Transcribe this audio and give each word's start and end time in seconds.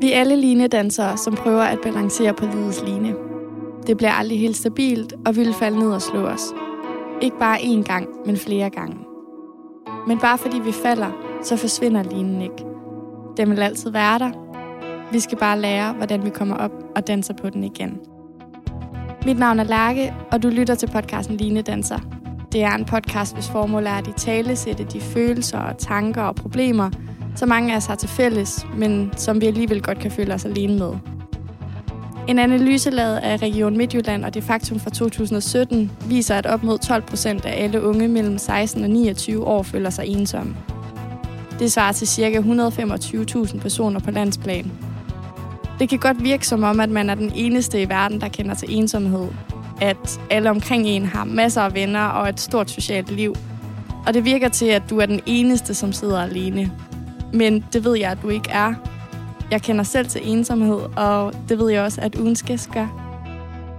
Vi 0.00 0.12
er 0.12 0.20
alle 0.20 0.36
linedansere, 0.36 1.16
som 1.16 1.34
prøver 1.34 1.62
at 1.62 1.78
balancere 1.82 2.34
på 2.34 2.46
livets 2.46 2.82
line. 2.86 3.14
Det 3.86 3.96
bliver 3.96 4.12
aldrig 4.12 4.40
helt 4.40 4.56
stabilt, 4.56 5.14
og 5.26 5.36
vi 5.36 5.42
vil 5.42 5.54
falde 5.54 5.78
ned 5.78 5.92
og 5.92 6.02
slå 6.02 6.20
os. 6.20 6.54
Ikke 7.20 7.38
bare 7.38 7.58
én 7.58 7.82
gang, 7.82 8.08
men 8.26 8.36
flere 8.36 8.70
gange. 8.70 8.96
Men 10.06 10.18
bare 10.18 10.38
fordi 10.38 10.58
vi 10.58 10.72
falder, 10.72 11.10
så 11.42 11.56
forsvinder 11.56 12.02
linen 12.02 12.42
ikke. 12.42 12.64
Den 13.36 13.50
vil 13.50 13.58
altid 13.58 13.90
være 13.90 14.18
der. 14.18 14.30
Vi 15.12 15.20
skal 15.20 15.38
bare 15.38 15.60
lære, 15.60 15.92
hvordan 15.92 16.24
vi 16.24 16.30
kommer 16.30 16.56
op 16.56 16.72
og 16.96 17.06
danser 17.06 17.34
på 17.34 17.50
den 17.50 17.64
igen. 17.64 17.98
Mit 19.26 19.38
navn 19.38 19.58
er 19.58 19.64
Lærke, 19.64 20.14
og 20.32 20.42
du 20.42 20.48
lytter 20.48 20.74
til 20.74 20.86
podcasten 20.86 21.36
Line 21.36 21.62
Danser. 21.62 22.17
Det 22.52 22.62
er 22.62 22.74
en 22.74 22.84
podcast, 22.84 23.34
hvis 23.34 23.48
formål 23.48 23.86
er 23.86 23.92
at 23.92 24.06
i 24.06 24.12
tale 24.16 24.56
sætte 24.56 24.84
de 24.84 25.00
følelser 25.00 25.58
og 25.58 25.78
tanker 25.78 26.22
og 26.22 26.34
problemer, 26.34 26.90
som 27.36 27.48
mange 27.48 27.72
af 27.72 27.76
os 27.76 27.86
har 27.86 27.94
til 27.94 28.08
fælles, 28.08 28.66
men 28.76 29.12
som 29.16 29.40
vi 29.40 29.46
alligevel 29.46 29.82
godt 29.82 29.98
kan 29.98 30.10
føle 30.10 30.34
os 30.34 30.44
alene 30.44 30.78
med. 30.78 30.92
En 32.28 32.38
analyse 32.38 32.90
lavet 32.90 33.16
af 33.16 33.42
Region 33.42 33.76
Midtjylland 33.76 34.24
og 34.24 34.34
det 34.34 34.44
faktum 34.44 34.80
fra 34.80 34.90
2017 34.90 35.90
viser, 36.08 36.34
at 36.34 36.46
op 36.46 36.62
mod 36.62 36.78
12 36.78 37.02
procent 37.02 37.44
af 37.44 37.64
alle 37.64 37.82
unge 37.82 38.08
mellem 38.08 38.38
16 38.38 38.84
og 38.84 38.90
29 38.90 39.46
år 39.46 39.62
føler 39.62 39.90
sig 39.90 40.06
ensomme. 40.06 40.56
Det 41.58 41.72
svarer 41.72 41.92
til 41.92 42.08
ca. 42.08 42.38
125.000 42.38 43.60
personer 43.60 44.00
på 44.00 44.10
landsplan. 44.10 44.72
Det 45.78 45.88
kan 45.88 45.98
godt 45.98 46.24
virke 46.24 46.46
som 46.46 46.62
om, 46.62 46.80
at 46.80 46.90
man 46.90 47.10
er 47.10 47.14
den 47.14 47.32
eneste 47.34 47.82
i 47.82 47.88
verden, 47.88 48.20
der 48.20 48.28
kender 48.28 48.54
til 48.54 48.76
ensomhed. 48.76 49.28
At 49.80 50.20
alle 50.30 50.50
omkring 50.50 50.86
en 50.86 51.04
har 51.04 51.24
masser 51.24 51.62
af 51.62 51.74
venner 51.74 52.06
og 52.06 52.28
et 52.28 52.40
stort 52.40 52.70
socialt 52.70 53.10
liv. 53.10 53.34
Og 54.06 54.14
det 54.14 54.24
virker 54.24 54.48
til, 54.48 54.66
at 54.66 54.82
du 54.90 54.98
er 54.98 55.06
den 55.06 55.20
eneste, 55.26 55.74
som 55.74 55.92
sidder 55.92 56.22
alene. 56.22 56.72
Men 57.32 57.64
det 57.72 57.84
ved 57.84 57.96
jeg, 57.96 58.10
at 58.10 58.18
du 58.22 58.28
ikke 58.28 58.50
er. 58.50 58.74
Jeg 59.50 59.62
kender 59.62 59.84
selv 59.84 60.06
til 60.06 60.20
ensomhed, 60.24 60.80
og 60.96 61.34
det 61.48 61.58
ved 61.58 61.70
jeg 61.70 61.82
også, 61.82 62.00
at 62.00 62.14
ugens 62.14 62.42
gæst 62.42 62.70
gør. 62.70 62.86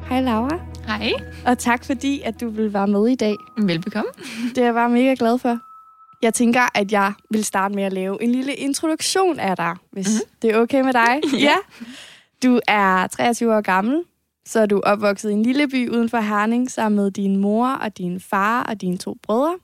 Hej 0.09 0.21
Laura. 0.21 0.59
Hej. 0.87 1.11
Og 1.45 1.57
tak 1.57 1.85
fordi, 1.85 2.21
at 2.21 2.41
du 2.41 2.49
vil 2.49 2.73
være 2.73 2.87
med 2.87 3.07
i 3.07 3.15
dag. 3.15 3.35
Velbekomme. 3.57 4.11
Det 4.49 4.57
er 4.57 4.65
jeg 4.65 4.73
bare 4.73 4.89
mega 4.89 5.15
glad 5.19 5.39
for. 5.39 5.59
Jeg 6.21 6.33
tænker, 6.33 6.61
at 6.75 6.91
jeg 6.91 7.13
vil 7.31 7.45
starte 7.45 7.75
med 7.75 7.83
at 7.83 7.93
lave 7.93 8.23
en 8.23 8.31
lille 8.31 8.53
introduktion 8.53 9.39
af 9.39 9.55
dig, 9.55 9.75
hvis 9.91 10.07
mm-hmm. 10.07 10.37
det 10.41 10.49
er 10.49 10.59
okay 10.59 10.81
med 10.81 10.93
dig. 10.93 11.21
Ja. 11.47 11.55
Du 12.43 12.59
er 12.67 13.07
23 13.07 13.55
år 13.55 13.61
gammel, 13.61 14.03
så 14.49 14.59
er 14.59 14.65
du 14.65 14.79
opvokset 14.83 15.29
i 15.29 15.33
en 15.33 15.43
lille 15.43 15.67
by 15.67 15.89
uden 15.89 16.09
for 16.09 16.17
Herning 16.17 16.71
sammen 16.71 16.95
med 17.03 17.11
din 17.11 17.37
mor 17.37 17.67
og 17.67 17.97
din 17.97 18.19
far 18.19 18.63
og 18.63 18.81
dine 18.81 18.97
to 18.97 19.17
brødre. 19.23 19.57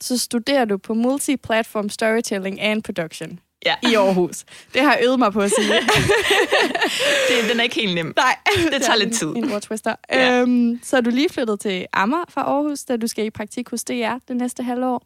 Så 0.00 0.18
studerer 0.18 0.64
du 0.64 0.76
på 0.76 0.92
Multi-Platform 0.94 1.88
Storytelling 1.88 2.60
and 2.60 2.82
Production 2.82 3.40
Ja. 3.66 3.74
i 3.90 3.94
Aarhus. 3.94 4.44
Det 4.74 4.82
har 4.82 4.92
jeg 4.94 5.00
øvet 5.04 5.18
mig 5.18 5.32
på 5.32 5.40
at 5.40 5.50
sige. 5.50 5.72
Det, 7.28 7.50
den 7.50 7.60
er 7.60 7.62
ikke 7.64 7.74
helt 7.74 7.94
nem. 7.94 8.12
Nej, 8.16 8.36
Det 8.72 8.82
tager 8.82 8.92
er 8.92 8.96
lidt 8.96 9.14
tid. 9.14 9.26
En, 9.26 9.44
en 9.44 9.52
ordtwister. 9.52 9.94
Ja. 10.12 10.40
Øhm, 10.40 10.80
så 10.82 10.96
er 10.96 11.00
du 11.00 11.10
lige 11.10 11.28
flyttet 11.28 11.60
til 11.60 11.86
Amager 11.92 12.24
fra 12.28 12.40
Aarhus, 12.42 12.84
da 12.84 12.96
du 12.96 13.06
skal 13.06 13.24
i 13.24 13.30
praktik 13.30 13.68
hos 13.70 13.84
DR 13.84 14.14
det 14.28 14.36
næste 14.36 14.62
halvår. 14.62 15.02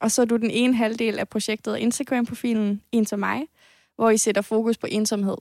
Og 0.00 0.10
så 0.10 0.22
er 0.22 0.26
du 0.26 0.36
den 0.36 0.50
ene 0.50 0.74
halvdel 0.74 1.18
af 1.18 1.28
projektet 1.28 1.76
Instagram-profilen 1.76 2.82
En 2.92 3.04
til 3.04 3.18
mig, 3.18 3.42
hvor 3.96 4.10
I 4.10 4.16
sætter 4.16 4.42
fokus 4.42 4.78
på 4.78 4.86
ensomhed. 4.90 5.36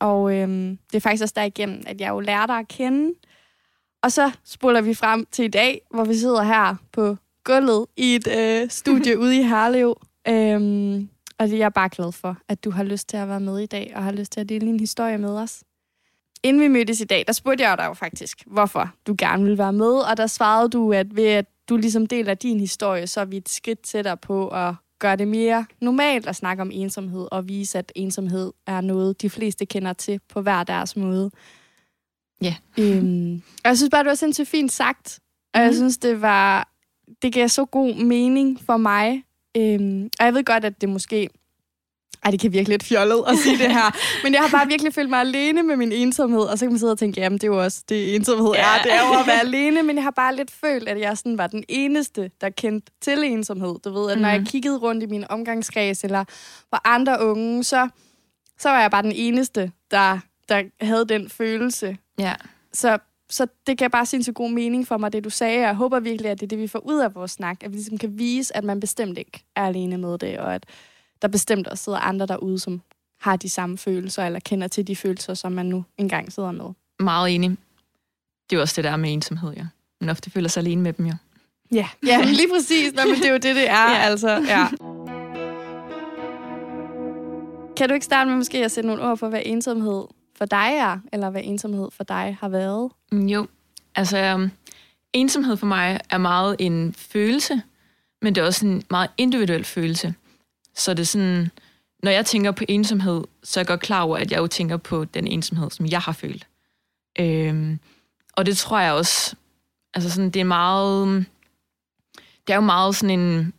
Og 0.00 0.34
øhm, 0.34 0.78
det 0.90 0.96
er 0.96 1.00
faktisk 1.00 1.22
også 1.22 1.34
derigennem, 1.36 1.82
at 1.86 2.00
jeg 2.00 2.08
jo 2.08 2.20
lærer 2.20 2.46
dig 2.46 2.58
at 2.58 2.68
kende. 2.68 3.14
Og 4.02 4.12
så 4.12 4.30
spoler 4.44 4.80
vi 4.80 4.94
frem 4.94 5.26
til 5.30 5.44
i 5.44 5.48
dag, 5.48 5.80
hvor 5.90 6.04
vi 6.04 6.14
sidder 6.14 6.42
her 6.42 6.74
på 6.92 7.16
gulvet 7.44 7.86
i 7.96 8.14
et 8.14 8.28
øh, 8.38 8.70
studie 8.70 9.18
ude 9.22 9.36
i 9.36 9.42
Herlev. 9.42 10.00
Øhm, 10.28 11.08
og 11.38 11.46
det 11.46 11.54
er 11.54 11.58
jeg 11.58 11.72
bare 11.72 11.88
glad 11.88 12.12
for, 12.12 12.36
at 12.48 12.64
du 12.64 12.70
har 12.70 12.84
lyst 12.84 13.08
til 13.08 13.16
at 13.16 13.28
være 13.28 13.40
med 13.40 13.58
i 13.58 13.66
dag, 13.66 13.92
og 13.96 14.02
har 14.02 14.12
lyst 14.12 14.32
til 14.32 14.40
at 14.40 14.48
dele 14.48 14.66
din 14.66 14.80
historie 14.80 15.18
med 15.18 15.30
os. 15.30 15.62
Inden 16.42 16.62
vi 16.62 16.68
mødtes 16.68 17.00
i 17.00 17.04
dag, 17.04 17.24
der 17.26 17.32
spurgte 17.32 17.64
jeg 17.64 17.78
dig 17.78 17.84
jo 17.84 17.94
faktisk, 17.94 18.42
hvorfor 18.46 18.90
du 19.06 19.14
gerne 19.18 19.42
ville 19.42 19.58
være 19.58 19.72
med, 19.72 19.92
og 20.10 20.16
der 20.16 20.26
svarede 20.26 20.68
du, 20.68 20.92
at 20.92 21.16
ved 21.16 21.26
at 21.26 21.46
du 21.68 21.76
ligesom 21.76 22.06
deler 22.06 22.34
din 22.34 22.60
historie, 22.60 23.06
så 23.06 23.20
er 23.20 23.24
vi 23.24 23.36
et 23.36 23.48
skridt 23.48 23.80
tættere 23.80 24.16
på 24.16 24.48
at 24.48 24.74
gøre 24.98 25.16
det 25.16 25.28
mere 25.28 25.66
normalt 25.80 26.26
at 26.26 26.36
snakke 26.36 26.60
om 26.60 26.70
ensomhed, 26.74 27.28
og 27.32 27.48
vise, 27.48 27.78
at 27.78 27.92
ensomhed 27.94 28.52
er 28.66 28.80
noget, 28.80 29.22
de 29.22 29.30
fleste 29.30 29.66
kender 29.66 29.92
til 29.92 30.20
på 30.28 30.40
hver 30.40 30.64
deres 30.64 30.96
måde. 30.96 31.30
Ja. 32.42 32.54
Øhm, 32.78 33.34
og 33.34 33.68
jeg 33.68 33.76
synes 33.76 33.90
bare, 33.90 34.02
det 34.02 34.08
var 34.08 34.14
sindssygt 34.14 34.48
fint 34.48 34.72
sagt, 34.72 35.18
og 35.54 35.60
jeg 35.60 35.68
Mhm. 35.68 35.76
synes, 35.76 35.98
det 35.98 36.22
var 36.22 36.68
det 37.22 37.32
gav 37.32 37.48
så 37.48 37.64
god 37.64 37.94
mening 37.94 38.60
for 38.60 38.76
mig. 38.76 39.22
Øhm, 39.56 40.10
og 40.20 40.24
jeg 40.26 40.34
ved 40.34 40.44
godt, 40.44 40.64
at 40.64 40.80
det 40.80 40.88
måske... 40.88 41.28
Ej, 42.24 42.30
det 42.30 42.40
kan 42.40 42.52
virke 42.52 42.68
lidt 42.68 42.82
fjollet 42.82 43.24
at 43.28 43.38
sige 43.38 43.58
det 43.58 43.72
her. 43.72 43.96
Men 44.24 44.34
jeg 44.34 44.42
har 44.42 44.48
bare 44.58 44.66
virkelig 44.68 44.94
følt 44.94 45.10
mig 45.10 45.20
alene 45.20 45.62
med 45.62 45.76
min 45.76 45.92
ensomhed. 45.92 46.40
Og 46.40 46.58
så 46.58 46.64
kan 46.64 46.72
man 46.72 46.78
sidde 46.78 46.92
og 46.92 46.98
tænke, 46.98 47.20
jamen 47.20 47.38
det 47.38 47.44
er 47.44 47.48
jo 47.48 47.62
også 47.64 47.82
det, 47.88 48.14
ensomhed 48.14 48.52
Ja. 48.54 48.60
er. 48.78 48.82
Det 48.82 48.92
er 48.94 49.06
jo 49.08 49.20
at 49.20 49.26
være 49.26 49.40
alene. 49.48 49.82
Men 49.82 49.96
jeg 49.96 50.02
har 50.04 50.10
bare 50.10 50.36
lidt 50.36 50.50
følt, 50.50 50.88
at 50.88 51.00
jeg 51.00 51.18
sådan 51.18 51.38
var 51.38 51.46
den 51.46 51.64
eneste, 51.68 52.30
der 52.40 52.50
kendte 52.50 52.92
til 53.00 53.24
ensomhed. 53.24 53.74
Du 53.84 53.90
ved, 53.92 54.10
at 54.12 54.20
når 54.20 54.28
jeg 54.28 54.38
Mhm. 54.38 54.46
kiggede 54.46 54.78
rundt 54.78 55.02
i 55.02 55.06
min 55.06 55.24
omgangskreds, 55.30 56.04
eller 56.04 56.24
på 56.72 56.78
andre 56.84 57.24
unge, 57.26 57.64
så, 57.64 57.88
så 58.58 58.68
var 58.68 58.80
jeg 58.80 58.90
bare 58.90 59.02
den 59.02 59.12
eneste, 59.14 59.72
der, 59.90 60.18
der 60.48 60.62
havde 60.80 61.04
den 61.04 61.28
følelse. 61.30 61.96
Ja. 62.18 62.34
Så, 62.72 62.98
så 63.30 63.46
det 63.66 63.78
gav 63.78 63.90
bare 63.90 64.06
sindssygt 64.06 64.34
god 64.36 64.50
mening 64.50 64.86
for 64.88 64.96
mig, 64.96 65.12
det 65.12 65.24
du 65.24 65.30
sagde. 65.30 65.60
Jeg 65.60 65.74
håber 65.74 66.00
virkelig, 66.00 66.30
at 66.30 66.40
det 66.40 66.46
er 66.46 66.48
det, 66.48 66.58
vi 66.58 66.66
får 66.66 66.78
ud 66.86 66.98
af 66.98 67.14
vores 67.14 67.30
snak. 67.30 67.56
At 67.64 67.70
vi 67.70 67.76
ligesom 67.76 67.98
kan 67.98 68.18
vise, 68.18 68.56
at 68.56 68.64
man 68.64 68.80
bestemt 68.80 69.18
ikke 69.18 69.44
er 69.56 69.66
alene 69.66 69.98
med 69.98 70.18
det, 70.18 70.38
og 70.38 70.54
at 70.54 70.66
der 71.22 71.28
bestemt 71.28 71.66
også 71.66 71.84
sidder 71.84 71.98
andre 71.98 72.26
derude, 72.26 72.58
som 72.58 72.80
har 73.20 73.36
de 73.36 73.48
samme 73.48 73.78
følelser, 73.78 74.26
eller 74.26 74.40
kender 74.40 74.68
til 74.68 74.86
de 74.86 74.96
følelser, 74.96 75.34
som 75.34 75.52
man 75.52 75.66
nu 75.66 75.84
engang 75.96 76.32
sidder 76.32 76.52
med. 76.52 76.64
Meget 77.00 77.34
enig. 77.34 77.50
Det 77.50 78.56
er 78.56 78.56
jo 78.56 78.60
også 78.60 78.74
det 78.76 78.84
der 78.84 78.96
med 78.96 79.12
ensomhed, 79.12 79.52
ja. 79.52 79.66
Men 80.00 80.08
ofte 80.08 80.30
føler 80.30 80.48
sig 80.48 80.60
alene 80.60 80.82
med 80.82 80.92
dem, 80.92 81.06
jo. 81.06 81.14
Ja, 81.72 81.88
ja 82.06 82.24
lige 82.24 82.48
præcis. 82.54 82.92
Nå, 82.92 83.02
men 83.04 83.14
det 83.14 83.24
er 83.24 83.30
jo 83.30 83.38
det, 83.38 83.56
det 83.56 83.68
er. 83.70 83.90
Ja. 83.90 83.92
ja. 83.96 83.98
Altså, 83.98 84.30
ja. 84.30 84.66
Kan 87.76 87.88
du 87.88 87.94
ikke 87.94 88.04
starte 88.04 88.30
med 88.30 88.36
måske 88.36 88.64
at 88.64 88.70
sætte 88.70 88.88
nogle 88.88 89.02
ord 89.02 89.18
på, 89.18 89.28
hvad 89.28 89.42
ensomhed 89.44 90.04
for 90.36 90.44
dig 90.44 90.68
er, 90.78 90.98
eller 91.12 91.30
hvad 91.30 91.40
ensomhed 91.44 91.88
for 91.90 92.04
dig 92.04 92.36
har 92.40 92.48
været? 92.48 92.90
Mm, 93.12 93.26
Jo, 93.26 93.46
altså 93.94 94.34
um, 94.34 94.50
ensomhed 95.12 95.56
for 95.56 95.66
mig 95.66 96.00
er 96.10 96.18
meget 96.18 96.56
en 96.58 96.94
følelse, 96.94 97.62
men 98.22 98.34
det 98.34 98.40
er 98.40 98.46
også 98.46 98.66
en 98.66 98.82
meget 98.90 99.10
individuel 99.16 99.64
følelse. 99.64 100.14
Så 100.78 100.94
det 100.94 101.00
er 101.00 101.06
sådan, 101.06 101.50
når 102.02 102.10
jeg 102.10 102.26
tænker 102.26 102.50
på 102.50 102.64
ensomhed, 102.68 103.24
så 103.42 103.60
er 103.60 103.62
jeg 103.62 103.66
godt 103.66 103.80
klar 103.80 104.02
over, 104.02 104.16
at 104.16 104.30
jeg 104.30 104.38
jo 104.38 104.46
tænker 104.46 104.76
på 104.76 105.04
den 105.04 105.26
ensomhed, 105.26 105.70
som 105.70 105.86
jeg 105.86 106.00
har 106.00 106.12
følt. 106.12 106.46
Øhm, 107.18 107.78
og 108.32 108.46
det 108.46 108.56
tror 108.56 108.80
jeg 108.80 108.92
også, 108.92 109.36
altså 109.94 110.10
sådan, 110.10 110.30
det 110.30 110.40
er 110.40 110.44
meget, 110.44 111.26
det 112.16 112.52
er 112.52 112.54
jo 112.54 112.60
meget 112.60 112.96
sådan 112.96 113.20
en, 113.20 113.52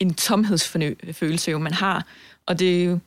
en 0.00 0.14
tomhedsfølelse, 0.14 1.50
jo, 1.50 1.58
man 1.58 1.72
har. 1.72 2.06
Og 2.46 2.58
det 2.58 2.80
er 2.80 2.84
jo, 2.84 2.98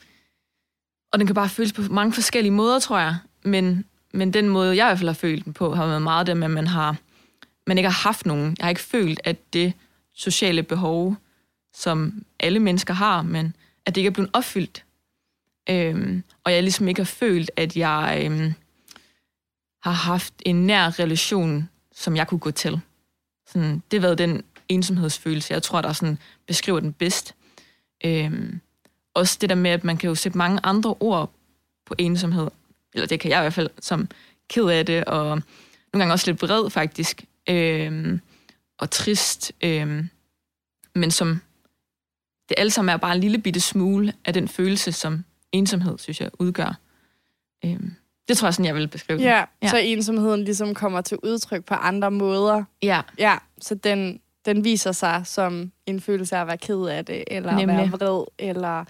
og 1.12 1.20
den 1.20 1.28
kan 1.28 1.36
bare 1.36 1.50
føles 1.50 1.74
på 1.74 1.82
mange 1.82 2.14
forskellige 2.14 2.52
måder, 2.52 2.80
tror 2.80 3.00
jeg. 3.00 3.18
Men, 3.44 3.86
men 4.14 4.34
den 4.34 4.50
måde, 4.50 4.76
jeg 4.76 4.86
i 4.86 4.90
hvert 4.90 4.98
fald 4.98 5.10
har 5.10 5.14
følt 5.14 5.46
den 5.46 5.54
på, 5.54 5.76
har 5.76 5.88
været 5.88 6.02
meget 6.02 6.28
det 6.28 6.38
med, 6.38 6.46
at 6.46 6.52
man, 6.52 6.68
har, 6.68 6.96
man 7.68 7.78
ikke 7.78 7.90
har 7.90 8.10
haft 8.10 8.26
nogen. 8.26 8.56
Jeg 8.60 8.66
har 8.66 8.70
ikke 8.70 8.82
følt, 8.82 9.22
at 9.24 9.54
det 9.54 9.74
sociale 10.14 10.64
behov, 10.64 11.16
som 11.74 12.26
alle 12.40 12.60
mennesker 12.60 12.94
har, 12.94 13.22
men 13.22 13.56
at 13.86 13.96
det 13.96 14.02
ikke 14.02 14.08
er 14.08 14.14
blevet 14.14 14.30
opfyldt. 14.34 14.86
Øhm, 15.70 16.24
og 16.44 16.54
jeg 16.54 16.64
ligesom 16.64 16.88
ikke 16.88 17.00
har 17.00 17.06
følt, 17.06 17.52
at 17.56 17.78
jeg 17.78 18.22
øhm, 18.26 18.54
har 19.84 19.92
haft 19.92 20.34
en 20.46 20.68
nær 20.68 21.00
relation, 21.00 21.70
som 21.92 22.16
jeg 22.16 22.28
kunne 22.28 22.40
gå 22.40 22.52
til. 22.52 22.82
Sådan, 23.48 23.84
det 23.92 24.00
har 24.00 24.08
været 24.08 24.18
den 24.18 24.44
ensomhedsfølelse, 24.70 25.54
jeg 25.54 25.64
tror, 25.64 25.82
der 25.82 25.94
sådan 25.94 26.18
beskriver 26.48 26.80
den 26.80 26.94
bedst. 26.94 27.36
Øhm, 28.06 28.62
også 29.14 29.38
det 29.42 29.50
der 29.50 29.56
med, 29.56 29.72
at 29.72 29.84
man 29.84 29.98
kan 29.98 30.08
jo 30.08 30.16
sætte 30.16 30.38
mange 30.38 30.60
andre 30.64 30.96
ord 31.00 31.32
på 31.86 31.96
ensomhed. 31.98 32.48
Eller 32.94 33.08
det 33.08 33.20
kan 33.20 33.32
jeg 33.32 33.40
i 33.40 33.44
hvert 33.44 33.54
fald, 33.54 33.70
som 33.80 34.08
ked 34.50 34.66
af 34.66 34.86
det, 34.86 35.06
og 35.06 35.26
nogle 35.94 36.02
gange 36.02 36.14
også 36.14 36.32
lidt 36.32 36.42
vred 36.42 36.70
faktisk. 36.70 37.24
Øhm, 37.50 38.22
og 38.78 38.92
trist. 38.92 39.52
Øhm, 39.62 40.10
men 40.96 41.12
som 41.12 41.42
det 42.52 42.60
alle 42.60 42.72
sammen 42.72 42.94
er 42.94 42.98
bare 42.98 43.16
en 43.16 43.22
lille 43.22 43.38
bitte 43.38 43.60
smule 43.60 44.14
af 44.26 44.34
den 44.34 44.48
følelse, 44.48 44.92
som 44.92 45.24
ensomhed, 45.52 45.98
synes 45.98 46.22
jeg, 46.22 46.30
udgør. 46.40 46.78
Øhm, 47.66 47.92
det 48.28 48.38
tror 48.38 48.48
jeg 48.48 48.54
sådan, 48.54 48.66
jeg 48.66 48.76
vil 48.76 48.88
beskrive 48.88 49.20
det. 49.20 49.26
Ja, 49.26 49.44
Ja. 49.64 49.70
så 49.70 49.78
ensomheden 49.78 50.44
ligesom 50.44 50.74
kommer 50.74 51.02
til 51.02 51.18
udtryk 51.24 51.66
på 51.66 51.74
andre 51.74 52.12
måder. 52.12 52.64
Ja, 52.84 53.02
Ja, 53.18 53.38
så 53.62 53.76
den, 53.76 54.20
den 54.46 54.64
viser 54.64 54.92
sig 54.92 55.22
som 55.26 55.72
en 55.86 56.02
følelse 56.02 56.36
af 56.36 56.42
at 56.42 56.48
være 56.48 56.58
ked 56.58 56.82
af 56.86 57.06
det, 57.06 57.24
eller 57.28 57.56
Nemlig. 57.56 57.76
at 57.76 57.78
være 57.78 57.92
vred, 57.92 58.24
eller... 58.40 58.86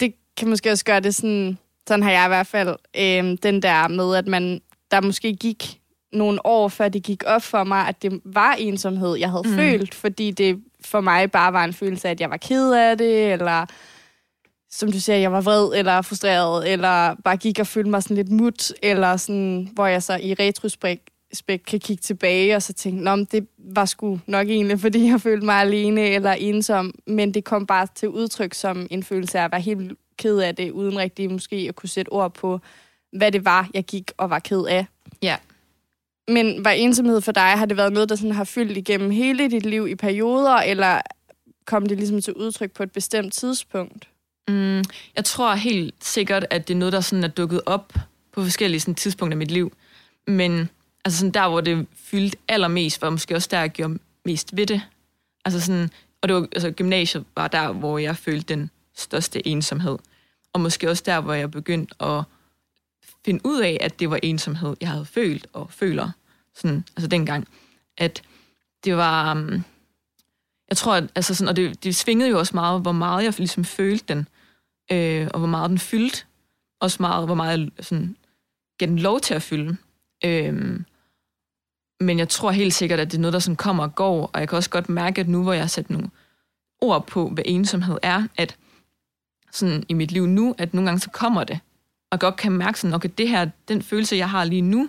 Det 0.00 0.14
kan 0.36 0.48
måske 0.48 0.70
også 0.70 0.84
gøre 0.84 1.00
det 1.00 1.14
sådan... 1.14 1.58
Sådan 1.88 2.02
har 2.02 2.10
jeg 2.10 2.24
i 2.24 2.28
hvert 2.28 2.46
fald 2.46 2.76
øhm, 2.96 3.36
den 3.36 3.62
der 3.62 3.88
med, 3.88 4.16
at 4.16 4.26
man 4.26 4.60
der 4.90 5.00
måske 5.00 5.32
gik 5.36 5.80
nogle 6.12 6.46
år, 6.46 6.68
før 6.68 6.88
det 6.88 7.02
gik 7.02 7.22
op 7.26 7.42
for 7.42 7.64
mig, 7.64 7.88
at 7.88 8.02
det 8.02 8.20
var 8.24 8.52
ensomhed, 8.52 9.16
jeg 9.16 9.30
havde 9.30 9.42
mm. 9.48 9.54
følt, 9.54 9.94
fordi 9.94 10.30
det 10.30 10.62
for 10.84 11.00
mig 11.00 11.30
bare 11.30 11.52
var 11.52 11.64
en 11.64 11.72
følelse 11.72 12.08
af, 12.08 12.12
at 12.12 12.20
jeg 12.20 12.30
var 12.30 12.36
ked 12.36 12.72
af 12.72 12.98
det, 12.98 13.32
eller 13.32 13.66
som 14.70 14.92
du 14.92 15.00
siger, 15.00 15.16
jeg 15.16 15.32
var 15.32 15.40
vred 15.40 15.78
eller 15.78 16.02
frustreret, 16.02 16.72
eller 16.72 17.14
bare 17.24 17.36
gik 17.36 17.58
og 17.58 17.66
følte 17.66 17.90
mig 17.90 18.02
sådan 18.02 18.16
lidt 18.16 18.30
mut, 18.30 18.72
eller 18.82 19.16
sådan, 19.16 19.68
hvor 19.72 19.86
jeg 19.86 20.02
så 20.02 20.16
i 20.16 20.34
retrospekt 20.34 21.10
kan 21.66 21.80
kigge 21.80 21.96
tilbage 21.96 22.56
og 22.56 22.62
så 22.62 22.72
tænke, 22.72 23.04
Nå, 23.04 23.16
det 23.16 23.46
var 23.58 23.84
sgu 23.84 24.20
nok 24.26 24.48
egentlig, 24.48 24.80
fordi 24.80 25.08
jeg 25.08 25.20
følte 25.20 25.46
mig 25.46 25.54
alene 25.54 26.00
eller 26.00 26.32
ensom, 26.32 26.94
men 27.06 27.34
det 27.34 27.44
kom 27.44 27.66
bare 27.66 27.86
til 27.94 28.08
udtryk 28.08 28.54
som 28.54 28.86
en 28.90 29.02
følelse 29.02 29.38
af 29.38 29.44
at 29.44 29.52
være 29.52 29.60
helt 29.60 29.98
ked 30.18 30.38
af 30.38 30.56
det, 30.56 30.70
uden 30.70 30.98
rigtig 30.98 31.30
måske 31.30 31.56
at 31.68 31.74
kunne 31.74 31.88
sætte 31.88 32.08
ord 32.08 32.34
på, 32.34 32.60
hvad 33.12 33.32
det 33.32 33.44
var, 33.44 33.68
jeg 33.74 33.84
gik 33.84 34.12
og 34.16 34.30
var 34.30 34.38
ked 34.38 34.64
af. 34.64 34.86
Ja. 35.22 35.36
Men 36.28 36.64
var 36.64 36.70
ensomhed 36.70 37.20
for 37.20 37.32
dig, 37.32 37.42
har 37.58 37.66
det 37.66 37.76
været 37.76 37.92
noget, 37.92 38.08
der 38.08 38.16
sådan 38.16 38.32
har 38.32 38.44
fyldt 38.44 38.76
igennem 38.76 39.10
hele 39.10 39.50
dit 39.50 39.66
liv 39.66 39.88
i 39.88 39.94
perioder, 39.94 40.56
eller 40.56 41.00
kom 41.64 41.86
det 41.86 41.98
ligesom 41.98 42.22
til 42.22 42.34
udtryk 42.34 42.72
på 42.72 42.82
et 42.82 42.92
bestemt 42.92 43.32
tidspunkt? 43.32 44.08
Mm, 44.48 44.84
jeg 45.16 45.24
tror 45.24 45.54
helt 45.54 45.94
sikkert, 46.00 46.46
at 46.50 46.68
det 46.68 46.74
er 46.74 46.78
noget, 46.78 46.92
der 46.92 47.00
sådan 47.00 47.24
er 47.24 47.28
dukket 47.28 47.60
op 47.66 47.92
på 48.32 48.42
forskellige 48.42 48.80
sådan, 48.80 48.94
tidspunkter 48.94 49.36
i 49.36 49.38
mit 49.38 49.50
liv. 49.50 49.72
Men 50.26 50.68
altså 51.04 51.18
sådan 51.18 51.32
der, 51.32 51.48
hvor 51.48 51.60
det 51.60 51.86
fyldte 51.96 52.38
allermest, 52.48 53.02
var 53.02 53.10
måske 53.10 53.34
også 53.34 53.48
der, 53.50 53.60
jeg 53.60 53.70
gjorde 53.70 53.98
mest 54.24 54.56
ved 54.56 54.66
det. 54.66 54.82
Altså 55.44 55.60
sådan, 55.60 55.90
og 56.22 56.28
det 56.28 56.34
var, 56.36 56.48
altså 56.52 56.70
gymnasiet 56.70 57.24
var 57.36 57.48
der, 57.48 57.72
hvor 57.72 57.98
jeg 57.98 58.16
følte 58.16 58.54
den 58.54 58.70
største 58.96 59.48
ensomhed. 59.48 59.98
Og 60.52 60.60
måske 60.60 60.90
også 60.90 61.02
der, 61.06 61.20
hvor 61.20 61.32
jeg 61.32 61.50
begyndte 61.50 61.94
at 62.02 62.22
finde 63.24 63.40
ud 63.44 63.60
af, 63.60 63.78
at 63.80 64.00
det 64.00 64.10
var 64.10 64.18
ensomhed, 64.22 64.76
jeg 64.80 64.88
havde 64.88 65.04
følt 65.04 65.46
og 65.52 65.72
føler. 65.72 66.10
Sådan, 66.54 66.84
altså 66.96 67.08
dengang. 67.08 67.48
At 67.98 68.22
det 68.84 68.96
var... 68.96 69.32
Um, 69.32 69.64
jeg 70.68 70.76
tror, 70.76 70.94
at, 70.94 71.04
altså 71.14 71.34
sådan, 71.34 71.48
og 71.48 71.56
det, 71.56 71.84
det 71.84 71.96
svingede 71.96 72.30
jo 72.30 72.38
også 72.38 72.56
meget, 72.56 72.82
hvor 72.82 72.92
meget 72.92 73.24
jeg 73.24 73.34
ligesom 73.38 73.64
følte 73.64 74.14
den, 74.14 74.28
øh, 74.92 75.28
og 75.32 75.38
hvor 75.38 75.48
meget 75.48 75.70
den 75.70 75.78
fyldte. 75.78 76.24
Også 76.80 76.96
meget, 77.00 77.26
hvor 77.26 77.34
meget 77.34 77.72
jeg 77.76 77.84
sådan, 77.84 78.16
gav 78.78 78.86
den 78.86 78.98
lov 78.98 79.20
til 79.20 79.34
at 79.34 79.42
fylde. 79.42 79.76
Øh, 80.24 80.80
men 82.00 82.18
jeg 82.18 82.28
tror 82.28 82.50
helt 82.50 82.74
sikkert, 82.74 83.00
at 83.00 83.10
det 83.10 83.16
er 83.16 83.20
noget, 83.20 83.32
der 83.32 83.38
sådan 83.38 83.56
kommer 83.56 83.82
og 83.82 83.94
går, 83.94 84.30
og 84.32 84.40
jeg 84.40 84.48
kan 84.48 84.56
også 84.56 84.70
godt 84.70 84.88
mærke, 84.88 85.20
at 85.20 85.28
nu, 85.28 85.42
hvor 85.42 85.52
jeg 85.52 85.62
har 85.62 85.68
sat 85.68 85.90
nogle 85.90 86.10
ord 86.80 87.06
på, 87.06 87.28
hvad 87.28 87.44
ensomhed 87.46 87.98
er, 88.02 88.26
at 88.36 88.56
sådan 89.52 89.84
i 89.88 89.94
mit 89.94 90.12
liv 90.12 90.26
nu, 90.26 90.54
at 90.58 90.74
nogle 90.74 90.88
gange 90.88 91.00
så 91.00 91.10
kommer 91.10 91.44
det, 91.44 91.60
og 92.14 92.20
godt 92.20 92.36
kan 92.36 92.52
mærke 92.52 92.80
sådan, 92.80 92.94
okay, 92.94 93.08
det 93.18 93.28
her, 93.28 93.48
den 93.68 93.82
følelse, 93.82 94.16
jeg 94.16 94.30
har 94.30 94.44
lige 94.44 94.62
nu, 94.62 94.88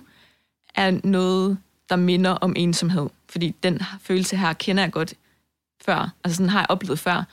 er 0.76 1.00
noget, 1.04 1.58
der 1.90 1.96
minder 1.96 2.32
om 2.32 2.54
ensomhed. 2.58 3.10
Fordi 3.30 3.56
den 3.64 3.82
følelse 4.02 4.38
her 4.38 4.54
kender 4.54 4.84
jeg 4.84 4.92
godt 4.92 5.14
før. 5.86 6.14
Altså 6.24 6.36
sådan 6.36 6.50
har 6.50 6.60
jeg 6.60 6.66
oplevet 6.70 7.00
før. 7.00 7.24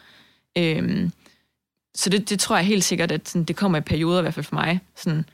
Øhm, 0.59 1.13
så 1.95 2.11
det, 2.11 2.31
det 2.31 2.41
tror 2.41 2.57
jeg 2.57 2.67
helt 2.67 2.85
sikkert, 2.85 3.13
at 3.13 3.29
sådan, 3.29 3.45
det 3.45 3.57
kommer 3.57 3.79
i 3.79 3.81
perioder, 3.81 4.19
i 4.19 4.23
hvert 4.23 4.35
fald 4.35 4.45
for 4.45 4.55
mig. 4.55 4.81
Sådan, 4.97 5.25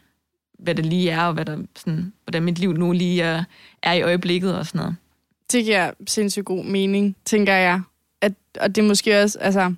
hvad 0.59 0.75
det 0.75 0.87
lige 0.87 1.11
er, 1.11 1.23
og 1.23 1.33
hvad 1.33 1.45
der, 1.45 1.59
sådan, 1.77 2.13
hvordan 2.25 2.43
mit 2.43 2.59
liv 2.59 2.73
nu 2.73 2.93
lige 2.93 3.23
er, 3.23 3.45
er 3.83 3.93
i 3.93 4.03
øjeblikket 4.03 4.59
og 4.59 4.67
sådan 4.67 4.79
noget. 4.79 4.97
Det 5.53 5.65
giver 5.65 5.91
sindssygt 6.07 6.45
god 6.45 6.65
mening, 6.65 7.17
tænker 7.25 7.55
jeg. 7.55 7.81
At, 8.21 8.33
og 8.61 8.75
det 8.75 8.83
er 8.83 8.89
måske 8.89 9.23
også, 9.23 9.39
altså, 9.39 9.75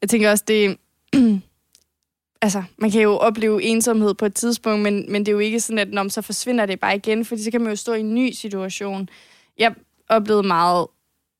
jeg 0.00 0.08
tænker 0.10 0.30
også, 0.30 0.44
det 0.48 0.76
altså, 2.42 2.62
man 2.78 2.90
kan 2.90 3.02
jo 3.02 3.16
opleve 3.16 3.62
ensomhed 3.62 4.14
på 4.14 4.26
et 4.26 4.34
tidspunkt, 4.34 4.82
men, 4.82 5.12
men 5.12 5.26
det 5.26 5.28
er 5.28 5.32
jo 5.32 5.38
ikke 5.38 5.60
sådan, 5.60 5.78
at 5.78 5.88
når 5.88 6.08
så 6.08 6.22
forsvinder 6.22 6.66
det 6.66 6.80
bare 6.80 6.96
igen, 6.96 7.24
fordi 7.24 7.42
så 7.42 7.50
kan 7.50 7.60
man 7.60 7.70
jo 7.70 7.76
stå 7.76 7.92
i 7.92 8.00
en 8.00 8.14
ny 8.14 8.32
situation. 8.32 9.08
Jeg 9.58 9.74
oplevede 10.08 10.46
meget, 10.46 10.86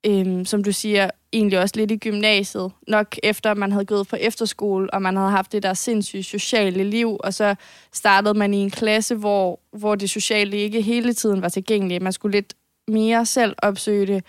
øhm, 0.06 0.44
som 0.44 0.64
du 0.64 0.72
siger, 0.72 1.10
egentlig 1.32 1.60
også 1.60 1.74
lidt 1.76 1.90
i 1.90 1.96
gymnasiet. 1.96 2.72
Nok 2.88 3.16
efter 3.22 3.54
man 3.54 3.72
havde 3.72 3.84
gået 3.84 4.08
på 4.08 4.16
efterskole, 4.16 4.94
og 4.94 5.02
man 5.02 5.16
havde 5.16 5.30
haft 5.30 5.52
det 5.52 5.62
der 5.62 5.74
sindssyge 5.74 6.22
sociale 6.22 6.84
liv, 6.84 7.16
og 7.20 7.34
så 7.34 7.54
startede 7.92 8.34
man 8.34 8.54
i 8.54 8.58
en 8.58 8.70
klasse, 8.70 9.14
hvor, 9.14 9.60
hvor 9.72 9.94
det 9.94 10.10
sociale 10.10 10.56
ikke 10.56 10.82
hele 10.82 11.12
tiden 11.12 11.42
var 11.42 11.48
tilgængeligt. 11.48 12.02
Man 12.02 12.12
skulle 12.12 12.36
lidt 12.36 12.54
mere 12.88 13.26
selv 13.26 13.54
opsøge 13.58 14.06
det. 14.06 14.24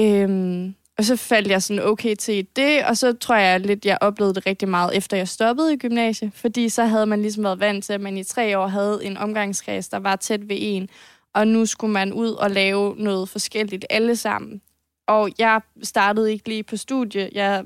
Øhm, 0.00 0.74
og 1.02 1.06
så 1.06 1.16
faldt 1.16 1.48
jeg 1.48 1.62
sådan 1.62 1.82
okay 1.82 2.14
til 2.14 2.46
det, 2.56 2.84
og 2.84 2.96
så 2.96 3.12
tror 3.12 3.34
jeg 3.34 3.60
lidt, 3.60 3.84
jeg 3.84 3.98
oplevede 4.00 4.34
det 4.34 4.46
rigtig 4.46 4.68
meget, 4.68 4.96
efter 4.96 5.16
jeg 5.16 5.28
stoppede 5.28 5.74
i 5.74 5.76
gymnasiet. 5.76 6.30
Fordi 6.34 6.68
så 6.68 6.84
havde 6.84 7.06
man 7.06 7.22
ligesom 7.22 7.44
været 7.44 7.60
vant 7.60 7.84
til, 7.84 7.92
at 7.92 8.00
man 8.00 8.16
i 8.16 8.24
tre 8.24 8.58
år 8.58 8.66
havde 8.66 9.00
en 9.02 9.16
omgangskreds, 9.16 9.88
der 9.88 9.98
var 9.98 10.16
tæt 10.16 10.48
ved 10.48 10.56
en. 10.60 10.88
Og 11.34 11.48
nu 11.48 11.66
skulle 11.66 11.92
man 11.92 12.12
ud 12.12 12.30
og 12.30 12.50
lave 12.50 12.94
noget 12.98 13.28
forskelligt 13.28 13.86
alle 13.90 14.16
sammen. 14.16 14.60
Og 15.06 15.30
jeg 15.38 15.60
startede 15.82 16.32
ikke 16.32 16.48
lige 16.48 16.62
på 16.62 16.76
studie. 16.76 17.28
Jeg 17.32 17.64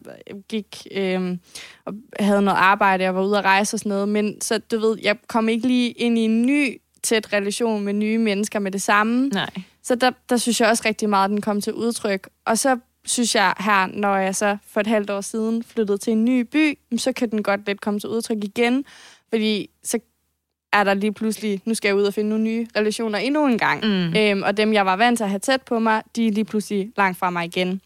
gik 0.49 0.87
øh, 0.91 1.39
og 1.85 1.95
havde 2.21 2.43
noget 2.43 2.59
arbejde, 2.59 3.05
jeg 3.05 3.15
var 3.15 3.23
ude 3.23 3.39
at 3.39 3.45
rejse 3.45 3.75
og 3.75 3.79
sådan 3.79 3.91
noget. 3.91 4.09
Men 4.09 4.41
så 4.41 4.59
du 4.59 4.79
ved, 4.79 4.99
jeg 5.03 5.17
kom 5.29 5.49
ikke 5.49 5.67
lige 5.67 5.91
ind 5.91 6.19
i 6.19 6.23
en 6.23 6.47
ny 6.47 6.81
tæt 7.03 7.33
relation 7.33 7.85
med 7.85 7.93
nye 7.93 8.19
mennesker 8.19 8.59
med 8.59 8.71
det 8.71 8.83
samme. 8.83 9.29
Nej. 9.29 9.51
Så 9.83 9.95
der, 9.95 10.11
der 10.29 10.37
synes 10.37 10.61
jeg 10.61 10.69
også 10.69 10.83
rigtig 10.87 11.09
meget, 11.09 11.25
at 11.25 11.31
den 11.31 11.41
kom 11.41 11.61
til 11.61 11.73
udtryk. 11.73 12.29
Og 12.45 12.59
så 12.59 12.79
synes 13.07 13.35
jeg 13.35 13.55
her, 13.59 13.87
når 13.87 14.17
jeg 14.17 14.37
så 14.37 14.57
for 14.69 14.81
et 14.81 14.87
halvt 14.87 15.11
år 15.11 15.21
siden 15.21 15.63
flyttede 15.63 15.99
til 15.99 16.13
en 16.13 16.25
ny 16.25 16.41
by, 16.41 16.79
så 16.97 17.13
kan 17.13 17.31
den 17.31 17.43
godt 17.43 17.67
lidt 17.67 17.81
komme 17.81 18.01
til 18.01 18.09
udtryk 18.09 18.45
igen. 18.45 18.85
Fordi 19.29 19.71
så 19.83 19.99
er 20.73 20.85
der 20.85 20.95
lige 20.95 21.13
pludselig, 21.13 21.61
nu 21.65 21.75
skal 21.75 21.89
jeg 21.89 21.97
ud 21.97 22.03
og 22.03 22.15
finde 22.15 22.31
nogle 22.31 22.45
nye 22.45 22.67
relationer 22.77 23.19
endnu 23.19 23.47
en 23.47 23.59
gang. 23.59 23.85
Mm. 23.85 24.17
Øhm, 24.17 24.43
og 24.43 24.57
dem, 24.57 24.73
jeg 24.73 24.87
var 24.87 24.97
vant 24.97 25.19
til 25.19 25.25
at 25.25 25.31
have 25.31 25.39
tæt 25.39 25.63
på 25.63 25.79
mig, 25.79 26.03
de 26.17 26.27
er 26.27 26.31
lige 26.31 26.45
pludselig 26.45 26.93
langt 26.97 27.19
fra 27.19 27.31
mig 27.31 27.45
igen. 27.45 27.81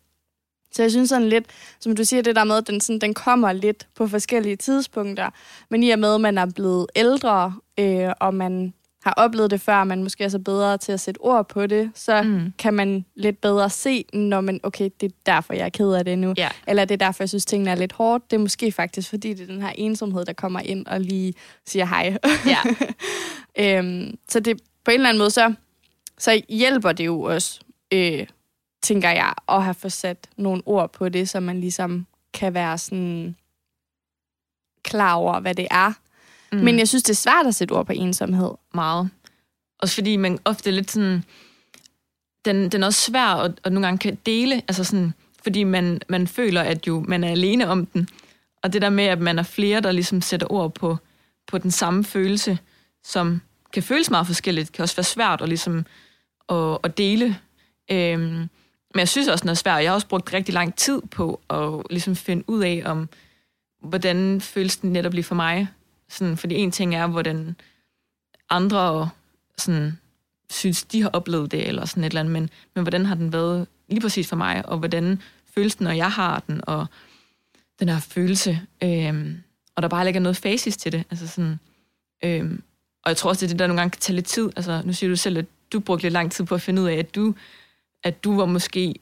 Så 0.73 0.83
jeg 0.83 0.91
synes 0.91 1.09
sådan 1.09 1.29
lidt, 1.29 1.45
som 1.81 1.97
du 1.97 2.05
siger, 2.05 2.23
det 2.23 2.37
der 2.37 2.45
med, 2.45 2.57
at 2.57 2.67
den, 2.67 2.81
sådan, 2.81 3.01
den 3.01 3.15
kommer 3.15 3.53
lidt 3.53 3.89
på 3.95 4.07
forskellige 4.07 4.57
tidspunkter. 4.57 5.31
Men 5.69 5.83
i 5.83 5.91
og 5.91 5.99
med, 5.99 6.15
at 6.15 6.21
man 6.21 6.39
er 6.39 6.47
blevet 6.55 6.87
ældre, 6.97 7.55
øh, 7.79 8.09
og 8.21 8.35
man 8.35 8.75
har 9.03 9.15
oplevet 9.17 9.51
det 9.51 9.61
før, 9.61 9.85
man 9.85 10.03
måske 10.03 10.25
er 10.25 10.29
så 10.29 10.39
bedre 10.39 10.79
til 10.79 10.93
at 10.93 11.01
sætte 11.01 11.19
ord 11.19 11.49
på 11.49 11.67
det, 11.67 11.91
så 11.95 12.23
mm. 12.23 12.53
kan 12.59 12.75
man 12.75 13.05
lidt 13.15 13.41
bedre 13.41 13.71
se, 13.71 14.05
når 14.13 14.41
man, 14.41 14.61
okay, 14.63 14.91
det 15.01 15.13
er 15.13 15.17
derfor, 15.27 15.53
jeg 15.53 15.65
er 15.65 15.69
ked 15.69 15.93
af 15.93 16.05
det 16.05 16.19
nu. 16.19 16.35
Ja. 16.37 16.49
Eller 16.67 16.85
det 16.85 16.95
er 16.95 17.07
derfor, 17.07 17.23
jeg 17.23 17.29
synes, 17.29 17.45
tingene 17.45 17.71
er 17.71 17.75
lidt 17.75 17.93
hårdt. 17.93 18.31
Det 18.31 18.37
er 18.37 18.41
måske 18.41 18.73
faktisk, 18.73 19.09
fordi 19.09 19.35
det 19.35 19.43
er 19.43 19.47
den 19.47 19.63
her 19.63 19.73
ensomhed, 19.75 20.25
der 20.25 20.33
kommer 20.33 20.61
ind 20.61 20.87
og 20.87 21.01
lige 21.01 21.35
siger 21.67 21.85
hej. 21.85 22.17
Ja. 22.47 22.59
øhm, 23.79 24.19
så 24.29 24.41
det 24.41 24.61
på 24.85 24.91
en 24.91 24.95
eller 24.95 25.09
anden 25.09 25.19
måde, 25.19 25.31
så, 25.31 25.55
så 26.19 26.43
hjælper 26.49 26.93
det 26.93 27.07
jo 27.07 27.23
også, 27.23 27.61
øh, 27.93 28.27
tænker 28.83 29.11
jeg, 29.11 29.35
at 29.49 29.65
have 29.65 29.75
fået 29.75 29.93
sat 29.93 30.29
nogle 30.37 30.63
ord 30.67 30.93
på 30.93 31.09
det, 31.09 31.29
så 31.29 31.41
man 31.41 31.61
ligesom 31.61 32.07
kan 32.35 32.55
være 32.55 32.79
sådan 32.79 33.37
klar 34.83 35.15
over, 35.15 35.41
hvad 35.41 35.55
det 35.55 35.67
er, 35.71 35.93
Mm. 36.53 36.59
Men 36.59 36.79
jeg 36.79 36.89
synes, 36.89 37.03
det 37.03 37.11
er 37.11 37.17
svært 37.17 37.47
at 37.47 37.55
sætte 37.55 37.73
ord 37.73 37.87
på 37.87 37.93
ensomhed. 37.93 38.51
Meget. 38.75 39.11
Også 39.79 39.95
fordi 39.95 40.17
man 40.17 40.39
ofte 40.45 40.71
lidt 40.71 40.91
sådan... 40.91 41.25
Den, 42.45 42.69
den 42.69 42.83
er 42.83 42.87
også 42.87 43.01
svær 43.01 43.27
at, 43.27 43.61
at 43.65 43.73
nogle 43.73 43.87
gange 43.87 43.99
kan 43.99 44.19
dele, 44.27 44.55
altså 44.69 44.85
sådan, 44.85 45.15
fordi 45.43 45.65
man, 45.65 46.01
man 46.09 46.27
føler, 46.27 46.63
at 46.63 46.87
jo 46.87 47.05
man 47.09 47.25
er 47.25 47.29
alene 47.29 47.69
om 47.69 47.87
den. 47.87 48.09
Og 48.63 48.73
det 48.73 48.83
der 48.83 48.91
med, 48.91 49.05
at 49.05 49.21
man 49.21 49.39
er 49.39 49.43
flere, 49.43 49.81
der 49.81 49.93
ligesom 49.93 50.21
sætter 50.21 50.53
ord 50.53 50.75
på, 50.75 50.99
på 51.47 51.59
den 51.59 51.71
samme 51.71 52.05
følelse, 52.05 52.59
som 53.05 53.41
kan 53.73 53.83
føles 53.83 54.11
meget 54.11 54.27
forskelligt, 54.27 54.73
kan 54.73 54.83
også 54.83 54.97
være 54.97 55.05
svært 55.05 55.43
at, 55.43 55.49
ligesom, 55.49 55.87
at, 56.49 56.79
at 56.83 56.99
dele. 56.99 57.39
Øhm, 57.91 58.49
men 58.95 58.99
jeg 58.99 59.09
synes 59.09 59.29
også, 59.29 59.43
det 59.43 59.51
er 59.51 59.55
svært. 59.55 59.83
Jeg 59.83 59.91
har 59.91 59.95
også 59.95 60.07
brugt 60.07 60.33
rigtig 60.33 60.55
lang 60.55 60.75
tid 60.75 61.03
på 61.11 61.41
at 61.51 61.83
ligesom 61.91 62.17
finde 62.17 62.45
ud 62.51 62.63
af, 62.63 62.83
om 62.85 63.09
hvordan 63.83 64.41
føles 64.41 64.77
den 64.77 64.93
netop 64.93 65.15
lige 65.15 65.25
for 65.25 65.35
mig. 65.35 65.69
Sådan, 66.11 66.37
fordi 66.37 66.55
en 66.55 66.71
ting 66.71 66.95
er, 66.95 67.07
hvordan 67.07 67.57
andre 68.51 69.11
sådan, 69.59 69.99
synes, 70.51 70.83
de 70.83 71.03
har 71.03 71.11
oplevet 71.13 71.51
det, 71.51 71.69
eller 71.69 71.85
sådan 71.85 72.05
et 72.05 72.09
eller 72.09 72.21
andet, 72.21 72.33
men, 72.33 72.51
men 72.75 72.85
hvordan 72.85 73.07
har 73.07 73.15
den 73.15 73.33
været 73.33 73.67
lige 73.89 74.01
præcis 74.01 74.29
for 74.29 74.37
mig, 74.37 74.69
og 74.69 74.79
hvordan 74.79 75.23
føles 75.55 75.77
den, 75.77 75.85
når 75.85 75.93
jeg 75.93 76.13
har 76.13 76.43
den, 76.47 76.61
og 76.67 76.87
den 77.81 77.89
her 77.89 78.01
følelse, 78.01 78.61
øh, 78.83 79.35
og 79.77 79.83
der 79.83 79.89
bare 79.89 80.07
ikke 80.07 80.17
er 80.17 80.23
noget 80.23 80.37
facis 80.37 80.77
til 80.77 80.93
det. 80.93 81.05
Altså 81.11 81.29
sådan, 81.29 81.59
øh, 82.25 82.59
og 83.03 83.09
jeg 83.09 83.17
tror 83.17 83.31
også, 83.31 83.47
det 83.47 83.47
er 83.47 83.55
det, 83.55 83.59
der 83.59 83.67
nogle 83.67 83.81
gange 83.81 83.91
kan 83.91 84.01
tage 84.01 84.15
lidt 84.15 84.27
tid. 84.27 84.51
Altså, 84.57 84.83
nu 84.85 84.93
siger 84.93 85.11
du 85.11 85.17
selv, 85.17 85.39
at 85.39 85.45
du 85.73 85.81
brugte 85.81 86.03
lidt 86.03 86.13
lang 86.13 86.33
tid 86.33 86.45
på 86.45 86.55
at 86.55 86.63
finde 86.63 86.83
ud 86.83 86.89
af, 86.89 86.95
at 86.95 87.15
du, 87.15 87.35
at 88.03 88.25
du 88.25 88.37
var 88.37 88.47
måske 88.47 88.95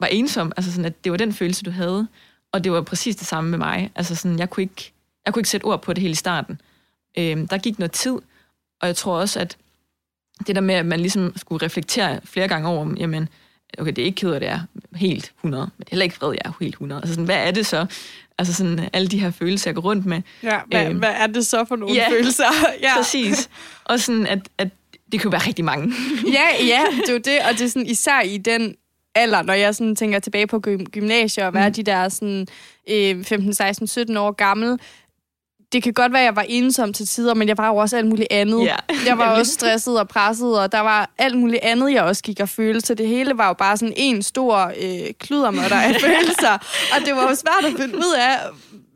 var 0.00 0.06
ensom, 0.06 0.52
altså 0.56 0.72
sådan, 0.72 0.84
at 0.84 1.04
det 1.04 1.12
var 1.12 1.18
den 1.18 1.32
følelse, 1.32 1.62
du 1.62 1.70
havde, 1.70 2.08
og 2.52 2.64
det 2.64 2.72
var 2.72 2.82
præcis 2.82 3.16
det 3.16 3.26
samme 3.26 3.50
med 3.50 3.58
mig. 3.58 3.90
Altså 3.94 4.16
sådan, 4.16 4.38
jeg 4.38 4.50
kunne 4.50 4.62
ikke 4.62 4.92
jeg 5.26 5.34
kunne 5.34 5.40
ikke 5.40 5.50
sætte 5.50 5.64
ord 5.64 5.82
på 5.82 5.92
det 5.92 6.00
hele 6.00 6.12
i 6.12 6.14
starten. 6.14 6.60
Øhm, 7.18 7.48
der 7.48 7.58
gik 7.58 7.78
noget 7.78 7.92
tid, 7.92 8.18
og 8.80 8.86
jeg 8.86 8.96
tror 8.96 9.20
også, 9.20 9.40
at 9.40 9.56
det 10.46 10.56
der 10.56 10.62
med, 10.62 10.74
at 10.74 10.86
man 10.86 11.00
ligesom 11.00 11.32
skulle 11.36 11.66
reflektere 11.66 12.20
flere 12.24 12.48
gange 12.48 12.68
over, 12.68 12.94
jamen, 12.96 13.28
okay, 13.78 13.92
det 13.92 14.02
er 14.02 14.06
ikke 14.06 14.16
ked 14.16 14.30
af, 14.30 14.40
det 14.40 14.48
er 14.48 14.60
helt 14.94 15.32
100, 15.38 15.62
men 15.62 15.70
det 15.78 15.86
er 15.86 15.90
heller 15.90 16.04
ikke 16.04 16.16
fred, 16.16 16.32
jeg 16.32 16.40
er 16.44 16.52
helt 16.60 16.74
100. 16.74 17.00
Altså 17.00 17.14
sådan, 17.14 17.24
hvad 17.24 17.46
er 17.46 17.50
det 17.50 17.66
så? 17.66 17.86
Altså 18.38 18.54
sådan, 18.54 18.88
alle 18.92 19.08
de 19.08 19.20
her 19.20 19.30
følelser, 19.30 19.70
jeg 19.70 19.74
går 19.74 19.82
rundt 19.82 20.06
med. 20.06 20.22
Ja, 20.42 20.60
hvad, 20.66 20.86
øhm, 20.86 20.98
hvad 20.98 21.12
er 21.16 21.26
det 21.26 21.46
så 21.46 21.64
for 21.64 21.76
nogle 21.76 21.94
ja, 21.94 22.10
følelser? 22.10 22.44
ja, 22.82 22.96
præcis. 22.96 23.50
Og 23.84 24.00
sådan, 24.00 24.26
at, 24.26 24.48
at 24.58 24.68
det 25.12 25.22
kunne 25.22 25.32
være 25.32 25.46
rigtig 25.46 25.64
mange. 25.64 25.94
ja, 26.32 26.64
ja, 26.74 26.84
det 27.00 27.08
er 27.08 27.12
jo 27.12 27.18
det, 27.18 27.38
og 27.48 27.52
det 27.52 27.60
er 27.60 27.68
sådan, 27.68 27.86
især 27.86 28.20
i 28.20 28.38
den 28.38 28.74
alder, 29.14 29.42
når 29.42 29.54
jeg 29.54 29.74
sådan 29.74 29.96
tænker 29.96 30.18
tilbage 30.18 30.46
på 30.46 30.60
gym- 30.66 30.84
gymnasiet 30.90 31.46
og 31.46 31.54
være 31.54 31.68
mm. 31.68 31.74
de 31.74 31.82
der 31.82 32.08
sådan, 32.08 32.46
øh, 32.90 33.24
15, 33.24 33.54
16, 33.54 33.86
17 33.86 34.16
år 34.16 34.32
gammel, 34.32 34.78
det 35.72 35.82
kan 35.82 35.92
godt 35.92 36.12
være, 36.12 36.20
at 36.22 36.24
jeg 36.24 36.36
var 36.36 36.44
ensom 36.48 36.92
til 36.92 37.06
tider, 37.06 37.34
men 37.34 37.48
jeg 37.48 37.58
var 37.58 37.68
jo 37.68 37.76
også 37.76 37.96
alt 37.96 38.06
muligt 38.06 38.28
andet. 38.30 38.64
Ja. 38.64 38.76
Jeg 39.06 39.18
var 39.18 39.38
også 39.38 39.52
stresset 39.52 39.98
og 40.00 40.08
presset, 40.08 40.60
og 40.60 40.72
der 40.72 40.80
var 40.80 41.10
alt 41.18 41.38
muligt 41.38 41.62
andet, 41.64 41.92
jeg 41.92 42.02
også 42.02 42.22
gik 42.22 42.40
og 42.40 42.48
følte. 42.48 42.80
Så 42.86 42.94
det 42.94 43.08
hele 43.08 43.38
var 43.38 43.46
jo 43.48 43.52
bare 43.54 43.76
sådan 43.76 43.94
en 43.96 44.22
stor 44.22 44.72
øh, 44.82 45.12
kludermøtter 45.20 45.76
af 45.76 45.94
følelser. 46.04 46.52
Og 46.94 47.06
det 47.06 47.14
var 47.16 47.22
jo 47.22 47.34
svært 47.34 47.72
at 47.72 47.80
finde 47.80 47.96
ud 47.96 48.14
af, 48.18 48.38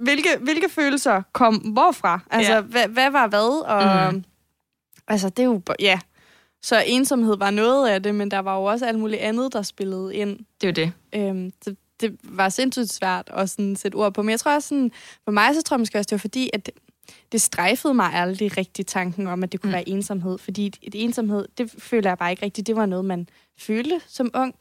hvilke, 0.01 0.29
hvilke 0.41 0.69
følelser 0.69 1.23
kom 1.33 1.55
hvorfra. 1.55 2.21
Altså, 2.31 2.53
Ja. 2.53 2.61
hvad, 2.61 2.89
hvad 2.89 3.11
var 3.11 3.27
hvad? 3.27 3.65
Og, 3.67 4.13
Mhm. 4.13 4.25
Altså, 5.09 5.29
det 5.29 5.39
er 5.39 5.47
jo... 5.47 5.61
Ja. 5.81 5.99
Så 6.63 6.83
ensomhed 6.87 7.37
var 7.39 7.51
noget 7.51 7.89
af 7.89 8.03
det, 8.03 8.15
men 8.15 8.31
der 8.31 8.39
var 8.39 8.57
jo 8.57 8.65
også 8.65 8.87
alt 8.87 8.99
muligt 8.99 9.21
andet, 9.21 9.53
der 9.53 9.63
spillede 9.63 10.15
ind. 10.15 10.39
Det 10.61 10.79
er 10.79 10.83
jo 10.83 10.87
det. 10.87 10.93
Øhm, 11.15 11.51
det, 11.65 11.77
det 12.01 12.17
var 12.23 12.49
sindssygt 12.49 12.93
svært 12.93 13.31
at 13.35 13.51
sådan 13.51 13.77
sætte 13.77 13.97
ord 13.97 14.15
på. 14.15 14.23
Men 14.23 14.31
jeg 14.31 14.41
tror 14.41 14.55
også, 14.55 14.69
sådan, 14.69 14.91
for 15.25 15.31
mig 15.31 15.55
så 15.55 15.63
tror 15.63 15.75
jeg 15.75 15.81
måske 15.81 15.99
også, 15.99 16.07
det 16.09 16.13
var 16.13 16.19
fordi, 16.19 16.51
at 16.53 16.71
det, 17.33 17.41
strejfede 17.41 17.95
mig 17.95 18.13
aldrig 18.15 18.57
rigtig 18.57 18.87
tanken 18.87 19.27
om, 19.27 19.43
at 19.43 19.53
det 19.53 19.61
kunne 19.61 19.69
Mm. 19.71 19.73
være 19.75 19.89
ensomhed. 19.89 20.39
Fordi 20.39 20.67
et, 20.67 20.77
et 20.83 21.05
ensomhed, 21.05 21.47
det 21.59 21.75
føler 21.79 22.11
jeg 22.11 22.19
bare 22.19 22.31
ikke 22.31 22.43
rigtigt. 22.45 22.67
Det 22.67 22.77
var 22.77 22.87
noget, 22.87 23.05
man 23.05 23.29
følte 23.59 24.01
som 24.07 24.31
ung. 24.35 24.55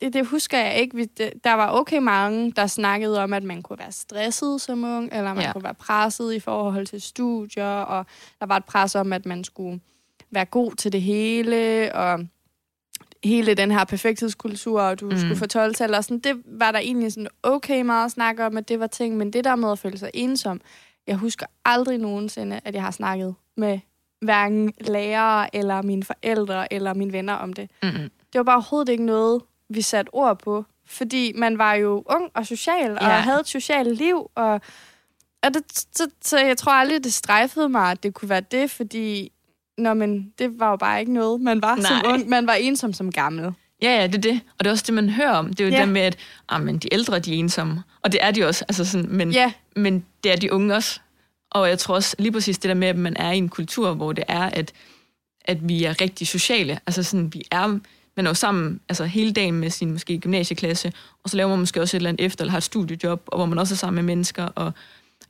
Det, 0.00 0.12
det 0.12 0.26
husker 0.26 0.58
jeg 0.58 0.76
ikke. 0.76 0.96
Vi- 0.96 1.04
det- 1.04 1.32
Der 1.44 1.52
var 1.52 1.70
okay 1.72 1.98
mange, 1.98 2.52
der 2.52 2.66
snakkede 2.66 3.22
om, 3.22 3.32
at 3.32 3.42
man 3.42 3.62
kunne 3.62 3.78
være 3.78 3.92
stresset 3.92 4.60
som 4.60 4.84
ung, 4.84 5.08
eller 5.12 5.34
man 5.34 5.44
ja. 5.44 5.52
kunne 5.52 5.64
være 5.64 5.74
presset 5.74 6.32
i 6.34 6.40
forhold 6.40 6.86
til 6.86 7.00
studier, 7.00 7.66
og 7.66 8.06
der 8.40 8.46
var 8.46 8.56
et 8.56 8.64
pres 8.64 8.94
om, 8.94 9.12
at 9.12 9.26
man 9.26 9.44
skulle 9.44 9.80
være 10.30 10.44
god 10.44 10.72
til 10.72 10.92
det 10.92 11.02
hele, 11.02 11.90
og 11.94 12.20
hele 13.24 13.54
den 13.54 13.70
her 13.70 13.84
perfekthedskultur, 13.84 14.80
og 14.80 15.00
du 15.00 15.04
Mm. 15.06 15.12
mm. 15.12 15.18
skulle 15.18 15.36
få 15.36 15.46
12 15.46 15.74
tal 15.74 15.94
og 15.94 16.04
sådan, 16.04 16.18
det 16.18 16.42
var 16.46 16.72
der 16.72 16.78
egentlig 16.78 17.12
sådan 17.12 17.28
okay 17.42 17.82
meget 17.82 18.04
at 18.04 18.10
snakke 18.10 18.46
om, 18.46 18.56
at 18.56 18.68
det 18.68 18.80
var 18.80 18.86
ting, 18.86 19.16
men 19.16 19.32
det 19.32 19.44
der 19.44 19.56
med 19.56 19.72
at 19.72 19.78
føle 19.78 19.98
sig 19.98 20.10
ensom, 20.14 20.60
jeg 21.06 21.16
husker 21.16 21.46
aldrig 21.64 21.98
nogensinde, 21.98 22.60
at 22.64 22.74
jeg 22.74 22.82
har 22.82 22.90
snakket 22.90 23.34
med 23.56 23.78
hverken 24.20 24.72
lærere, 24.80 25.56
eller 25.56 25.82
mine 25.82 26.04
forældre, 26.04 26.72
eller 26.72 26.94
mine 26.94 27.12
venner 27.12 27.32
om 27.34 27.52
det. 27.52 27.70
Mm-hmm. 27.82 27.98
Det 28.32 28.38
var 28.38 28.42
bare 28.42 28.56
overhovedet 28.56 28.88
ikke 28.92 29.04
noget, 29.04 29.42
vi 29.68 29.82
satte 29.82 30.14
ord 30.14 30.38
på, 30.38 30.64
fordi 30.86 31.32
man 31.36 31.58
var 31.58 31.74
jo 31.74 32.02
ung 32.06 32.30
og 32.34 32.46
social, 32.46 32.90
og 32.92 32.98
Ja. 33.02 33.08
havde 33.08 33.40
et 33.40 33.48
socialt 33.48 33.96
liv, 33.96 34.30
og, 34.34 34.60
og 35.42 35.54
det, 35.54 35.62
så, 35.96 36.08
så 36.22 36.38
jeg 36.38 36.56
tror 36.56 36.72
aldrig, 36.72 37.04
det 37.04 37.12
strejfede 37.12 37.68
mig, 37.68 37.90
at 37.90 38.02
det 38.02 38.14
kunne 38.14 38.28
være 38.28 38.40
det, 38.40 38.70
fordi 38.70 39.32
Nå, 39.80 39.94
men 39.94 40.32
det 40.38 40.60
var 40.60 40.70
jo 40.70 40.76
bare 40.76 41.00
ikke 41.00 41.12
noget, 41.12 41.40
man 41.40 41.62
var 41.62 41.74
Nej. 41.74 41.84
som 41.84 42.00
ung. 42.04 42.28
Man 42.28 42.46
var 42.46 42.54
ensom 42.54 42.92
som 42.92 43.12
gammel. 43.12 43.52
Ja, 43.82 44.00
ja, 44.00 44.06
det 44.06 44.14
er 44.14 44.20
det. 44.20 44.40
Og 44.58 44.64
det 44.64 44.66
er 44.66 44.70
også 44.70 44.84
det, 44.86 44.94
man 44.94 45.10
hører 45.10 45.32
om. 45.32 45.48
Det 45.48 45.60
er 45.60 45.68
jo 45.68 45.74
ja. 45.74 45.80
det 45.80 45.88
med, 45.88 46.00
at 46.00 46.16
ah, 46.48 46.62
men 46.62 46.78
de 46.78 46.88
ældre 46.92 47.18
de 47.18 47.34
er 47.34 47.38
ensomme. 47.38 47.82
Og 48.02 48.12
det 48.12 48.24
er 48.24 48.30
de 48.30 48.44
også. 48.44 48.64
Altså 48.68 48.84
sådan, 48.84 49.10
men, 49.10 49.32
Ja, 49.32 49.52
men 49.76 50.04
det 50.24 50.32
er 50.32 50.36
de 50.36 50.52
unge 50.52 50.74
også. 50.74 51.00
Og 51.50 51.68
jeg 51.68 51.78
tror 51.78 51.94
også 51.94 52.16
lige 52.18 52.32
præcis 52.32 52.58
det 52.58 52.68
der 52.68 52.74
med, 52.74 52.88
at 52.88 52.96
man 52.96 53.16
er 53.16 53.32
i 53.32 53.38
en 53.38 53.48
kultur, 53.48 53.94
hvor 53.94 54.12
det 54.12 54.24
er, 54.28 54.42
at, 54.42 54.72
at 55.44 55.68
vi 55.68 55.84
er 55.84 56.00
rigtig 56.00 56.26
sociale. 56.26 56.80
Altså 56.86 57.02
sådan, 57.02 57.34
vi 57.34 57.42
er, 57.50 57.66
man 58.16 58.26
er 58.26 58.30
jo 58.30 58.34
sammen 58.34 58.80
altså, 58.88 59.04
hele 59.04 59.32
dagen 59.32 59.54
med 59.54 59.70
sin 59.70 59.92
måske 59.92 60.18
gymnasieklasse, 60.18 60.92
og 61.24 61.30
så 61.30 61.36
laver 61.36 61.50
man 61.50 61.58
måske 61.58 61.80
også 61.80 61.96
et 61.96 61.98
eller 61.98 62.08
andet 62.08 62.24
efter, 62.24 62.44
eller 62.44 62.50
har 62.50 62.58
et 62.58 62.64
studiejob, 62.64 63.22
og 63.26 63.38
hvor 63.38 63.46
man 63.46 63.58
også 63.58 63.74
er 63.74 63.76
sammen 63.76 64.04
med 64.04 64.14
mennesker. 64.14 64.44
Og, 64.44 64.72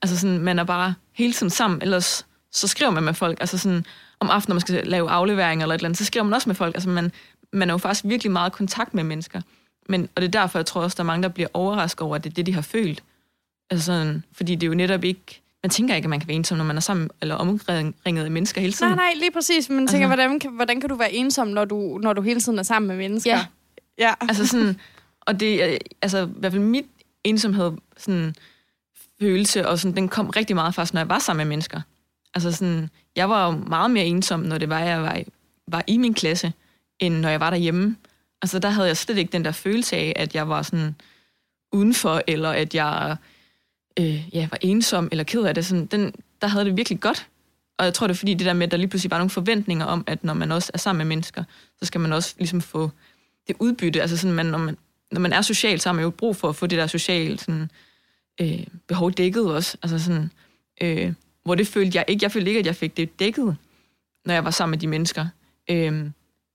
altså 0.02 0.18
sådan, 0.18 0.38
man 0.38 0.58
er 0.58 0.64
bare 0.64 0.94
hele 1.12 1.32
tiden 1.32 1.50
sammen, 1.50 1.82
ellers 1.82 2.26
så 2.52 2.68
skriver 2.68 2.90
man 2.90 3.02
med 3.02 3.14
folk. 3.14 3.40
Altså 3.40 3.58
sådan, 3.58 3.84
om 4.20 4.30
aftenen, 4.30 4.52
når 4.52 4.54
man 4.54 4.60
skal 4.60 4.86
lave 4.86 5.10
afleveringer 5.10 5.64
eller 5.64 5.74
et 5.74 5.78
eller 5.78 5.88
andet, 5.88 5.98
så 5.98 6.04
skriver 6.04 6.24
man 6.24 6.34
også 6.34 6.48
med 6.48 6.54
folk. 6.56 6.74
Altså 6.74 6.88
man, 6.88 7.12
man 7.52 7.70
er 7.70 7.74
jo 7.74 7.78
faktisk 7.78 8.04
virkelig 8.04 8.32
meget 8.32 8.50
i 8.50 8.54
kontakt 8.56 8.94
med 8.94 9.04
mennesker. 9.04 9.40
Men, 9.88 10.08
og 10.16 10.22
det 10.22 10.34
er 10.34 10.40
derfor, 10.40 10.58
jeg 10.58 10.66
tror 10.66 10.82
også, 10.82 10.94
der 10.94 11.02
er 11.02 11.06
mange, 11.06 11.22
der 11.22 11.28
bliver 11.28 11.48
overrasket 11.54 12.00
over, 12.00 12.16
at 12.16 12.24
det 12.24 12.30
er 12.30 12.34
det, 12.34 12.46
de 12.46 12.54
har 12.54 12.62
følt. 12.62 13.02
Altså 13.70 13.86
sådan, 13.86 14.24
fordi 14.32 14.54
det 14.54 14.62
er 14.62 14.68
jo 14.68 14.74
netop 14.74 15.04
ikke... 15.04 15.40
Man 15.62 15.70
tænker 15.70 15.94
ikke, 15.94 16.06
at 16.06 16.10
man 16.10 16.20
kan 16.20 16.28
være 16.28 16.34
ensom, 16.36 16.58
når 16.58 16.64
man 16.64 16.76
er 16.76 16.80
sammen 16.80 17.10
eller 17.20 17.34
omringet 17.34 18.24
af 18.24 18.30
mennesker 18.30 18.60
hele 18.60 18.72
tiden. 18.72 18.92
nej, 18.92 18.96
nej, 18.96 19.12
lige 19.20 19.30
præcis. 19.30 19.68
Men 19.68 19.86
tænker, 19.86 20.08
Altså- 20.08 20.16
hvordan, 20.16 20.38
kan, 20.40 20.50
hvordan 20.50 20.80
kan 20.80 20.88
du 20.88 20.94
være 20.94 21.12
ensom, 21.12 21.48
når 21.48 21.64
du, 21.64 21.98
når 22.02 22.12
du 22.12 22.22
hele 22.22 22.40
tiden 22.40 22.58
er 22.58 22.62
sammen 22.62 22.86
med 22.88 22.96
mennesker? 22.96 23.30
Ja. 23.30 23.46
ja. 23.98 24.14
Altså 24.28 24.46
sådan, 24.46 24.80
og 25.20 25.40
det 25.40 25.64
er, 25.64 25.78
altså 26.02 26.26
i 26.26 26.30
hvert 26.36 26.52
fald 26.52 26.62
mit 26.62 26.86
ensomhed, 27.24 27.72
sådan, 27.96 28.34
følelse, 29.20 29.68
og 29.68 29.78
sådan, 29.78 29.96
den 29.96 30.08
kom 30.08 30.28
rigtig 30.28 30.56
meget 30.56 30.74
faktisk, 30.74 30.94
når 30.94 31.00
jeg 31.00 31.08
var 31.08 31.18
sammen 31.18 31.46
med 31.46 31.48
mennesker. 31.48 31.80
Altså 32.34 32.52
sådan, 32.52 32.90
jeg 33.16 33.28
var 33.28 33.50
meget 33.50 33.90
mere 33.90 34.04
ensom, 34.04 34.40
når 34.40 34.58
det 34.58 34.68
var, 34.68 34.78
jeg 34.80 35.02
var 35.02 35.22
var 35.66 35.84
i 35.86 35.96
min 35.96 36.14
klasse, 36.14 36.52
end 36.98 37.14
når 37.14 37.28
jeg 37.28 37.40
var 37.40 37.50
derhjemme. 37.50 37.96
Altså 38.42 38.58
der 38.58 38.70
havde 38.70 38.88
jeg 38.88 38.96
slet 38.96 39.18
ikke 39.18 39.32
den 39.32 39.44
der 39.44 39.52
følelse 39.52 39.96
af, 39.96 40.12
at 40.16 40.34
jeg 40.34 40.48
var 40.48 40.62
sådan 40.62 40.94
udenfor, 41.72 42.22
eller 42.26 42.50
at 42.50 42.74
jeg 42.74 43.16
øh, 43.98 44.34
ja, 44.34 44.48
var 44.50 44.58
ensom 44.60 45.08
eller 45.10 45.24
ked 45.24 45.42
af 45.42 45.54
det. 45.54 45.66
Sådan, 45.66 45.86
den, 45.86 46.14
der 46.40 46.46
havde 46.46 46.64
det 46.64 46.76
virkelig 46.76 47.00
godt. 47.00 47.28
Og 47.78 47.84
jeg 47.84 47.94
tror, 47.94 48.06
det 48.06 48.14
er 48.14 48.18
fordi 48.18 48.34
det 48.34 48.46
der 48.46 48.52
med, 48.52 48.66
at 48.66 48.70
der 48.70 48.76
lige 48.76 48.88
pludselig 48.88 49.10
var 49.10 49.18
nogle 49.18 49.30
forventninger 49.30 49.86
om, 49.86 50.04
at 50.06 50.24
når 50.24 50.34
man 50.34 50.52
også 50.52 50.70
er 50.74 50.78
sammen 50.78 50.98
med 50.98 51.06
mennesker, 51.06 51.44
så 51.78 51.86
skal 51.86 52.00
man 52.00 52.12
også 52.12 52.34
ligesom 52.38 52.60
få 52.60 52.90
det 53.48 53.56
udbytte. 53.58 54.00
Altså 54.00 54.16
sådan, 54.16 54.34
man, 54.34 54.46
når, 54.46 54.58
man, 54.58 54.76
når 55.12 55.20
man 55.20 55.32
er 55.32 55.42
social, 55.42 55.80
så 55.80 55.88
har 55.88 55.94
man 55.94 56.02
jo 56.02 56.10
brug 56.10 56.36
for 56.36 56.48
at 56.48 56.56
få 56.56 56.66
det 56.66 56.78
der 56.78 56.86
sociale 56.86 57.38
sådan, 57.38 57.70
øh, 58.40 58.66
behov 58.86 59.12
dækket 59.12 59.54
også. 59.54 59.76
Altså 59.82 59.98
sådan, 59.98 60.30
øh, 60.82 61.12
hvor 61.44 61.54
det 61.54 61.66
følte 61.66 61.96
jeg 61.98 62.04
ikke. 62.08 62.24
Jeg 62.24 62.32
følte 62.32 62.48
ikke, 62.50 62.60
at 62.60 62.66
jeg 62.66 62.76
fik 62.76 62.96
det 62.96 63.20
dækket, 63.20 63.56
når 64.26 64.34
jeg 64.34 64.44
var 64.44 64.50
sammen 64.50 64.70
med 64.70 64.78
de 64.78 64.86
mennesker. 64.86 65.26
Øh, 65.70 66.04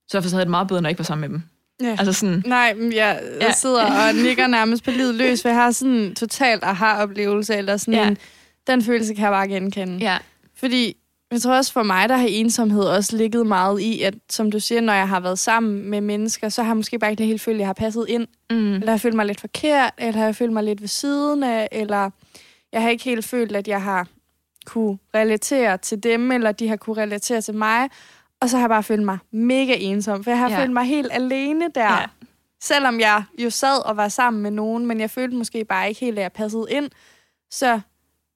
så 0.08 0.16
derfor 0.18 0.28
så 0.28 0.34
havde 0.36 0.40
jeg 0.40 0.46
det 0.46 0.50
meget 0.50 0.68
bedre, 0.68 0.82
når 0.82 0.88
jeg 0.88 0.92
ikke 0.92 0.98
var 0.98 1.04
sammen 1.04 1.30
med 1.30 1.38
dem. 1.38 1.42
ja. 1.82 1.96
Altså 1.98 2.12
sådan, 2.12 2.42
Nej, 2.46 2.74
men 2.74 2.92
jeg, 2.92 3.20
jeg 3.22 3.38
Ja. 3.40 3.52
sidder 3.52 3.84
og 4.08 4.14
nikker 4.14 4.46
nærmest 4.46 4.84
på 4.84 4.90
livet 4.90 5.14
løs, 5.14 5.42
for 5.42 5.48
jeg 5.48 5.56
har 5.58 5.70
sådan 5.70 5.94
en 5.94 6.14
totalt 6.14 6.64
aha-oplevelse, 6.64 7.54
eller 7.56 7.76
sådan 7.76 7.94
Ja. 7.94 8.08
en, 8.08 8.18
den 8.66 8.82
følelse 8.82 9.14
kan 9.14 9.22
jeg 9.24 9.32
bare 9.32 9.48
genkende. 9.48 9.96
ja, 9.98 10.18
Fordi 10.54 10.96
jeg 11.30 11.42
tror 11.42 11.56
også 11.56 11.72
for 11.72 11.82
mig, 11.82 12.08
der 12.08 12.16
har 12.16 12.26
ensomhed 12.30 12.82
også 12.84 13.16
ligget 13.16 13.46
meget 13.46 13.80
i, 13.80 14.02
at 14.02 14.14
som 14.30 14.50
du 14.50 14.60
siger, 14.60 14.80
når 14.80 14.92
jeg 14.92 15.08
har 15.08 15.20
været 15.20 15.38
sammen 15.38 15.90
med 15.90 16.00
mennesker, 16.00 16.48
så 16.48 16.62
har 16.62 16.70
jeg 16.70 16.76
måske 16.76 16.98
bare 16.98 17.10
ikke 17.10 17.24
helt 17.24 17.40
følt, 17.40 17.54
at 17.54 17.58
jeg 17.60 17.68
har 17.68 17.72
passet 17.74 18.04
ind. 18.08 18.26
mm, 18.50 18.56
Eller 18.74 18.86
har 18.86 18.92
jeg 18.92 19.00
følt 19.00 19.14
mig 19.14 19.26
lidt 19.26 19.40
forkert, 19.40 19.90
eller 19.98 20.18
har 20.18 20.24
jeg 20.24 20.36
følt 20.36 20.52
mig 20.52 20.64
lidt 20.64 20.80
ved 20.80 20.88
siden 20.88 21.42
af, 21.42 21.68
eller 21.72 22.10
jeg 22.72 22.82
har 22.82 22.88
ikke 22.90 23.04
helt 23.04 23.24
følt, 23.24 23.56
at 23.56 23.68
jeg 23.68 23.82
har 23.82 24.06
kunne 24.66 24.98
relatere 25.14 25.78
til 25.78 26.02
dem, 26.02 26.32
eller 26.32 26.52
de 26.52 26.68
har 26.68 26.76
kunne 26.76 27.02
relatere 27.02 27.40
til 27.40 27.54
mig. 27.54 27.90
Og 28.40 28.50
så 28.50 28.56
har 28.56 28.62
jeg 28.62 28.68
bare 28.70 28.82
følt 28.82 29.02
mig 29.02 29.18
mega 29.30 29.74
ensom, 29.78 30.24
for 30.24 30.30
jeg 30.30 30.38
har 30.38 30.50
Ja. 30.50 30.62
følt 30.62 30.72
mig 30.72 30.84
helt 30.84 31.08
alene 31.12 31.64
der. 31.74 31.92
Ja. 31.92 32.04
Selvom 32.60 33.00
jeg 33.00 33.24
jo 33.38 33.50
sad 33.50 33.86
og 33.86 33.96
var 33.96 34.08
sammen 34.08 34.42
med 34.42 34.50
nogen, 34.50 34.86
men 34.86 35.00
jeg 35.00 35.10
følte 35.10 35.36
måske 35.36 35.64
bare 35.64 35.88
ikke 35.88 36.00
helt, 36.00 36.18
at 36.18 36.22
jeg 36.22 36.32
passede 36.32 36.66
ind. 36.70 36.90
Så, 37.50 37.80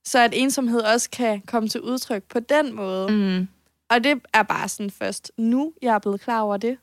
så 0.04 0.18
at 0.18 0.30
ensomhed 0.34 0.80
også 0.80 1.10
kan 1.10 1.40
komme 1.46 1.68
til 1.68 1.80
udtryk 1.80 2.22
på 2.22 2.40
den 2.40 2.74
måde. 2.74 3.08
mm, 3.12 3.48
Og 3.90 4.04
det 4.04 4.20
er 4.34 4.42
bare 4.42 4.68
sådan 4.68 4.90
først 4.90 5.32
nu, 5.36 5.72
jeg 5.82 5.94
er 5.94 5.98
blevet 5.98 6.20
klar 6.20 6.40
over 6.40 6.56
det. 6.56 6.78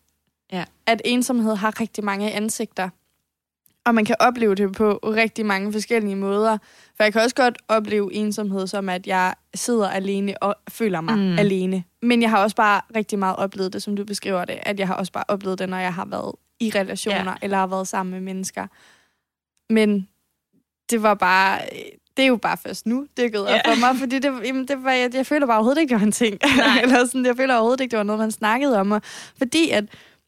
Ja. 0.52 0.66
At 0.86 1.02
ensomhed 1.06 1.56
har 1.56 1.82
rigtig 1.82 2.04
mange 2.04 2.32
ansigter. 2.32 2.90
Og 3.88 3.96
man 3.96 4.06
kan 4.06 4.16
opleve 4.20 4.56
det 4.56 4.74
på 4.74 5.00
rigtig 5.04 5.46
mange 5.46 5.72
forskellige 5.72 6.16
måder. 6.16 6.58
For 6.98 7.04
jeg 7.04 7.14
kan 7.14 7.22
også 7.22 7.36
godt 7.36 7.58
opleve 7.68 8.14
ensomhed 8.14 8.68
som, 8.68 8.90
at 8.90 9.08
jeg 9.08 9.34
sidder 9.56 9.90
alene 9.90 10.44
og 10.44 10.56
føler 10.70 11.02
mig 11.02 11.18
Mm. 11.18 11.40
alene. 11.40 11.84
Men 12.02 12.22
jeg 12.22 12.30
har 12.30 12.44
også 12.44 12.56
bare 12.56 12.82
rigtig 12.96 13.20
meget 13.20 13.36
oplevet 13.36 13.74
det, 13.74 13.84
som 13.84 13.96
du 13.96 14.04
beskriver 14.06 14.46
det. 14.46 14.60
At 14.64 14.80
jeg 14.80 14.88
har 14.88 14.96
også 14.96 15.12
bare 15.12 15.24
oplevet 15.28 15.60
det, 15.60 15.70
når 15.70 15.78
jeg 15.78 15.94
har 15.94 16.06
været 16.06 16.36
i 16.60 16.72
relationer, 16.76 17.32
ja. 17.32 17.36
eller 17.42 17.58
har 17.58 17.68
været 17.68 17.88
sammen 17.88 18.14
med 18.14 18.22
mennesker. 18.22 18.68
Men 19.74 20.08
det 20.90 21.04
var 21.04 21.14
bare... 21.14 21.60
Det 22.18 22.24
er 22.24 22.28
jo 22.28 22.38
bare 22.38 22.58
først 22.58 22.86
nu, 22.86 23.08
det 23.18 23.26
er 23.26 23.30
gået 23.30 23.48
op 23.48 23.60
for 23.66 23.80
mig, 23.80 23.96
fordi 24.00 24.20
det, 24.20 24.34
jamen, 24.46 24.68
det 24.68 24.84
var, 24.84 24.92
jeg, 24.92 25.16
jeg 25.16 25.26
føler 25.26 25.48
bare 25.48 25.58
overhovedet 25.58 25.82
ikke, 25.82 25.90
det 25.94 26.00
var 26.00 26.06
en 26.06 26.12
ting. 26.12 26.38
Eller 26.84 27.06
sådan, 27.06 27.26
jeg 27.26 27.38
føler 27.38 27.54
overhovedet 27.56 27.82
ikke, 27.82 27.92
det 27.92 27.98
var 27.98 28.04
noget, 28.04 28.20
man 28.20 28.32
snakkede 28.32 28.80
om. 28.80 28.92
Og 28.92 29.02
fordi 29.38 29.70
at 29.70 29.84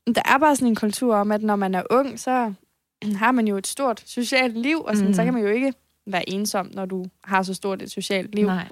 der 0.07 0.21
er 0.25 0.37
bare 0.37 0.55
sådan 0.55 0.67
en 0.67 0.75
kultur 0.75 1.15
om, 1.15 1.31
at 1.31 1.43
når 1.43 1.55
man 1.55 1.75
er 1.75 1.83
ung, 1.89 2.19
så 2.19 2.53
har 3.15 3.31
man 3.31 3.47
jo 3.47 3.57
et 3.57 3.67
stort 3.67 4.03
socialt 4.05 4.57
liv, 4.57 4.81
og 4.81 4.95
sådan, 4.95 5.07
mm. 5.07 5.13
så 5.13 5.23
kan 5.23 5.33
man 5.33 5.43
jo 5.43 5.49
ikke 5.49 5.73
være 6.07 6.29
ensom, 6.29 6.69
når 6.73 6.85
du 6.85 7.05
har 7.23 7.43
så 7.43 7.53
stort 7.53 7.81
et 7.81 7.91
socialt 7.91 8.35
liv. 8.35 8.45
nej. 8.45 8.67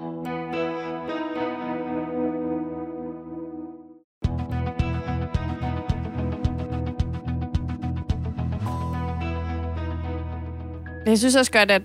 Men 11.08 11.12
jeg 11.12 11.18
synes 11.18 11.36
også 11.36 11.52
godt, 11.52 11.72
at 11.72 11.82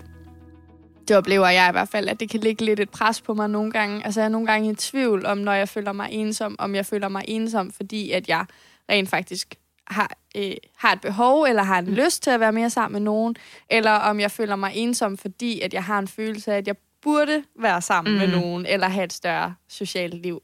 det 1.07 1.17
oplever 1.17 1.47
jeg 1.47 1.69
i 1.69 1.71
hvert 1.71 1.89
fald, 1.89 2.09
at 2.09 2.19
det 2.19 2.29
kan 2.29 2.39
ligge 2.39 2.65
lidt 2.65 2.79
et 2.79 2.89
pres 2.89 3.21
på 3.21 3.33
mig 3.33 3.49
nogle 3.49 3.71
gange. 3.71 4.05
Altså 4.05 4.19
jeg 4.19 4.25
er 4.25 4.29
nogle 4.29 4.47
gange 4.47 4.71
i 4.71 4.75
tvivl 4.75 5.25
om, 5.25 5.37
når 5.37 5.53
jeg 5.53 5.69
føler 5.69 5.91
mig 5.91 6.09
ensom, 6.11 6.55
om 6.59 6.75
jeg 6.75 6.85
føler 6.85 7.07
mig 7.07 7.23
ensom, 7.27 7.71
fordi 7.71 8.11
at 8.11 8.29
jeg 8.29 8.45
rent 8.89 9.09
faktisk 9.09 9.55
har, 9.87 10.17
øh, 10.35 10.53
har 10.75 10.93
et 10.93 11.01
behov, 11.01 11.43
eller 11.43 11.63
har 11.63 11.79
en 11.79 11.85
mm. 11.85 11.93
lyst 11.93 12.23
til 12.23 12.29
at 12.29 12.39
være 12.39 12.51
mere 12.51 12.69
sammen 12.69 12.93
med 12.93 13.01
nogen, 13.01 13.35
eller 13.69 13.91
om 13.91 14.19
jeg 14.19 14.31
føler 14.31 14.55
mig 14.55 14.71
ensom, 14.75 15.17
fordi 15.17 15.61
at 15.61 15.73
jeg 15.73 15.83
har 15.83 15.99
en 15.99 16.07
følelse 16.07 16.53
af, 16.53 16.57
at 16.57 16.67
jeg 16.67 16.75
burde 17.01 17.43
være 17.59 17.81
sammen 17.81 18.13
mm. 18.13 18.19
med 18.19 18.27
nogen, 18.27 18.65
eller 18.65 18.87
have 18.87 19.03
et 19.03 19.13
større 19.13 19.55
socialt 19.67 20.13
liv. 20.13 20.41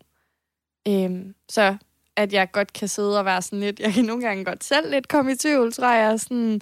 Øhm, 0.87 1.35
så 1.49 1.77
at 2.15 2.33
jeg 2.33 2.51
godt 2.51 2.73
kan 2.73 2.87
sidde 2.87 3.19
og 3.19 3.25
være 3.25 3.41
sådan 3.41 3.59
lidt, 3.59 3.79
jeg 3.79 3.93
kan 3.93 4.05
nogle 4.05 4.23
gange 4.23 4.45
godt 4.45 4.63
selv 4.63 4.91
lidt 4.91 5.07
komme 5.07 5.31
i 5.31 5.35
tvivl, 5.35 5.73
tror 5.73 5.93
jeg, 5.93 6.19
sådan, 6.19 6.61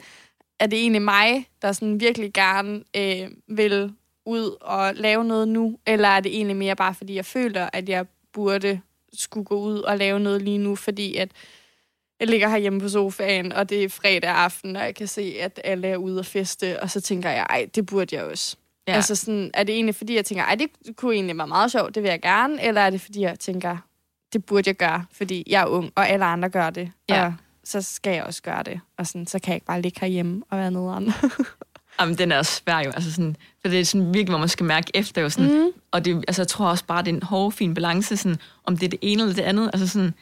er 0.60 0.68
det 0.68 0.80
egentlig 0.80 1.02
mig, 1.02 1.50
der 1.62 1.72
sådan 1.72 2.00
virkelig 2.00 2.34
gerne 2.34 2.84
øh, 2.96 3.30
vil 3.48 3.94
ud 4.26 4.58
og 4.62 4.96
lave 4.96 5.24
noget 5.24 5.48
nu, 5.48 5.78
eller 5.86 6.08
er 6.08 6.20
det 6.20 6.36
egentlig 6.36 6.56
mere 6.56 6.76
bare, 6.76 6.94
fordi 6.94 7.16
jeg 7.16 7.26
føler, 7.26 7.70
at 7.74 7.90
jeg 7.90 8.06
burde 8.34 8.82
skulle 9.14 9.46
gå 9.46 9.60
ud 9.60 9.80
og 9.80 9.98
lave 9.98 10.20
noget 10.20 10.42
lige 10.42 10.58
nu, 10.58 10.76
fordi 10.76 11.16
at 11.16 11.32
jeg 12.20 12.28
ligger 12.28 12.50
herhjemme 12.50 12.80
på 12.80 12.90
sofaen, 12.90 13.52
og 13.52 13.70
det 13.70 13.84
er 13.84 13.90
fredag 13.90 14.30
aften, 14.30 14.76
og 14.76 14.84
jeg 14.84 14.96
kan 14.96 15.08
se, 15.08 15.36
at 15.40 15.62
alle 15.64 15.88
er 15.88 15.98
ude 15.98 16.20
og 16.20 16.26
feste, 16.26 16.84
og 16.84 16.90
så 16.90 17.02
tænker 17.02 17.30
jeg, 17.30 17.46
ej, 17.50 17.70
det 17.76 17.86
burde 17.86 18.16
jeg 18.16 18.24
også. 18.24 18.56
Ja. 18.88 18.94
Altså 18.94 19.16
sådan, 19.16 19.52
er 19.54 19.64
det 19.64 19.76
egentlig, 19.76 19.96
fordi 19.96 20.16
jeg 20.16 20.26
tænker, 20.26 20.44
ej, 20.44 20.56
det 20.56 20.96
kunne 20.96 21.16
egentlig 21.16 21.38
være 21.38 21.48
meget 21.48 21.72
sjovt, 21.72 21.96
det 21.96 22.04
vil 22.04 22.10
jeg 22.10 22.22
gerne, 22.22 22.64
eller 22.64 22.82
er 22.82 22.90
det, 22.90 23.02
fordi 23.02 23.22
jeg 23.22 23.40
tænker, 23.40 23.78
det 24.34 24.46
burde 24.46 24.68
jeg 24.68 24.76
gøre, 24.76 25.06
fordi 25.12 25.44
jeg 25.48 25.62
er 25.62 25.66
ung, 25.66 25.92
og 25.96 26.10
alle 26.10 26.26
andre 26.26 26.50
gør 26.50 26.70
det, 26.70 26.92
ja. 27.10 27.26
og 27.26 27.34
så 27.64 27.82
skal 27.82 28.14
jeg 28.14 28.24
også 28.24 28.42
gøre 28.42 28.64
det, 28.64 28.80
og 28.98 29.08
sådan, 29.08 29.28
så 29.28 29.40
kan 29.40 29.52
jeg 29.52 29.56
ikke 29.56 29.66
bare 29.66 29.82
ligge 29.82 30.00
herhjemme 30.02 30.44
og 30.50 30.58
være 30.58 30.72
nederen. 30.72 31.14
Jamen, 32.00 32.18
den 32.18 32.32
er 32.32 32.38
også 32.38 32.52
svær 32.52 32.80
jo, 32.80 32.92
altså 32.92 33.12
sådan, 33.14 33.36
for 33.62 33.70
det 33.70 33.80
er 33.80 33.86
sådan 33.86 34.08
virkelig, 34.08 34.30
hvor 34.30 34.38
man 34.38 34.50
skal 34.50 34.66
mærke 34.66 34.92
efter 34.94 35.22
jo 35.22 35.30
sådan, 35.30 35.52
mm. 35.52 35.72
og 35.92 36.06
det, 36.06 36.24
altså, 36.28 36.42
jeg 36.42 36.48
tror 36.48 36.70
også 36.70 36.86
bare, 36.86 37.04
det 37.04 37.10
er 37.10 37.16
en 37.16 37.24
hård, 37.24 37.52
fin 37.52 37.74
balance, 37.74 38.18
sådan, 38.18 38.38
om 38.64 38.78
det 38.78 38.86
er 38.86 38.90
det 38.90 39.00
ene 39.02 39.22
eller 39.22 39.36
det 39.36 39.42
andet, 39.42 39.70
altså 39.74 39.88
sådan, 39.88 40.14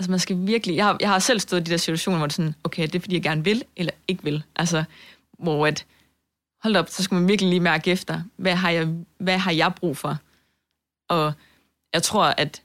altså 0.00 0.10
man 0.10 0.20
skal 0.20 0.36
virkelig, 0.46 0.76
jeg 0.76 0.84
har, 0.84 0.96
jeg 1.00 1.08
har 1.08 1.18
selv 1.18 1.40
stået 1.40 1.60
i 1.60 1.64
de 1.64 1.70
der 1.70 1.76
situationer, 1.76 2.18
hvor 2.18 2.26
det 2.26 2.32
er 2.32 2.36
sådan, 2.36 2.54
okay, 2.64 2.82
det 2.82 2.94
er 2.94 3.00
fordi, 3.00 3.14
jeg 3.14 3.22
gerne 3.22 3.44
vil, 3.44 3.64
eller 3.76 3.92
ikke 4.08 4.24
vil, 4.24 4.42
altså, 4.56 4.84
hvor 5.38 5.66
at, 5.66 5.86
hold 6.62 6.76
op, 6.76 6.88
så 6.88 7.02
skal 7.02 7.14
man 7.14 7.28
virkelig 7.28 7.50
lige 7.50 7.60
mærke 7.60 7.90
efter, 7.90 8.22
hvad 8.36 8.54
har 8.54 8.70
jeg, 8.70 8.88
hvad 9.18 9.38
har 9.38 9.52
jeg 9.52 9.74
brug 9.74 9.96
for? 9.96 10.18
Og 11.08 11.32
jeg 11.92 12.02
tror, 12.02 12.24
at 12.24 12.62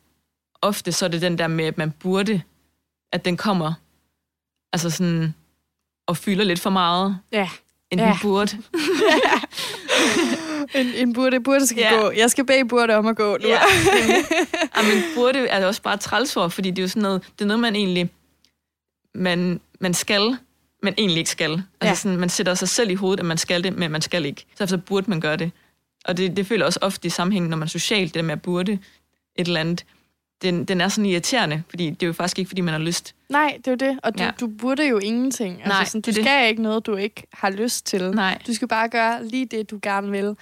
ofte 0.62 0.92
så 0.92 1.06
er 1.06 1.10
det 1.10 1.22
den 1.22 1.38
der 1.38 1.48
med, 1.48 1.66
at 1.66 1.78
man 1.78 1.92
burde, 1.92 2.42
at 3.12 3.26
den 3.26 3.38
kommer, 3.38 3.74
altså 4.74 4.90
sådan, 4.90 5.34
og 6.08 6.18
fylder 6.18 6.44
lidt 6.44 6.60
for 6.60 6.70
meget. 6.70 7.20
Ja 7.32 7.50
end 7.92 8.02
ja. 8.02 8.08
den 8.08 8.18
burde. 8.22 8.58
en, 10.80 10.88
en 10.96 11.14
burde, 11.14 11.40
burde 11.40 11.68
skal 11.68 11.80
ja. 11.82 11.96
gå. 11.96 12.12
Jeg 12.12 12.32
skal 12.32 12.46
bede 12.46 12.68
burde 12.68 12.96
om 12.96 13.08
at 13.08 13.16
gå 13.16 13.38
nu. 13.38 13.48
Ja. 13.48 13.60
ja, 14.78 14.82
men 14.94 15.04
burde 15.16 15.40
er 15.40 15.60
det 15.60 15.68
også 15.68 15.82
bare 15.82 15.98
trælsord, 15.98 16.52
fordi 16.52 16.70
det 16.70 16.80
er 16.80 16.84
jo 16.84 16.88
sådan 16.88 17.02
noget, 17.02 17.24
det 17.40 17.42
er 17.42 17.48
noget, 17.48 17.60
man 17.60 17.76
egentlig 17.76 18.10
man, 19.16 19.60
man 19.80 19.94
skal, 19.94 20.38
men 20.84 20.94
egentlig 20.98 21.18
ikke 21.18 21.30
skal. 21.30 21.52
Altså 21.52 21.64
ja. 21.82 21.96
sådan, 21.96 22.18
man 22.18 22.30
sætter 22.30 22.54
sig 22.54 22.70
selv 22.70 22.90
i 22.90 22.96
hovedet, 22.96 23.20
at 23.20 23.26
man 23.26 23.38
skal 23.38 23.64
det, 23.64 23.78
men 23.78 23.92
man 23.92 24.02
skal 24.02 24.26
ikke. 24.26 24.46
Så 24.56 24.66
derfor 24.66 24.78
burde 24.78 25.10
man 25.10 25.22
gøre 25.22 25.38
det. 25.38 25.52
Og 26.06 26.18
det, 26.18 26.38
det 26.38 26.48
føler 26.48 26.66
også 26.66 26.80
ofte 26.82 27.08
i 27.08 27.10
sammenhæng, 27.10 27.48
når 27.48 27.58
man 27.58 27.68
socialt, 27.68 28.14
det 28.14 28.16
der 28.16 28.22
med 28.22 28.34
at 28.34 28.42
burde 28.42 28.72
et 29.36 29.48
eller 29.48 29.60
andet 29.60 29.86
den, 30.42 30.66
den 30.66 30.82
er 30.82 30.88
sådan 30.88 31.06
irriterende, 31.06 31.64
fordi 31.70 31.90
det 31.90 32.04
er 32.04 32.08
jo 32.08 32.14
faktisk 32.14 32.40
ikke, 32.40 32.50
fordi 32.50 32.62
man 32.62 32.74
har 32.74 32.80
lyst. 32.80 33.15
Nej, 33.30 33.54
det 33.58 33.68
er 33.68 33.72
jo 33.72 33.92
det. 33.92 34.00
Og 34.04 34.18
du, 34.18 34.24
ja. 34.24 34.32
du 34.40 34.48
burde 34.48 34.88
jo 34.88 34.98
ingenting. 34.98 35.56
Altså, 35.56 35.70
Nej, 35.70 35.86
sådan, 35.86 36.02
du 36.02 36.12
skal 36.12 36.42
det. 36.44 36.48
ikke 36.48 36.62
noget, 36.62 36.86
du 36.86 36.96
ikke 36.96 37.28
har 37.34 37.50
lyst 37.50 37.86
til. 37.86 38.12
Nej. 38.12 38.42
Du 38.48 38.54
skal 38.54 38.68
bare 38.68 38.90
gøre 38.90 39.28
lige 39.28 39.46
det, 39.46 39.72
du 39.72 39.80
gerne 39.82 40.12
vil. 40.12 40.36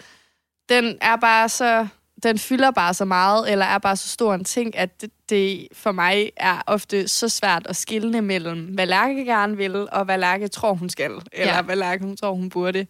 Den 0.69 0.97
er 1.01 1.15
bare 1.15 1.49
så... 1.49 1.87
Den 2.23 2.39
fylder 2.39 2.71
bare 2.71 2.93
så 2.93 3.05
meget, 3.05 3.51
eller 3.51 3.65
er 3.65 3.77
bare 3.77 3.95
så 3.95 4.09
stor 4.09 4.33
en 4.33 4.43
ting, 4.43 4.77
at 4.77 5.01
det, 5.01 5.11
det 5.29 5.67
for 5.73 5.91
mig 5.91 6.31
er 6.37 6.61
ofte 6.67 7.07
så 7.07 7.29
svært 7.29 7.67
at 7.67 7.75
skille 7.75 8.21
mellem, 8.21 8.59
hvad 8.59 8.87
Lærke 8.87 9.25
gerne 9.25 9.57
vil, 9.57 9.87
og 9.91 10.05
hvad 10.05 10.17
Lærke 10.17 10.47
tror, 10.47 10.73
hun 10.73 10.89
skal. 10.89 11.11
Eller 11.31 11.55
ja. 11.55 11.61
hvad 11.61 11.75
Lærke 11.75 12.03
hun 12.03 12.17
tror, 12.17 12.33
hun 12.33 12.49
burde. 12.49 12.87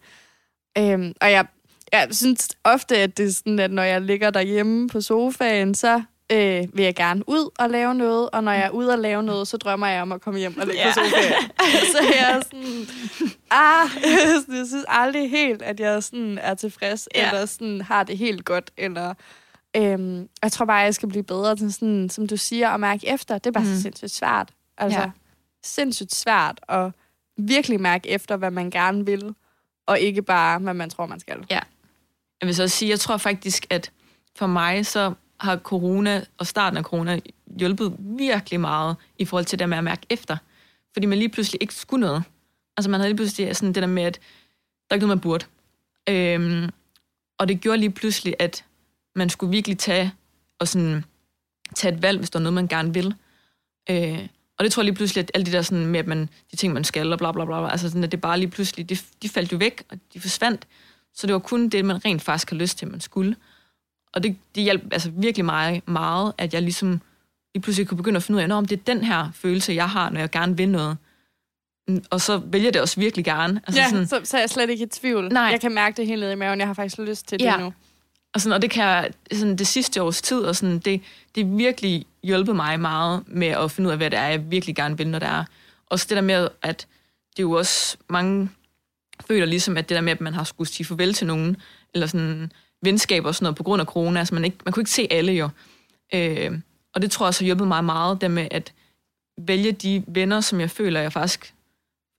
Øhm, 0.78 1.12
og 1.20 1.30
jeg, 1.30 1.46
jeg 1.92 2.08
synes 2.10 2.48
ofte, 2.64 2.96
at 2.96 3.16
det 3.16 3.26
er 3.26 3.32
sådan, 3.32 3.58
at 3.58 3.70
når 3.70 3.82
jeg 3.82 4.00
ligger 4.00 4.30
derhjemme 4.30 4.88
på 4.88 5.00
sofaen, 5.00 5.74
så 5.74 6.02
øh, 6.32 6.64
vil 6.72 6.84
jeg 6.84 6.94
gerne 6.94 7.28
ud 7.28 7.50
og 7.58 7.70
lave 7.70 7.94
noget, 7.94 8.30
og 8.30 8.44
når 8.44 8.52
jeg 8.52 8.64
er 8.64 8.70
ude 8.70 8.92
og 8.92 8.98
lave 8.98 9.22
noget, 9.22 9.48
så 9.48 9.56
drømmer 9.56 9.86
jeg 9.86 10.02
om 10.02 10.12
at 10.12 10.20
komme 10.20 10.40
hjem 10.40 10.58
og 10.58 10.66
ligge 10.66 10.82
yeah. 10.82 10.94
på 10.94 11.00
sofaen. 11.04 11.50
så 11.92 11.98
jeg 12.02 12.36
er 12.36 12.40
sådan, 12.40 12.86
ah, 13.50 13.88
jeg 14.58 14.66
synes 14.66 14.84
aldrig 14.88 15.30
helt, 15.30 15.62
at 15.62 15.80
jeg 15.80 16.02
sådan 16.02 16.38
er 16.38 16.54
tilfreds, 16.54 17.08
yeah. 17.16 17.28
eller 17.28 17.46
sådan 17.46 17.80
har 17.80 18.02
det 18.02 18.18
helt 18.18 18.44
godt, 18.44 18.70
eller 18.76 19.14
øhm, 19.76 20.28
jeg 20.42 20.52
tror 20.52 20.66
bare, 20.66 20.76
jeg 20.76 20.94
skal 20.94 21.08
blive 21.08 21.24
bedre 21.24 21.56
til 21.56 21.72
sådan, 21.72 22.10
som 22.10 22.26
du 22.26 22.36
siger, 22.36 22.70
at 22.70 22.80
mærke 22.80 23.08
efter. 23.08 23.38
Det 23.38 23.46
er 23.46 23.52
bare 23.52 23.64
mm. 23.64 23.74
så 23.74 23.82
sindssygt 23.82 24.10
svært. 24.10 24.50
Altså, 24.78 25.00
ja. 25.00 25.10
sindssygt 25.62 26.14
svært 26.14 26.60
at 26.68 26.90
virkelig 27.36 27.80
mærke 27.80 28.08
efter, 28.08 28.36
hvad 28.36 28.50
man 28.50 28.70
gerne 28.70 29.06
vil, 29.06 29.34
og 29.86 30.00
ikke 30.00 30.22
bare, 30.22 30.58
hvad 30.58 30.74
man 30.74 30.90
tror, 30.90 31.06
man 31.06 31.20
skal. 31.20 31.46
Ja. 31.50 31.60
Jeg 32.40 32.46
vil 32.46 32.54
så 32.54 32.68
sige, 32.68 32.90
jeg 32.90 33.00
tror 33.00 33.16
faktisk, 33.16 33.66
at 33.70 33.90
for 34.36 34.46
mig, 34.46 34.86
så 34.86 35.14
har 35.40 35.56
corona 35.56 36.24
og 36.38 36.46
starten 36.46 36.76
af 36.76 36.84
corona 36.84 37.20
hjulpet 37.58 37.96
virkelig 37.98 38.60
meget 38.60 38.96
i 39.18 39.24
forhold 39.24 39.44
til 39.44 39.58
det 39.58 39.68
med 39.68 39.78
at 39.78 39.84
mærke 39.84 40.06
efter. 40.10 40.36
Fordi 40.92 41.06
man 41.06 41.18
lige 41.18 41.28
pludselig 41.28 41.62
ikke 41.62 41.74
skulle 41.74 42.00
noget. 42.00 42.22
Altså 42.76 42.90
man 42.90 43.00
havde 43.00 43.10
lige 43.10 43.16
pludselig 43.16 43.56
sådan 43.56 43.74
det 43.74 43.82
der 43.82 43.88
med, 43.88 44.02
at 44.02 44.14
der 44.14 44.20
er 44.90 44.94
ikke 44.94 45.06
noget, 45.06 45.16
man 45.16 45.20
burde. 45.20 45.44
Øhm, 46.08 46.70
og 47.38 47.48
det 47.48 47.60
gjorde 47.60 47.78
lige 47.78 47.90
pludselig, 47.90 48.34
at 48.38 48.64
man 49.14 49.30
skulle 49.30 49.50
virkelig 49.50 49.78
tage 49.78 50.12
og 50.58 50.68
sådan 50.68 51.04
tage 51.74 51.94
et 51.94 52.02
valg, 52.02 52.18
hvis 52.18 52.30
der 52.30 52.38
er 52.38 52.42
noget, 52.42 52.54
man 52.54 52.68
gerne 52.68 52.94
vil. 52.94 53.14
Øh, 53.90 54.28
og 54.58 54.64
det 54.64 54.72
tror 54.72 54.82
jeg 54.82 54.84
lige 54.84 54.94
pludselig, 54.94 55.22
at 55.22 55.30
alle 55.34 55.46
de 55.46 55.52
der 55.52 55.62
sådan 55.62 55.86
med, 55.86 56.00
at 56.00 56.06
man, 56.06 56.28
de 56.50 56.56
ting, 56.56 56.72
man 56.72 56.84
skal, 56.84 57.12
og 57.12 57.18
bla 57.18 57.32
bla 57.32 57.44
bla, 57.44 57.68
altså 57.70 57.88
sådan, 57.88 58.04
at 58.04 58.12
det 58.12 58.20
bare 58.20 58.38
lige 58.38 58.50
pludselig, 58.50 58.88
de, 58.88 58.96
de 59.22 59.28
faldt 59.28 59.52
jo 59.52 59.56
væk, 59.56 59.82
og 59.88 59.98
de 60.14 60.20
forsvandt. 60.20 60.66
Så 61.14 61.26
det 61.26 61.32
var 61.32 61.38
kun 61.38 61.68
det, 61.68 61.84
man 61.84 62.04
rent 62.04 62.22
faktisk 62.22 62.50
har 62.50 62.56
lyst 62.56 62.78
til, 62.78 62.88
man 62.88 63.00
skulle. 63.00 63.36
Og 64.14 64.22
det, 64.22 64.36
det 64.54 64.62
hjalp 64.62 64.82
altså 64.92 65.10
virkelig 65.10 65.44
meget, 65.44 65.88
meget, 65.88 66.32
at 66.38 66.54
jeg 66.54 66.62
ligesom 66.62 67.00
lige 67.54 67.62
pludselig 67.62 67.88
kunne 67.88 67.96
begynde 67.96 68.16
at 68.16 68.22
finde 68.22 68.38
ud 68.38 68.50
af, 68.50 68.56
om 68.56 68.66
det 68.66 68.78
er 68.78 68.82
den 68.86 69.04
her 69.04 69.30
følelse, 69.34 69.72
jeg 69.72 69.90
har, 69.90 70.10
når 70.10 70.20
jeg 70.20 70.30
gerne 70.30 70.56
vil 70.56 70.68
noget. 70.68 70.96
Mm, 71.88 72.04
og 72.10 72.20
så 72.20 72.38
vælger 72.38 72.70
det 72.70 72.80
også 72.80 73.00
virkelig 73.00 73.24
gerne. 73.24 73.60
Altså 73.66 73.80
ja, 73.80 73.88
sådan, 73.90 74.06
så, 74.06 74.20
så 74.24 74.36
er 74.36 74.40
jeg 74.40 74.50
slet 74.50 74.70
ikke 74.70 74.84
i 74.84 74.88
tvivl. 74.88 75.32
Nej. 75.32 75.42
Jeg 75.42 75.60
kan 75.60 75.74
mærke 75.74 75.96
det 75.96 76.06
helt 76.06 76.20
nede 76.20 76.32
i 76.32 76.36
maven. 76.36 76.58
Jeg 76.58 76.66
har 76.66 76.74
faktisk 76.74 76.98
lyst 76.98 77.28
til 77.28 77.38
det 77.38 77.44
ja. 77.44 77.56
nu. 77.56 77.72
Og, 78.34 78.40
sådan, 78.40 78.54
og 78.54 78.62
det 78.62 78.70
kan 78.70 78.84
jeg, 78.84 79.10
sådan 79.32 79.56
det 79.56 79.66
sidste 79.66 80.02
års 80.02 80.22
tid, 80.22 80.40
og 80.40 80.56
sådan, 80.56 80.78
det, 80.78 81.00
det 81.34 81.58
virkelig 81.58 82.06
hjulpet 82.22 82.56
mig 82.56 82.80
meget 82.80 83.22
med 83.26 83.48
at 83.48 83.70
finde 83.70 83.88
ud 83.88 83.92
af, 83.92 83.98
hvad 83.98 84.10
det 84.10 84.18
er, 84.18 84.26
jeg 84.26 84.50
virkelig 84.50 84.76
gerne 84.76 84.96
vil, 84.96 85.08
når 85.08 85.18
det 85.18 85.28
er. 85.28 85.44
Og 85.86 85.98
så 85.98 86.06
det 86.08 86.16
der 86.16 86.22
med, 86.22 86.48
at 86.62 86.86
det 87.30 87.38
er 87.38 87.42
jo 87.42 87.52
også 87.52 87.96
mange 88.08 88.50
føler 89.26 89.46
ligesom, 89.46 89.76
at 89.76 89.88
det 89.88 89.94
der 89.94 90.00
med, 90.00 90.12
at 90.12 90.20
man 90.20 90.34
har 90.34 90.44
skulle 90.44 90.68
sige 90.68 90.86
farvel 90.86 91.14
til 91.14 91.26
nogen, 91.26 91.56
eller 91.94 92.06
sådan, 92.06 92.52
venskaber 92.84 93.28
og 93.28 93.34
sådan 93.34 93.44
noget 93.44 93.56
på 93.56 93.62
grund 93.62 93.80
af 93.80 93.86
corona. 93.86 94.18
Altså 94.18 94.34
man, 94.34 94.44
ikke, 94.44 94.56
man 94.64 94.72
kunne 94.72 94.80
ikke 94.80 94.90
se 94.90 95.08
alle 95.10 95.32
jo. 95.32 95.48
Øh, 96.14 96.58
og 96.94 97.02
det 97.02 97.10
tror 97.10 97.26
jeg 97.26 97.28
også 97.28 97.44
har 97.44 97.46
hjulpet 97.46 97.68
mig 97.68 97.84
meget, 97.84 98.20
det 98.20 98.30
med 98.30 98.48
at 98.50 98.72
vælge 99.38 99.72
de 99.72 100.04
venner, 100.06 100.40
som 100.40 100.60
jeg 100.60 100.70
føler, 100.70 101.00
jeg 101.00 101.12
faktisk, 101.12 101.54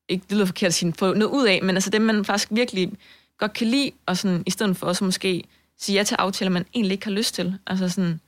ikke 0.10 0.24
det 0.30 0.32
lyder 0.32 0.46
forkert 0.46 0.68
at 0.68 0.74
sige, 0.74 0.94
få 0.94 1.14
noget 1.14 1.32
ud 1.32 1.48
af, 1.48 1.60
men 1.64 1.76
altså 1.76 1.90
dem, 1.90 2.02
man 2.02 2.26
faktisk 2.26 2.48
virkelig 2.52 2.92
godt 3.38 3.54
kan 3.54 3.68
lide, 3.68 3.92
og 4.06 4.18
sådan, 4.18 4.44
i 4.46 4.52
stedet 4.52 4.78
for 4.78 4.88
også 4.88 5.04
måske 5.04 5.44
sige 5.80 5.96
ja 5.96 6.04
til 6.04 6.16
aftaler, 6.16 6.52
man 6.52 6.66
egentlig 6.76 6.92
ikke 6.92 7.06
har 7.06 7.12
lyst 7.12 7.36
til. 7.36 7.58
Altså 7.68 7.90
sådan, 7.90 8.20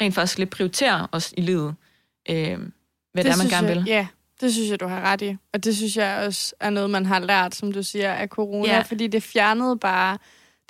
rent 0.00 0.14
faktisk 0.14 0.38
lidt 0.38 0.50
prioritere 0.50 1.08
os 1.12 1.34
i 1.36 1.40
livet, 1.40 1.74
øh, 2.30 2.36
hvad 2.36 2.54
det, 2.58 2.70
det 3.14 3.32
er, 3.32 3.36
man 3.36 3.48
gerne 3.48 3.68
jeg, 3.68 3.76
vil. 3.76 3.84
Ja, 3.86 4.06
det 4.40 4.52
synes 4.52 4.70
jeg, 4.70 4.80
du 4.80 4.86
har 4.86 5.00
ret 5.00 5.22
i. 5.22 5.36
Og 5.52 5.64
det 5.64 5.76
synes 5.76 5.96
jeg 5.96 6.24
også 6.26 6.54
er 6.60 6.70
noget, 6.70 6.90
man 6.90 7.06
har 7.06 7.18
lært, 7.18 7.54
som 7.54 7.72
du 7.72 7.82
siger, 7.82 8.12
af 8.12 8.28
corona, 8.28 8.74
ja. 8.74 8.82
fordi 8.82 9.06
det 9.06 9.22
fjernede 9.22 9.78
bare 9.78 10.18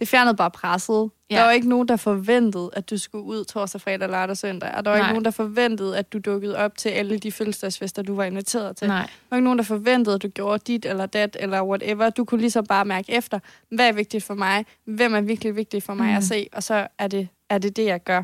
det 0.02 0.08
fjernede 0.08 0.36
bare 0.36 0.50
presset. 0.50 1.10
Ja. 1.30 1.36
Der 1.36 1.42
var 1.42 1.50
ikke 1.50 1.68
nogen, 1.68 1.88
der 1.88 1.96
forventede, 1.96 2.70
at 2.72 2.90
du 2.90 2.98
skulle 2.98 3.24
ud 3.24 3.44
torsdag, 3.44 3.80
fredag, 3.80 4.08
lørdag, 4.08 4.36
søndag. 4.36 4.74
Og 4.74 4.84
der 4.84 4.90
var 4.90 4.98
Nej. 4.98 5.06
ikke 5.06 5.12
nogen, 5.12 5.24
der 5.24 5.30
forventede, 5.30 5.98
at 5.98 6.12
du 6.12 6.18
dukkede 6.18 6.56
op 6.56 6.76
til 6.76 6.88
alle 6.88 7.18
de 7.18 7.32
fødselsdagsfester, 7.32 8.02
du 8.02 8.14
var 8.14 8.24
inviteret 8.24 8.76
til. 8.76 8.88
Nej. 8.88 9.02
Der 9.02 9.06
var 9.30 9.36
ikke 9.36 9.44
nogen, 9.44 9.58
der 9.58 9.64
forventede, 9.64 10.14
at 10.14 10.22
du 10.22 10.28
gjorde 10.28 10.62
dit 10.66 10.86
eller 10.86 11.06
dat 11.06 11.36
eller 11.40 11.62
whatever. 11.62 12.10
Du 12.10 12.24
kunne 12.24 12.40
ligesom 12.40 12.66
bare 12.66 12.84
mærke 12.84 13.12
efter, 13.12 13.38
hvad 13.70 13.88
er 13.88 13.92
vigtigt 13.92 14.24
for 14.24 14.34
mig? 14.34 14.66
Hvem 14.84 15.14
er 15.14 15.20
virkelig 15.20 15.56
vigtigt 15.56 15.84
for 15.84 15.94
mig 15.94 16.10
mm. 16.10 16.16
at 16.16 16.24
se? 16.24 16.46
Og 16.52 16.62
så 16.62 16.86
er 16.98 17.08
det, 17.08 17.28
er 17.48 17.58
det 17.58 17.76
det, 17.76 17.84
jeg 17.84 18.04
gør. 18.04 18.22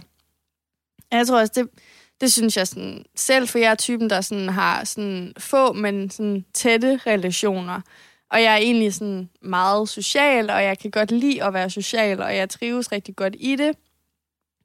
Jeg 1.13 1.27
tror 1.27 1.41
også, 1.41 1.53
det, 1.57 1.69
det 2.21 2.33
synes 2.33 2.57
jeg 2.57 2.67
sådan, 2.67 3.05
selv 3.17 3.49
for 3.49 3.59
jeg 3.59 3.71
er 3.71 3.75
typen, 3.75 4.11
der 4.11 4.21
sådan 4.21 4.49
har 4.49 4.85
sådan 4.85 5.33
få, 5.39 5.73
men 5.73 6.11
sådan 6.11 6.45
tætte 6.55 7.01
relationer. 7.07 7.81
Og 8.31 8.43
jeg 8.43 8.53
er 8.53 8.57
egentlig 8.57 8.95
sådan 8.95 9.31
meget 9.43 9.89
social, 9.89 10.51
og 10.51 10.65
jeg 10.65 10.79
kan 10.79 10.91
godt 10.91 11.11
lide 11.11 11.45
at 11.45 11.55
være 11.55 11.71
social, 11.71 12.23
og 12.23 12.37
jeg 12.37 12.51
trives 12.51 12.93
rigtig 12.93 13.17
godt 13.17 13.37
i 13.39 13.57
det. 13.57 13.77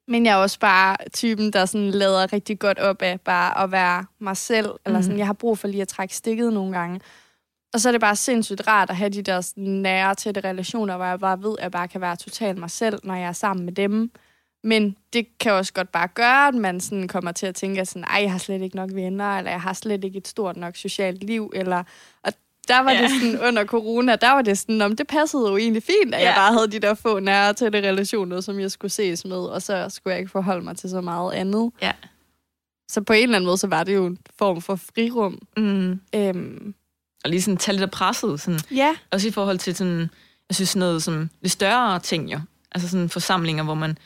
Men 0.08 0.26
jeg 0.26 0.32
er 0.32 0.36
også 0.36 0.58
bare 0.58 0.96
typen, 1.12 1.52
der 1.52 1.66
sådan 1.66 1.90
lader 1.90 2.32
rigtig 2.32 2.58
godt 2.58 2.78
op 2.78 3.02
af 3.02 3.20
bare 3.20 3.64
at 3.64 3.72
være 3.72 4.04
mig 4.18 4.36
selv. 4.36 4.66
Mm. 4.66 4.78
Eller 4.86 5.00
sådan, 5.00 5.12
mhm. 5.12 5.18
jeg 5.18 5.26
har 5.26 5.32
brug 5.32 5.58
for 5.58 5.68
lige 5.68 5.82
at 5.82 5.88
trække 5.88 6.16
stikket 6.16 6.52
nogle 6.52 6.78
gange. 6.78 7.00
Og 7.74 7.80
så 7.80 7.88
er 7.88 7.92
det 7.92 8.00
bare 8.00 8.16
sindssygt 8.16 8.68
rart 8.68 8.90
at 8.90 8.96
have 8.96 9.10
de 9.10 9.22
der 9.22 9.52
nære, 9.56 10.14
tætte 10.14 10.40
relationer, 10.40 10.96
hvor 10.96 11.04
jeg 11.04 11.20
bare 11.20 11.42
ved, 11.42 11.54
at 11.58 11.62
jeg 11.62 11.70
bare 11.70 11.88
kan 11.88 12.00
være 12.00 12.16
totalt 12.16 12.58
mig 12.58 12.70
selv, 12.70 12.98
når 13.04 13.14
jeg 13.14 13.28
er 13.28 13.32
sammen 13.32 13.64
med 13.64 13.72
dem. 13.72 14.10
Men 14.64 14.96
det 15.12 15.38
kan 15.38 15.52
også 15.52 15.72
godt 15.72 15.92
bare 15.92 16.08
gøre, 16.08 16.48
at 16.48 16.54
man 16.54 16.80
sådan 16.80 17.08
kommer 17.08 17.32
til 17.32 17.46
at 17.46 17.54
tænke 17.54 17.84
sådan, 17.84 18.04
ej, 18.04 18.22
jeg 18.22 18.32
har 18.32 18.38
slet 18.38 18.62
ikke 18.62 18.76
nok 18.76 18.90
venner, 18.92 19.38
eller 19.38 19.50
jeg 19.50 19.60
har 19.60 19.72
slet 19.72 20.04
ikke 20.04 20.18
et 20.18 20.28
stort 20.28 20.56
nok 20.56 20.76
socialt 20.76 21.24
liv, 21.24 21.52
eller, 21.54 21.84
og 22.22 22.32
der 22.68 22.80
var 22.80 22.92
ja. 22.92 23.02
det 23.02 23.10
sådan, 23.10 23.40
under 23.48 23.64
corona, 23.64 24.16
der 24.16 24.30
var 24.30 24.42
det 24.42 24.58
sådan, 24.58 24.82
om 24.82 24.96
det 24.96 25.06
passede 25.06 25.48
jo 25.50 25.56
egentlig 25.56 25.82
fint, 25.82 26.14
at 26.14 26.20
ja. 26.20 26.26
jeg 26.26 26.34
bare 26.36 26.52
havde 26.52 26.70
de 26.70 26.78
der 26.78 26.94
få 26.94 27.18
nære 27.18 27.52
tætte 27.52 27.78
relationer, 27.78 28.40
som 28.40 28.60
jeg 28.60 28.70
skulle 28.70 28.90
ses 28.90 29.24
med, 29.24 29.36
og 29.36 29.62
så 29.62 29.86
skulle 29.88 30.12
jeg 30.12 30.18
ikke 30.20 30.30
forholde 30.30 30.64
mig 30.64 30.76
til 30.76 30.90
så 30.90 31.00
meget 31.00 31.32
andet. 31.32 31.72
Ja. 31.82 31.92
Så 32.90 33.00
på 33.00 33.12
en 33.12 33.22
eller 33.22 33.36
anden 33.36 33.46
måde, 33.46 33.58
så 33.58 33.66
var 33.66 33.84
det 33.84 33.94
jo 33.94 34.06
en 34.06 34.18
form 34.38 34.62
for 34.62 34.76
frirum. 34.76 35.38
Mm. 35.56 36.00
Øhm, 36.14 36.74
Og 37.24 37.30
lige 37.30 37.42
sådan 37.42 37.56
tage 37.58 37.72
lidt 37.72 37.82
af 37.82 37.90
presset. 37.90 38.40
Sådan. 38.40 38.60
ja, 38.70 38.96
Også 39.10 39.28
i 39.28 39.30
forhold 39.30 39.58
til 39.58 39.74
sådan, 39.76 40.10
jeg 40.48 40.54
synes 40.56 40.68
sådan 40.68 40.80
noget 40.80 41.02
som 41.02 41.30
lidt 41.40 41.52
større 41.52 41.98
ting 41.98 42.32
jo. 42.32 42.40
Altså 42.72 42.88
sådan 42.88 43.08
forsamlinger, 43.08 43.64
hvor 43.64 43.74
man, 43.74 43.98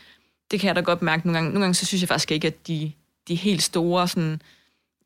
det 0.50 0.60
kan 0.60 0.68
jeg 0.68 0.76
da 0.76 0.80
godt 0.80 1.02
mærke 1.02 1.26
nogle 1.26 1.36
gange. 1.38 1.50
Nogle 1.50 1.60
gange 1.64 1.74
så 1.74 1.86
synes 1.86 2.02
jeg 2.02 2.08
faktisk 2.08 2.30
ikke, 2.30 2.46
at 2.46 2.66
de, 2.66 2.92
de 3.28 3.34
helt 3.34 3.62
store 3.62 4.08
sådan, 4.08 4.42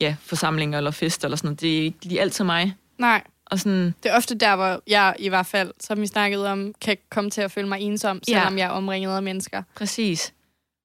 ja, 0.01 0.17
forsamlinger 0.21 0.79
eller 0.79 0.91
fester 0.91 1.27
eller 1.27 1.37
sådan 1.37 1.49
noget, 1.49 1.61
det 1.61 1.79
er 1.79 1.83
ikke 1.83 2.05
lige 2.05 2.21
altid 2.21 2.45
mig. 2.45 2.75
nej. 2.99 3.23
Og 3.53 3.59
sådan, 3.61 3.95
Det 4.03 4.11
er 4.11 4.17
ofte 4.17 4.35
der, 4.35 4.57
hvor 4.57 4.83
jeg 4.87 5.17
i 5.19 5.29
hvert 5.29 5.47
fald, 5.47 5.73
som 5.81 6.01
vi 6.01 6.07
snakkede 6.07 6.49
om, 6.53 6.75
kan 6.81 6.97
komme 7.11 7.31
til 7.31 7.41
at 7.41 7.51
føle 7.51 7.69
mig 7.69 7.81
ensom, 7.81 8.21
Ja. 8.29 8.33
selvom 8.35 8.59
jeg 8.59 8.65
er 8.65 8.71
omringet 8.71 9.17
af 9.17 9.23
mennesker. 9.23 9.63
præcis, 9.77 10.35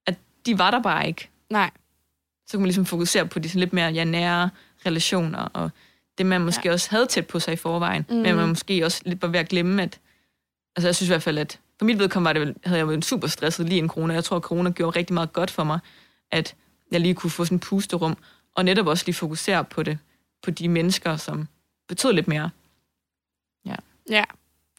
at 0.08 0.16
de 0.46 0.60
var 0.60 0.72
der 0.72 0.82
bare 0.82 1.08
ikke. 1.08 1.30
Nej, 1.50 1.72
Så 2.48 2.52
kunne 2.58 2.62
man 2.62 2.68
ligesom 2.68 2.86
fokusere 2.86 3.28
på 3.28 3.40
de 3.40 3.50
sådan 3.50 3.60
lidt 3.60 3.74
mere 3.74 3.90
ja, 3.90 4.04
nære 4.04 4.50
relationer, 4.86 5.40
og 5.40 5.70
det 6.18 6.26
man 6.26 6.42
måske 6.42 6.62
ja. 6.68 6.74
også 6.74 6.90
havde 6.92 7.06
tæt 7.06 7.28
på 7.28 7.40
sig 7.40 7.54
i 7.54 7.56
forvejen, 7.58 8.06
mm. 8.10 8.16
men 8.16 8.36
man 8.36 8.48
måske 8.50 8.86
også 8.86 9.02
lidt 9.06 9.22
var 9.22 9.28
ved 9.28 9.40
at 9.40 9.50
glemme, 9.50 9.84
at 9.84 10.00
altså 10.76 10.88
jeg 10.88 10.96
synes 10.96 11.10
i 11.10 11.12
hvert 11.12 11.24
fald, 11.24 11.38
at 11.38 11.60
for 11.80 11.86
mit 11.86 12.00
vedkommende 12.00 12.28
var 12.28 12.34
det, 12.34 12.42
vel- 12.42 12.56
havde 12.66 12.78
jeg 12.80 12.88
været 12.88 13.06
super 13.06 13.28
stresset 13.28 13.70
lige 13.70 13.80
en 13.80 13.90
corona. 13.90 14.14
Jeg 14.14 14.24
tror, 14.24 14.36
at 14.38 14.44
corona 14.44 14.70
gjorde 14.70 15.00
rigtig 15.00 15.14
meget 15.14 15.34
godt 15.34 15.52
for 15.52 15.64
mig, 15.64 15.80
at 16.32 16.56
jeg 16.92 17.00
lige 17.02 17.14
kunne 17.14 17.30
få 17.32 17.46
sådan 17.46 17.56
en 17.56 17.60
pusterum, 17.60 18.18
og 18.56 18.66
netop 18.66 18.88
også 18.88 19.04
lige 19.06 19.16
fokusere 19.16 19.64
på 19.64 19.84
det, 19.84 19.98
på 20.44 20.52
de 20.52 20.70
mennesker, 20.70 21.16
som 21.18 21.48
betød 21.88 22.14
lidt 22.14 22.28
mere. 22.28 22.50
Ja. 24.10 24.24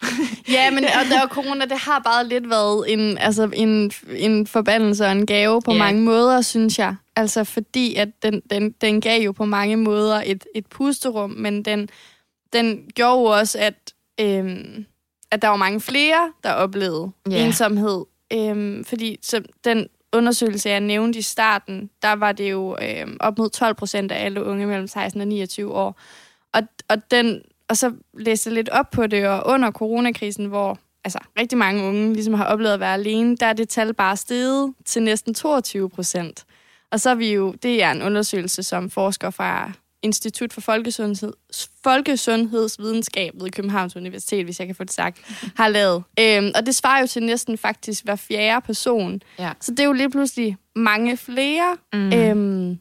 ja, 0.57 0.71
men 0.71 0.85
og 0.85 1.11
der 1.11 1.29
corona, 1.29 1.65
det 1.65 1.79
har 1.79 1.99
bare 1.99 2.29
lidt 2.29 2.51
været 2.51 2.93
en, 2.93 3.19
altså 3.19 3.51
en, 3.53 3.93
en 4.11 4.47
forbandelse 4.47 5.05
og 5.05 5.13
en 5.13 5.27
gave 5.27 5.63
på 5.63 5.71
yeah. 5.71 5.79
mange 5.79 6.03
måder, 6.03 6.41
synes 6.41 6.79
jeg. 6.79 6.97
Altså 7.17 7.45
fordi, 7.45 7.95
at 7.95 8.09
den, 8.23 8.43
den, 8.51 8.71
den 8.71 9.01
gav 9.01 9.23
jo 9.23 9.33
på 9.33 9.45
mange 9.45 9.77
måder 9.77 10.23
et, 10.27 10.47
et 10.55 10.67
pusterum, 10.67 11.31
men 11.31 11.63
den, 11.63 11.89
den 12.53 12.91
gjorde 12.95 13.21
jo 13.21 13.25
også, 13.25 13.59
at, 13.59 13.95
øhm, 14.21 14.87
at 15.31 15.43
der 15.43 15.49
var 15.49 15.57
mange 15.57 15.81
flere, 15.81 16.33
der 16.43 16.53
oplevede 16.53 17.11
yeah. 17.33 17.47
ensomhed. 17.47 18.05
Øhm, 18.33 18.85
fordi 18.85 19.19
så 19.23 19.43
den 19.65 19.89
undersøgelse, 20.13 20.69
jeg 20.69 20.81
nævnte 20.81 21.19
i 21.19 21.23
starten, 21.23 21.91
der 22.03 22.13
var 22.13 22.33
det 22.33 22.51
jo 22.51 22.77
øhm, 22.83 23.17
op 23.21 23.39
mod 23.39 23.51
12 23.51 23.75
procent 23.75 24.13
af 24.13 24.25
alle 24.25 24.45
unge 24.45 24.67
mellem 24.67 24.87
16 24.87 25.21
og 25.21 25.29
29 25.29 25.75
år. 25.75 26.01
Og, 26.53 26.63
og 26.89 27.11
den 27.11 27.43
og 27.69 27.77
så 27.77 27.93
læste 28.15 28.49
jeg 28.49 28.55
lidt 28.55 28.69
op 28.69 28.91
på 28.91 29.07
det, 29.07 29.27
og 29.27 29.43
under 29.47 29.71
coronakrisen, 29.71 30.47
hvor 30.47 30.79
altså, 31.05 31.19
rigtig 31.39 31.59
mange 31.59 31.83
unge 31.83 32.13
ligesom 32.13 32.35
har 32.35 32.45
oplevet 32.45 32.75
at 32.75 32.81
være 32.81 32.95
alene, 32.95 33.37
der 33.37 33.47
er 33.47 33.53
det 33.53 33.69
tal 33.69 33.95
bare 33.95 34.17
steget 34.17 34.75
til 34.85 35.03
næsten 35.03 35.35
22 35.35 35.91
procent. 35.91 36.45
Og 36.93 37.01
så 37.01 37.11
er 37.11 37.15
vi 37.15 37.33
jo, 37.33 37.55
det 37.63 37.83
er 37.83 37.91
en 37.91 38.03
undersøgelse, 38.03 38.63
som 38.63 38.91
forskere 38.91 39.33
fra 39.33 39.73
Institut 40.03 40.53
for 40.53 40.61
Folkesundhed, 40.61 41.33
Folkesundhedsvidenskab 41.83 43.33
ved 43.35 43.51
Københavns 43.51 43.97
Universitet, 43.97 44.45
hvis 44.45 44.59
jeg 44.59 44.67
kan 44.69 44.77
få 44.77 44.85
det 44.85 44.93
sagt, 44.93 45.19
har 45.61 45.69
lavet. 45.69 46.03
Øhm, 46.21 46.53
og 46.55 46.67
det 46.67 46.75
svarer 46.75 47.01
jo 47.01 47.07
til 47.07 47.23
næsten 47.23 47.59
faktisk 47.59 48.05
hver 48.05 48.17
fjerde 48.17 48.67
person. 48.67 49.23
Ja. 49.39 49.53
Så 49.61 49.71
det 49.71 49.81
er 49.81 49.85
jo 49.85 49.93
lige 49.93 50.11
pludselig 50.11 50.57
mange 50.77 51.17
flere. 51.17 51.77
Mm. 51.93 52.13
Øhm, 52.13 52.79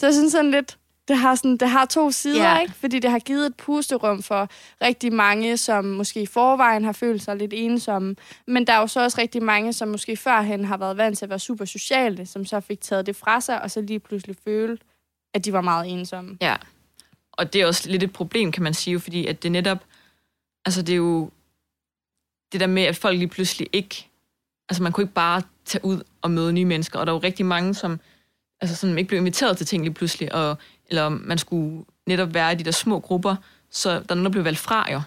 så 0.00 0.06
jeg 0.06 0.14
synes 0.14 0.32
sådan 0.32 0.50
lidt, 0.50 0.78
det 1.10 1.18
har, 1.18 1.34
sådan, 1.34 1.56
det 1.56 1.68
har 1.68 1.84
to 1.86 2.10
sider, 2.10 2.50
Ja. 2.52 2.60
ikke? 2.60 2.74
Fordi 2.74 2.98
det 2.98 3.10
har 3.10 3.18
givet 3.18 3.46
et 3.46 3.54
pusterum 3.56 4.22
for 4.22 4.48
rigtig 4.82 5.12
mange, 5.12 5.56
som 5.56 5.84
måske 5.84 6.22
i 6.22 6.26
forvejen 6.26 6.84
har 6.84 6.92
følt 6.92 7.22
sig 7.22 7.36
lidt 7.36 7.52
ensomme. 7.54 8.16
Men 8.46 8.66
der 8.66 8.72
er 8.72 8.80
jo 8.80 8.86
så 8.86 9.00
også 9.04 9.20
rigtig 9.20 9.42
mange, 9.42 9.72
som 9.72 9.88
måske 9.88 10.16
førhen 10.16 10.64
har 10.64 10.76
været 10.76 10.96
vant 10.96 11.18
til 11.18 11.24
at 11.24 11.30
være 11.30 11.38
super 11.38 11.64
sociale, 11.64 12.26
som 12.26 12.44
så 12.44 12.60
fik 12.60 12.80
taget 12.80 13.06
det 13.06 13.16
fra 13.16 13.40
sig, 13.40 13.62
og 13.62 13.70
så 13.70 13.80
lige 13.80 13.98
pludselig 14.00 14.36
følte, 14.44 14.84
at 15.34 15.44
de 15.44 15.52
var 15.52 15.60
meget 15.60 15.88
ensomme. 15.92 16.36
Ja, 16.40 16.56
og 17.32 17.52
det 17.52 17.60
er 17.60 17.66
også 17.66 17.90
lidt 17.90 18.02
et 18.02 18.12
problem, 18.12 18.52
kan 18.52 18.62
man 18.62 18.74
sige, 18.74 19.00
fordi 19.00 19.26
at 19.26 19.42
det 19.42 19.52
netop, 19.52 19.78
altså 20.64 20.82
det 20.82 20.92
er 20.92 20.96
jo 20.96 21.30
det 22.52 22.60
der 22.60 22.66
med, 22.66 22.82
at 22.82 22.96
folk 22.96 23.18
lige 23.18 23.28
pludselig 23.28 23.68
ikke, 23.72 24.08
altså 24.68 24.82
man 24.82 24.92
kunne 24.92 25.04
ikke 25.04 25.14
bare 25.14 25.42
tage 25.64 25.84
ud 25.84 26.02
og 26.22 26.30
møde 26.30 26.52
nye 26.52 26.64
mennesker, 26.64 26.98
og 26.98 27.06
der 27.06 27.12
er 27.12 27.16
jo 27.16 27.20
rigtig 27.22 27.46
mange, 27.46 27.74
som, 27.74 28.00
altså 28.60 28.76
som 28.76 28.98
ikke 28.98 29.08
blev 29.08 29.18
inviteret 29.20 29.56
til 29.56 29.66
ting 29.66 29.82
lige 29.84 29.94
pludselig, 29.94 30.34
og, 30.34 30.58
eller 30.90 31.08
man 31.08 31.38
skulle 31.38 31.84
netop 32.06 32.34
være 32.34 32.52
i 32.52 32.54
de 32.54 32.64
der 32.64 32.70
små 32.70 33.00
grupper, 33.00 33.36
så 33.70 33.90
der 33.90 33.96
er 33.96 34.14
nogen, 34.14 34.24
der 34.24 34.30
blev 34.30 34.44
valgt 34.44 34.58
fra 34.58 34.92
jo. 34.92 35.00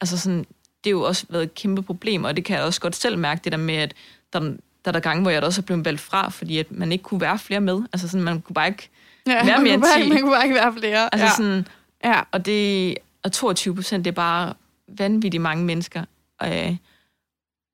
Altså 0.00 0.18
sådan, 0.18 0.46
det 0.84 0.90
er 0.90 0.90
jo 0.90 1.02
også 1.02 1.26
været 1.28 1.42
et 1.42 1.54
kæmpe 1.54 1.82
problem, 1.82 2.24
og 2.24 2.36
det 2.36 2.44
kan 2.44 2.56
jeg 2.56 2.64
også 2.64 2.80
godt 2.80 2.96
selv 2.96 3.18
mærke, 3.18 3.40
det 3.44 3.52
der 3.52 3.58
med, 3.58 3.74
at 3.74 3.94
der, 4.32 4.40
der 4.40 4.56
er 4.84 4.92
der 4.92 5.00
gange, 5.00 5.22
hvor 5.22 5.30
jeg 5.30 5.42
også 5.42 5.60
er 5.60 5.64
blevet 5.64 5.84
valgt 5.84 6.00
fra, 6.00 6.28
fordi 6.28 6.58
at 6.58 6.70
man 6.70 6.92
ikke 6.92 7.04
kunne 7.04 7.20
være 7.20 7.38
flere 7.38 7.60
med. 7.60 7.82
Altså 7.92 8.08
sådan, 8.08 8.24
man 8.24 8.40
kunne 8.40 8.54
bare 8.54 8.68
ikke 8.68 8.90
Ja, 9.26 9.44
Være 9.44 9.56
man, 9.56 9.62
mere 9.62 9.74
kunne 9.74 9.82
bare, 9.82 10.02
10. 10.02 10.08
man 10.08 10.20
kunne 10.20 10.32
bare 10.32 10.44
ikke 10.44 10.54
være 10.54 10.74
flere. 10.78 11.14
Altså 11.14 11.26
ja. 11.26 11.32
sådan, 11.36 11.66
ja. 12.04 12.22
og, 12.32 12.46
det, 12.46 12.94
og 13.22 13.32
22 13.32 13.74
procent, 13.74 14.04
det 14.04 14.10
er 14.10 14.14
bare 14.14 14.54
vanvittigt 14.88 15.42
mange 15.42 15.64
mennesker. 15.64 16.04
Og, 16.38 16.48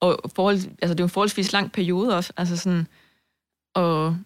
og 0.00 0.30
forhold, 0.34 0.56
altså, 0.56 0.88
det 0.94 1.00
er 1.00 1.04
jo 1.04 1.04
en 1.04 1.10
forholdsvis 1.10 1.52
lang 1.52 1.72
periode 1.72 2.16
også. 2.16 2.32
Altså 2.36 2.56
sådan, 2.56 2.86
og 3.74 4.16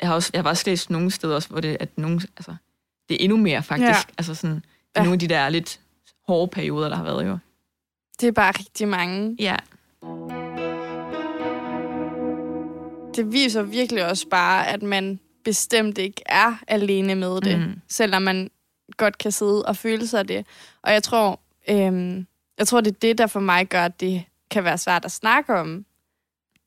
jeg 0.00 0.08
har, 0.08 0.14
også, 0.14 0.30
jeg 0.32 0.38
har 0.38 0.42
faktisk 0.50 0.66
læst 0.66 0.90
nogle 0.90 1.10
steder 1.10 1.34
også, 1.34 1.48
hvor 1.48 1.60
det, 1.60 1.76
at 1.80 1.98
nogle, 1.98 2.20
altså, 2.36 2.54
det 3.08 3.14
er 3.14 3.18
endnu 3.24 3.36
mere 3.36 3.62
faktisk. 3.62 3.88
Ja. 4.08 4.14
Altså 4.18 4.34
sådan, 4.34 4.56
det 4.56 4.62
er 4.94 5.00
Ja. 5.00 5.04
nogle 5.04 5.12
af 5.14 5.18
de 5.18 5.28
der 5.28 5.48
lidt 5.48 5.80
hårde 6.26 6.48
perioder, 6.50 6.88
der 6.88 6.96
har 6.96 7.04
været 7.04 7.26
jo. 7.26 7.38
Det 8.20 8.28
er 8.28 8.32
bare 8.32 8.52
rigtig 8.58 8.88
mange. 8.88 9.36
Ja, 9.38 9.56
Det 13.16 13.32
viser 13.32 13.62
virkelig 13.62 14.06
også 14.10 14.28
bare, 14.28 14.68
at 14.68 14.82
man 14.82 15.20
bestemt 15.44 15.98
ikke 15.98 16.22
er 16.26 16.54
alene 16.68 17.14
med 17.14 17.40
det, 17.40 17.58
Mhm. 17.58 17.80
selvom 17.88 18.22
man 18.22 18.50
godt 18.96 19.18
kan 19.18 19.32
sidde 19.32 19.64
og 19.66 19.76
føle 19.76 20.06
sig 20.06 20.28
det. 20.28 20.46
Og 20.82 20.92
jeg 20.92 21.02
tror, 21.02 21.40
øhm, 21.68 22.26
jeg 22.58 22.66
tror, 22.68 22.80
det 22.80 22.90
er 22.90 22.98
det, 23.02 23.18
der 23.18 23.26
for 23.26 23.40
mig 23.40 23.68
gør, 23.68 23.84
at 23.84 24.00
det 24.00 24.24
kan 24.50 24.64
være 24.64 24.78
svært 24.78 25.04
at 25.04 25.12
snakke 25.12 25.54
om. 25.54 25.84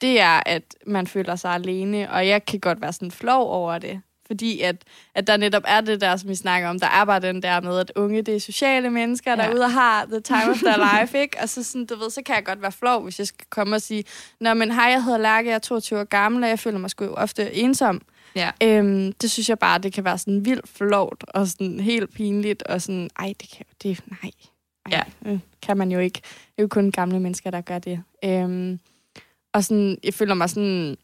Det 0.02 0.20
er, 0.22 0.42
at 0.46 0.64
man 0.88 1.08
føler 1.08 1.36
sig 1.36 1.52
alene, 1.52 2.12
og 2.12 2.28
jeg 2.28 2.46
kan 2.46 2.60
godt 2.60 2.82
være 2.82 2.94
sådan 2.94 3.12
flov 3.12 3.52
over 3.52 3.78
det. 3.78 4.02
Fordi 4.28 4.62
at, 4.62 4.76
at 5.16 5.28
der 5.28 5.38
netop 5.38 5.64
er 5.66 5.82
det 5.82 6.02
der, 6.02 6.16
som 6.18 6.30
vi 6.30 6.36
snakker 6.36 6.70
om, 6.70 6.80
der 6.80 6.88
er 6.88 7.06
bare 7.06 7.20
den 7.20 7.42
der 7.42 7.62
med, 7.62 7.80
at 7.80 7.92
unge, 7.96 8.22
det 8.22 8.36
er 8.36 8.40
sociale 8.40 8.90
mennesker, 8.90 9.36
der 9.36 9.44
Ja. 9.44 9.50
er 9.50 9.54
ude 9.56 9.64
og 9.64 9.72
har 9.72 10.06
the 10.06 10.20
time 10.20 10.50
of 10.52 10.58
their 10.58 11.00
life, 11.02 11.20
ikke? 11.22 11.38
Og 11.42 11.50
så, 11.50 11.64
sådan, 11.64 11.86
du 11.86 11.96
ved, 11.96 12.10
så 12.10 12.22
kan 12.26 12.36
jeg 12.36 12.46
godt 12.46 12.62
være 12.62 12.72
flov, 12.72 13.04
hvis 13.04 13.20
jeg 13.20 13.28
skal 13.28 13.46
komme 13.50 13.76
og 13.76 13.82
sige, 13.82 14.04
Nå, 14.40 14.54
men 14.54 14.72
hej, 14.72 14.84
jeg 14.86 15.04
hedder 15.04 15.18
Lærke, 15.18 15.50
jeg 15.50 15.56
er 15.56 15.60
22 15.60 16.00
år 16.00 16.04
gammel, 16.04 16.44
og 16.44 16.50
jeg 16.50 16.60
føler 16.60 16.78
mig 16.80 16.90
sgu 16.90 17.06
ofte 17.06 17.54
ensom. 17.56 18.02
ja. 18.36 18.52
Øhm, 18.64 19.12
det 19.14 19.32
synes 19.32 19.50
jeg 19.50 19.60
bare, 19.60 19.80
det 19.80 19.94
kan 19.94 20.04
være 20.06 20.18
sådan 20.18 20.46
vildt 20.46 20.70
flovt, 20.70 21.24
og 21.28 21.48
sådan 21.48 21.80
helt 21.80 22.14
pinligt, 22.14 22.64
og 22.64 22.82
sådan, 22.82 23.10
ej, 23.20 23.34
det 23.42 23.50
kan 23.58 23.66
det, 23.84 24.00
nej. 24.08 24.32
Ej, 24.92 25.04
Ja. 25.26 25.32
øh, 25.32 25.40
kan 25.62 25.78
man 25.78 25.92
jo 25.92 26.00
ikke. 26.00 26.20
Det 26.24 26.58
er 26.58 26.62
jo 26.64 26.68
kun 26.68 26.92
gamle 26.92 27.20
mennesker, 27.20 27.52
der 27.52 27.62
gør 27.62 27.80
det. 27.80 28.04
Øhm, 28.26 28.80
og 29.58 29.64
sådan, 29.64 29.98
jeg 30.04 30.14
føler 30.14 30.34
mig 30.34 30.50
sådan 30.50 30.98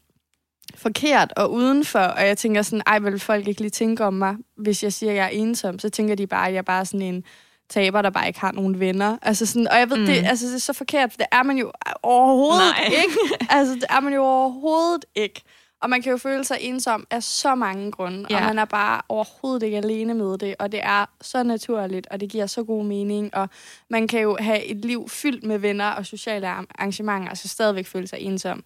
forkert 0.74 1.32
og 1.36 1.52
udenfor, 1.52 1.98
og 1.98 2.26
jeg 2.26 2.38
tænker 2.38 2.62
sådan, 2.62 2.82
ej, 2.86 2.98
vil 2.98 3.20
folk 3.20 3.48
ikke 3.48 3.60
lige 3.60 3.70
tænke 3.70 4.04
om 4.04 4.14
mig, 4.14 4.36
hvis 4.56 4.82
jeg 4.82 4.92
siger, 4.92 5.10
at 5.10 5.16
jeg 5.16 5.24
er 5.24 5.28
ensom, 5.28 5.78
så 5.78 5.88
tænker 5.88 6.14
de 6.14 6.26
bare, 6.26 6.46
at 6.46 6.52
jeg 6.52 6.58
er 6.58 6.62
bare 6.62 6.86
sådan 6.86 7.02
en 7.02 7.24
taber, 7.68 8.02
der 8.02 8.10
bare 8.10 8.26
ikke 8.26 8.40
har 8.40 8.52
nogen 8.52 8.80
venner. 8.80 9.18
Altså 9.22 9.46
sådan, 9.46 9.68
og 9.68 9.78
jeg 9.78 9.90
ved, 9.90 9.96
mm. 9.96 10.06
det, 10.06 10.24
altså, 10.26 10.46
det 10.46 10.54
er 10.54 10.58
så 10.58 10.72
forkert, 10.72 11.12
for 11.12 11.16
det 11.16 11.26
er 11.32 11.42
man 11.42 11.58
jo 11.58 11.72
overhovedet 12.02 12.74
Nej. 12.78 12.84
ikke. 12.84 13.46
Altså, 13.50 13.74
det 13.74 13.84
er 13.90 14.00
man 14.00 14.14
jo 14.14 14.22
overhovedet 14.22 15.04
ikke. 15.14 15.42
Og 15.84 15.90
man 15.90 16.02
kan 16.02 16.10
jo 16.10 16.16
føle 16.18 16.44
sig 16.44 16.58
ensom 16.60 17.06
af 17.10 17.22
så 17.22 17.54
mange 17.54 17.90
grunde, 17.90 18.26
ja. 18.30 18.36
og 18.36 18.42
man 18.42 18.58
er 18.58 18.64
bare 18.64 19.02
overhovedet 19.08 19.62
ikke 19.62 19.76
alene 19.76 20.14
med 20.14 20.38
det, 20.38 20.54
og 20.58 20.72
det 20.72 20.80
er 20.82 21.06
så 21.20 21.42
naturligt, 21.42 22.06
og 22.10 22.20
det 22.20 22.30
giver 22.30 22.46
så 22.46 22.64
god 22.64 22.84
mening, 22.84 23.34
og 23.34 23.48
man 23.90 24.08
kan 24.08 24.20
jo 24.20 24.36
have 24.40 24.64
et 24.64 24.76
liv 24.76 25.08
fyldt 25.08 25.44
med 25.44 25.58
venner 25.58 25.90
og 25.90 26.06
sociale 26.06 26.52
arr- 26.52 26.66
arrangementer, 26.78 27.30
og 27.30 27.36
så 27.36 27.48
stadigvæk 27.48 27.86
føle 27.86 28.06
sig 28.06 28.20
ensom. 28.20 28.64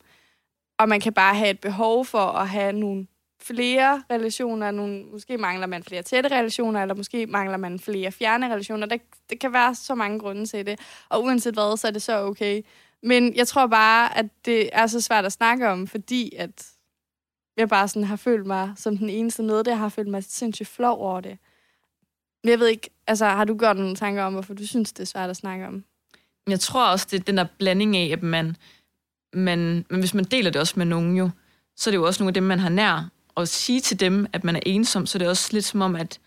Og 0.78 0.88
man 0.88 1.00
kan 1.00 1.12
bare 1.12 1.34
have 1.34 1.50
et 1.50 1.60
behov 1.60 2.04
for 2.04 2.18
at 2.18 2.48
have 2.48 2.72
nogle 2.72 3.06
flere 3.42 4.02
relationer, 4.10 4.70
nogle, 4.70 5.04
måske 5.12 5.38
mangler 5.38 5.66
man 5.66 5.82
flere 5.82 6.02
tætte 6.02 6.30
relationer, 6.30 6.82
eller 6.82 6.94
måske 6.94 7.26
mangler 7.26 7.56
man 7.56 7.78
flere 7.78 8.12
fjerne 8.12 8.52
relationer. 8.52 8.86
Der, 8.86 8.96
det 9.30 9.40
kan 9.40 9.52
være 9.52 9.74
så 9.74 9.94
mange 9.94 10.18
grunde 10.18 10.46
til 10.46 10.66
det, 10.66 10.80
og 11.08 11.22
uanset 11.22 11.54
hvad, 11.54 11.76
så 11.76 11.86
er 11.86 11.90
det 11.90 12.02
så 12.02 12.24
okay. 12.24 12.62
Men 13.02 13.36
jeg 13.36 13.48
tror 13.48 13.66
bare, 13.66 14.18
at 14.18 14.26
det 14.44 14.70
er 14.72 14.86
så 14.86 15.00
svært 15.00 15.24
at 15.24 15.32
snakke 15.32 15.68
om, 15.68 15.86
fordi 15.86 16.32
at 16.36 16.77
jeg 17.58 17.68
bare 17.68 17.88
sådan 17.88 18.04
har 18.04 18.16
følt 18.16 18.46
mig 18.46 18.72
som 18.76 18.96
den 18.96 19.10
eneste 19.10 19.42
med 19.42 19.58
det. 19.58 19.66
Jeg 19.66 19.78
har 19.78 19.88
følt 19.88 20.08
mig 20.08 20.24
sindssygt 20.24 20.68
flov 20.68 20.98
over 21.00 21.20
det. 21.20 21.38
Men 22.44 22.50
jeg 22.50 22.58
ved 22.58 22.68
ikke, 22.68 22.90
altså 23.06 23.26
har 23.26 23.44
du 23.44 23.58
gjort 23.58 23.76
nogle 23.76 23.96
tanker 23.96 24.22
om, 24.22 24.32
hvorfor 24.32 24.54
du 24.54 24.66
synes, 24.66 24.92
det 24.92 25.02
er 25.02 25.06
svært 25.06 25.30
at 25.30 25.36
snakke 25.36 25.66
om? 25.66 25.84
Jeg 26.48 26.60
tror 26.60 26.86
også, 26.86 27.06
det 27.10 27.20
er 27.20 27.24
den 27.24 27.36
der 27.36 27.46
blanding 27.58 27.96
af, 27.96 28.10
at 28.12 28.22
man, 28.22 28.56
man, 29.32 29.86
men 29.90 30.00
hvis 30.00 30.14
man 30.14 30.24
deler 30.24 30.50
det 30.50 30.60
også 30.60 30.74
med 30.76 30.86
nogen 30.86 31.16
jo, 31.16 31.30
så 31.76 31.90
er 31.90 31.92
det 31.92 31.96
jo 31.96 32.06
også 32.06 32.22
nogle 32.22 32.30
af 32.30 32.34
dem, 32.34 32.42
man 32.42 32.58
har 32.58 32.68
nær. 32.68 33.08
Og 33.34 33.42
at 33.42 33.48
sige 33.48 33.80
til 33.80 34.00
dem, 34.00 34.26
at 34.32 34.44
man 34.44 34.56
er 34.56 34.60
ensom, 34.66 35.06
så 35.06 35.18
er 35.18 35.20
det 35.20 35.28
også 35.28 35.48
lidt 35.52 35.64
som 35.64 35.80
om, 35.80 35.96
at 35.96 36.20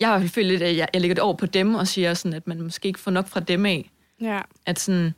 jeg 0.00 0.08
har 0.08 0.26
følt 0.26 0.46
lidt, 0.46 0.62
at 0.62 0.76
jeg, 0.76 0.88
jeg 0.92 1.00
lægger 1.00 1.14
det 1.14 1.22
over 1.22 1.34
på 1.34 1.46
dem, 1.46 1.74
og 1.74 1.88
siger 1.88 2.14
sådan, 2.14 2.36
at 2.36 2.46
man 2.46 2.62
måske 2.62 2.88
ikke 2.88 3.00
får 3.00 3.10
nok 3.10 3.28
fra 3.28 3.40
dem 3.40 3.66
af. 3.66 3.90
Ja. 4.20 4.42
At 4.66 4.78
sådan, 4.78 5.14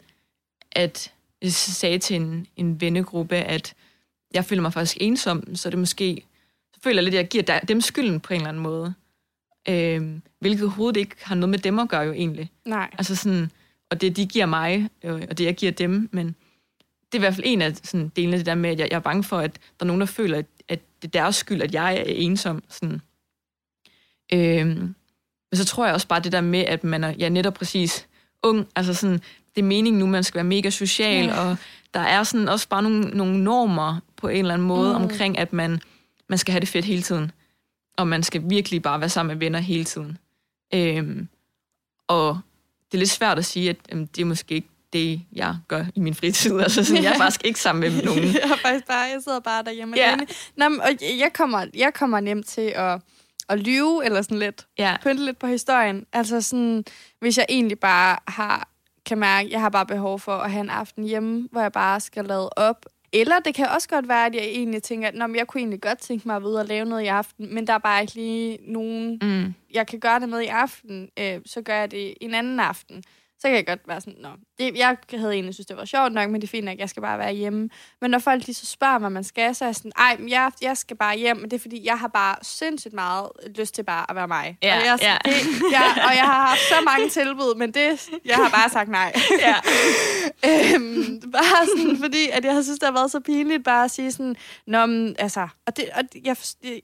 at 0.73 1.13
jeg 1.43 1.53
sagde 1.53 1.99
til 1.99 2.17
en, 2.17 2.47
en 2.57 2.81
vennegruppe, 2.81 3.37
at 3.37 3.75
jeg 4.35 4.45
føler 4.45 4.63
mig 4.63 4.73
faktisk 4.73 4.97
ensom, 5.01 5.55
så 5.57 5.71
det 5.71 5.79
måske, 5.79 6.23
så 6.75 6.81
føler 6.83 6.97
jeg 6.97 7.05
lidt, 7.05 7.15
at 7.15 7.19
jeg 7.19 7.29
giver 7.29 7.61
dem 7.69 7.81
skylden 7.81 8.21
på 8.21 8.35
en 8.35 8.41
eller 8.41 8.49
anden 8.49 8.63
måde. 8.63 8.95
Øh, 9.69 10.21
hvilket 10.41 10.63
overhovedet 10.63 11.01
ikke 11.01 11.17
har 11.23 11.35
noget 11.35 11.49
med 11.49 11.59
dem 11.59 11.79
at 11.79 11.89
gøre 11.89 12.03
jo 12.03 12.13
egentlig. 12.13 12.51
Nej. 12.65 12.91
Altså 12.93 13.17
sådan, 13.17 13.51
og 13.91 14.01
det 14.01 14.17
de 14.17 14.27
giver 14.27 14.47
mig, 14.47 14.89
øh, 15.05 15.23
og 15.31 15.39
det 15.39 15.45
jeg 15.45 15.55
giver 15.55 15.73
dem, 15.73 16.09
men 16.13 16.27
det 16.27 17.15
er 17.15 17.19
i 17.19 17.19
hvert 17.19 17.35
fald 17.35 17.47
en 17.47 17.63
af 17.63 17.77
sådan, 17.77 18.09
delene 18.09 18.33
af 18.33 18.39
det 18.39 18.47
der 18.47 18.55
med, 18.55 18.71
at 18.71 18.79
jeg, 18.79 18.89
jeg 18.91 18.97
er 18.97 19.01
bange 19.01 19.25
for, 19.25 19.39
at 19.39 19.55
der 19.55 19.85
er 19.85 19.87
nogen, 19.87 20.01
der 20.01 20.07
føler, 20.07 20.39
at, 20.39 20.47
at 20.69 20.81
det 21.03 21.09
er 21.09 21.21
deres 21.21 21.37
skyld, 21.37 21.63
at 21.63 21.75
jeg 21.75 21.97
er 21.97 22.05
ensom. 22.07 22.63
Sådan. 22.69 23.01
Øhm, 24.33 24.95
men 25.51 25.57
så 25.57 25.65
tror 25.65 25.85
jeg 25.85 25.95
også 25.95 26.09
bare 26.09 26.21
det 26.21 26.33
der 26.33 26.41
med, 26.41 26.61
at 26.61 26.85
man 26.85 27.05
er 27.05 27.15
ja, 27.19 27.29
netop 27.29 27.55
præcis 27.55 28.07
ung, 28.43 28.67
altså 28.77 28.95
sådan, 28.95 29.19
det 29.55 29.63
er 29.63 29.67
meningen 29.67 29.99
nu, 29.99 30.07
man 30.07 30.25
skal 30.25 30.37
være 30.39 30.45
mega 30.45 30.71
social, 30.71 31.25
Ja. 31.25 31.41
og 31.41 31.57
der 31.95 32.01
er 32.01 32.23
sådan 32.23 32.49
også 32.49 32.69
bare 32.69 32.83
nogle, 32.83 33.01
nogle 33.01 33.45
normer 33.45 34.01
på 34.19 34.29
en 34.29 34.39
eller 34.39 34.55
anden 34.55 34.69
måde 34.69 34.91
Mm. 34.99 35.03
omkring, 35.03 35.39
at 35.39 35.53
man, 35.53 35.81
man 36.29 36.39
skal 36.39 36.53
have 36.53 36.61
det 36.61 36.69
fedt 36.69 36.85
hele 36.85 37.03
tiden, 37.03 37.31
og 37.99 38.09
man 38.09 38.23
skal 38.23 38.43
virkelig 38.51 38.83
bare 38.83 39.01
være 39.01 39.09
sammen 39.09 39.35
med 39.37 39.47
venner 39.47 39.59
hele 39.59 39.85
tiden. 39.85 40.19
Øhm, 40.75 41.29
og 42.09 42.41
det 42.93 42.95
er 42.95 42.99
lidt 42.99 43.11
svært 43.11 43.39
at 43.39 43.45
sige, 43.45 43.71
at 43.71 43.77
øhm, 43.93 44.07
det 44.07 44.23
er 44.23 44.27
måske 44.27 44.55
ikke 44.55 44.69
det, 44.93 45.23
jeg 45.33 45.57
gør 45.69 45.85
i 45.95 46.01
min 46.01 46.15
fritid. 46.15 46.59
Altså 46.61 46.85
sådan, 46.85 47.03
jeg 47.03 47.13
er 47.13 47.17
faktisk 47.17 47.45
ikke 47.45 47.61
sammen 47.61 47.81
med 47.95 48.03
nogen. 48.03 48.25
jeg, 48.35 48.41
er 48.43 48.57
faktisk 48.57 48.87
bare, 48.87 48.99
jeg 49.01 49.21
sidder 49.25 49.41
bare 49.41 49.65
derhjemme 49.65 49.97
Ja. 49.97 50.07
alene. 50.13 50.27
Nå, 50.57 50.69
men, 50.69 50.81
og 50.81 50.89
jeg 51.01 51.31
kommer, 51.35 51.67
jeg 51.75 51.95
kommer 51.95 52.21
nemt 52.21 52.47
til 52.47 52.73
at, 52.77 53.01
at 53.49 53.59
lyve, 53.61 54.05
eller 54.05 54.23
sådan 54.23 54.39
lidt, 54.39 54.67
Ja, 54.79 54.97
pynte 55.03 55.25
lidt 55.25 55.39
på 55.39 55.47
historien. 55.47 56.07
Altså 56.13 56.41
sådan, 56.41 56.85
hvis 57.21 57.39
jeg 57.39 57.47
egentlig 57.49 57.79
bare 57.79 58.19
har, 58.29 58.69
kan 59.07 59.19
mærke, 59.19 59.51
jeg 59.53 59.61
har 59.61 59.69
bare 59.69 59.87
behov 59.87 60.21
for 60.21 60.37
at 60.37 60.51
have 60.51 60.61
en 60.61 60.71
aften 60.71 61.05
hjemme, 61.05 61.49
hvor 61.53 61.61
jeg 61.61 61.73
bare 61.73 62.01
skal 62.01 62.25
lade 62.25 62.49
op. 62.51 62.87
Eller 63.13 63.39
det 63.39 63.55
kan 63.55 63.69
også 63.69 63.89
godt 63.89 64.09
være, 64.09 64.27
at 64.27 64.35
jeg 64.35 64.43
egentlig 64.45 64.83
tænker, 64.83 65.09
at 65.09 65.15
Nå, 65.15 65.35
jeg 65.35 65.47
kunne 65.47 65.61
egentlig 65.61 65.81
godt 65.81 65.99
tænke 65.99 66.29
mig 66.29 66.37
at 66.37 66.43
ude 66.43 66.61
og 66.61 66.67
lave 66.67 66.85
noget 66.85 67.03
i 67.03 67.07
aften, 67.07 67.55
men 67.55 67.67
der 67.67 67.73
er 67.73 67.79
bare 67.79 68.01
ikke 68.03 68.15
lige 68.15 68.59
nogen, 68.63 69.19
mm, 69.23 69.55
jeg 69.75 69.87
kan 69.87 70.01
gøre 70.01 70.21
det 70.21 70.29
med 70.29 70.41
i 70.41 70.47
aften, 70.47 71.11
øh, 71.19 71.41
så 71.47 71.63
gør 71.63 71.75
jeg 71.75 71.91
det 71.91 72.15
en 72.21 72.35
anden 72.35 72.61
aften. 72.61 73.05
Så 73.41 73.49
kan 73.49 73.57
jeg 73.57 73.67
godt 73.67 73.81
være 73.89 74.01
sådan, 74.01 74.15
Nå, 74.21 74.29
det, 74.59 74.77
jeg 74.77 74.97
havde 75.15 75.33
egentlig 75.33 75.55
synes, 75.55 75.67
det 75.67 75.77
var 75.77 75.85
sjovt 75.85 76.13
nok, 76.13 76.31
men 76.31 76.41
det 76.41 76.47
er 76.47 76.51
fint 76.51 76.65
nok, 76.65 76.79
jeg 76.79 76.89
skal 76.91 77.03
bare 77.03 77.19
være 77.19 77.33
hjemme. 77.33 77.69
Men 78.01 78.11
når 78.11 78.19
folk 78.19 78.47
lige 78.47 78.55
så 78.55 78.67
spørger, 78.67 78.99
hvad 78.99 79.11
man 79.11 79.25
skal, 79.25 79.55
så 79.55 79.65
er 79.65 79.69
jeg 79.69 79.77
sådan, 79.77 79.93
ej, 79.99 80.17
men 80.19 80.29
jeg, 80.29 80.53
jeg 80.63 80.77
skal 80.77 80.97
bare 80.97 81.17
hjem, 81.17 81.37
men 81.37 81.51
det 81.51 81.57
er 81.57 81.61
fordi, 81.61 81.87
jeg 81.87 81.99
har 81.99 82.09
bare 82.09 82.37
sindssygt 82.43 82.95
meget 82.95 83.29
lyst 83.57 83.75
til 83.75 83.83
bare 83.83 84.11
at 84.11 84.17
være 84.17 84.29
mig. 84.29 84.59
Ja, 84.63 84.79
og, 84.79 84.87
jeg, 84.87 84.99
ja. 85.03 85.17
Det, 85.25 85.33
jeg, 85.73 86.05
og 86.09 86.17
jeg 86.17 86.25
har 86.25 86.47
haft 86.47 86.61
så 86.61 86.75
mange 86.85 87.09
tilbud, 87.19 87.55
men 87.59 87.75
det, 87.75 88.11
jeg 88.25 88.37
har 88.37 88.51
bare 88.51 88.71
sagt 88.71 88.89
nej. 88.89 89.13
ja. 89.47 89.55
øhm, 90.47 91.21
bare 91.33 91.67
sådan, 91.77 91.97
fordi 91.97 92.29
at 92.33 92.45
jeg 92.45 92.55
har 92.55 92.63
synes, 92.63 92.79
det 92.79 92.87
har 92.87 92.95
været 92.95 93.11
så 93.11 93.21
pinligt 93.21 93.65
bare 93.65 93.85
at 93.85 93.91
sige 93.91 94.13
sådan, 94.13 94.37
Nå, 94.67 94.87
men, 94.87 95.17
altså, 95.19 95.49
og 95.67 95.77
det, 95.77 95.85
og 95.95 96.03
jeg, 96.25 96.37
det, 96.63 96.81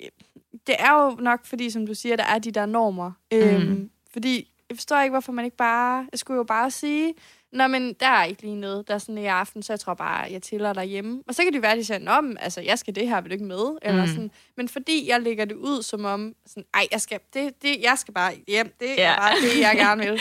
det 0.67 0.75
er 0.79 1.03
jo 1.03 1.11
nok, 1.11 1.47
fordi, 1.47 1.71
som 1.71 1.87
du 1.87 1.95
siger, 1.95 2.17
der 2.17 2.25
er 2.25 2.39
de 2.39 2.51
der 2.51 2.67
normer. 2.67 3.13
Øhm, 3.33 3.65
Mm. 3.65 3.91
Fordi 4.13 4.54
jeg 4.71 4.77
forstår 4.77 5.01
ikke, 5.01 5.11
hvorfor 5.11 5.33
man 5.33 5.45
ikke 5.45 5.57
bare... 5.57 6.07
Jeg 6.13 6.19
skulle 6.19 6.37
jo 6.39 6.45
bare 6.45 6.71
sige, 6.71 7.15
Nå, 7.53 7.67
men 7.67 7.93
der 8.01 8.07
er 8.07 8.25
ikke 8.25 8.43
lige 8.43 8.57
noget, 8.57 8.89
der 8.89 8.95
er 8.95 8.99
sådan 8.99 9.19
i 9.19 9.27
aften, 9.27 9.63
så 9.63 9.73
jeg 9.73 9.81
tror 9.81 9.95
bare, 9.95 10.27
jeg 10.33 10.43
tiller 10.43 10.73
derhjemme. 10.73 11.23
Og 11.29 11.35
så 11.35 11.43
kan 11.45 11.53
det 11.53 11.63
være, 11.63 11.73
at 11.73 11.79
de 11.79 11.85
siger, 11.85 12.21
men, 12.21 12.39
altså, 12.41 12.61
jeg 12.61 12.79
skal 12.79 12.95
det 12.95 13.09
her, 13.09 13.21
vil 13.21 13.31
du 13.31 13.33
ikke 13.35 13.45
med? 13.45 13.79
Eller 13.83 14.03
Mm. 14.03 14.09
sådan. 14.09 14.31
Men 14.57 14.69
fordi 14.69 15.09
jeg 15.09 15.21
lægger 15.21 15.45
det 15.45 15.55
ud 15.55 15.83
som 15.83 16.05
om, 16.05 16.35
sådan, 16.47 16.65
ej, 16.75 16.87
jeg 16.93 17.01
skal, 17.01 17.21
det, 17.35 17.63
det, 17.63 17.77
jeg 17.83 17.95
skal 17.99 18.15
bare 18.15 18.33
hjem, 18.49 18.75
det 18.81 18.87
Ja. 18.97 19.13
er 19.13 19.17
bare 19.17 19.35
det, 19.41 19.61
jeg 19.61 19.77
gerne 19.77 20.05
vil. 20.05 20.21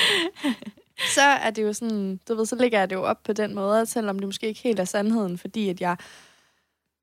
så 1.16 1.22
er 1.22 1.50
det 1.52 1.64
jo 1.64 1.74
sådan, 1.74 2.20
du 2.28 2.36
ved, 2.36 2.46
så 2.46 2.56
lægger 2.56 2.80
jeg 2.80 2.90
det 2.90 2.96
jo 2.96 3.04
op 3.04 3.24
på 3.24 3.34
den 3.34 3.56
måde, 3.56 3.86
selvom 3.86 4.20
det 4.20 4.28
måske 4.28 4.48
ikke 4.48 4.62
helt 4.62 4.80
er 4.80 4.86
sandheden, 4.86 5.38
fordi 5.38 5.70
at 5.70 5.82
jeg 5.82 5.98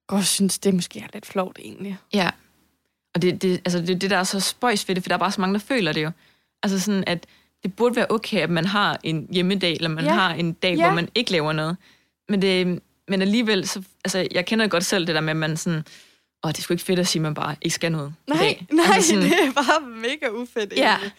godt 0.07 0.26
synes, 0.26 0.59
det 0.59 0.74
måske 0.74 1.00
er 1.00 1.07
lidt 1.14 1.26
flot 1.26 1.59
egentlig. 1.59 1.96
Ja. 2.12 2.31
Og 3.14 3.22
det, 3.22 3.42
det, 3.42 3.50
altså 3.64 3.79
det, 3.81 4.00
det 4.00 4.11
der 4.11 4.16
er 4.16 4.24
så 4.24 4.40
spøjs 4.40 4.88
ved 4.88 4.94
det, 4.94 5.03
for 5.05 5.09
der 5.09 5.14
er 5.14 5.18
bare 5.18 5.33
så 5.33 5.40
mange, 5.40 5.53
der 5.55 5.61
føler 5.61 5.92
det 5.92 6.03
jo. 6.03 6.11
Altså 6.62 6.81
sådan, 6.81 7.05
at 7.07 7.27
det 7.62 7.75
burde 7.77 7.96
være 7.96 8.07
okay, 8.11 8.38
at 8.40 8.51
man 8.51 8.64
har 8.64 8.99
en 9.03 9.27
hjemmedag, 9.31 9.73
eller 9.73 9.88
man 9.88 10.05
Ja. 10.05 10.12
har 10.12 10.35
en 10.35 10.53
dag, 10.53 10.77
Ja. 10.77 10.85
hvor 10.87 10.94
man 10.94 11.09
ikke 11.14 11.33
laver 11.33 11.53
noget. 11.53 11.77
Men, 12.29 12.42
det, 12.42 12.81
men 13.09 13.23
alligevel, 13.23 13.68
så, 13.68 13.83
altså, 14.05 14.29
jeg 14.33 14.46
kender 14.46 14.66
godt 14.68 14.85
selv 14.85 15.07
det 15.07 15.14
der 15.14 15.20
med, 15.20 15.31
at 15.31 15.37
man 15.37 15.57
sådan, 15.57 15.85
åh, 16.44 16.49
det 16.51 16.59
er 16.59 16.62
sgu 16.62 16.75
ikke 16.75 16.85
fedt 16.85 16.99
at 16.99 17.09
sige, 17.09 17.20
at 17.20 17.23
man 17.23 17.35
bare 17.35 17.57
ikke 17.62 17.75
skal 17.75 17.92
noget 17.92 18.14
Nej, 18.29 18.38
dag. 18.38 18.66
nej, 18.73 18.85
altså 18.94 19.11
sådan, 19.11 19.25
det 19.25 19.33
er 19.33 19.53
bare 19.53 19.81
mega 19.90 20.29
ufedt 20.33 20.73
Ja. 20.77 20.90
egentlig. 20.92 21.12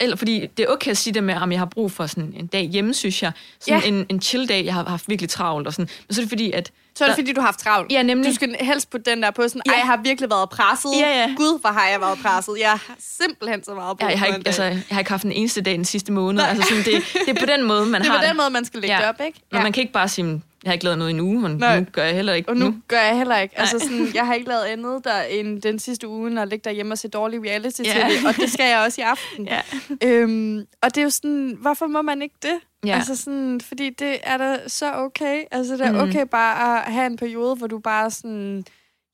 Eller 0.00 0.16
fordi 0.16 0.46
det 0.56 0.62
er 0.62 0.66
okay 0.72 0.90
at 0.90 0.96
sige 0.96 1.14
det 1.14 1.24
med, 1.24 1.34
at 1.34 1.50
jeg 1.50 1.58
har 1.58 1.66
brug 1.66 1.92
for 1.92 2.06
sådan 2.06 2.34
en 2.38 2.46
dag 2.46 2.62
hjemme, 2.64 2.94
synes 2.94 3.22
jeg. 3.22 3.32
Sådan 3.60 3.80
Ja. 3.82 3.88
en, 3.88 4.06
en 4.08 4.20
chill-dag, 4.22 4.64
jeg 4.64 4.74
har 4.74 4.84
haft 4.88 5.08
virkelig 5.08 5.30
travlt 5.30 5.66
og 5.66 5.72
sådan. 5.72 5.88
Men 6.08 6.14
så 6.14 6.20
er 6.20 6.22
det 6.24 6.28
fordi, 6.30 6.52
at... 6.52 6.70
Så 6.94 7.04
er 7.04 7.08
det, 7.08 7.16
Der- 7.16 7.22
fordi 7.22 7.32
du 7.32 7.40
har 7.40 7.46
haft 7.48 7.58
travlt. 7.60 7.92
Ja, 7.92 8.02
nemlig. 8.02 8.30
Du 8.30 8.34
skal 8.34 8.56
helst 8.60 8.90
putte 8.90 9.10
den 9.10 9.22
der 9.22 9.30
på 9.30 9.42
sådan, 9.48 9.62
Ja. 9.66 9.72
jeg 9.72 9.86
har 9.86 10.00
virkelig 10.04 10.30
været 10.30 10.50
presset. 10.50 10.90
Ja, 11.00 11.08
ja. 11.20 11.34
Gud, 11.36 11.60
hvor 11.60 11.70
har 11.70 11.88
jeg 11.88 12.00
været 12.00 12.18
presset. 12.22 12.54
Jeg 12.60 12.70
har 12.70 12.94
simpelthen 13.18 13.64
så 13.64 13.74
meget 13.74 13.98
brug 13.98 14.06
Ja, 14.08 14.10
jeg, 14.10 14.18
har 14.18 14.26
ikke, 14.26 14.36
dag. 14.38 14.46
altså, 14.46 14.62
jeg 14.64 14.82
har 14.90 14.98
ikke 14.98 15.10
haft 15.10 15.24
en 15.24 15.32
eneste 15.32 15.60
dag 15.60 15.74
den 15.74 15.84
sidste 15.84 16.12
måned. 16.12 16.42
Altså, 16.42 16.68
sådan, 16.68 16.84
det, 16.84 17.02
det 17.26 17.36
er 17.36 17.40
på 17.40 17.46
den 17.46 17.62
måde, 17.64 17.86
man 17.94 18.00
det 18.00 18.08
er 18.08 18.12
har 18.12 18.20
på 18.20 18.26
den 18.28 18.36
måde, 18.36 18.50
man 18.50 18.64
skal 18.64 18.80
lægge 18.80 18.94
Ja. 18.96 19.00
det 19.00 19.08
op, 19.08 19.20
ikke? 19.26 19.40
Men 19.52 19.62
man 19.62 19.72
kan 19.72 19.80
ikke 19.80 19.92
bare 19.92 20.08
sige, 20.08 20.42
jeg 20.64 20.70
har 20.70 20.72
ikke 20.72 20.84
lavet 20.84 20.98
noget 20.98 21.10
endnu, 21.10 21.44
og 21.44 21.50
Nej. 21.50 21.80
nu 21.80 21.86
gør 21.92 22.04
jeg 22.04 22.14
heller 22.14 22.32
ikke 22.34 22.48
Og 22.48 22.56
nu 22.56 22.66
nu. 22.66 22.74
gør 22.88 23.00
jeg 23.00 23.16
heller 23.18 23.38
ikke. 23.38 23.58
Altså 23.58 23.78
sådan, 23.78 24.06
jeg 24.14 24.26
har 24.26 24.34
ikke 24.34 24.48
lavet 24.48 24.62
andet 24.64 25.04
der 25.04 25.22
end 25.22 25.62
den 25.62 25.78
sidste 25.78 26.08
uge, 26.08 26.30
når 26.30 26.40
jeg 26.42 26.48
ligger 26.48 26.70
derhjemme 26.70 26.92
og 26.94 26.98
ser 26.98 27.08
dårlig 27.08 27.42
reality-tv, 27.42 27.86
Ja. 27.86 28.08
og 28.28 28.36
det 28.36 28.50
skal 28.52 28.68
jeg 28.70 28.78
også 28.86 29.00
i 29.00 29.04
aften. 29.04 29.46
Ja. 29.48 29.60
Øhm, 30.04 30.58
og 30.82 30.94
det 30.94 30.98
er 30.98 31.02
jo 31.02 31.10
sådan, 31.10 31.56
hvorfor 31.60 31.86
må 31.86 32.02
man 32.02 32.22
ikke 32.22 32.34
det? 32.42 32.54
Ja. 32.86 32.94
Altså 32.94 33.16
sådan, 33.16 33.60
fordi 33.60 33.90
det 33.90 34.18
er 34.22 34.36
da 34.36 34.58
så 34.68 34.92
okay. 34.94 35.42
Altså 35.50 35.72
det 35.76 35.86
er 35.86 35.92
Mhm. 35.92 36.00
okay 36.00 36.24
bare 36.30 36.86
at 36.86 36.92
have 36.92 37.06
en 37.06 37.16
periode, 37.16 37.56
hvor 37.56 37.66
du 37.66 37.78
bare 37.78 38.10
sådan, 38.10 38.64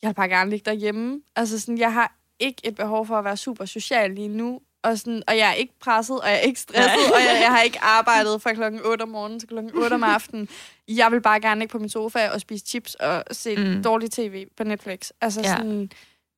jeg 0.03 0.09
vil 0.09 0.15
bare 0.15 0.29
gerne 0.29 0.51
ligge 0.51 0.71
derhjemme. 0.71 1.21
Altså 1.37 1.61
sådan, 1.61 1.79
jeg 1.79 1.93
har 1.93 2.13
ikke 2.41 2.61
et 2.65 2.75
behov 2.77 3.07
for 3.07 3.17
at 3.19 3.25
være 3.25 3.37
super 3.37 3.65
social 3.65 4.11
lige 4.11 4.29
nu. 4.29 4.61
Og, 4.83 4.99
sådan, 4.99 5.23
og 5.29 5.37
jeg 5.37 5.49
er 5.49 5.53
ikke 5.53 5.73
presset, 5.81 6.21
og 6.21 6.29
jeg 6.29 6.35
er 6.37 6.41
ikke 6.41 6.61
stresset, 6.61 6.85
Nej. 6.85 7.15
og 7.15 7.21
jeg, 7.21 7.41
jeg 7.43 7.51
har 7.51 7.61
ikke 7.63 7.81
arbejdet 7.83 8.43
fra 8.43 8.55
klokken 8.55 8.81
8 8.85 9.03
om 9.03 9.09
morgenen 9.09 9.41
til 9.41 9.49
klokken 9.49 9.73
8 9.75 9.95
om 9.95 10.03
aftenen. 10.05 10.49
Jeg 10.89 11.13
vil 11.13 11.21
bare 11.21 11.41
gerne 11.41 11.59
ligge 11.61 11.73
på 11.73 11.79
min 11.79 11.89
sofa 11.89 12.29
og 12.29 12.41
spise 12.41 12.67
chips 12.67 12.95
og 12.95 13.25
se 13.33 13.57
mm. 13.57 13.63
Mm. 13.63 13.83
dårlig 13.83 14.11
tv 14.11 14.47
på 14.57 14.65
Netflix. 14.65 15.11
Altså 15.21 15.41
Ja. 15.41 15.57
sådan, 15.57 15.91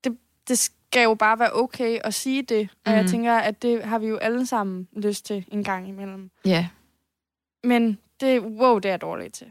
det, 0.05 0.17
det 0.49 0.59
skal 0.59 1.03
jo 1.03 1.15
bare 1.15 1.39
være 1.39 1.53
okay 1.53 1.99
at 2.05 2.15
sige 2.15 2.43
det. 2.43 2.69
Og 2.87 2.93
jeg 2.93 3.03
Mhm. 3.03 3.11
tænker, 3.11 3.35
at 3.35 3.63
det 3.63 3.85
har 3.85 3.99
vi 3.99 4.07
jo 4.07 4.17
alle 4.17 4.47
sammen 4.47 4.89
lyst 4.97 5.25
til 5.27 5.45
en 5.53 5.65
gang 5.65 5.89
imellem. 5.89 6.31
ja. 6.45 6.69
Men 7.65 7.99
det, 8.21 8.41
wow, 8.41 8.79
det 8.79 8.89
er 8.89 8.93
jeg 8.93 9.01
dårlig 9.01 9.33
til. 9.33 9.47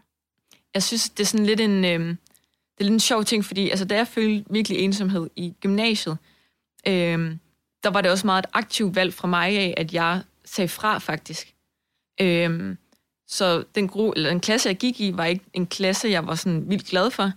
Jeg 0.74 0.84
synes, 0.84 1.10
det 1.10 1.24
er 1.24 1.28
sådan 1.28 1.46
lidt 1.46 1.60
en, 1.60 1.86
øh, 1.86 2.00
det 2.00 2.18
er 2.80 2.84
lidt 2.84 2.94
en 2.94 3.00
sjov 3.00 3.24
ting, 3.24 3.46
fordi 3.46 3.70
altså, 3.70 3.86
da 3.86 3.96
jeg 3.96 4.08
følte 4.08 4.46
virkelig 4.54 4.80
ensomhed 4.80 5.30
i 5.36 5.54
gymnasiet, 5.62 6.18
øh, 6.88 7.36
der 7.84 7.90
var 7.90 8.02
det 8.02 8.12
også 8.12 8.28
meget 8.28 8.46
et 8.46 8.50
aktivt 8.54 8.96
valg 8.96 9.14
fra 9.14 9.28
mig 9.28 9.58
af, 9.58 9.74
at 9.78 9.94
jeg 9.94 10.22
sagde 10.46 10.68
fra 10.68 10.98
faktisk. 10.98 11.54
Øhm, 12.22 12.78
så 13.28 13.64
den, 13.76 13.88
gru, 13.88 14.12
eller 14.12 14.30
den 14.30 14.40
klasse, 14.40 14.70
jeg 14.70 14.78
gik 14.78 15.02
i, 15.02 15.18
var 15.18 15.26
ikke 15.26 15.46
en 15.54 15.68
klasse, 15.68 16.10
jeg 16.10 16.28
var 16.28 16.36
sådan 16.36 16.70
vildt 16.70 16.86
glad 16.86 17.12
for, 17.12 17.32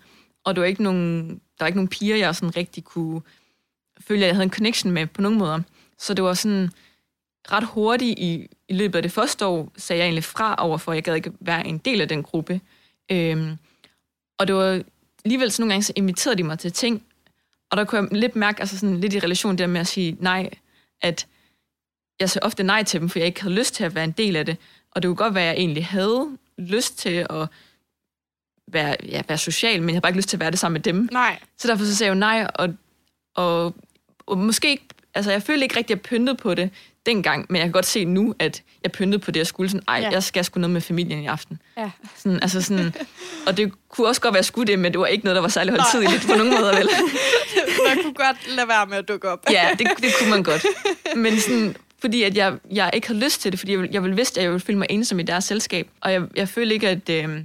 og 0.45 0.55
det 0.55 0.61
var 0.61 0.67
ikke 0.67 0.83
nogen, 0.83 1.29
der 1.29 1.65
var 1.65 1.67
ikke 1.67 1.79
nogen 1.79 1.89
piger, 1.89 2.17
jeg 2.17 2.35
sådan 2.35 2.57
rigtig 2.57 2.85
kunne 2.85 3.21
føle, 4.01 4.21
at 4.21 4.27
jeg 4.27 4.35
havde 4.35 4.45
en 4.45 4.53
connection 4.53 4.93
med 4.93 5.07
på 5.07 5.23
nogen 5.23 5.39
måder. 5.39 5.61
Så 5.99 6.15
det 6.15 6.25
var 6.25 6.35
sådan 6.35 6.71
ret 7.53 7.65
hurtigt 7.65 8.19
i, 8.19 8.49
i 8.69 8.75
løbet 8.75 8.97
af 8.97 9.03
det 9.03 9.13
første 9.13 9.47
år, 9.47 9.73
sagde 9.77 9.99
jeg 9.99 10.07
egentlig 10.07 10.25
fra 10.25 10.55
overfor, 10.59 10.93
at 10.93 10.97
jeg 10.97 11.05
gad 11.05 11.15
ikke 11.15 11.33
være 11.41 11.67
en 11.67 11.79
del 11.79 12.01
af 12.01 12.09
den 12.09 12.23
gruppe. 12.23 12.61
Øhm, 13.11 13.57
og 14.39 14.47
det 14.47 14.55
var 14.55 14.83
alligevel 15.25 15.51
så 15.51 15.63
nogle 15.63 15.73
gange, 15.73 15.83
så 15.83 15.93
inviterede 15.97 16.39
de 16.39 16.43
mig 16.43 16.59
til 16.59 16.73
ting, 16.73 17.07
og 17.75 17.79
der 17.79 17.85
kunne 17.85 18.01
jeg 18.01 18.19
lidt 18.19 18.37
mærke, 18.37 18.61
altså 18.61 18.79
sådan 18.79 19.01
lidt 19.01 19.15
i 19.15 19.19
relation 19.19 19.59
der 19.59 19.67
med 19.67 19.81
at 19.81 19.87
sige 19.87 20.17
nej, 20.21 20.51
at 21.03 21.27
jeg 22.21 22.31
sagde 22.31 22.47
ofte 22.47 22.63
nej 22.63 22.83
til 22.83 23.01
dem, 23.01 23.09
for 23.09 23.19
jeg 23.19 23.27
ikke 23.27 23.43
havde 23.43 23.55
lyst 23.55 23.75
til 23.75 23.85
at 23.85 23.95
være 23.95 24.05
en 24.05 24.11
del 24.11 24.37
af 24.37 24.47
det. 24.47 24.57
Og 24.91 25.03
det 25.03 25.09
kunne 25.09 25.17
godt 25.17 25.35
være, 25.35 25.45
at 25.45 25.49
jeg 25.49 25.57
egentlig 25.57 25.87
havde 25.87 26.27
lyst 26.59 26.99
til 26.99 27.27
at 27.31 27.49
være, 28.69 28.97
ja, 29.09 29.23
være 29.29 29.39
social, 29.39 29.81
men 29.81 29.89
jeg 29.89 29.95
havde 29.95 30.01
bare 30.01 30.11
ikke 30.11 30.19
lyst 30.19 30.29
til 30.29 30.37
at 30.37 30.41
være 30.41 30.51
det 30.51 30.59
sammen 30.59 30.75
med 30.75 30.81
dem. 30.81 31.09
Nej. 31.13 31.39
Så 31.59 31.69
derfor 31.69 31.85
så 31.85 31.97
sagde 31.97 32.09
jeg 32.09 32.15
jo 32.15 32.19
nej, 32.19 32.47
og, 32.55 32.75
og, 33.35 33.75
og 34.27 34.39
måske 34.39 34.71
ikke, 34.71 34.87
altså 35.15 35.31
jeg 35.31 35.43
følte 35.43 35.63
ikke 35.63 35.77
rigtig, 35.77 35.95
at 35.95 35.99
jeg 35.99 36.03
pyntede 36.03 36.37
på 36.37 36.55
det 36.55 36.71
dengang, 37.07 37.47
men 37.49 37.57
jeg 37.57 37.65
kan 37.65 37.73
godt 37.73 37.87
se 37.87 38.05
nu, 38.05 38.35
at 38.39 38.63
jeg 38.83 38.93
pyntede 38.93 39.19
på 39.23 39.31
det, 39.31 39.39
jeg 39.39 39.47
skulle 39.47 39.71
sådan, 39.71 39.85
ej, 39.89 39.99
Ja. 40.03 40.11
jeg 40.11 40.23
skal 40.23 40.45
sgu 40.45 40.61
noget 40.61 40.71
med 40.73 40.81
familien 40.81 41.23
i 41.23 41.27
aften. 41.27 41.59
Ja. 41.77 41.91
Sådan, 42.17 42.39
altså 42.43 42.63
sådan, 42.63 42.95
og 43.47 43.57
det 43.57 43.73
kunne 43.89 44.07
også 44.07 44.21
godt 44.21 44.35
være, 44.35 44.43
skulle 44.43 44.67
det, 44.73 44.79
men 44.79 44.93
det 44.93 45.01
var 45.01 45.07
ikke 45.07 45.25
noget, 45.25 45.35
der 45.35 45.41
var 45.43 45.49
særlig 45.49 45.75
højtidligt 45.75 46.27
på 46.27 46.37
nogen 46.39 46.51
måder, 46.61 46.77
vel? 46.77 46.89
Man 47.89 48.03
kunne 48.03 48.15
godt 48.15 48.49
lade 48.57 48.69
være 48.69 48.87
med 48.87 48.97
at 48.97 49.09
dukke 49.09 49.29
op. 49.29 49.41
Ja, 49.51 49.69
det, 49.79 49.87
det 50.03 50.11
kunne 50.19 50.31
man 50.31 50.43
godt. 50.43 50.67
Men 51.17 51.41
sådan, 51.41 51.77
fordi 52.01 52.23
at 52.23 52.37
jeg, 52.37 52.55
jeg 52.71 52.91
ikke 52.95 53.07
havde 53.07 53.21
lyst 53.21 53.41
til 53.41 53.53
det, 53.53 53.59
fordi 53.59 53.77
jeg, 53.77 53.89
jeg 53.93 54.03
ville 54.03 54.17
vidste, 54.17 54.41
at 54.41 54.45
jeg 54.45 54.51
ville 54.53 54.61
føle 54.65 54.79
mig 54.79 54.87
ensom 54.91 55.21
i 55.21 55.23
deres 55.23 55.45
selskab. 55.45 55.89
Og 56.01 56.13
jeg, 56.13 56.23
jeg 56.37 56.49
følte 56.49 56.75
ikke, 56.75 56.89
at 56.89 57.09
øh, 57.09 57.41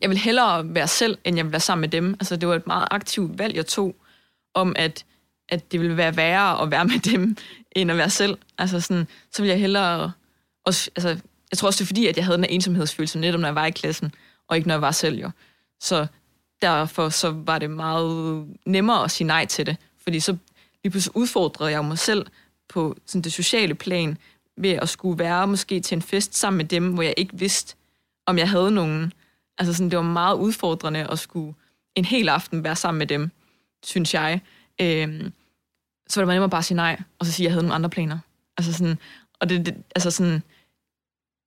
jeg 0.00 0.10
ville 0.10 0.18
hellere 0.20 0.74
være 0.74 0.88
selv, 0.88 1.18
end 1.24 1.36
jeg 1.36 1.44
ville 1.44 1.52
være 1.52 1.60
sammen 1.60 1.80
med 1.80 1.88
dem. 1.88 2.14
Altså, 2.20 2.36
det 2.36 2.48
var 2.48 2.54
et 2.54 2.66
meget 2.66 2.88
aktivt 2.90 3.38
valg, 3.38 3.56
jeg 3.56 3.66
tog, 3.66 3.96
om 4.54 4.72
at, 4.76 5.04
at 5.48 5.72
det 5.72 5.80
ville 5.80 5.96
være 5.96 6.16
værre 6.16 6.62
at 6.62 6.70
være 6.70 6.84
med 6.84 6.98
dem, 6.98 7.36
end 7.72 7.90
at 7.90 7.96
være 7.96 8.10
selv. 8.10 8.38
Altså 8.58 8.80
sådan, 8.80 9.06
så 9.32 9.42
ville 9.42 9.52
jeg 9.52 9.60
hellere... 9.60 10.12
Også, 10.64 10.90
altså, 10.96 11.08
jeg 11.50 11.58
tror 11.58 11.66
også, 11.66 11.78
det 11.78 11.84
er 11.84 11.86
fordi, 11.86 12.06
at 12.06 12.16
jeg 12.16 12.24
havde 12.24 12.36
den 12.36 12.44
her 12.44 12.50
ensomhedsfølelse, 12.50 13.18
netop 13.18 13.40
når 13.40 13.48
jeg 13.48 13.54
var 13.54 13.66
i 13.66 13.70
klassen, 13.70 14.12
og 14.48 14.56
ikke 14.56 14.68
når 14.68 14.74
jeg 14.74 14.82
var 14.82 14.90
selv 14.90 15.18
jo. 15.18 15.30
Så 15.80 16.06
derfor 16.62 17.08
så 17.08 17.30
var 17.30 17.58
det 17.58 17.70
meget 17.70 18.46
nemmere 18.66 19.04
at 19.04 19.10
sige 19.10 19.26
nej 19.26 19.46
til 19.46 19.66
det, 19.66 19.76
Fordi 20.02 20.20
så 20.20 20.36
lige 20.84 20.90
pludselig 20.90 21.16
udfordrede 21.16 21.70
jeg 21.70 21.84
mig 21.84 21.98
selv 21.98 22.26
på 22.68 22.96
sådan 23.06 23.22
det 23.22 23.32
sociale 23.32 23.74
plan, 23.74 24.18
ved 24.56 24.70
at 24.70 24.88
skulle 24.88 25.18
være 25.18 25.46
måske 25.46 25.80
til 25.80 25.96
en 25.96 26.02
fest 26.02 26.36
sammen 26.36 26.56
med 26.56 26.64
dem, 26.64 26.92
hvor 26.92 27.02
jeg 27.02 27.14
ikke 27.16 27.38
vidste, 27.38 27.74
om 28.26 28.38
jeg 28.38 28.50
havde 28.50 28.70
nogen. 28.70 29.12
Altså 29.58 29.74
sådan, 29.74 29.90
det 29.90 29.96
var 29.96 30.02
meget 30.02 30.36
udfordrende 30.36 31.06
at 31.10 31.18
skulle 31.18 31.54
en 31.94 32.04
hel 32.04 32.28
aften 32.28 32.64
være 32.64 32.76
sammen 32.76 32.98
med 32.98 33.06
dem, 33.06 33.30
synes 33.84 34.14
jeg. 34.14 34.40
Øhm, 34.80 35.32
så 36.08 36.20
var 36.20 36.24
det 36.24 36.34
nemmere 36.34 36.50
bare 36.50 36.58
at 36.58 36.64
sige 36.64 36.76
nej, 36.76 37.00
og 37.18 37.26
så 37.26 37.32
sige, 37.32 37.44
at 37.44 37.48
jeg 37.48 37.52
havde 37.52 37.62
nogle 37.62 37.74
andre 37.74 37.90
planer. 37.90 38.18
Altså 38.58 38.72
sådan, 38.72 38.98
og 39.40 39.48
det, 39.48 39.66
det, 39.66 39.74
altså 39.94 40.10
sådan, 40.10 40.42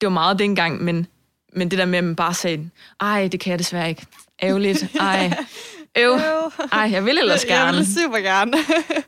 det 0.01 0.07
var 0.07 0.09
meget 0.09 0.39
dengang, 0.39 0.83
men, 0.83 1.07
men 1.53 1.71
det 1.71 1.79
der 1.79 1.85
med, 1.85 1.97
at 1.97 2.03
man 2.03 2.15
bare 2.15 2.33
sagde, 2.33 2.69
ej, 2.99 3.29
det 3.31 3.39
kan 3.39 3.51
jeg 3.51 3.59
desværre 3.59 3.89
ikke. 3.89 4.05
Ærgerligt. 4.43 4.95
Ej, 4.99 5.33
øv. 5.99 6.19
Ej, 6.71 6.89
jeg 6.91 7.05
vil 7.05 7.17
ellers 7.17 7.45
gerne. 7.45 7.65
Jeg 7.67 7.75
vil 7.75 7.93
super 7.93 8.17
gerne. 8.17 8.57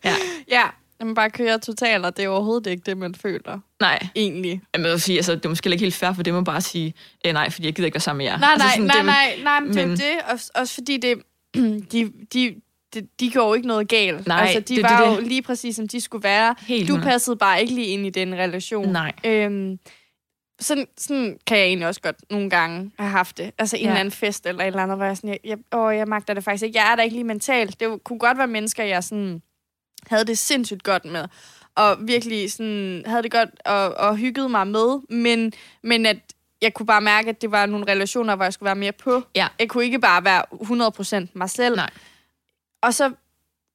Ja. 0.03 0.15
ja, 0.57 0.63
man 1.05 1.15
bare 1.15 1.29
kører 1.29 1.57
totalt, 1.57 2.05
og 2.05 2.17
det 2.17 2.25
er 2.25 2.29
overhovedet 2.29 2.71
ikke 2.71 2.83
det, 2.85 2.97
man 2.97 3.15
føler. 3.15 3.59
Nej. 3.79 4.07
Egentlig. 4.15 4.61
Jeg 4.73 4.83
vil 4.83 5.01
sige, 5.01 5.17
altså, 5.17 5.35
det 5.35 5.45
er 5.45 5.49
måske 5.49 5.71
ikke 5.71 5.83
helt 5.83 5.95
fair 5.95 6.13
for 6.13 6.23
dem 6.23 6.35
at 6.35 6.45
bare 6.45 6.61
sige, 6.61 6.93
eh, 7.25 7.33
nej, 7.33 7.49
fordi 7.49 7.65
jeg 7.65 7.75
gider 7.75 7.85
ikke 7.85 7.95
være 7.95 8.01
sammen 8.01 8.17
med 8.17 8.25
jer. 8.25 8.37
Nej, 8.37 8.49
altså, 8.51 8.67
nej, 8.67 8.75
sådan, 8.75 9.05
nej, 9.05 9.33
det, 9.35 9.43
nej, 9.43 9.59
nej, 9.59 9.59
men 9.59 9.73
det 9.73 9.83
er 9.83 9.87
det. 9.87 10.31
Også, 10.31 10.51
også 10.55 10.73
fordi 10.73 10.97
det, 10.97 11.17
de, 11.91 12.11
de, 12.33 12.55
de, 12.93 13.07
de 13.19 13.29
gjorde 13.31 13.47
jo 13.47 13.53
ikke 13.53 13.67
noget 13.67 13.87
galt. 13.87 14.27
Nej, 14.27 14.41
altså, 14.41 14.59
de 14.59 14.75
det- 14.75 14.83
var 14.83 15.01
det- 15.05 15.11
jo 15.15 15.19
det. 15.19 15.27
lige 15.27 15.41
præcis, 15.41 15.75
som 15.75 15.87
de 15.87 16.01
skulle 16.01 16.23
være. 16.23 16.55
Helt 16.59 16.87
du 16.89 16.97
passede 16.97 17.35
bare 17.35 17.61
ikke 17.61 17.73
lige 17.73 17.87
ind 17.87 18.05
i 18.05 18.09
den 18.09 18.35
relation. 18.35 18.89
Nej. 18.89 19.11
Øhm, 19.23 19.79
sådan, 20.59 20.87
sådan 20.97 21.37
kan 21.47 21.57
jeg 21.57 21.65
egentlig 21.65 21.87
også 21.87 22.01
godt 22.01 22.15
nogle 22.31 22.49
gange 22.49 22.91
have 22.99 23.09
haft 23.11 23.37
det. 23.37 23.51
Altså 23.57 23.77
en 23.77 23.81
Ja. 23.83 23.87
eller 23.87 23.99
anden 23.99 24.11
fest 24.11 24.45
eller 24.45 24.61
et 24.63 24.67
eller 24.67 24.83
andet, 24.83 24.97
hvor 24.97 25.05
jeg 25.05 25.17
sådan, 25.17 25.29
jeg, 25.29 25.39
jeg, 25.43 25.57
åh, 25.79 25.95
jeg 25.95 26.07
magter 26.07 26.33
det 26.33 26.43
faktisk 26.43 26.63
ikke. 26.63 26.79
Jeg 26.79 26.91
er 26.91 26.95
der 26.95 27.03
ikke 27.03 27.15
lige 27.15 27.23
mentalt. 27.23 27.79
Det 27.79 28.03
kunne 28.03 28.19
godt 28.19 28.37
være 28.37 28.47
mennesker, 28.47 28.83
jeg 28.83 29.03
sådan 29.03 29.41
havde 30.07 30.25
det 30.25 30.37
sindssygt 30.37 30.83
godt 30.83 31.05
med, 31.05 31.25
og 31.75 31.97
virkelig 32.07 32.51
sådan, 32.51 33.03
havde 33.05 33.23
det 33.23 33.31
godt 33.31 33.49
og, 33.65 33.93
og 33.93 34.17
hyggede 34.17 34.49
mig 34.49 34.67
med, 34.67 34.99
men, 35.17 35.53
men 35.83 36.05
at 36.05 36.17
jeg 36.61 36.73
kunne 36.73 36.85
bare 36.85 37.01
mærke, 37.01 37.29
at 37.29 37.41
det 37.41 37.51
var 37.51 37.65
nogle 37.65 37.91
relationer, 37.91 38.35
hvor 38.35 38.45
jeg 38.45 38.53
skulle 38.53 38.67
være 38.67 38.75
mere 38.75 38.91
på. 38.91 39.21
Ja. 39.35 39.47
Jeg 39.59 39.69
kunne 39.69 39.83
ikke 39.83 39.99
bare 39.99 40.23
være 40.25 40.43
100% 41.25 41.27
mig 41.33 41.49
selv. 41.49 41.75
Nej. 41.75 41.89
Og 42.83 42.93
så 42.93 43.11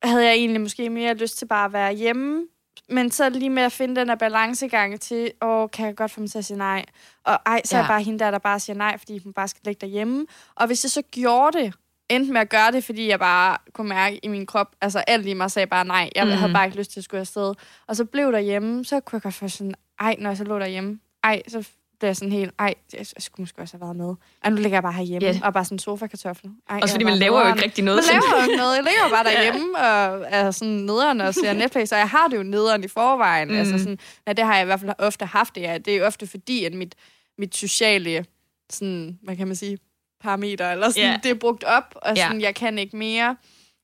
havde 0.03 0.25
jeg 0.25 0.35
egentlig 0.35 0.61
måske 0.61 0.91
mere 0.91 1.15
lyst 1.15 1.39
til 1.39 1.47
bare 1.47 1.65
at 1.65 1.73
være 1.73 1.93
hjemme, 1.93 2.47
men 2.89 3.11
så 3.11 3.29
lige 3.29 3.51
med 3.51 3.63
at 3.63 3.73
finde 3.73 3.97
den 3.97 4.09
her 4.09 4.17
balancegang 4.17 5.01
til, 5.01 5.31
åh, 5.43 5.71
kan 5.71 5.87
jeg 5.87 5.97
godt 5.97 6.11
få 6.11 6.21
mig 6.21 6.31
til 6.31 6.39
at 6.39 6.45
sige 6.45 6.57
nej? 6.59 6.85
Og 7.25 7.39
ej, 7.47 7.61
så 7.65 7.77
ja. 7.77 7.79
er 7.79 7.85
jeg 7.85 7.89
bare 7.89 8.03
hende 8.03 8.19
der, 8.19 8.31
der 8.31 8.39
bare 8.39 8.61
siger 8.61 8.77
nej, 8.77 8.99
fordi 8.99 9.19
hun 9.19 9.33
bare 9.33 9.49
skal 9.49 9.61
ligge 9.65 9.81
derhjemme. 9.81 10.27
Og 10.55 10.67
hvis 10.67 10.85
jeg 10.85 10.91
så 10.91 11.03
gjorde 11.03 11.59
det, 11.59 11.75
endte 12.09 12.33
med 12.33 12.41
at 12.41 12.49
gøre 12.49 12.73
det, 12.73 12.85
fordi 12.85 13.09
jeg 13.09 13.19
bare 13.19 13.59
kunne 13.73 13.89
mærke 13.89 14.25
i 14.25 14.29
min 14.29 14.47
krop, 14.47 14.77
altså 14.81 14.99
alt 14.99 15.27
i 15.27 15.35
mig 15.35 15.51
sagde 15.51 15.67
bare 15.67 15.85
nej, 15.85 16.11
jeg 16.15 16.25
mm. 16.25 16.31
Mhm. 16.31 16.39
havde 16.39 16.53
bare 16.53 16.67
ikke 16.67 16.79
lyst 16.79 16.91
til 16.91 17.01
at 17.01 17.05
skulle 17.05 17.21
afsted. 17.21 17.55
Og 17.87 17.97
så 17.97 18.05
blev 18.05 18.33
derhjemme, 18.33 18.85
så 18.85 19.01
kunne 19.01 19.17
jeg 19.17 19.23
godt 19.23 19.35
få 19.35 19.49
sådan, 19.49 19.75
ej, 20.01 20.17
når 20.19 20.31
jeg 20.31 20.37
så 20.37 20.45
lå 20.45 20.59
derhjemme, 20.59 21.01
ej, 21.25 21.43
så 21.49 21.69
blev 21.99 22.09
jeg 22.09 22.17
sådan 22.17 22.33
helt, 22.33 22.55
ej, 22.59 22.75
jeg, 22.93 22.99
jeg 22.99 23.07
skulle 23.23 23.43
måske 23.43 23.63
også 23.63 23.75
have 23.77 23.81
været 23.81 23.97
med. 23.97 24.15
Ej, 24.45 24.51
nu 24.51 24.57
ligger 24.57 24.77
jeg 24.77 24.83
bare 24.83 24.93
herhjemme, 24.93 25.29
yeah. 25.29 25.37
og 25.43 25.53
bare 25.53 25.65
sådan 25.65 25.75
en 25.75 25.79
sofa-kartoffel. 25.79 26.51
Ej, 26.71 26.79
Også 26.83 26.95
fordi 26.95 27.05
er 27.05 27.09
man 27.09 27.19
laver 27.19 27.39
jo 27.39 27.45
nederen. 27.45 27.57
ikke 27.59 27.65
rigtig 27.67 27.85
noget. 27.85 27.97
Man 27.97 28.05
sådan- 28.05 28.21
laver 28.31 28.37
jo 28.45 28.51
ikke 28.51 28.57
noget. 28.57 28.77
Jeg 28.77 28.85
ligger 28.85 29.03
jo 29.05 29.11
bare 29.11 29.25
derhjemme 29.31 29.79
og 29.79 30.27
er 30.29 30.51
sådan 30.51 30.75
nederen 30.75 31.21
og 31.21 31.35
ser 31.35 31.53
Netflix, 31.53 31.93
og 31.93 31.99
jeg 31.99 32.09
har 32.09 32.29
det 32.29 32.37
jo 32.37 32.43
nederen 32.43 32.85
i 32.85 32.89
forvejen. 32.89 33.49
Mm. 33.49 33.55
Altså 33.59 33.79
sådan, 33.79 33.99
ja, 34.27 34.33
det 34.33 34.45
har 34.45 34.55
jeg 34.55 34.63
i 34.63 34.67
hvert 34.67 34.81
fald 34.81 34.93
ofte 34.99 35.25
haft 35.27 35.55
det. 35.55 35.61
Ja. 35.61 35.79
Det 35.79 35.95
er 35.95 35.99
jo 35.99 36.05
ofte 36.07 36.27
fordi, 36.27 36.65
at 36.65 36.75
mit, 36.75 36.95
mit 37.39 37.57
sociale, 37.57 38.25
sådan, 38.71 39.19
hvad 39.23 39.37
kan 39.37 39.47
man 39.47 39.57
sige, 39.57 39.79
parameter, 40.21 40.73
eller 40.73 40.91
sådan, 40.91 41.11
Ja. 41.11 41.19
det 41.23 41.31
er 41.31 41.35
brugt 41.35 41.65
op, 41.65 41.95
og 41.97 42.17
sådan, 42.17 42.41
jeg 42.41 42.55
kan 42.55 42.79
ikke 42.79 42.97
mere. 42.97 43.27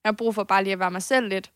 Jeg 0.05 0.09
har 0.09 0.13
brug 0.13 0.35
for 0.35 0.45
bare 0.45 0.63
lige 0.65 0.73
at 0.73 0.79
være 0.79 0.91
mig 0.91 1.03
selv 1.03 1.29
lidt. 1.29 1.51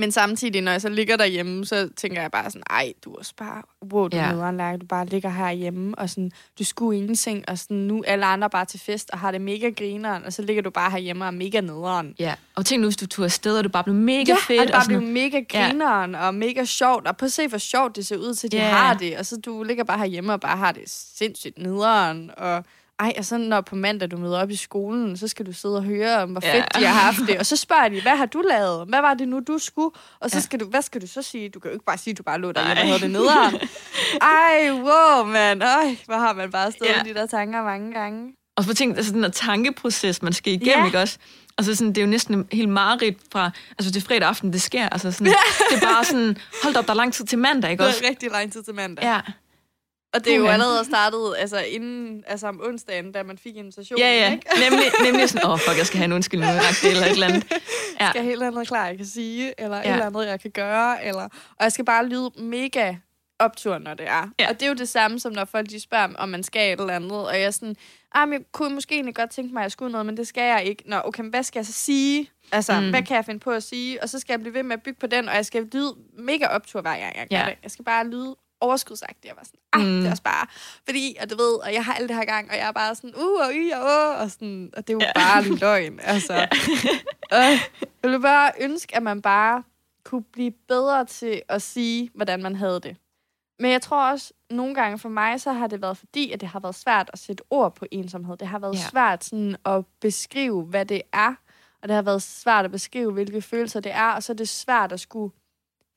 Men 0.00 0.12
samtidig, 0.12 0.62
når 0.62 0.72
jeg 0.72 0.80
så 0.80 0.88
ligger 0.88 1.16
derhjemme, 1.16 1.66
så 1.66 1.88
tænker 1.96 2.20
jeg 2.20 2.30
bare 2.30 2.50
sådan, 2.50 2.62
ej, 2.70 2.92
du 3.04 3.12
er 3.12 3.18
også 3.18 3.32
bare, 3.36 3.62
wow, 3.92 4.08
du 4.08 4.16
Ja. 4.16 4.50
Lærke. 4.50 4.78
du 4.78 4.86
bare 4.86 5.06
ligger 5.06 5.28
herhjemme, 5.30 5.94
og 5.98 6.10
sådan, 6.10 6.30
du 6.58 6.64
skulle 6.64 6.98
ingenting, 6.98 7.44
og 7.48 7.58
sådan, 7.58 7.76
nu 7.76 7.98
er 8.06 8.12
alle 8.12 8.26
andre 8.26 8.50
bare 8.50 8.64
til 8.64 8.80
fest, 8.80 9.10
og 9.12 9.18
har 9.18 9.30
det 9.30 9.40
mega 9.40 9.70
grineren, 9.70 10.24
og 10.24 10.32
så 10.32 10.42
ligger 10.42 10.62
du 10.62 10.70
bare 10.70 10.90
herhjemme 10.90 11.24
og 11.24 11.26
er 11.26 11.30
mega 11.30 11.60
nederen. 11.60 12.14
Ja, 12.18 12.34
og 12.54 12.66
tænk 12.66 12.80
nu, 12.80 12.86
hvis 12.86 12.96
du 12.96 13.06
tog 13.06 13.24
afsted, 13.24 13.58
og 13.58 13.64
det 13.64 13.72
bare 13.72 13.84
blev 13.84 13.96
mega 13.96 14.24
Ja, 14.28 14.36
fedt. 14.46 14.60
og 14.60 14.66
det 14.66 14.72
bare 14.74 14.84
sådan- 14.84 14.98
blev 14.98 15.08
mega 15.12 15.40
grineren 15.48 16.10
ja. 16.12 16.26
og 16.26 16.34
mega 16.34 16.64
sjovt. 16.64 17.06
Og 17.06 17.16
at 17.22 17.32
se, 17.32 17.48
hvor 17.48 17.58
sjovt 17.58 17.96
det 17.96 18.06
ser 18.06 18.16
ud 18.16 18.34
til, 18.34 18.46
at 18.48 18.52
de 18.52 18.56
Ja. 18.56 18.68
har 18.70 18.94
det. 18.94 19.16
Og 19.18 19.26
så 19.26 19.36
du 19.36 19.62
ligger 19.62 19.84
bare 19.84 19.98
herhjemme 19.98 20.32
og 20.32 20.40
bare 20.40 20.56
har 20.56 20.72
det 20.72 20.82
sindssygt 20.86 21.58
nederen. 21.58 22.30
Og 22.36 22.64
ej, 23.00 23.12
og 23.18 23.24
så 23.24 23.38
når 23.38 23.60
på 23.60 23.76
mandag 23.76 24.10
du 24.10 24.16
møder 24.16 24.42
op 24.42 24.50
i 24.50 24.56
skolen, 24.56 25.16
så 25.16 25.28
skal 25.28 25.46
du 25.46 25.52
sidde 25.52 25.76
og 25.76 25.82
høre 25.84 26.22
om, 26.22 26.30
hvor 26.30 26.40
Ja. 26.46 26.54
fedt 26.54 26.74
de 26.74 26.84
har 26.86 27.00
haft 27.00 27.18
det. 27.28 27.38
Og 27.38 27.46
så 27.46 27.56
spørger 27.56 27.88
de, 27.88 28.02
hvad 28.02 28.16
har 28.16 28.26
du 28.26 28.42
lavet? 28.50 28.88
Hvad 28.88 29.00
var 29.00 29.14
det 29.14 29.28
nu, 29.28 29.40
du 29.48 29.58
skulle? 29.58 29.90
Og 30.20 30.30
så 30.30 30.36
Ja. 30.36 30.40
skal 30.40 30.60
du, 30.60 30.64
hvad 30.66 30.82
skal 30.82 31.00
du 31.02 31.06
så 31.06 31.22
sige? 31.22 31.48
Du 31.48 31.60
kan 31.60 31.68
jo 31.70 31.72
ikke 31.72 31.84
bare 31.84 31.98
sige, 31.98 32.12
at 32.12 32.18
du 32.18 32.22
bare 32.22 32.38
lå 32.40 32.52
Nej. 32.52 32.62
og 32.70 32.76
havde 32.76 32.98
det 33.00 33.10
nederen. 33.10 33.54
Ej, 34.20 34.70
wow, 34.72 35.24
mand. 35.26 35.62
Ej, 35.62 35.96
hvor 36.06 36.14
har 36.14 36.32
man 36.32 36.50
bare 36.50 36.72
stået 36.72 36.88
Ja. 36.88 36.96
ja. 36.96 37.02
de 37.02 37.14
der 37.14 37.26
tanker 37.26 37.62
mange 37.62 37.92
gange. 37.92 38.32
Og 38.56 38.64
så 38.64 38.74
tænk, 38.74 38.96
altså 38.96 39.12
den 39.12 39.22
der 39.22 39.28
tankeproces, 39.28 40.22
man 40.22 40.32
skal 40.32 40.52
igennem, 40.52 40.78
Ja. 40.78 40.86
ikke 40.86 40.98
også? 41.00 41.18
Altså 41.58 41.74
sådan, 41.74 41.88
det 41.88 41.98
er 41.98 42.02
jo 42.02 42.10
næsten 42.10 42.34
en 42.34 42.46
helt 42.52 42.68
mareridt 42.68 43.18
fra, 43.32 43.50
altså 43.78 43.92
til 43.92 44.02
fredag 44.02 44.28
aften, 44.28 44.52
det 44.52 44.62
sker. 44.62 44.88
Altså 44.88 45.12
sådan, 45.12 45.26
det 45.70 45.82
er 45.82 45.86
bare 45.86 46.04
sådan, 46.04 46.36
hold 46.62 46.76
op, 46.76 46.84
der 46.86 46.90
er 46.92 46.96
lang 46.96 47.12
tid 47.12 47.24
til 47.24 47.38
mandag, 47.38 47.70
ikke 47.70 47.80
Det 47.82 47.88
også? 47.88 48.04
er 48.04 48.08
rigtig 48.08 48.30
lang 48.30 48.52
tid 48.52 48.62
til 48.62 48.74
mandag. 48.74 49.04
Ja, 49.04 49.20
Og 50.14 50.24
det 50.24 50.32
er 50.32 50.36
jo 50.36 50.46
allerede 50.46 50.84
startet 50.84 51.34
altså 51.38 51.58
inden, 51.60 52.24
altså 52.26 52.46
om 52.46 52.60
onsdagen, 52.64 53.12
da 53.12 53.22
man 53.22 53.38
fik 53.38 53.56
invitationen, 53.56 54.04
ja, 54.06 54.12
ja. 54.20 54.32
ikke? 54.32 54.46
Nemlig, 54.70 54.84
nemlig 55.04 55.28
sådan, 55.28 55.46
åh, 55.46 55.52
oh, 55.52 55.58
fuck, 55.58 55.78
jeg 55.78 55.86
skal 55.86 55.98
have 55.98 56.04
en 56.04 56.12
undskyldning, 56.12 56.52
eller 56.52 57.02
et 57.04 57.10
eller 57.10 57.26
andet. 57.26 57.52
Ja. 58.00 58.08
skal 58.10 58.18
jeg 58.20 58.24
helt 58.28 58.42
andet 58.42 58.68
klar, 58.68 58.86
jeg 58.86 58.96
kan 58.96 59.06
sige, 59.06 59.54
eller 59.60 59.76
ja. 59.76 59.82
Et 59.82 59.92
eller 59.92 60.06
andet, 60.06 60.26
jeg 60.26 60.40
kan 60.40 60.50
gøre, 60.50 61.04
eller, 61.04 61.22
og 61.56 61.60
jeg 61.64 61.72
skal 61.72 61.84
bare 61.84 62.06
lyde 62.06 62.30
mega 62.38 62.94
optur, 63.38 63.78
når 63.78 63.94
det 63.94 64.08
er. 64.08 64.28
Ja. 64.40 64.48
Og 64.48 64.54
det 64.54 64.62
er 64.62 64.68
jo 64.68 64.74
det 64.74 64.88
samme, 64.88 65.20
som 65.20 65.32
når 65.32 65.44
folk 65.44 65.70
de 65.70 65.80
spørger, 65.80 66.08
om 66.18 66.28
man 66.28 66.42
skal 66.42 66.72
et 66.72 66.80
eller 66.80 66.94
andet, 66.94 67.12
og 67.12 67.34
jeg 67.34 67.42
er 67.42 67.50
sådan, 67.50 67.76
ah, 68.14 68.28
men 68.28 68.32
jeg 68.38 68.42
kunne 68.52 68.74
måske 68.74 68.94
egentlig 68.94 69.14
godt 69.14 69.30
tænke 69.30 69.52
mig, 69.54 69.60
at 69.60 69.64
jeg 69.64 69.72
skulle 69.72 69.92
noget, 69.92 70.06
men 70.06 70.16
det 70.16 70.26
skal 70.28 70.42
jeg 70.42 70.64
ikke. 70.64 70.82
Nå, 70.86 70.96
okay, 71.04 71.20
men 71.22 71.30
hvad 71.30 71.42
skal 71.42 71.58
jeg 71.58 71.66
så 71.66 71.72
sige? 71.72 72.30
Altså, 72.52 72.72
Mm. 72.72 72.82
mm. 72.84 72.90
hvad 72.90 73.02
kan 73.02 73.16
jeg 73.16 73.24
finde 73.24 73.40
på 73.40 73.50
at 73.50 73.62
sige? 73.62 74.02
Og 74.02 74.08
så 74.08 74.18
skal 74.18 74.32
jeg 74.32 74.40
blive 74.40 74.54
ved 74.54 74.62
med 74.62 74.76
at 74.76 74.82
bygge 74.82 75.00
på 75.00 75.06
den, 75.06 75.28
og 75.28 75.34
jeg 75.34 75.46
skal 75.46 75.68
lyde 75.72 75.94
mega 76.18 76.46
optur 76.46 76.80
hver 76.80 76.90
gang, 76.98 77.16
jeg 77.16 77.26
gør 77.30 77.36
Ja. 77.38 77.44
det. 77.46 77.54
Jeg 77.62 77.70
skal 77.70 77.84
bare 77.84 78.06
lyde 78.08 78.36
overskudsagtig. 78.60 79.24
Jeg 79.28 79.34
var 79.36 79.44
sådan, 79.44 79.60
ej, 79.72 79.80
mm. 79.80 79.96
Det 80.00 80.06
er 80.06 80.10
også 80.10 80.22
bare, 80.22 80.46
fordi, 80.84 81.16
og 81.22 81.30
du 81.30 81.36
ved, 81.36 81.54
og 81.54 81.72
jeg 81.74 81.84
har 81.84 81.94
alt 81.94 82.08
det 82.08 82.16
her 82.16 82.24
gang, 82.24 82.50
og 82.50 82.56
jeg 82.56 82.68
er 82.68 82.72
bare 82.72 82.94
sådan, 82.94 83.14
uh, 83.16 83.40
og 83.46 83.50
y, 83.54 83.72
og 83.74 83.80
uh, 83.82 84.20
og 84.20 84.30
sådan, 84.30 84.70
og 84.76 84.86
det 84.88 84.92
er 84.92 84.94
jo 84.94 85.00
Ja. 85.00 85.12
bare 85.14 85.42
løgn, 85.44 86.00
altså. 86.14 86.32
Ja. 86.34 86.46
øh, 87.32 87.60
jeg 87.80 87.90
ville 88.02 88.20
bare 88.20 88.52
ønske, 88.60 88.96
at 88.96 89.02
man 89.02 89.22
bare 89.22 89.62
kunne 90.04 90.22
blive 90.22 90.50
bedre 90.68 91.04
til 91.04 91.42
at 91.48 91.62
sige, 91.62 92.10
hvordan 92.14 92.42
man 92.42 92.56
havde 92.56 92.80
det. 92.80 92.96
Men 93.58 93.70
jeg 93.72 93.82
tror 93.82 94.10
også, 94.10 94.32
nogle 94.50 94.74
gange 94.74 94.98
for 94.98 95.08
mig, 95.08 95.40
så 95.40 95.52
har 95.52 95.66
det 95.66 95.82
været 95.82 95.96
fordi, 95.98 96.32
at 96.32 96.40
det 96.40 96.48
har 96.48 96.60
været 96.60 96.74
svært 96.74 97.10
at 97.12 97.18
sætte 97.18 97.44
ord 97.50 97.74
på 97.74 97.86
ensomhed. 97.90 98.36
Det 98.36 98.48
har 98.48 98.58
været 98.58 98.74
ja. 98.74 98.88
svært 98.90 99.24
sådan 99.24 99.56
at 99.64 99.84
beskrive, 100.00 100.62
hvad 100.62 100.86
det 100.86 101.02
er. 101.12 101.34
Og 101.82 101.88
det 101.88 101.94
har 101.94 102.02
været 102.02 102.22
svært 102.22 102.64
at 102.64 102.70
beskrive, 102.70 103.12
hvilke 103.12 103.42
følelser 103.42 103.80
det 103.80 103.92
er. 103.92 104.10
Og 104.10 104.22
så 104.22 104.32
er 104.32 104.36
det 104.36 104.48
svært 104.48 104.92
at 104.92 105.00
skulle 105.00 105.32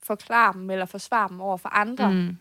forklare 0.03 0.53
dem 0.53 0.69
eller 0.69 0.85
forsvare 0.85 1.29
dem 1.29 1.41
over 1.41 1.57
for 1.57 1.69
andre. 1.69 2.11
Mm. 2.11 2.37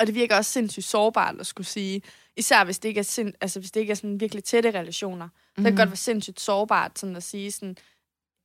Og 0.00 0.06
det 0.06 0.14
virker 0.14 0.36
også 0.36 0.50
sindssygt 0.52 0.86
sårbart 0.86 1.34
at 1.40 1.46
skulle 1.46 1.66
sige. 1.66 2.02
Især 2.36 2.64
hvis 2.64 2.78
det 2.78 2.88
ikke 2.88 2.98
er, 2.98 3.02
sind, 3.02 3.32
altså, 3.40 3.60
hvis 3.60 3.70
det 3.70 3.80
ikke 3.80 3.90
er 3.90 3.94
sådan 3.94 4.20
virkelig 4.20 4.44
tætte 4.44 4.70
relationer. 4.70 5.26
Mm. 5.26 5.30
Så 5.48 5.54
kan 5.56 5.64
det 5.64 5.72
Mhm. 5.72 5.76
godt 5.76 5.88
være 5.88 5.96
sindssygt 5.96 6.40
sårbart 6.40 6.98
sådan 6.98 7.16
at 7.16 7.22
sige 7.22 7.52
sådan, 7.52 7.76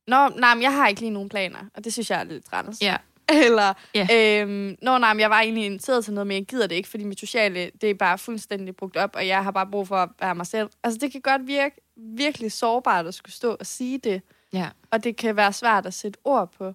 Nå, 0.06 0.28
nej, 0.28 0.54
men 0.54 0.62
jeg 0.62 0.72
har 0.72 0.88
ikke 0.88 1.00
lige 1.00 1.10
nogen 1.10 1.28
planer. 1.28 1.58
Og 1.74 1.84
det 1.84 1.92
synes 1.92 2.10
jeg 2.10 2.20
er 2.20 2.24
lidt 2.24 2.44
træls. 2.44 2.82
Ja. 2.82 2.96
Eller, 3.46 3.74
Ja. 3.94 4.06
øhm, 4.42 4.76
nå 4.82 4.98
nej, 4.98 5.12
men 5.14 5.20
jeg 5.20 5.30
var 5.30 5.40
egentlig 5.40 5.64
inviteret 5.66 6.04
til 6.04 6.14
noget, 6.14 6.26
men 6.26 6.34
jeg 6.36 6.44
gider 6.46 6.66
det 6.66 6.74
ikke, 6.76 6.88
fordi 6.88 7.04
mit 7.04 7.20
sociale, 7.20 7.70
det 7.80 7.90
er 7.90 7.94
bare 7.94 8.18
fuldstændig 8.18 8.76
brugt 8.76 8.96
op, 8.96 9.10
og 9.16 9.26
jeg 9.26 9.44
har 9.44 9.50
bare 9.50 9.66
brug 9.70 9.88
for 9.88 9.96
at 9.96 10.08
være 10.20 10.34
mig 10.34 10.46
selv. 10.46 10.68
Altså, 10.84 10.98
det 10.98 11.12
kan 11.12 11.20
godt 11.20 11.46
virke 11.46 11.76
virkelig 11.96 12.52
sårbart 12.52 13.06
at 13.06 13.14
skulle 13.14 13.32
stå 13.34 13.56
og 13.60 13.66
sige 13.66 13.98
det, 13.98 14.22
Ja. 14.52 14.68
og 14.90 15.04
det 15.04 15.16
kan 15.16 15.36
være 15.36 15.52
svært 15.52 15.86
at 15.86 15.94
sætte 15.94 16.18
ord 16.24 16.52
på, 16.58 16.72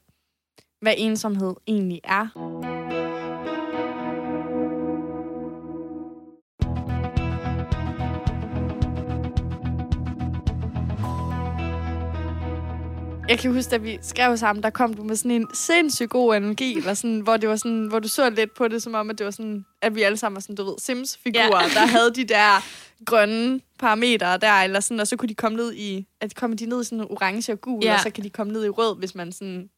hvad 0.82 0.94
ensomhed 0.98 1.54
egentlig 1.68 2.02
er. 2.04 2.28
Jeg 13.30 13.40
kan 13.40 13.54
huske, 13.54 13.70
da 13.72 13.78
vi 13.78 14.00
skrev 14.02 14.38
sammen, 14.38 14.64
der 14.64 14.70
kom 14.70 14.94
du 14.94 15.04
med 15.04 15.16
sådan 15.16 15.32
en 15.32 15.48
sindssygt 15.54 16.10
god 16.10 16.36
analogi, 16.36 16.78
eller 16.78 16.94
sådan, 16.94 17.20
hvor, 17.20 17.38
det 17.38 17.50
var 17.50 17.56
sådan, 17.56 17.86
hvor 17.88 18.00
du 18.00 18.08
så 18.08 18.30
lidt 18.30 18.54
på 18.58 18.68
det, 18.68 18.84
som 18.84 18.94
om, 18.94 19.10
at 19.10 19.18
det 19.18 19.26
var 19.26 19.32
sådan, 19.32 19.66
at 19.82 19.96
vi 19.96 20.02
alle 20.02 20.18
sammen 20.18 20.36
var 20.36 20.42
sådan, 20.42 20.56
du 20.56 20.64
ved, 20.64 20.76
Sims-figurer, 20.80 21.64
Ja. 21.64 21.70
der 21.80 21.86
havde 21.86 22.14
de 22.16 22.24
der 22.24 22.64
grønne 23.06 23.60
parametre 23.80 24.38
der, 24.38 24.52
eller 24.54 24.80
sådan, 24.80 25.00
og 25.00 25.08
så 25.08 25.16
kunne 25.18 25.30
de 25.30 25.36
komme 25.36 25.56
ned 25.58 25.74
i, 25.74 26.08
at 26.22 26.36
kommer 26.36 26.58
de 26.58 26.66
ned 26.66 26.82
i 26.82 26.84
sådan 26.86 27.06
orange 27.10 27.52
og 27.52 27.62
gul, 27.62 27.84
Ja. 27.84 27.94
og 27.94 28.00
så 28.00 28.10
kan 28.10 28.24
de 28.24 28.30
komme 28.30 28.54
ned 28.54 28.66
i 28.66 28.70
rød, 28.70 28.98
hvis 29.00 29.16
man 29.16 29.32
sådan, 29.32 29.70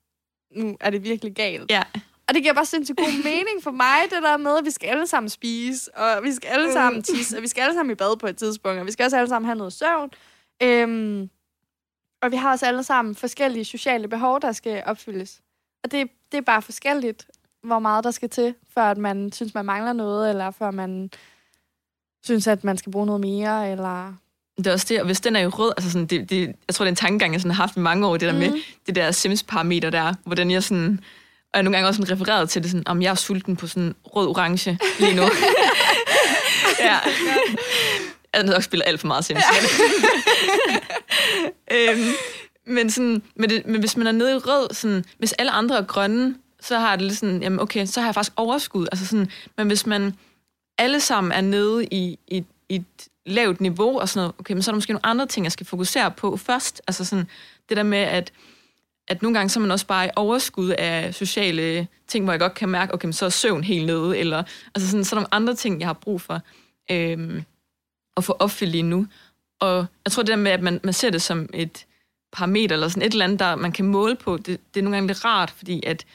nu 0.56 0.78
er 0.82 0.89
det 0.89 1.04
virkelig 1.04 1.36
galt. 1.36 1.72
Ja. 1.72 1.84
Og 2.28 2.34
det 2.36 2.41
giver 2.43 2.54
bare 2.54 2.66
sindssygt 2.66 2.98
god 2.98 3.24
mening 3.24 3.64
for 3.64 3.72
mig, 3.72 3.98
det 4.04 4.24
der 4.24 4.38
med, 4.38 4.58
at 4.58 4.66
vi 4.66 4.72
skal 4.72 4.88
alle 4.88 5.08
sammen 5.08 5.30
spise, 5.30 5.98
og 5.98 6.24
vi 6.24 6.32
skal 6.32 6.48
alle 6.50 6.74
sammen 6.74 7.04
tisse, 7.04 7.38
og 7.38 7.41
vi 7.43 7.48
skal 7.48 7.62
alle 7.62 7.74
sammen 7.74 7.91
i 7.91 7.96
bad 7.96 8.18
på 8.20 8.28
et 8.28 8.38
tidspunkt, 8.38 8.80
og 8.80 8.86
vi 8.86 8.91
skal 8.91 9.04
også 9.04 9.18
alle 9.18 9.30
sammen 9.30 9.46
have 9.46 9.58
noget 9.58 9.74
søvn. 9.74 10.10
Øhm, 10.64 11.30
Og 12.22 12.32
vi 12.32 12.36
har 12.36 12.51
også 12.51 12.66
alle 12.66 12.84
sammen 12.84 13.16
forskellige 13.16 13.66
sociale 13.66 14.07
behov, 14.07 14.41
der 14.41 14.51
skal 14.51 14.84
opfyldes. 14.86 15.41
Og 15.84 15.91
det, 15.91 16.07
det 16.32 16.38
er 16.38 16.41
bare 16.41 16.61
forskelligt, 16.61 17.26
hvor 17.63 17.80
meget 17.80 18.03
der 18.03 18.11
skal 18.11 18.30
til, 18.30 18.55
før 18.74 18.84
at 18.84 18.97
man 18.97 19.32
synes, 19.32 19.53
man 19.53 19.66
mangler 19.66 19.93
noget, 19.93 20.30
eller 20.30 20.51
før 20.51 20.72
man 20.72 21.09
synes, 22.24 22.47
at 22.47 22.63
man 22.63 22.78
skal 22.78 22.91
bruge 22.91 23.05
noget 23.05 23.22
mere, 23.22 23.72
eller... 23.72 24.13
Det 24.57 24.68
er 24.68 24.72
også 24.72 24.86
det, 24.89 24.99
og 24.99 25.05
hvis 25.05 25.22
den 25.22 25.36
er 25.36 25.39
jo 25.39 25.49
rød, 25.49 25.74
altså 25.78 25.91
sådan, 25.91 26.07
det, 26.07 26.30
det, 26.30 26.55
jeg 26.68 26.76
tror, 26.76 26.86
det 26.86 26.89
er 26.89 26.91
en 26.91 26.95
tankegang, 26.95 27.34
jeg 27.34 27.41
sådan 27.41 27.55
har 27.55 27.63
haft 27.63 27.78
i 27.78 27.80
mange 27.80 28.07
år, 28.07 28.18
det 28.18 28.28
der 28.28 28.34
mm. 28.34 28.39
med 28.39 28.61
det 28.88 28.95
der 28.95 29.11
Sims-parameter 29.11 29.89
der, 29.89 30.13
hvordan 30.26 30.51
jeg 30.51 30.63
sådan, 30.63 30.99
og 31.53 31.57
jeg 31.57 31.63
nogle 31.63 31.78
gange 31.78 31.88
også 31.88 32.01
sådan 32.01 32.11
refereret 32.11 32.49
til 32.49 32.63
det 32.63 32.72
sådan, 32.72 32.88
om 32.88 33.01
jeg 33.01 33.11
er 33.11 33.16
sulten 33.16 33.55
på 33.55 33.68
sådan 33.68 33.95
rød-orange 34.03 34.78
lige 34.99 35.16
nu. 35.16 35.24
ja. 36.88 36.97
Jeg 38.36 38.45
har 38.45 38.53
nok 38.53 38.63
spillet 38.63 38.88
alt 38.88 38.99
for 38.99 39.07
meget 39.07 39.25
Sims. 39.25 39.43
Ja. 41.69 41.91
øhm, 41.91 42.13
men, 42.65 42.89
sådan, 42.89 43.21
men, 43.36 43.49
det, 43.49 43.65
men 43.65 43.79
hvis 43.79 43.97
man 43.97 44.07
er 44.07 44.11
nede 44.11 44.31
i 44.31 44.38
rød, 44.38 44.73
sådan, 44.73 45.05
hvis 45.17 45.33
alle 45.33 45.51
andre 45.51 45.77
er 45.77 45.83
grønne, 45.83 46.36
så 46.61 46.79
har 46.79 46.95
det 46.95 47.05
lidt 47.05 47.17
sådan, 47.17 47.43
jamen 47.43 47.59
okay, 47.59 47.86
så 47.86 47.99
har 47.99 48.07
jeg 48.07 48.15
faktisk 48.15 48.33
overskud. 48.36 48.88
Altså 48.91 49.05
sådan, 49.05 49.31
men 49.57 49.67
hvis 49.67 49.86
man 49.86 50.13
alle 50.77 50.99
sammen 50.99 51.31
er 51.31 51.41
nede 51.41 51.86
i, 51.86 52.19
i, 52.27 52.43
i 52.69 52.75
et 52.75 53.07
lavt 53.25 53.61
niveau 53.61 53.99
og 53.99 54.09
sådan 54.09 54.19
noget, 54.19 54.36
okay, 54.39 54.53
men 54.53 54.63
så 54.63 54.71
er 54.71 54.73
der 54.73 54.77
måske 54.77 54.93
nogle 54.93 55.05
andre 55.05 55.25
ting, 55.25 55.43
jeg 55.43 55.51
skal 55.51 55.65
fokusere 55.65 56.11
på 56.11 56.38
først. 56.38 56.81
Altså 56.88 57.05
sådan, 57.05 57.27
det 57.69 57.77
der 57.77 57.83
med, 57.83 57.97
at, 57.97 58.31
at 59.07 59.21
nogle 59.21 59.38
gange 59.38 59.49
så 59.49 59.59
er 59.59 59.61
man 59.61 59.71
også 59.71 59.88
bare 59.88 60.07
i 60.07 60.09
overskud 60.15 60.69
af 60.69 61.13
sociale 61.13 61.88
ting, 62.07 62.25
hvor 62.25 62.33
jeg 62.33 62.39
godt 62.39 62.53
kan 62.53 62.69
mærke, 62.69 62.93
okay, 62.93 63.05
men 63.05 63.13
så 63.13 63.25
er 63.25 63.29
søvn 63.29 63.63
helt 63.63 63.86
nede, 63.86 64.17
eller 64.17 64.43
altså 64.75 64.89
sådan, 64.89 65.05
så 65.05 65.15
er 65.15 65.17
der 65.17 65.21
nogle 65.21 65.33
andre 65.33 65.55
ting, 65.55 65.79
jeg 65.79 65.88
har 65.88 65.93
brug 65.93 66.21
for 66.21 66.41
øhm, 66.91 67.43
at 68.18 68.24
få 68.24 68.34
opfyldt 68.39 68.72
lige 68.72 68.84
nu. 68.84 69.07
Og 69.59 69.86
jeg 70.05 70.11
tror 70.11 70.24
det 70.24 70.30
der 70.30 70.36
med, 70.36 70.51
at 70.51 70.61
man, 70.61 70.80
man 70.84 70.93
ser 70.93 71.09
det 71.09 71.22
som 71.22 71.49
et 71.53 71.86
parameter, 72.32 72.76
eller 72.76 72.88
sådan 72.88 73.03
et 73.03 73.11
eller 73.11 73.26
andet, 73.26 73.39
der 73.39 73.55
man 73.55 73.72
kan 73.72 73.86
måle 73.86 74.16
på, 74.16 74.38
det, 74.38 74.47
det 74.74 74.80
er 74.80 74.84
nogle 74.84 74.95
gange 74.95 75.07
lidt 75.07 75.26
rart, 75.26 75.51
fordi 75.57 75.84
at 75.86 76.05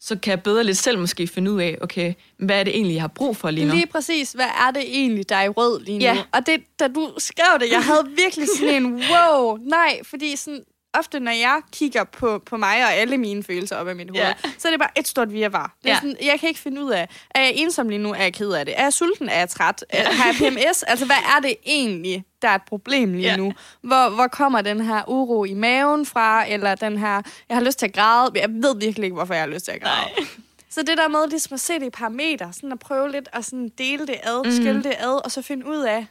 så 0.00 0.18
kan 0.18 0.30
jeg 0.30 0.42
bedre 0.42 0.64
lidt 0.64 0.76
selv 0.76 0.98
måske 0.98 1.26
finde 1.26 1.52
ud 1.52 1.60
af, 1.60 1.78
okay, 1.80 2.14
hvad 2.38 2.60
er 2.60 2.64
det 2.64 2.74
egentlig, 2.74 2.94
jeg 2.94 3.02
har 3.02 3.08
brug 3.08 3.36
for 3.36 3.50
lige 3.50 3.66
nu? 3.66 3.74
Lige 3.74 3.86
præcis, 3.86 4.32
hvad 4.32 4.46
er 4.66 4.70
det 4.70 4.82
egentlig, 4.82 5.28
der 5.28 5.36
er 5.36 5.44
i 5.44 5.48
rød 5.48 5.80
lige 5.80 5.98
nu? 5.98 6.04
Ja. 6.04 6.24
Og 6.32 6.46
det, 6.46 6.64
da 6.80 6.88
du 6.88 7.14
skrev 7.18 7.58
det, 7.60 7.70
jeg 7.70 7.84
havde 7.84 8.08
virkelig 8.16 8.48
sådan 8.58 8.74
en, 8.84 8.94
wow, 9.12 9.56
nej, 9.56 10.00
fordi 10.04 10.36
sådan, 10.36 10.64
ofte, 10.94 11.20
når 11.20 11.32
jeg 11.32 11.60
kigger 11.72 12.04
på, 12.04 12.42
på 12.46 12.56
mig 12.56 12.84
og 12.84 12.92
alle 12.94 13.18
mine 13.18 13.42
følelser 13.42 13.76
op 13.76 13.88
af 13.88 13.96
mit 13.96 14.10
hoved, 14.10 14.22
ja. 14.22 14.34
så 14.58 14.68
er 14.68 14.72
det 14.72 14.80
bare 14.80 14.98
et 14.98 15.08
stort 15.08 15.32
virvar. 15.32 15.76
Det 15.82 15.90
er 15.90 15.94
ja. 15.94 16.00
sådan, 16.00 16.16
jeg 16.22 16.40
kan 16.40 16.48
ikke 16.48 16.60
finde 16.60 16.84
ud 16.84 16.90
af, 16.90 17.08
er 17.30 17.40
jeg 17.40 17.52
ensom 17.54 17.88
lige 17.88 17.98
nu? 17.98 18.12
Er 18.12 18.22
jeg 18.22 18.32
ked 18.32 18.52
af 18.52 18.66
det? 18.66 18.74
Er 18.78 18.82
jeg 18.82 18.92
sulten? 18.92 19.28
Er 19.28 19.38
jeg 19.38 19.48
træt? 19.48 19.84
Ja. 19.92 20.12
Har 20.12 20.26
jeg 20.26 20.34
PMS? 20.34 20.82
altså, 20.82 21.06
hvad 21.06 21.16
er 21.36 21.40
det 21.40 21.56
egentlig, 21.66 22.24
der 22.42 22.48
er 22.48 22.54
et 22.54 22.62
problem 22.68 23.12
lige 23.12 23.30
ja. 23.30 23.36
nu? 23.36 23.52
Hvor, 23.82 24.10
hvor 24.10 24.26
kommer 24.26 24.60
den 24.60 24.80
her 24.80 25.02
uro 25.08 25.44
i 25.44 25.54
maven 25.54 26.06
fra? 26.06 26.48
Eller 26.48 26.74
den 26.74 26.98
her, 26.98 27.22
jeg 27.48 27.56
har 27.56 27.64
lyst 27.64 27.78
til 27.78 27.86
at 27.86 27.92
græde. 27.92 28.30
Jeg 28.34 28.48
ved 28.50 28.76
virkelig 28.76 29.04
ikke, 29.04 29.14
hvorfor 29.14 29.34
jeg 29.34 29.42
har 29.42 29.48
lyst 29.48 29.64
til 29.64 29.72
at 29.72 29.80
græde. 29.80 30.10
Nej. 30.16 30.26
Så 30.70 30.82
det 30.82 30.98
der 30.98 31.08
med 31.08 31.28
ligesom 31.28 31.54
at 31.54 31.60
se 31.60 31.74
det 31.74 31.86
i 31.86 31.90
parametre, 31.90 32.52
sådan 32.52 32.72
at 32.72 32.78
prøve 32.78 33.12
lidt 33.12 33.28
at 33.32 33.44
sådan 33.44 33.68
dele 33.78 34.06
det 34.06 34.16
ad, 34.22 34.44
mm. 34.44 34.50
skille 34.50 34.82
det 34.82 34.94
ad, 34.98 35.24
og 35.24 35.30
så 35.30 35.42
finde 35.42 35.66
ud 35.66 35.78
af, 35.78 36.06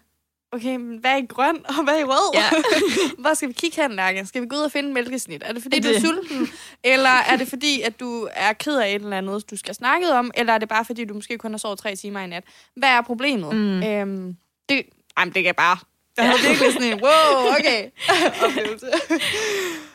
okay, 0.51 0.75
men 0.75 0.97
hvad 0.97 1.11
er 1.11 1.15
i 1.15 1.25
grøn, 1.25 1.57
og 1.77 1.83
hvad 1.83 1.93
er 1.93 1.99
i 1.99 2.03
rød? 2.03 2.33
Ja. 2.33 2.49
Hvor 3.21 3.33
skal 3.33 3.49
vi 3.49 3.53
kigge 3.53 3.81
hen, 3.81 3.91
Lærke? 3.91 4.25
Skal 4.25 4.41
vi 4.41 4.47
gå 4.47 4.55
ud 4.55 4.61
og 4.61 4.71
finde 4.71 4.93
mælkesnit? 4.93 5.43
Er 5.45 5.53
det 5.53 5.61
fordi, 5.61 5.79
det... 5.79 5.83
du 5.83 5.89
er 5.89 5.99
sulten? 5.99 6.47
eller 6.83 7.09
er 7.09 7.35
det 7.35 7.47
fordi, 7.47 7.81
at 7.81 7.99
du 7.99 8.27
er 8.33 8.53
ked 8.53 8.77
af 8.77 8.89
et 8.89 9.01
eller 9.01 9.17
andet, 9.17 9.51
du 9.51 9.57
skal 9.57 9.75
snakke 9.75 10.11
om? 10.11 10.31
Eller 10.35 10.53
er 10.53 10.57
det 10.57 10.69
bare 10.69 10.85
fordi, 10.85 11.05
du 11.05 11.13
måske 11.13 11.37
kun 11.37 11.51
har 11.51 11.57
sovet 11.57 11.79
tre 11.79 11.95
timer 11.95 12.19
i 12.19 12.27
nat? 12.27 12.43
Hvad 12.75 12.89
er 12.89 13.01
problemet? 13.01 13.55
Mm. 13.55 13.83
Øhm, 13.83 14.35
det, 14.69 14.83
jamen, 15.19 15.33
det 15.33 15.43
kan 15.43 15.55
bare 15.55 15.77
jeg 16.17 16.25
havde 16.25 16.41
virkelig 16.47 16.73
sådan 16.73 16.87
en, 16.87 16.99
wow, 17.01 17.51
okay, 17.59 17.89
oplevelse. 18.45 18.85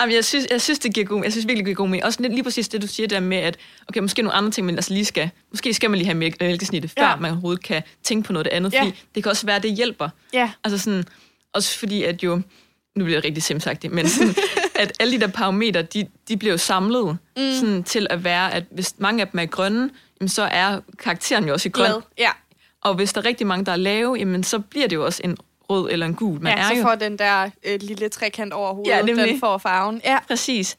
Jamen, 0.00 0.14
jeg, 0.14 0.24
synes, 0.24 0.46
jeg 0.50 0.60
synes, 0.60 0.78
det 0.78 0.94
giver 0.94 1.06
god 1.06 1.22
Jeg 1.24 1.32
synes 1.32 1.46
virkelig, 1.46 1.66
det 1.66 1.66
giver 1.66 1.76
god 1.76 1.88
mening. 1.88 2.04
Også 2.04 2.22
lige 2.22 2.42
præcis 2.42 2.68
det, 2.68 2.82
du 2.82 2.86
siger 2.86 3.06
der 3.06 3.20
med, 3.20 3.36
at 3.36 3.56
okay, 3.88 4.00
måske 4.00 4.22
nogle 4.22 4.36
andre 4.36 4.50
ting, 4.50 4.66
men 4.66 4.74
altså 4.74 4.92
lige 4.92 5.04
skal, 5.04 5.30
måske 5.50 5.74
skal 5.74 5.90
man 5.90 5.98
lige 5.98 6.06
have 6.06 6.32
mælkesnittet, 6.40 6.90
før 6.90 7.08
ja. 7.08 7.16
man 7.16 7.30
overhovedet 7.30 7.64
kan 7.64 7.82
tænke 8.02 8.26
på 8.26 8.32
noget 8.32 8.46
andet. 8.46 8.72
Fordi 8.72 8.86
ja. 8.86 8.92
det 9.14 9.22
kan 9.22 9.30
også 9.30 9.46
være, 9.46 9.56
at 9.56 9.62
det 9.62 9.72
hjælper. 9.72 10.08
Ja. 10.32 10.50
Altså 10.64 10.78
sådan, 10.78 11.04
også 11.52 11.78
fordi, 11.78 12.02
at 12.02 12.22
jo, 12.22 12.40
nu 12.96 13.04
bliver 13.04 13.18
det 13.18 13.24
rigtig 13.24 13.42
simsagtigt, 13.42 13.92
men 13.92 14.08
sådan, 14.08 14.34
at 14.74 14.92
alle 15.00 15.16
de 15.16 15.20
der 15.20 15.26
parametre, 15.26 15.82
de, 15.82 16.08
de 16.28 16.36
bliver 16.36 16.52
jo 16.52 16.58
samlet 16.58 17.18
mm. 17.36 17.52
sådan, 17.60 17.84
til 17.84 18.06
at 18.10 18.24
være, 18.24 18.54
at 18.54 18.64
hvis 18.70 18.94
mange 18.98 19.20
af 19.20 19.28
dem 19.28 19.40
er 19.40 19.46
grønne, 19.46 19.90
jamen, 20.20 20.28
så 20.28 20.42
er 20.42 20.80
karakteren 20.98 21.46
jo 21.46 21.52
også 21.52 21.68
i 21.68 21.72
grøn. 21.72 21.86
Glad. 21.86 22.00
Ja. 22.18 22.30
Og 22.82 22.94
hvis 22.94 23.12
der 23.12 23.20
er 23.20 23.24
rigtig 23.24 23.46
mange, 23.46 23.64
der 23.64 23.72
er 23.72 23.76
lave, 23.76 24.16
jamen, 24.18 24.44
så 24.44 24.58
bliver 24.58 24.88
det 24.88 24.96
jo 24.96 25.04
også 25.04 25.20
en 25.24 25.36
rød 25.70 25.90
eller 25.90 26.06
en 26.06 26.14
gul. 26.14 26.40
Man 26.40 26.58
ja, 26.58 26.64
er 26.64 26.68
så 26.68 26.74
jo... 26.74 26.82
får 26.82 26.94
den 26.94 27.18
der 27.18 27.50
øh, 27.64 27.80
lille 27.80 28.08
trekant 28.08 28.52
over 28.52 28.74
hovedet, 28.74 28.90
ja, 28.90 29.02
den 29.02 29.40
får 29.40 29.58
farven. 29.58 30.00
Ja, 30.04 30.18
præcis. 30.28 30.76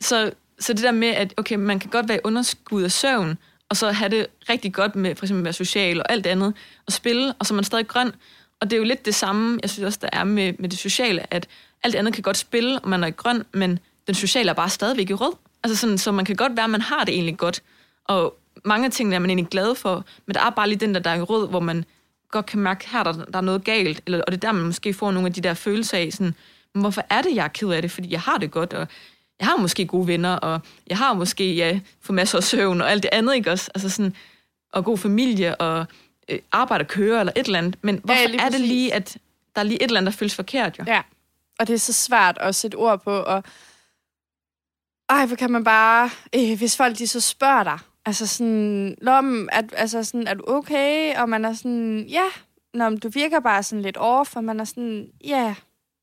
Så, 0.00 0.30
så 0.60 0.72
det 0.72 0.82
der 0.82 0.92
med, 0.92 1.08
at 1.08 1.34
okay, 1.36 1.54
man 1.54 1.78
kan 1.78 1.90
godt 1.90 2.08
være 2.08 2.18
i 2.18 2.20
underskud 2.24 2.82
af 2.82 2.92
søvn, 2.92 3.38
og 3.68 3.76
så 3.76 3.92
have 3.92 4.08
det 4.08 4.26
rigtig 4.48 4.74
godt 4.74 4.96
med 4.96 5.14
for 5.14 5.24
eksempel 5.24 5.40
at 5.40 5.44
være 5.44 5.52
social 5.52 6.00
og 6.00 6.12
alt 6.12 6.26
andet, 6.26 6.54
og 6.86 6.92
spille, 6.92 7.34
og 7.38 7.46
så 7.46 7.54
er 7.54 7.56
man 7.56 7.64
stadig 7.64 7.88
grøn. 7.88 8.12
Og 8.60 8.70
det 8.70 8.76
er 8.76 8.78
jo 8.78 8.84
lidt 8.84 9.06
det 9.06 9.14
samme, 9.14 9.58
jeg 9.62 9.70
synes 9.70 9.86
også, 9.86 9.98
der 10.02 10.08
er 10.12 10.24
med, 10.24 10.52
med 10.58 10.68
det 10.68 10.78
sociale, 10.78 11.34
at 11.34 11.48
alt 11.82 11.94
andet 11.94 12.14
kan 12.14 12.22
godt 12.22 12.36
spille, 12.36 12.80
og 12.80 12.88
man 12.88 13.04
er 13.04 13.10
grøn, 13.10 13.44
men 13.52 13.78
den 14.06 14.14
sociale 14.14 14.50
er 14.50 14.54
bare 14.54 14.70
stadigvæk 14.70 15.10
i 15.10 15.14
rød. 15.14 15.32
Altså 15.64 15.76
sådan, 15.76 15.98
så 15.98 16.12
man 16.12 16.24
kan 16.24 16.36
godt 16.36 16.56
være, 16.56 16.64
at 16.64 16.70
man 16.70 16.80
har 16.80 17.04
det 17.04 17.14
egentlig 17.14 17.36
godt, 17.36 17.62
og 18.04 18.36
mange 18.64 18.90
ting 18.90 19.14
er 19.14 19.18
man 19.18 19.30
egentlig 19.30 19.50
glad 19.50 19.74
for, 19.74 20.04
men 20.26 20.34
der 20.34 20.40
er 20.40 20.50
bare 20.50 20.68
lige 20.68 20.80
den 20.80 20.94
der, 20.94 21.00
der 21.00 21.10
er 21.10 21.14
i 21.14 21.20
rød, 21.20 21.48
hvor 21.48 21.60
man 21.60 21.84
godt 22.30 22.46
kan 22.46 22.60
mærke, 22.60 22.90
her 22.90 23.02
der, 23.02 23.12
der 23.12 23.38
er 23.38 23.40
noget 23.40 23.64
galt, 23.64 24.02
eller, 24.06 24.20
og 24.20 24.32
det 24.32 24.44
er 24.44 24.48
der, 24.48 24.52
man 24.52 24.64
måske 24.64 24.94
får 24.94 25.10
nogle 25.10 25.26
af 25.26 25.32
de 25.32 25.40
der 25.40 25.54
følelser 25.54 25.98
af, 25.98 26.08
sådan, 26.12 26.34
hvorfor 26.72 27.02
er 27.10 27.22
det, 27.22 27.34
jeg 27.34 27.44
er 27.44 27.48
ked 27.48 27.68
af 27.68 27.82
det? 27.82 27.90
Fordi 27.90 28.12
jeg 28.12 28.20
har 28.20 28.38
det 28.38 28.50
godt, 28.50 28.72
og 28.72 28.88
jeg 29.38 29.46
har 29.46 29.56
måske 29.56 29.86
gode 29.86 30.06
venner, 30.06 30.36
og 30.36 30.60
jeg 30.86 30.98
har 30.98 31.14
måske 31.14 31.54
ja, 31.54 31.80
for 32.00 32.12
masser 32.12 32.38
af 32.38 32.44
søvn, 32.44 32.80
og 32.80 32.90
alt 32.90 33.02
det 33.02 33.10
andet, 33.12 33.34
ikke 33.34 33.50
også? 33.50 33.70
Altså 33.74 33.90
sådan, 33.90 34.16
og 34.72 34.84
god 34.84 34.98
familie, 34.98 35.56
og 35.56 35.86
øh, 36.28 36.38
arbejde 36.52 36.84
kører, 36.84 37.20
eller 37.20 37.32
et 37.36 37.46
eller 37.46 37.58
andet. 37.58 37.76
Men 37.82 38.00
hvorfor 38.04 38.30
ja, 38.30 38.44
er 38.44 38.48
det 38.48 38.60
lige, 38.60 38.94
at 38.94 39.16
der 39.54 39.60
er 39.60 39.64
lige 39.64 39.82
et 39.82 39.86
eller 39.88 40.00
andet, 40.00 40.12
der 40.12 40.18
føles 40.18 40.34
forkert, 40.34 40.78
jo? 40.78 40.84
Ja, 40.86 41.02
og 41.58 41.66
det 41.66 41.74
er 41.74 41.78
så 41.78 41.92
svært 41.92 42.38
at 42.40 42.54
sætte 42.54 42.76
ord 42.76 43.02
på, 43.02 43.10
og 43.10 43.44
ej, 45.08 45.26
hvor 45.26 45.36
kan 45.36 45.50
man 45.50 45.64
bare, 45.64 46.10
øh, 46.34 46.58
hvis 46.58 46.76
folk 46.76 46.98
de 46.98 47.06
så 47.06 47.20
spørger 47.20 47.62
dig, 47.62 47.78
Altså 48.06 48.26
sådan, 48.26 48.96
Nå, 49.02 49.46
at, 49.52 49.74
altså 49.76 50.04
sådan, 50.04 50.26
er 50.26 50.34
du 50.34 50.44
okay? 50.46 51.16
Og 51.16 51.28
man 51.28 51.44
er 51.44 51.52
sådan, 51.52 52.06
ja, 52.08 52.24
Nå, 52.74 52.90
du 52.90 53.08
virker 53.08 53.40
bare 53.40 53.62
sådan 53.62 53.82
lidt 53.82 53.96
off, 53.96 54.36
og 54.36 54.44
man 54.44 54.60
er 54.60 54.64
sådan, 54.64 55.10
ja, 55.24 55.54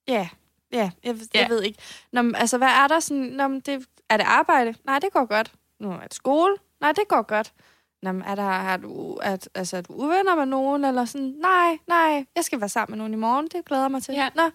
ja, 0.08 0.30
ja, 0.72 0.91
jeg, 1.04 1.16
jeg 1.34 1.41
yeah. 1.41 1.49
ved 1.49 1.64
ikke. 1.64 1.80
Nå, 2.12 2.32
altså, 2.36 2.58
hvad 2.58 2.68
er 2.68 2.88
der 2.88 2.99
sådan, 2.99 3.24
Nå, 3.24 3.47
det, 3.66 3.86
er 4.10 4.18
det 4.18 4.26
arbejde? 4.28 4.76
Nej, 4.84 4.99
det 4.99 5.14
går 5.14 5.26
godt. 5.26 5.54
Nå, 5.80 5.91
er 5.91 6.04
det 6.04 6.14
skole? 6.14 6.56
Nej, 6.82 6.91
det 6.91 7.08
går 7.08 7.22
godt. 7.22 7.54
Nå, 8.02 8.10
er, 8.10 8.36
der, 8.36 8.43
er, 8.43 8.78
du, 8.78 9.14
at, 9.16 9.49
altså, 9.56 9.78
er 9.78 9.82
du 9.82 9.93
uvenner 9.93 10.36
med 10.36 10.45
nogen? 10.45 10.86
Eller 10.86 11.06
sådan, 11.06 11.36
nej, 11.39 11.78
nej, 11.88 12.26
jeg 12.36 12.43
skal 12.43 12.60
være 12.60 12.70
sammen 12.70 12.91
med 12.91 12.97
nogen 12.97 13.14
i 13.14 13.18
morgen, 13.18 13.47
det 13.47 13.66
glæder 13.66 13.88
mig 13.88 14.04
til. 14.04 14.14
Ja. 14.14 14.30
Nå, 14.36 14.49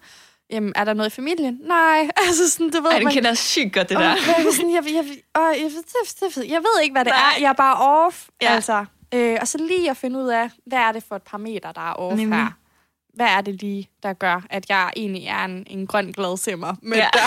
jamen, 0.49 0.73
er 0.75 0.83
der 0.83 0.93
noget 0.93 1.09
i 1.09 1.15
familien? 1.15 1.59
Nej, 1.63 2.09
altså 2.27 2.49
sådan, 2.49 2.69
du 2.69 2.81
ved... 2.81 2.91
Ej, 2.91 2.99
den 2.99 3.09
kender 3.09 3.33
sygt 3.33 3.73
godt, 3.73 3.89
det 3.89 3.97
der. 3.97 4.11
Og, 4.11 4.17
jeg, 4.27 4.53
sådan, 4.53 4.73
jeg, 4.73 4.83
jeg, 4.85 4.93
jeg, 4.93 5.05
jeg, 5.35 5.55
jeg, 5.61 5.71
jeg, 6.21 6.49
jeg 6.49 6.61
ved 6.61 6.81
ikke, 6.83 6.93
hvad 6.93 7.05
det 7.05 7.13
Nej. 7.13 7.33
er. 7.35 7.41
Jeg 7.41 7.49
er 7.49 7.53
bare 7.53 8.05
off, 8.05 8.27
ja. 8.41 8.53
altså. 8.53 8.85
Øh, 9.13 9.37
og 9.41 9.47
så 9.47 9.57
lige 9.57 9.89
at 9.89 9.97
finde 9.97 10.19
ud 10.19 10.27
af, 10.27 10.49
hvad 10.65 10.79
er 10.79 10.91
det 10.91 11.03
for 11.03 11.15
et 11.15 11.21
parameter, 11.21 11.71
der 11.71 11.81
er 11.81 11.93
off 11.93 12.15
Nemlig. 12.15 12.39
her? 12.39 12.47
Hvad 13.13 13.27
er 13.27 13.41
det 13.41 13.61
lige, 13.61 13.89
der 14.03 14.13
gør, 14.13 14.45
at 14.49 14.69
jeg 14.69 14.91
egentlig 14.95 15.25
er 15.25 15.45
en, 15.45 15.67
en 15.69 15.87
grøn 15.87 16.11
glad 16.11 16.37
simmer? 16.37 16.75
Men 16.81 16.99
ja. 16.99 17.07
der 17.13 17.19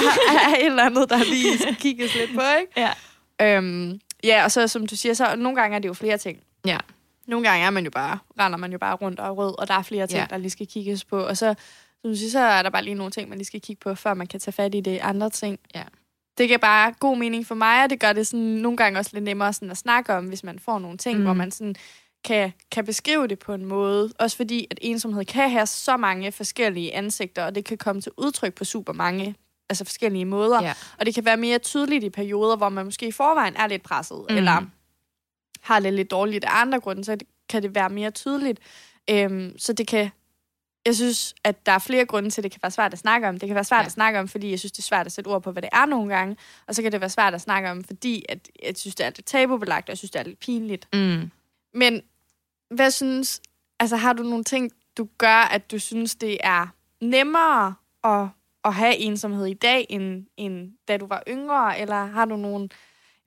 er 0.51 0.57
et 0.57 0.67
eller 0.67 0.85
andet, 0.85 1.11
der 1.11 1.19
lige 1.19 1.59
skal 1.59 1.75
kigges 1.87 2.15
lidt 2.15 2.35
på, 2.35 2.41
ikke? 2.61 2.91
Ja. 3.41 3.57
Øhm, 3.57 4.01
ja, 4.25 4.45
og 4.45 4.53
så 4.53 4.69
som 4.69 4.87
du 4.87 4.97
siger, 4.97 5.15
så 5.15 5.37
nogle 5.37 5.61
gange 5.61 5.77
er 5.77 5.79
det 5.81 5.89
jo 5.89 5.95
flere 5.95 6.19
ting. 6.19 6.39
Ja. 6.67 6.79
Nogle 7.27 7.49
gange 7.49 7.67
er 7.67 7.71
man 7.71 7.85
jo 7.85 7.91
bare, 7.91 8.19
render 8.41 8.59
man 8.59 8.73
jo 8.73 8.79
bare 8.79 8.95
rundt 8.95 9.21
og 9.21 9.37
rød, 9.37 9.59
og 9.59 9.69
der 9.69 9.75
er 9.75 9.83
flere 9.83 10.07
ting, 10.07 10.21
ja. 10.21 10.27
der 10.31 10.37
lige 10.37 10.51
skal 10.51 10.67
kigges 10.67 11.05
på. 11.05 11.19
Og 11.19 11.37
så 11.37 11.55
som 12.05 12.15
siger, 12.15 12.31
så 12.31 12.39
er 12.39 12.63
der 12.63 12.71
bare 12.71 12.85
lige 12.85 12.95
nogle 12.95 13.11
ting, 13.11 13.29
man 13.29 13.39
lige 13.39 13.47
skal 13.47 13.61
kigge 13.61 13.81
på, 13.81 13.95
før 13.95 14.15
man 14.15 14.27
kan 14.27 14.41
tage 14.41 14.53
fat 14.53 14.75
i 14.75 14.81
det 14.81 14.99
andre 14.99 15.31
ting. 15.31 15.59
Ja. 15.75 15.85
Det 16.39 16.49
giver 16.49 16.59
bare 16.59 16.95
god 17.01 17.17
mening 17.17 17.47
for 17.47 17.55
mig, 17.55 17.85
og 17.85 17.91
det 17.91 18.01
gør 18.01 18.13
det 18.13 18.27
sådan, 18.27 18.45
nogle 18.47 18.77
gange 18.77 18.99
også 18.99 19.11
lidt 19.15 19.25
nemmere 19.25 19.53
sådan 19.53 19.71
at 19.71 19.77
snakke 19.77 20.15
om, 20.15 20.25
hvis 20.27 20.45
man 20.45 20.59
får 20.59 20.79
nogle 20.79 20.99
ting, 20.99 21.19
mm. 21.19 21.25
hvor 21.25 21.33
man 21.33 21.51
sådan 21.51 21.75
kan, 22.25 22.53
kan 22.73 22.85
beskrive 22.85 23.27
det 23.27 23.39
på 23.39 23.55
en 23.55 23.65
måde. 23.65 24.13
Også 24.19 24.37
fordi, 24.37 24.67
at 24.71 24.79
ensomhed 24.83 25.25
kan 25.25 25.51
have 25.51 25.67
så 25.67 25.97
mange 25.97 26.33
forskellige 26.33 26.95
ansigter, 26.95 27.45
og 27.45 27.55
det 27.55 27.65
kan 27.65 27.79
komme 27.79 28.03
til 28.03 28.13
udtryk 28.17 28.55
på 28.55 28.65
super 28.65 28.93
mange 28.93 29.35
altså 29.71 29.85
forskellige 29.85 30.25
måder. 30.25 30.63
Ja. 30.63 30.75
Og 30.99 31.07
det 31.07 31.15
kan 31.15 31.25
være 31.25 31.37
mere 31.37 31.59
tydeligt 31.59 32.05
i 32.05 32.11
perioder, 32.11 32.57
hvor 32.57 32.69
man 32.69 32.85
måske 32.85 33.09
i 33.09 33.13
forvejen 33.13 33.57
er 33.57 33.67
lidt 33.67 33.83
presset, 33.83 34.25
mm. 34.31 34.37
eller 34.37 34.63
har 35.61 35.81
det 35.81 35.93
lidt 35.93 36.11
dårligt 36.11 36.45
af 36.45 36.61
andre 36.61 36.81
grunde, 36.81 37.05
så 37.05 37.17
kan 37.49 37.63
det 37.63 37.75
være 37.75 37.89
mere 37.89 38.11
tydeligt. 38.11 38.61
Øhm, 39.11 39.59
så 39.59 39.73
det 39.73 39.87
kan 39.87 40.11
jeg 40.87 40.97
synes, 40.97 41.35
at 41.45 41.67
der 41.67 41.73
er 41.73 41.79
flere 41.79 42.05
grunde 42.05 42.31
til, 42.31 42.41
at 42.41 42.43
det 42.43 42.53
kan 42.53 42.61
være 42.63 42.71
svært 42.71 42.93
at 42.93 42.99
snakke 42.99 43.29
om. 43.29 43.39
Det 43.39 43.49
kan 43.49 43.55
være 43.55 43.65
svært 43.65 43.81
ja. 43.81 43.87
at 43.87 43.93
snakke 43.93 44.21
om, 44.21 44.29
fordi 44.29 44.51
jeg 44.51 44.59
synes, 44.59 44.73
det 44.73 44.79
er 44.79 44.83
svært 44.83 45.07
at 45.07 45.13
sætte 45.13 45.29
ord 45.29 45.43
på, 45.43 45.53
hvad 45.53 45.63
det 45.63 45.71
er 45.73 45.87
nogle 45.87 46.15
gange. 46.17 46.37
Og 46.67 46.75
så 46.75 46.83
kan 46.83 46.93
det 46.93 47.01
være 47.01 47.11
svært 47.11 47.35
at 47.35 47.41
snakke 47.41 47.71
om, 47.71 47.85
fordi 47.85 48.25
at 48.29 48.51
jeg 48.63 48.77
synes, 48.77 48.95
det 48.95 49.07
er 49.07 49.11
lidt 49.11 49.27
tabubelagt, 49.27 49.89
og 49.89 49.91
jeg 49.91 49.99
synes, 49.99 50.11
det 50.11 50.19
er 50.19 50.25
lidt 50.25 50.39
pinligt. 50.39 50.89
Mm. 50.93 51.31
Men 51.75 52.03
hvad 52.71 52.91
synes... 52.91 53.41
Altså, 53.81 53.97
har 53.97 54.13
du 54.13 54.23
nogle 54.23 54.45
ting, 54.45 54.71
du 54.97 55.09
gør, 55.19 55.37
at 55.37 55.71
du 55.71 55.79
synes, 55.79 56.15
det 56.15 56.39
er 56.41 56.67
nemmere 57.01 57.75
at 58.05 58.29
at 58.65 58.75
have 58.75 58.97
ensomhed 58.97 59.47
i 59.47 59.55
dag, 59.55 59.87
end, 59.89 60.27
end 60.37 60.73
da 60.89 60.97
du 60.97 61.07
var 61.07 61.23
yngre? 61.29 61.81
Eller 61.81 62.05
har 62.05 62.25
du 62.25 62.37
nogle, 62.37 62.69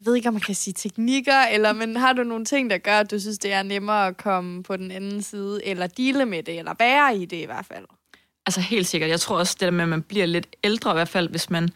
ved 0.05 0.15
ikke, 0.15 0.27
om 0.27 0.33
man 0.33 0.41
kan 0.41 0.55
sige 0.55 0.73
teknikker, 0.73 1.41
eller, 1.41 1.73
men 1.73 1.95
har 1.95 2.13
du 2.13 2.23
nogle 2.23 2.45
ting, 2.45 2.69
der 2.69 2.77
gør, 2.77 2.99
at 2.99 3.11
du 3.11 3.19
synes, 3.19 3.37
det 3.37 3.53
er 3.53 3.63
nemmere 3.63 4.07
at 4.07 4.17
komme 4.17 4.63
på 4.63 4.77
den 4.77 4.91
anden 4.91 5.21
side, 5.21 5.65
eller 5.65 5.87
dele 5.87 6.25
med 6.25 6.43
det, 6.43 6.59
eller 6.59 6.73
være 6.79 7.17
i 7.17 7.25
det 7.25 7.37
i 7.37 7.45
hvert 7.45 7.65
fald? 7.65 7.85
Altså 8.45 8.61
helt 8.61 8.87
sikkert. 8.87 9.09
Jeg 9.09 9.19
tror 9.19 9.37
også, 9.37 9.53
det 9.59 9.65
der 9.65 9.71
med, 9.71 9.83
at 9.83 9.89
man 9.89 10.01
bliver 10.01 10.25
lidt 10.25 10.55
ældre 10.63 10.91
i 10.91 10.93
hvert 10.93 11.09
fald, 11.09 11.29
hvis 11.29 11.49
man, 11.49 11.69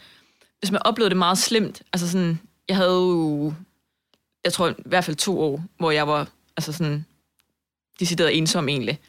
hvis 0.60 0.72
man 0.72 0.82
oplevede 0.86 1.10
det 1.10 1.18
meget 1.18 1.38
slemt. 1.38 1.82
Altså 1.94 2.12
sådan, 2.12 2.40
jeg 2.68 2.76
havde 2.76 2.92
jo, 2.92 3.54
jeg 4.44 4.54
tror 4.54 4.70
i 4.70 4.74
hvert 4.86 5.04
fald 5.04 5.16
to 5.16 5.40
år, 5.40 5.64
hvor 5.78 5.92
jeg 5.92 6.08
var 6.08 6.28
altså 6.58 6.72
sådan, 6.74 7.06
decideret 8.00 8.38
ensom 8.38 8.70
egentlig. 8.70 9.00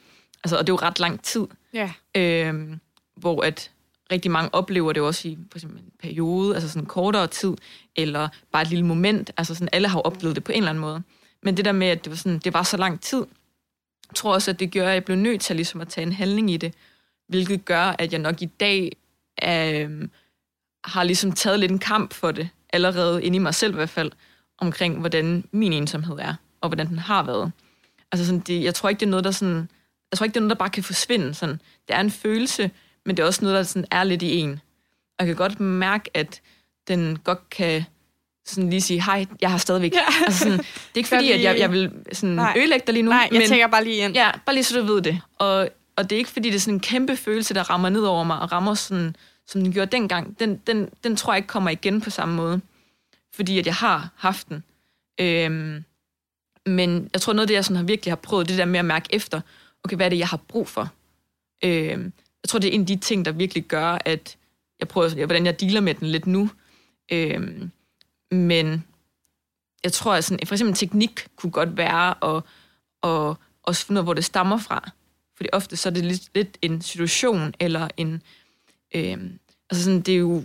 Altså, 0.45 0.59
og 0.59 0.67
det 0.67 0.73
er 0.73 0.75
jo 0.75 0.87
ret 0.87 1.01
lang 1.01 1.23
tid. 1.23 1.47
Ja. 1.73 1.93
Øhm, 2.15 2.81
hvor 3.17 3.45
at 3.45 3.71
rigtig 4.13 4.31
mange 4.31 4.55
oplever 4.55 4.93
det 4.93 5.03
også 5.03 5.29
i 5.29 5.39
for 5.51 5.59
eksempel 5.59 5.79
en 5.79 5.93
periode, 6.01 6.55
altså 6.55 6.69
sådan 6.69 6.83
en 6.83 6.87
kortere 6.87 7.27
tid, 7.27 7.55
eller 7.97 8.29
bare 8.53 8.63
et 8.63 8.69
lille 8.69 8.87
moment. 8.87 9.31
Altså 9.37 9.55
sådan, 9.55 9.69
alle 9.73 9.89
har 9.89 9.99
jo 9.99 10.03
oplevet 10.03 10.37
det 10.37 10.45
på 10.45 10.53
en 10.53 10.59
eller 10.59 10.71
anden 10.71 10.81
måde. 10.81 11.03
Men 11.43 11.57
det 11.57 11.65
der 11.65 11.73
med, 11.73 11.87
at 11.87 12.05
det 12.05 12.11
var, 12.11 12.17
sådan, 12.17 12.39
det 12.39 12.55
var 12.55 12.63
så 12.63 12.77
lang 12.77 13.01
tid, 13.01 13.25
tror 14.15 14.35
også, 14.35 14.51
at 14.51 14.61
det 14.61 14.73
gør, 14.73 14.89
at 14.89 14.95
jeg 14.95 15.05
blev 15.05 15.17
nødt 15.17 15.41
til 15.41 15.57
ligesom 15.57 15.81
at 15.81 15.89
tage 15.89 16.07
en 16.07 16.13
handling 16.13 16.51
i 16.51 16.57
det, 16.57 16.75
hvilket 17.29 17.65
gør, 17.65 17.95
at 17.99 18.13
jeg 18.13 18.21
nok 18.21 18.43
i 18.43 18.47
dag 18.47 18.97
øh, 19.45 20.09
har 20.85 21.03
ligesom 21.03 21.33
taget 21.33 21.61
lidt 21.61 21.73
en 21.73 21.79
kamp 21.79 22.13
for 22.13 22.33
det, 22.33 22.49
allerede 22.73 23.25
inde 23.25 23.37
i 23.37 23.39
mig 23.39 23.55
selv 23.55 23.73
i 23.73 23.77
hvert 23.77 23.91
fald, 23.91 24.13
omkring 24.59 25.01
hvordan 25.01 25.45
min 25.53 25.73
ensomhed 25.73 26.19
er, 26.19 26.35
og 26.61 26.69
hvordan 26.69 26.89
den 26.89 26.99
har 26.99 27.23
været. 27.23 27.53
Altså 28.13 28.27
sådan, 28.27 28.41
det, 28.41 28.65
jeg 28.65 28.75
tror 28.75 28.89
ikke, 28.89 29.01
det 29.01 29.07
er 29.07 29.11
noget, 29.11 29.25
der 29.25 29.31
sådan, 29.31 29.69
jeg 30.11 30.19
tror 30.19 30.25
ikke, 30.25 30.35
det 30.35 30.41
er 30.41 30.43
noget, 30.43 30.51
der 30.51 30.59
bare 30.59 30.71
kan 30.71 30.83
forsvinde. 30.83 31.35
Sådan. 31.35 31.61
Det 31.89 31.97
er 31.97 32.01
en 32.01 32.11
følelse, 32.11 32.71
men 33.09 33.17
det 33.17 33.23
er 33.23 33.27
også 33.27 33.45
noget, 33.45 33.57
der 33.57 33.63
sådan 33.63 33.87
er 33.91 34.05
lidt 34.05 34.23
i 34.23 34.37
en. 34.37 34.61
Og 35.19 35.27
jeg 35.27 35.27
kan 35.27 35.37
godt 35.37 35.61
mærke, 35.61 36.11
at 36.15 36.41
den 36.89 37.19
godt 37.19 37.51
kan 37.51 37.85
sådan 38.47 38.71
lige 38.71 38.81
sige, 38.81 39.03
hej, 39.03 39.27
jeg 39.41 39.51
har 39.51 39.59
stadigvæk... 39.59 39.95
Ja. 39.95 40.25
Altså 40.27 40.39
sådan, 40.39 40.59
det 40.59 40.67
er 40.95 40.97
ikke 40.97 41.09
fordi, 41.15 41.33
at 41.33 41.43
jeg, 41.43 41.59
jeg 41.59 41.73
vil 41.73 41.93
sådan 42.13 42.35
Nej. 42.35 42.55
ødelægge 42.57 42.87
dig 42.87 42.93
lige 42.93 43.03
nu. 43.03 43.11
Nej, 43.11 43.29
jeg 43.33 43.39
men, 43.39 43.49
tænker 43.49 43.67
bare 43.67 43.85
lige 43.85 43.97
ind. 43.97 44.15
Ja, 44.15 44.31
bare 44.47 44.55
lige 44.55 44.65
så 44.65 44.81
du 44.81 44.85
ved 44.85 45.03
det. 45.03 45.21
Og, 45.39 45.69
og 45.97 46.11
det 46.11 46.17
er 46.17 46.19
ikke 46.19 46.31
fordi, 46.31 46.49
det 46.49 46.57
er 46.57 46.61
sådan 46.61 46.75
en 46.75 46.81
kæmpe 46.81 47.17
følelse, 47.17 47.55
der 47.55 47.71
rammer 47.71 47.89
ned 47.89 48.03
over 48.03 48.25
mig, 48.25 48.39
og 48.39 48.53
rammer 48.53 48.75
sådan, 48.75 49.17
som 49.47 49.61
den 49.61 49.73
gjorde 49.73 49.91
dengang. 49.91 50.41
Den, 50.41 50.57
den, 50.67 50.89
den 51.05 51.17
tror 51.17 51.33
jeg 51.33 51.39
ikke 51.39 51.49
kommer 51.49 51.71
igen 51.71 52.01
på 52.01 52.11
samme 52.11 52.35
måde. 52.35 52.61
Fordi 53.35 53.59
at 53.59 53.67
jeg 53.67 53.75
har 53.75 54.11
haft 54.17 54.49
den. 54.49 54.65
Øhm, 55.21 55.85
men 56.67 57.11
jeg 57.13 57.21
tror, 57.21 57.33
noget 57.33 57.45
af 57.45 57.49
det, 57.49 57.55
jeg 57.55 57.65
sådan 57.65 57.77
har 57.77 57.85
virkelig 57.85 58.11
har 58.11 58.17
prøvet, 58.17 58.49
det 58.49 58.59
der 58.59 58.65
med 58.65 58.79
at 58.79 58.85
mærke 58.85 59.09
efter, 59.11 59.41
okay, 59.85 59.97
hvad 59.97 60.07
er 60.07 60.11
det, 60.11 60.19
jeg 60.19 60.29
har 60.29 60.41
brug 60.49 60.69
for? 60.69 60.89
Øhm, 61.65 62.13
jeg 62.43 62.49
tror, 62.49 62.59
det 62.59 62.69
er 62.69 62.73
en 62.73 62.81
af 62.81 62.87
de 62.87 62.97
ting, 62.97 63.25
der 63.25 63.33
virkelig 63.33 63.65
gør, 63.65 63.99
at 64.05 64.37
jeg 64.81 64.89
prøver, 64.89 65.27
hvordan 65.27 65.47
jeg 65.47 65.61
dealer 65.61 65.81
med 65.81 65.95
den 65.95 66.09
lidt 66.09 66.27
nu. 66.27 66.51
Øhm, 67.13 67.71
men 68.31 68.85
jeg 69.85 69.93
tror, 69.93 70.15
at 70.15 70.25
sådan, 70.25 70.47
for 70.47 70.55
eksempel 70.55 70.77
teknik 70.77 71.27
kunne 71.37 71.53
godt 71.53 71.77
være 71.77 72.37
at, 72.37 72.43
at 73.03 73.37
også 73.63 73.87
finde 73.87 73.99
ud 73.99 74.03
af, 74.03 74.05
hvor 74.05 74.15
det 74.15 74.25
stammer 74.25 74.59
fra. 74.59 74.91
Fordi 75.37 75.49
ofte 75.53 75.77
så 75.77 75.89
er 75.89 75.93
det 75.93 76.05
lidt, 76.05 76.31
lidt 76.35 76.59
en 76.63 76.83
situation, 76.83 77.55
eller 77.61 77.89
en... 77.97 78.23
Øhm, 78.95 79.39
altså 79.71 79.85
sådan, 79.85 80.01
det 80.01 80.15
er 80.15 80.19
jo... 80.19 80.45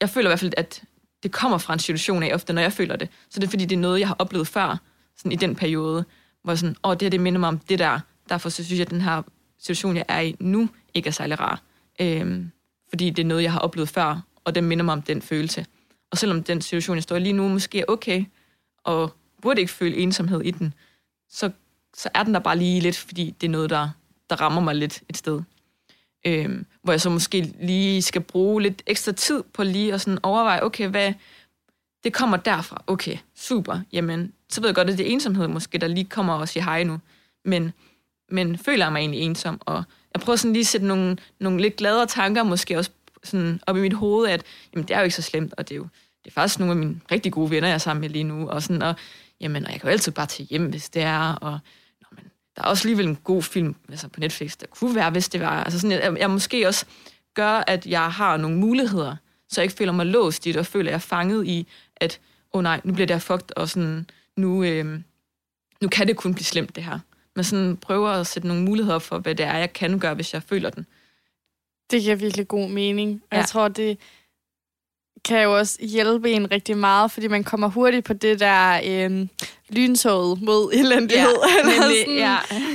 Jeg 0.00 0.10
føler 0.10 0.28
i 0.28 0.30
hvert 0.30 0.40
fald, 0.40 0.52
at 0.56 0.82
det 1.22 1.32
kommer 1.32 1.58
fra 1.58 1.72
en 1.72 1.78
situation 1.78 2.22
af, 2.22 2.34
ofte 2.34 2.52
når 2.52 2.62
jeg 2.62 2.72
føler 2.72 2.96
det. 2.96 3.08
Så 3.30 3.40
det 3.40 3.46
er 3.46 3.50
fordi, 3.50 3.64
det 3.64 3.76
er 3.76 3.80
noget, 3.80 4.00
jeg 4.00 4.08
har 4.08 4.16
oplevet 4.18 4.48
før, 4.48 4.76
sådan 5.16 5.32
i 5.32 5.36
den 5.36 5.56
periode, 5.56 6.04
hvor 6.42 6.54
sådan, 6.54 6.76
åh, 6.84 6.92
det 6.94 7.02
her, 7.02 7.10
det 7.10 7.20
minder 7.20 7.40
mig 7.40 7.48
om 7.48 7.58
det 7.58 7.78
der. 7.78 8.00
Derfor 8.28 8.48
så 8.48 8.64
synes 8.64 8.78
jeg, 8.78 8.86
at 8.86 8.90
den 8.90 9.00
her 9.00 9.22
situation, 9.58 9.96
jeg 9.96 10.04
er 10.08 10.20
i 10.20 10.36
nu, 10.38 10.68
ikke 10.94 11.06
er 11.06 11.12
særlig 11.12 11.40
rar. 11.40 11.62
Øhm, 12.00 12.50
fordi 12.88 13.10
det 13.10 13.22
er 13.22 13.26
noget, 13.26 13.42
jeg 13.42 13.52
har 13.52 13.60
oplevet 13.60 13.88
før, 13.88 14.20
og 14.44 14.54
det 14.54 14.64
minder 14.64 14.84
mig 14.84 14.92
om 14.92 15.02
den 15.02 15.22
følelse. 15.22 15.66
Og 16.10 16.18
selvom 16.18 16.42
den 16.42 16.60
situation, 16.60 16.96
jeg 16.96 17.02
står 17.02 17.16
i 17.16 17.20
lige 17.20 17.32
nu, 17.32 17.48
måske 17.48 17.80
er 17.80 17.84
okay, 17.88 18.24
og 18.84 19.14
burde 19.42 19.60
ikke 19.60 19.72
føle 19.72 19.96
ensomhed 19.96 20.40
i 20.40 20.50
den, 20.50 20.74
så, 21.28 21.50
så 21.94 22.08
er 22.14 22.22
den 22.22 22.34
der 22.34 22.40
bare 22.40 22.58
lige 22.58 22.80
lidt, 22.80 22.96
fordi 22.96 23.34
det 23.40 23.46
er 23.46 23.50
noget, 23.50 23.70
der, 23.70 23.90
der 24.30 24.40
rammer 24.40 24.60
mig 24.60 24.74
lidt 24.74 25.02
et 25.08 25.16
sted. 25.16 25.42
Øhm, 26.26 26.66
hvor 26.82 26.92
jeg 26.92 27.00
så 27.00 27.10
måske 27.10 27.54
lige 27.60 28.02
skal 28.02 28.20
bruge 28.20 28.62
lidt 28.62 28.82
ekstra 28.86 29.12
tid 29.12 29.42
på 29.42 29.62
lige 29.62 29.94
at 29.94 30.00
sådan 30.00 30.18
overveje, 30.22 30.62
okay, 30.62 30.88
hvad, 30.88 31.12
det 32.04 32.12
kommer 32.12 32.36
derfra. 32.36 32.82
Okay, 32.86 33.16
super. 33.34 33.80
Jamen, 33.92 34.32
så 34.48 34.60
ved 34.60 34.68
jeg 34.68 34.74
godt, 34.74 34.90
at 34.90 34.98
det 34.98 35.06
er 35.06 35.12
ensomhed 35.12 35.48
måske, 35.48 35.78
der 35.78 35.86
lige 35.86 36.04
kommer 36.04 36.34
og 36.34 36.48
siger 36.48 36.64
hej 36.64 36.84
nu. 36.84 36.98
Men, 37.44 37.72
men 38.30 38.58
føler 38.58 38.84
jeg 38.84 38.92
mig 38.92 39.00
egentlig 39.00 39.20
ensom, 39.20 39.60
og 39.60 39.84
jeg 40.14 40.22
prøver 40.22 40.36
sådan 40.36 40.52
lige 40.52 40.60
at 40.60 40.66
sætte 40.66 40.86
nogle, 40.86 41.16
nogle 41.38 41.60
lidt 41.60 41.76
gladere 41.76 42.06
tanker 42.06 42.42
måske 42.42 42.78
også 42.78 42.90
sådan 43.24 43.60
op 43.66 43.76
i 43.76 43.80
mit 43.80 43.92
hoved, 43.92 44.28
at 44.28 44.42
jamen, 44.74 44.88
det 44.88 44.94
er 44.94 44.98
jo 44.98 45.04
ikke 45.04 45.16
så 45.16 45.22
slemt, 45.22 45.54
og 45.56 45.68
det 45.68 45.74
er 45.74 45.76
jo 45.76 45.86
det 46.24 46.30
er 46.30 46.34
faktisk 46.34 46.58
nogle 46.58 46.72
af 46.72 46.76
mine 46.76 47.00
rigtig 47.12 47.32
gode 47.32 47.50
venner, 47.50 47.68
jeg 47.68 47.74
er 47.74 47.78
sammen 47.78 48.00
med 48.00 48.08
lige 48.08 48.24
nu, 48.24 48.48
og 48.48 48.62
sådan, 48.62 48.82
og, 48.82 48.94
jamen, 49.40 49.64
og 49.66 49.72
jeg 49.72 49.80
kan 49.80 49.88
jo 49.88 49.92
altid 49.92 50.12
bare 50.12 50.26
tage 50.26 50.46
hjem, 50.46 50.66
hvis 50.66 50.88
det 50.88 51.02
er, 51.02 51.34
og 51.34 51.58
nå, 52.00 52.06
men, 52.10 52.24
der 52.56 52.62
er 52.62 52.66
også 52.66 52.88
alligevel 52.88 53.06
en 53.06 53.16
god 53.24 53.42
film 53.42 53.74
altså 53.88 54.08
på 54.08 54.20
Netflix, 54.20 54.56
der 54.56 54.66
kunne 54.66 54.94
være, 54.94 55.10
hvis 55.10 55.28
det 55.28 55.40
var, 55.40 55.64
altså 55.64 55.80
sådan, 55.80 56.02
jeg, 56.02 56.18
jeg 56.18 56.30
måske 56.30 56.68
også 56.68 56.86
gør, 57.34 57.64
at 57.66 57.86
jeg 57.86 58.12
har 58.12 58.36
nogle 58.36 58.56
muligheder, 58.56 59.16
så 59.48 59.60
jeg 59.60 59.64
ikke 59.64 59.76
føler 59.76 59.92
mig 59.92 60.06
låst 60.06 60.46
i 60.46 60.52
det, 60.52 60.56
og 60.56 60.66
føler, 60.66 60.88
at 60.88 60.90
jeg 60.90 60.96
er 60.96 60.98
fanget 60.98 61.46
i, 61.46 61.66
at, 61.96 62.20
åh 62.52 62.58
oh, 62.58 62.62
nej, 62.62 62.80
nu 62.84 62.92
bliver 62.92 63.06
det 63.06 63.14
her 63.14 63.20
fucked, 63.20 63.56
og 63.56 63.68
sådan, 63.68 64.06
nu, 64.36 64.64
øh, 64.64 65.00
nu 65.80 65.88
kan 65.88 66.06
det 66.06 66.16
kun 66.16 66.34
blive 66.34 66.44
slemt, 66.44 66.76
det 66.76 66.84
her. 66.84 66.98
Men 67.40 67.44
sådan 67.44 67.76
prøver 67.76 68.08
at 68.08 68.26
sætte 68.26 68.48
nogle 68.48 68.62
muligheder 68.62 68.98
for, 68.98 69.18
hvad 69.18 69.34
det 69.34 69.46
er, 69.46 69.56
jeg 69.56 69.72
kan 69.72 69.98
gøre, 69.98 70.14
hvis 70.14 70.34
jeg 70.34 70.42
føler 70.42 70.70
den. 70.70 70.86
Det 71.90 72.02
giver 72.02 72.16
virkelig 72.16 72.48
god 72.48 72.68
mening. 72.68 73.22
Ja. 73.32 73.36
jeg 73.36 73.46
tror, 73.46 73.68
det 73.68 73.98
kan 75.24 75.42
jo 75.42 75.58
også 75.58 75.78
hjælpe 75.80 76.30
en 76.30 76.50
rigtig 76.50 76.76
meget, 76.76 77.10
fordi 77.10 77.28
man 77.28 77.44
kommer 77.44 77.68
hurtigt 77.68 78.04
på 78.04 78.12
det 78.12 78.40
der 78.40 78.80
øh, 78.86 79.26
lyntoget 79.68 80.42
mod 80.42 80.72
elendighed. 80.80 81.28
eller 81.58 81.80
nemlig, 81.80 81.96
sådan, 82.06 82.18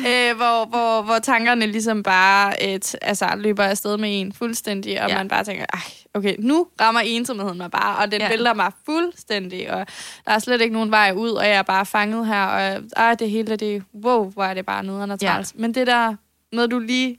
ja. 0.06 0.30
øh, 0.32 0.36
hvor, 0.38 0.66
hvor, 0.66 1.02
hvor 1.02 1.20
tankerne 1.20 1.66
ligesom 1.68 2.04
bare 2.04 2.64
et, 2.64 2.96
altså, 3.02 3.26
løber 3.38 3.64
afsted 3.64 3.98
med 3.98 4.22
en 4.22 4.34
fuldstændig, 4.34 5.02
og 5.02 5.08
Ja. 5.10 5.14
ja. 5.14 5.18
man 5.20 5.28
bare 5.28 5.43
tænker, 5.43 5.66
Ej, 5.74 5.80
okay, 6.14 6.36
nu 6.39 6.68
rammer 6.82 7.02
ensomheden 7.02 7.58
mig 7.58 7.72
bare, 7.72 7.98
og 7.98 8.12
den 8.12 8.22
Ja. 8.22 8.26
ja. 8.26 8.32
vælter 8.32 8.54
mig 8.54 8.72
fuldstændig, 8.86 9.72
og 9.74 9.86
der 10.26 10.32
er 10.32 10.39
slet 10.39 10.62
ikke 10.62 10.74
nogen 10.74 10.91
vej 10.91 11.14
ud, 11.16 11.30
og 11.30 11.46
jeg 11.46 11.56
er 11.56 11.62
bare 11.64 11.86
fanget 11.86 12.28
her, 12.28 12.43
og 12.46 12.82
ej, 12.98 13.14
det 13.16 13.30
hele, 13.30 13.56
det, 13.56 13.84
wow, 14.06 14.32
hvor 14.32 14.43
er 14.43 14.54
det 14.54 14.66
bare 14.66 14.84
nederen 14.84 15.12
og 15.12 15.18
Ja. 15.22 15.43
Men 15.56 15.74
det 15.74 15.88
der, 15.88 16.16
når 16.52 16.66
du 16.68 16.80
lige 16.80 17.18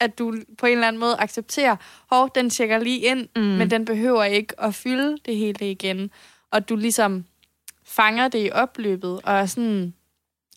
at 0.00 0.18
du 0.18 0.34
på 0.58 0.66
en 0.66 0.72
eller 0.72 0.88
anden 0.88 1.00
måde 1.00 1.16
accepterer, 1.18 1.76
hov, 2.10 2.30
den 2.34 2.50
tjekker 2.50 2.78
lige 2.78 2.98
ind, 3.00 3.28
Mm. 3.36 3.42
men 3.42 3.70
den 3.70 3.84
behøver 3.84 4.24
ikke 4.24 4.60
at 4.60 4.74
fylde 4.74 5.16
det 5.26 5.36
hele 5.36 5.70
igen. 5.70 6.10
Og 6.50 6.68
du 6.68 6.76
ligesom 6.76 7.24
fanger 7.84 8.28
det 8.28 8.46
i 8.46 8.50
opløbet, 8.52 9.20
og 9.24 9.34
er 9.34 9.46
sådan, 9.46 9.94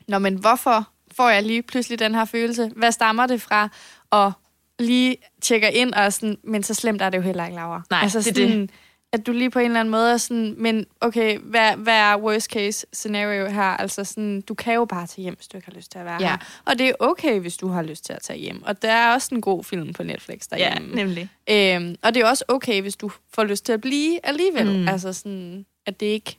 Nå, 0.07 0.19
men 0.19 0.35
hvorfor 0.35 0.87
får 1.15 1.29
jeg 1.29 1.43
lige 1.43 1.63
pludselig 1.63 1.99
den 1.99 2.15
her 2.15 2.25
følelse? 2.25 2.71
Hvad 2.75 2.91
stammer 2.91 3.27
det 3.27 3.41
fra? 3.41 3.69
Og 4.09 4.31
lige 4.79 5.17
tjekker 5.41 5.67
ind 5.67 5.93
og 5.93 6.13
sådan, 6.13 6.37
men 6.43 6.63
så 6.63 6.73
slemt 6.73 7.01
er 7.01 7.09
det 7.09 7.17
jo 7.17 7.21
heller 7.23 7.45
ikke, 7.45 7.55
Laura. 7.55 7.81
Nej, 7.89 7.99
altså 8.03 8.19
det 8.19 8.27
er 8.27 8.47
sådan, 8.49 8.69
At 9.13 9.27
du 9.27 9.31
lige 9.31 9.49
på 9.49 9.59
en 9.59 9.65
eller 9.65 9.79
anden 9.79 9.91
måde 9.91 10.11
er 10.11 10.17
sådan, 10.17 10.55
men 10.57 10.85
okay, 11.01 11.37
hvad, 11.39 11.75
hvad 11.77 11.93
er 11.93 12.17
worst 12.17 12.49
case 12.51 12.85
scenario 12.93 13.45
her? 13.49 13.61
Altså 13.63 14.03
sådan, 14.03 14.41
du 14.41 14.53
kan 14.53 14.73
jo 14.73 14.85
bare 14.85 15.07
tage 15.07 15.23
hjem, 15.23 15.35
hvis 15.35 15.47
du 15.47 15.57
ikke 15.57 15.67
har 15.71 15.73
lyst 15.77 15.91
til 15.91 15.99
at 15.99 16.05
være 16.05 16.17
Ja. 16.21 16.29
her. 16.29 16.37
Og 16.65 16.79
det 16.79 16.87
er 16.89 16.93
okay, 16.99 17.39
hvis 17.39 17.57
du 17.57 17.67
har 17.67 17.81
lyst 17.81 18.05
til 18.05 18.13
at 18.13 18.21
tage 18.21 18.39
hjem. 18.39 18.63
Og 18.63 18.81
der 18.81 18.91
er 18.91 19.13
også 19.13 19.35
en 19.35 19.41
god 19.41 19.63
film 19.63 19.93
på 19.93 20.03
Netflix 20.03 20.47
Ja, 20.51 20.55
derhjemme. 20.57 20.95
nemlig. 20.95 21.29
Øhm, 21.49 21.95
og 22.01 22.13
det 22.13 22.21
er 22.21 22.27
også 22.27 22.43
okay, 22.47 22.81
hvis 22.81 22.95
du 22.95 23.11
får 23.33 23.43
lyst 23.43 23.65
til 23.65 23.73
at 23.73 23.81
blive 23.81 24.25
alligevel. 24.25 24.71
Mm. 24.75 24.79
Mm. 24.81 24.87
Altså 24.87 25.13
sådan, 25.13 25.65
at 25.85 25.99
det, 25.99 26.05
ikke, 26.05 26.37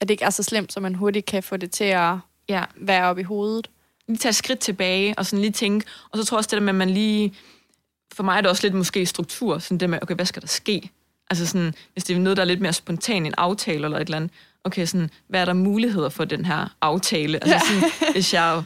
at 0.00 0.08
det 0.08 0.14
ikke 0.14 0.24
er 0.24 0.30
så 0.30 0.42
slemt, 0.42 0.72
så 0.72 0.80
man 0.80 0.94
hurtigt 0.94 1.26
kan 1.26 1.42
få 1.42 1.56
det 1.56 1.70
til 1.70 1.84
at 1.84 2.14
Ja. 2.48 2.64
være 2.76 3.04
oppe 3.04 3.20
i 3.20 3.24
hovedet. 3.24 3.70
lige 4.08 4.18
tage 4.18 4.30
et 4.30 4.36
skridt 4.36 4.58
tilbage, 4.58 5.14
og 5.18 5.26
sådan 5.26 5.40
lige 5.40 5.52
tænke, 5.52 5.86
og 6.10 6.18
så 6.18 6.24
tror 6.24 6.36
jeg 6.36 6.38
også 6.38 6.48
det 6.48 6.56
der 6.56 6.60
med, 6.60 6.68
at 6.68 6.74
man 6.74 6.90
lige, 6.90 7.34
for 8.14 8.22
mig 8.22 8.36
er 8.36 8.40
det 8.40 8.50
også 8.50 8.62
lidt 8.66 8.74
måske 8.74 9.06
struktur, 9.06 9.58
sådan 9.58 9.78
det 9.78 9.90
med, 9.90 9.98
okay, 10.02 10.14
hvad 10.14 10.26
skal 10.26 10.42
der 10.42 10.48
ske? 10.48 10.90
Altså 11.30 11.46
sådan, 11.46 11.74
hvis 11.92 12.04
det 12.04 12.16
er 12.16 12.20
noget, 12.20 12.36
der 12.36 12.42
er 12.42 12.46
lidt 12.46 12.60
mere 12.60 12.72
spontan, 12.72 13.26
en 13.26 13.34
aftale 13.36 13.84
eller 13.84 13.98
et 13.98 14.04
eller 14.04 14.16
andet, 14.16 14.30
okay, 14.64 14.86
sådan, 14.86 15.10
hvad 15.28 15.40
er 15.40 15.44
der 15.44 15.52
muligheder 15.52 16.08
for 16.08 16.24
den 16.24 16.44
her 16.44 16.76
aftale? 16.80 17.44
Altså 17.44 17.66
sådan, 17.68 18.12
hvis 18.12 18.34
jeg 18.34 18.52
jo 18.56 18.62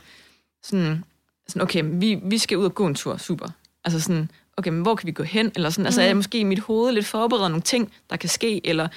sådan, 0.63 1.05
sådan 1.49 1.63
okay, 1.63 1.83
vi, 1.87 2.21
vi 2.23 2.39
skal 2.39 2.59
ud 2.59 2.65
og 2.65 2.75
gå 2.75 2.87
en 2.87 2.95
tur, 2.95 3.17
super. 3.17 3.47
Altså 3.85 4.01
sådan, 4.01 4.31
okay, 4.57 4.71
men 4.71 4.83
hvor 4.83 4.95
kan 4.95 5.07
vi 5.07 5.13
gå 5.13 5.23
hen? 5.23 5.53
Eller 5.55 5.71
sådan, 5.71 5.87
altså 5.87 6.01
er 6.01 6.07
jeg 6.07 6.17
måske 6.17 6.39
i 6.39 6.45
mit 6.45 6.61
hoved 6.61 6.93
lidt 6.93 7.07
forberedt 7.07 7.51
nogle 7.51 7.63
ting, 7.63 7.93
der 8.11 8.17
kan 8.17 8.29
ske, 8.29 8.67
eller 8.67 8.89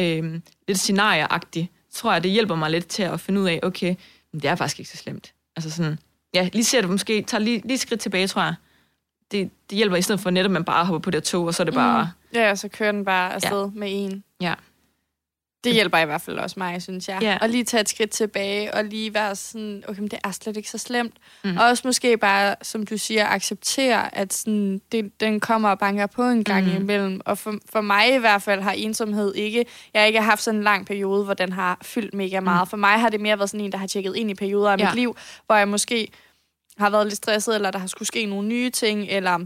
øhm, 0.00 0.42
lidt 0.68 0.78
scenarieagtigt, 0.78 1.68
tror 1.94 2.12
jeg, 2.12 2.22
det 2.22 2.30
hjælper 2.30 2.54
mig 2.54 2.70
lidt 2.70 2.86
til 2.86 3.02
at 3.02 3.20
finde 3.20 3.40
ud 3.40 3.48
af, 3.48 3.60
okay, 3.62 3.94
men 4.32 4.42
det 4.42 4.50
er 4.50 4.54
faktisk 4.54 4.78
ikke 4.78 4.90
så 4.90 4.96
slemt. 4.96 5.32
Altså 5.56 5.70
sådan, 5.70 5.98
ja, 6.34 6.48
lige 6.52 6.64
ser 6.64 6.80
det 6.80 6.90
måske, 6.90 7.22
tager 7.22 7.42
lige, 7.42 7.62
lige 7.64 7.78
skridt 7.78 8.00
tilbage, 8.00 8.26
tror 8.26 8.42
jeg. 8.42 8.54
Det, 9.30 9.50
det 9.70 9.76
hjælper 9.76 9.96
i 9.96 10.02
stedet 10.02 10.20
for 10.20 10.30
netop, 10.30 10.48
at 10.48 10.52
man 10.52 10.64
bare 10.64 10.84
hopper 10.84 10.98
på 10.98 11.10
det 11.10 11.24
tog, 11.24 11.46
og 11.46 11.54
så 11.54 11.62
er 11.62 11.64
det 11.64 11.74
bare, 11.74 12.10
Ja, 12.40 12.54
så 12.54 12.68
kører 12.68 12.92
den 12.92 13.04
bare 13.04 13.34
afsted 13.34 13.62
ja. 13.62 13.70
med 13.74 13.88
en. 13.92 14.24
ja. 14.40 14.54
Det 15.64 15.74
hjælper 15.74 15.98
i 15.98 16.04
hvert 16.04 16.20
fald 16.20 16.38
også 16.38 16.54
mig, 16.58 16.82
synes 16.82 17.08
jeg. 17.08 17.18
Ja. 17.22 17.38
Og 17.40 17.48
lige 17.48 17.64
tage 17.64 17.80
et 17.80 17.88
skridt 17.88 18.10
tilbage, 18.10 18.74
og 18.74 18.84
lige 18.84 19.14
være 19.14 19.36
sådan, 19.36 19.84
okay, 19.88 20.00
men 20.00 20.08
det 20.10 20.18
er 20.24 20.30
slet 20.30 20.56
ikke 20.56 20.70
så 20.70 20.78
slemt. 20.78 21.14
Mm. 21.44 21.56
Og 21.56 21.64
også 21.64 21.82
måske 21.86 22.16
bare, 22.18 22.54
som 22.62 22.86
du 22.86 22.98
siger, 22.98 23.26
acceptere, 23.28 24.14
at 24.14 24.32
sådan, 24.32 24.80
det, 24.92 25.20
den 25.20 25.40
kommer 25.40 25.68
og 25.68 25.78
banker 25.78 26.06
på 26.06 26.22
en 26.22 26.44
gang 26.44 26.64
Mm. 26.66 26.70
mm. 26.70 26.76
imellem. 26.76 27.20
Og 27.24 27.38
for, 27.38 27.54
for 27.72 27.80
mig 27.80 28.14
i 28.14 28.18
hvert 28.18 28.42
fald 28.42 28.60
har 28.60 28.72
ensomhed 28.72 29.34
ikke, 29.34 29.64
jeg 29.94 30.02
har 30.02 30.06
ikke 30.06 30.20
haft 30.20 30.42
sådan 30.42 30.58
en 30.58 30.64
lang 30.64 30.86
periode, 30.86 31.24
hvor 31.24 31.34
den 31.34 31.52
har 31.52 31.78
fyldt 31.82 32.14
mega 32.14 32.40
meget. 32.40 32.68
For 32.68 32.76
mig 32.76 33.00
har 33.00 33.08
det 33.08 33.20
mere 33.20 33.38
været 33.38 33.50
sådan 33.50 33.64
en, 33.64 33.72
der 33.72 33.78
har 33.78 33.86
tjekket 33.86 34.16
ind 34.16 34.30
i 34.30 34.34
perioder 34.34 34.70
af 34.72 34.78
Ja. 34.78 34.84
mit 34.84 34.94
liv, 34.94 35.16
hvor 35.46 35.54
jeg 35.54 35.68
måske 35.68 36.08
har 36.78 36.90
været 36.90 37.06
lidt 37.06 37.16
stresset, 37.16 37.54
eller 37.54 37.70
der 37.70 37.78
har 37.78 37.86
skulle 37.86 38.06
ske 38.06 38.26
nogle 38.26 38.48
nye 38.48 38.70
ting, 38.70 39.06
eller 39.08 39.38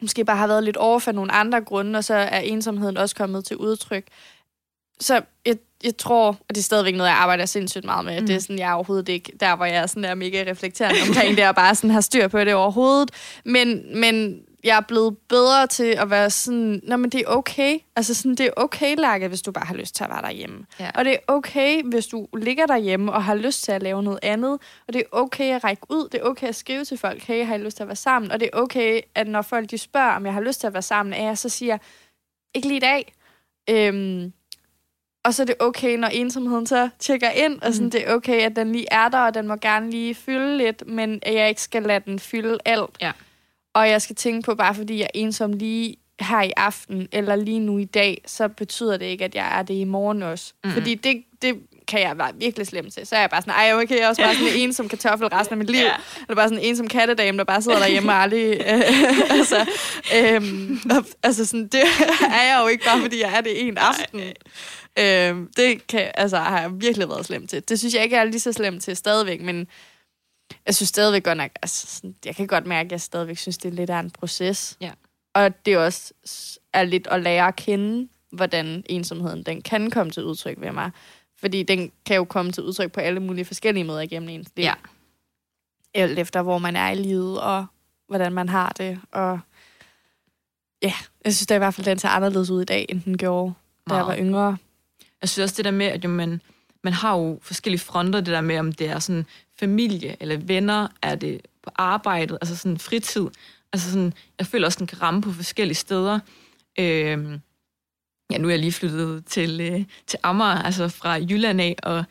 måske 0.00 0.24
bare 0.24 0.36
har 0.36 0.46
været 0.46 0.64
lidt 0.64 0.76
over 0.76 0.98
for 0.98 1.12
nogle 1.12 1.32
andre 1.32 1.60
grunde, 1.60 1.98
og 1.98 2.04
så 2.04 2.14
er 2.14 2.38
ensomheden 2.38 2.96
også 2.96 3.16
kommet 3.16 3.44
til 3.44 3.56
udtryk. 3.56 4.04
Så 5.00 5.22
jeg, 5.46 5.56
jeg 5.84 5.96
tror, 5.96 6.28
og 6.28 6.48
det 6.48 6.58
er 6.58 6.62
stadigvæk 6.62 6.94
noget, 6.94 7.10
jeg 7.10 7.18
arbejder 7.18 7.46
sindssygt 7.46 7.84
meget 7.84 8.04
med. 8.04 8.14
Mm. 8.14 8.20
Mm. 8.20 8.26
Det 8.26 8.36
er 8.36 8.40
sådan, 8.40 8.58
jeg 8.58 8.68
er 8.70 8.74
overhovedet 8.74 9.08
ikke 9.08 9.32
der, 9.40 9.56
hvor 9.56 9.64
jeg 9.64 9.76
er, 9.76 9.86
sådan, 9.86 10.04
er 10.04 10.14
mega 10.14 10.44
reflekterende 10.50 11.00
omkring 11.08 11.36
det, 11.36 11.48
og 11.48 11.54
bare 11.54 11.74
sådan 11.74 11.90
har 11.90 12.00
styr 12.00 12.28
på 12.28 12.38
det 12.38 12.54
overhovedet. 12.54 13.10
Men, 13.44 14.00
men 14.00 14.40
jeg 14.66 14.76
er 14.76 14.80
blevet 14.80 15.18
bedre 15.28 15.66
til 15.66 15.84
at 15.84 16.10
være 16.10 16.30
sådan, 16.30 16.80
Nå, 16.82 16.96
men 16.96 17.10
det 17.10 17.20
er 17.20 17.26
okay. 17.26 17.78
Altså 17.96 18.14
sådan, 18.14 18.34
det 18.34 18.46
er 18.46 18.50
okay, 18.56 18.96
Lærke, 18.98 19.28
hvis 19.28 19.42
du 19.42 19.52
bare 19.52 19.64
har 19.66 19.74
lyst 19.74 19.94
til 19.94 20.04
at 20.04 20.10
være 20.10 20.22
derhjemme. 20.22 20.66
Ja. 20.80 20.90
Og 20.94 21.04
det 21.04 21.12
er 21.12 21.18
okay, 21.26 21.82
hvis 21.82 22.06
du 22.06 22.26
ligger 22.36 22.66
derhjemme 22.66 23.12
og 23.12 23.24
har 23.24 23.34
lyst 23.34 23.64
til 23.64 23.72
at 23.72 23.82
lave 23.82 24.02
noget 24.02 24.18
andet. 24.22 24.52
Og 24.88 24.92
det 24.92 24.98
er 24.98 25.04
okay 25.12 25.54
at 25.54 25.64
række 25.64 25.82
ud. 25.88 26.08
Det 26.12 26.20
er 26.20 26.24
okay 26.24 26.48
at 26.48 26.54
skrive 26.54 26.84
til 26.84 26.98
folk, 26.98 27.22
hey, 27.22 27.46
har 27.46 27.54
I 27.54 27.58
lyst 27.58 27.76
til 27.76 27.84
at 27.84 27.88
være 27.88 27.96
sammen? 27.96 28.30
Og 28.32 28.40
det 28.40 28.50
er 28.52 28.58
okay, 28.58 29.00
at 29.14 29.28
når 29.28 29.42
folk 29.42 29.70
de 29.70 29.78
spørger, 29.78 30.12
om 30.16 30.24
jeg 30.26 30.34
har 30.34 30.40
lyst 30.40 30.60
til 30.60 30.66
at 30.66 30.72
være 30.72 30.82
sammen, 30.82 31.12
at 31.12 31.22
jeg 31.24 31.38
så 31.38 31.48
siger, 31.48 31.78
ikke 32.54 32.68
lige 32.68 32.76
i 32.76 32.80
dag. 32.80 33.14
Øhm, 33.70 34.32
og 35.24 35.34
så 35.34 35.42
er 35.42 35.46
det 35.46 35.54
okay, 35.60 35.96
når 35.96 36.08
ensomheden 36.08 36.66
så 36.66 36.88
tjekker 36.98 37.30
ind, 37.30 37.62
og 37.62 37.72
sådan, 37.72 37.84
Mhm. 37.84 37.90
det 37.90 38.08
er 38.08 38.14
okay, 38.14 38.40
at 38.42 38.56
den 38.56 38.72
lige 38.72 38.86
er 38.90 39.08
der, 39.08 39.18
og 39.18 39.34
den 39.34 39.46
må 39.48 39.56
gerne 39.56 39.90
lige 39.90 40.14
fylde 40.14 40.58
lidt, 40.58 40.86
men 40.86 41.18
at 41.22 41.34
jeg 41.34 41.48
ikke 41.48 41.62
skal 41.62 41.82
lade 41.82 42.00
den 42.04 42.18
fylde 42.18 42.58
alt. 42.64 42.90
Ja. 43.00 43.12
Og 43.76 43.88
jeg 43.88 44.02
skal 44.02 44.16
tænke 44.16 44.46
på, 44.46 44.54
bare 44.54 44.74
fordi 44.74 44.98
jeg 44.98 45.04
er 45.04 45.18
ensom 45.20 45.52
lige 45.52 45.96
her 46.20 46.42
i 46.42 46.52
aften, 46.56 47.08
eller 47.12 47.36
lige 47.36 47.60
nu 47.60 47.78
i 47.78 47.84
dag, 47.84 48.22
så 48.26 48.48
betyder 48.48 48.96
det 48.96 49.06
ikke, 49.06 49.24
at 49.24 49.34
jeg 49.34 49.58
er 49.58 49.62
det 49.62 49.74
i 49.74 49.84
morgen 49.84 50.22
også. 50.22 50.52
Mhm. 50.64 50.72
Fordi 50.72 50.94
det, 50.94 51.22
det 51.42 51.54
kan 51.88 52.00
jeg 52.00 52.18
være 52.18 52.32
virkelig 52.34 52.66
slem 52.66 52.90
til. 52.90 53.06
Så 53.06 53.16
er 53.16 53.20
jeg 53.20 53.30
bare 53.30 53.42
sådan, 53.42 53.54
ej, 53.54 53.72
okay, 53.74 53.96
jeg 53.96 54.04
er 54.04 54.08
også 54.08 54.22
bare 54.22 54.34
sådan 54.34 54.48
en 54.48 54.60
ensom 54.60 54.88
kartoffel 54.88 55.28
resten 55.28 55.54
af 55.54 55.58
mit 55.58 55.70
liv. 55.70 55.80
Ja. 55.80 55.94
Eller 56.20 56.34
bare 56.34 56.48
sådan 56.48 56.64
en 56.64 56.68
ensom 56.68 56.88
kattedame, 56.88 57.38
der 57.38 57.44
bare 57.44 57.62
sidder 57.62 57.78
derhjemme 57.78 58.12
og 58.12 58.22
aldrig... 58.22 58.60
Øh, 58.66 59.30
altså, 59.30 59.66
øhm, 60.16 60.80
altså 61.22 61.44
sådan, 61.44 61.66
det 61.66 61.80
er 62.20 62.42
jeg 62.42 62.58
jo 62.62 62.68
ikke 62.68 62.84
bare, 62.84 63.00
fordi 63.00 63.20
jeg 63.20 63.36
er 63.36 63.40
det 63.40 63.68
en 63.68 63.78
aften. 63.78 64.20
Øhm, 64.98 65.50
det 65.56 65.86
kan, 65.86 66.10
altså, 66.14 66.36
har 66.36 66.60
jeg 66.60 66.70
virkelig 66.74 67.08
været 67.08 67.26
slem 67.26 67.46
til. 67.46 67.68
Det 67.68 67.78
synes 67.78 67.94
jeg 67.94 68.02
ikke, 68.02 68.16
jeg 68.16 68.20
er 68.20 68.30
lige 68.30 68.40
så 68.40 68.52
slem 68.52 68.80
til 68.80 68.96
stadigvæk, 68.96 69.42
men 69.42 69.66
jeg 70.66 70.74
synes 70.74 70.88
stadigvæk 70.88 71.24
godt 71.24 71.38
nok, 71.38 71.50
altså, 71.62 71.86
sådan, 71.86 72.14
jeg 72.24 72.36
kan 72.36 72.46
godt 72.46 72.66
mærke, 72.66 72.86
at 72.86 72.92
jeg 72.92 73.00
stadigvæk 73.00 73.38
synes, 73.38 73.58
det 73.58 73.68
er 73.68 73.72
lidt 73.72 73.90
af 73.90 74.00
en 74.00 74.10
proces. 74.10 74.76
Ja. 74.80 74.90
Og 75.34 75.66
det 75.66 75.78
også 75.78 76.12
s- 76.28 76.58
er 76.72 76.82
lidt 76.84 77.06
at 77.06 77.22
lære 77.22 77.48
at 77.48 77.56
kende, 77.56 78.08
hvordan 78.32 78.82
ensomheden 78.88 79.42
den 79.42 79.62
kan 79.62 79.90
komme 79.90 80.12
til 80.12 80.24
udtryk 80.24 80.60
ved 80.60 80.72
mig. 80.72 80.90
Fordi 81.40 81.62
den 81.62 81.92
kan 82.06 82.16
jo 82.16 82.24
komme 82.24 82.52
til 82.52 82.62
udtryk 82.62 82.92
på 82.92 83.00
alle 83.00 83.20
mulige 83.20 83.44
forskellige 83.44 83.84
måder 83.84 84.00
igennem 84.00 84.28
ens 84.28 84.48
liv. 84.56 84.62
Ja. 84.64 84.74
Alt 85.94 86.18
efter, 86.18 86.42
hvor 86.42 86.58
man 86.58 86.76
er 86.76 86.90
i 86.90 86.94
livet, 86.94 87.40
og 87.40 87.66
hvordan 88.08 88.32
man 88.32 88.48
har 88.48 88.68
det. 88.78 89.00
Og 89.12 89.40
ja, 90.82 90.92
jeg 91.24 91.34
synes 91.34 91.46
da 91.46 91.54
i 91.54 91.58
hvert 91.58 91.74
fald, 91.74 91.84
den 91.84 91.98
ser 91.98 92.08
anderledes 92.08 92.50
ud 92.50 92.62
i 92.62 92.64
dag, 92.64 92.86
end 92.88 93.02
den 93.02 93.18
gjorde, 93.18 93.54
da 93.88 93.94
jeg 93.94 94.00
var 94.02 94.08
Meget. 94.08 94.20
yngre. 94.26 94.56
Jeg 95.22 95.28
synes 95.28 95.44
også 95.44 95.56
det 95.56 95.64
der 95.64 95.70
med, 95.70 95.86
at 95.86 96.04
jo, 96.04 96.08
man, 96.08 96.40
man 96.84 96.92
har 96.92 97.16
jo 97.16 97.38
forskellige 97.42 97.80
fronter, 97.80 98.20
det 98.20 98.26
der 98.34 98.40
med, 98.40 98.58
om 98.58 98.72
det 98.72 98.88
er 98.88 98.98
sådan 98.98 99.26
familie 99.58 100.16
eller 100.20 100.36
venner, 100.36 100.88
er 101.02 101.14
det 101.14 101.40
på 101.62 101.70
arbejdet, 101.74 102.38
altså 102.40 102.56
sådan 102.56 102.78
fritid. 102.78 103.26
Altså 103.72 103.90
sådan, 103.90 104.12
jeg 104.38 104.46
føler 104.46 104.66
også, 104.66 104.78
den 104.78 104.86
kan 104.86 105.02
ramme 105.02 105.22
på 105.22 105.32
forskellige 105.32 105.74
steder. 105.74 106.18
Øhm, 106.78 107.40
ja, 108.30 108.38
nu 108.38 108.48
er 108.48 108.52
jeg 108.52 108.58
lige 108.58 108.72
flyttet 108.72 109.24
til, 109.24 109.60
øh, 109.60 109.84
til 110.06 110.18
Amager, 110.22 110.62
altså 110.62 110.88
fra 110.88 111.12
Jylland 111.12 111.60
af, 111.60 111.76
og 111.82 112.04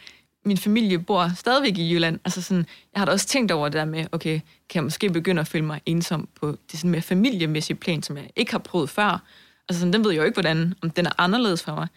min 0.45 0.57
familie 0.57 0.99
bor 0.99 1.31
stadigvæk 1.35 1.77
i 1.77 1.93
Jylland. 1.93 2.19
Altså 2.25 2.41
sådan, 2.41 2.65
jeg 2.93 2.99
har 3.01 3.05
da 3.05 3.11
også 3.11 3.27
tænkt 3.27 3.51
over 3.51 3.69
det 3.69 3.73
der 3.73 3.85
med, 3.85 4.05
okay, 4.11 4.39
kan 4.69 4.75
jeg 4.75 4.83
måske 4.83 5.09
begynde 5.09 5.39
at 5.39 5.47
føle 5.47 5.65
mig 5.65 5.81
ensom 5.85 6.29
på 6.39 6.57
det 6.71 6.79
sådan 6.79 6.91
mere 6.91 7.01
familiemæssige 7.01 7.77
plan, 7.77 8.03
som 8.03 8.17
jeg 8.17 8.29
ikke 8.35 8.51
har 8.51 8.59
prøvet 8.59 8.89
før. 8.89 9.23
Altså 9.69 9.79
sådan, 9.79 9.93
den 9.93 10.03
ved 10.03 10.11
jeg 10.11 10.19
jo 10.19 10.23
ikke, 10.23 10.35
hvordan, 10.35 10.73
om 10.81 10.89
den 10.89 11.05
er 11.05 11.11
anderledes 11.17 11.63
for 11.63 11.75
mig. 11.75 11.87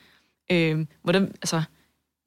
Øh, 0.53 0.87
hvordan, 1.03 1.25
altså, 1.27 1.63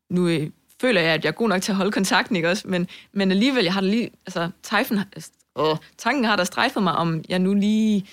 nu 0.09 0.27
øh, 0.27 0.49
føler 0.81 1.01
jeg, 1.01 1.13
at 1.13 1.23
jeg 1.23 1.29
er 1.29 1.33
god 1.33 1.49
nok 1.49 1.61
til 1.61 1.71
at 1.71 1.75
holde 1.75 1.91
kontakten, 1.91 2.35
ikke 2.35 2.49
også? 2.49 2.67
Men, 2.67 2.87
men 3.13 3.31
alligevel, 3.31 3.63
jeg 3.63 3.73
har 3.73 3.81
da 3.81 3.87
lige, 3.87 4.09
altså, 4.25 4.49
tejfen, 4.63 4.97
har- 4.97 5.07
åh, 5.55 5.77
tanken 5.97 6.25
har 6.25 6.35
der 6.35 6.43
strejfet 6.43 6.83
mig, 6.83 6.93
om 6.95 7.23
jeg 7.29 7.39
nu 7.39 7.53
lige 7.53 8.07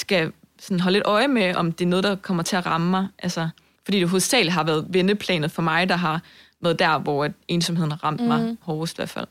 skal 0.00 0.32
sådan 0.60 0.80
holde 0.80 0.98
et 0.98 1.02
øje 1.06 1.28
med, 1.28 1.54
om 1.54 1.72
det 1.72 1.84
er 1.84 1.88
noget, 1.88 2.04
der 2.04 2.16
kommer 2.16 2.42
til 2.42 2.56
at 2.56 2.66
ramme 2.66 2.90
mig. 2.90 3.08
Altså, 3.18 3.48
fordi 3.84 4.00
det 4.00 4.08
hovedsageligt 4.08 4.52
har 4.54 4.64
været 4.64 4.86
vendeplanet 4.90 5.50
for 5.50 5.62
mig, 5.62 5.88
der 5.88 5.96
har 5.96 6.22
været 6.62 6.78
der, 6.78 6.98
hvor 6.98 7.24
at 7.24 7.32
ensomheden 7.48 7.90
har 7.90 8.04
ramt 8.04 8.20
mm. 8.20 8.26
mig 8.26 8.42
Mhm. 8.44 8.58
hårdest 8.60 8.94
i 8.94 8.96
hvert 8.96 9.08
fald. 9.08 9.26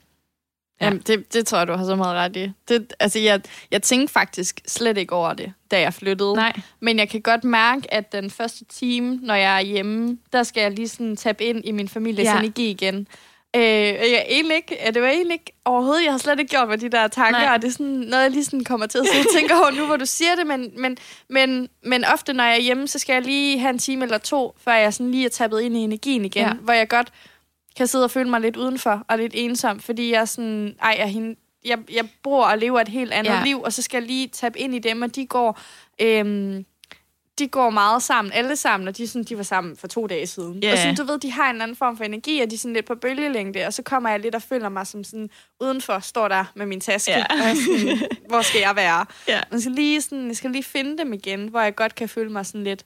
Ja. 0.81 0.85
Ja. 0.85 0.89
Jamen, 0.89 1.03
det, 1.07 1.33
det 1.33 1.47
tror 1.47 1.57
jeg, 1.57 1.67
du 1.67 1.73
har 1.73 1.85
så 1.85 1.95
meget 1.95 2.15
ret 2.15 2.35
i. 2.35 2.51
Det, 2.67 2.93
altså, 2.99 3.19
jeg, 3.19 3.41
jeg 3.71 3.81
tænkte 3.81 4.13
faktisk 4.13 4.61
slet 4.67 4.97
ikke 4.97 5.15
over 5.15 5.33
det, 5.33 5.53
da 5.71 5.79
jeg 5.79 5.93
flyttede. 5.93 6.33
Nej. 6.33 6.53
Men 6.79 6.99
jeg 6.99 7.09
kan 7.09 7.21
godt 7.21 7.43
mærke, 7.43 7.93
at 7.93 8.11
den 8.11 8.29
første 8.31 8.65
time, 8.65 9.19
når 9.21 9.35
jeg 9.35 9.55
er 9.55 9.61
hjemme, 9.61 10.17
der 10.33 10.43
skal 10.43 10.61
jeg 10.61 10.71
lige 10.71 10.87
sådan 10.87 11.15
tabe 11.15 11.43
ind 11.43 11.61
i 11.65 11.71
min 11.71 11.89
families 11.89 12.25
Ja. 12.25 12.39
energi 12.39 12.69
igen. 12.69 13.07
Øh, 13.55 13.61
jeg 13.63 14.25
egentlig 14.29 14.55
ikke, 14.55 14.77
ja, 14.85 14.91
det 14.91 15.01
var 15.01 15.07
egentlig 15.07 15.33
ikke 15.33 15.51
overhovedet, 15.65 16.03
jeg 16.03 16.11
har 16.13 16.17
slet 16.17 16.39
ikke 16.39 16.49
gjort 16.49 16.67
med 16.69 16.77
de 16.77 16.89
der 16.89 17.07
tanker, 17.07 17.39
Nej. 17.39 17.53
og 17.55 17.61
det 17.61 17.67
er 17.67 17.71
sådan 17.71 17.85
noget, 17.85 18.23
jeg 18.23 18.31
lige 18.31 18.45
sådan 18.45 18.63
kommer 18.63 18.85
til 18.87 18.97
at 18.97 19.05
sidde 19.13 19.25
og 19.27 19.33
tænke 19.35 19.53
over 19.55 19.71
nu, 19.71 19.85
hvor 19.85 19.97
du 19.97 20.05
siger 20.05 20.35
det, 20.35 20.47
men, 20.47 20.71
men, 20.77 20.97
men, 21.29 21.69
men 21.83 22.05
ofte, 22.13 22.33
når 22.33 22.43
jeg 22.43 22.53
er 22.57 22.61
hjemme, 22.61 22.87
så 22.87 22.99
skal 22.99 23.13
jeg 23.13 23.21
lige 23.21 23.59
have 23.59 23.69
en 23.69 23.79
time 23.79 24.05
eller 24.05 24.17
to, 24.17 24.55
før 24.63 24.73
jeg 24.73 24.93
sådan 24.93 25.11
lige 25.11 25.25
er 25.25 25.29
tabet 25.29 25.61
ind 25.61 25.77
i 25.77 25.79
energien 25.79 26.25
igen, 26.25 26.45
ja. 26.45 26.53
hvor 26.53 26.73
jeg 26.73 26.87
godt 26.89 27.07
kan 27.77 27.87
sidde 27.87 28.03
og 28.03 28.11
føle 28.11 28.29
mig 28.29 28.41
lidt 28.41 28.57
udenfor 28.57 29.05
og 29.07 29.17
lidt 29.17 29.33
ensom, 29.35 29.79
fordi 29.79 30.11
jeg 30.11 30.21
er 30.21 30.25
sådan, 30.25 30.75
ej, 30.81 30.95
jeg, 30.99 31.07
hende, 31.09 31.35
jeg, 31.65 31.77
jeg 31.93 32.09
bor 32.23 32.45
og 32.45 32.57
lever 32.57 32.79
et 32.79 32.87
helt 32.87 33.13
andet 33.13 33.31
Ja. 33.31 33.43
liv, 33.43 33.61
og 33.61 33.73
så 33.73 33.81
skal 33.81 33.97
jeg 33.97 34.07
lige 34.07 34.27
tabe 34.27 34.59
ind 34.59 34.75
i 34.75 34.79
dem, 34.79 35.01
og 35.01 35.15
de 35.15 35.25
går, 35.25 35.59
øhm, 36.01 36.65
de 37.39 37.47
går 37.47 37.69
meget 37.69 38.03
sammen, 38.03 38.31
alle 38.33 38.55
sammen, 38.55 38.87
og 38.87 38.97
de, 38.97 39.07
sådan, 39.07 39.23
de 39.23 39.37
var 39.37 39.43
sammen 39.43 39.77
for 39.77 39.87
to 39.87 40.07
dage 40.07 40.27
siden. 40.27 40.59
Ja. 40.63 40.71
Og 40.71 40.77
sådan, 40.77 40.95
du 40.95 41.03
ved, 41.03 41.19
de 41.19 41.31
har 41.31 41.49
en 41.49 41.61
anden 41.61 41.77
form 41.77 41.97
for 41.97 42.03
energi, 42.03 42.39
og 42.41 42.49
de 42.49 42.55
er 42.55 42.59
sådan 42.59 42.73
lidt 42.73 42.85
på 42.85 42.95
bølgelængde, 42.95 43.65
og 43.65 43.73
så 43.73 43.81
kommer 43.83 44.09
jeg 44.09 44.19
lidt 44.19 44.35
og 44.35 44.41
føler 44.41 44.69
mig 44.69 44.87
som 44.87 45.03
sådan, 45.03 45.29
udenfor 45.59 45.99
står 45.99 46.27
der 46.27 46.45
med 46.55 46.65
min 46.65 46.81
taske, 46.81 47.11
ja. 47.11 47.25
og 47.29 47.47
jeg 47.47 47.57
sådan, 47.57 47.99
hvor 48.29 48.41
skal 48.41 48.59
jeg 48.61 48.75
være? 48.75 49.05
Ja. 49.27 49.41
Man 49.51 49.61
skal 49.61 49.71
lige 49.71 50.01
sådan, 50.01 50.27
jeg 50.27 50.35
skal 50.35 50.51
lige 50.51 50.63
finde 50.63 50.97
dem 50.97 51.13
igen, 51.13 51.47
hvor 51.47 51.61
jeg 51.61 51.75
godt 51.75 51.95
kan 51.95 52.09
føle 52.09 52.29
mig 52.31 52.45
sådan 52.45 52.63
lidt 52.63 52.85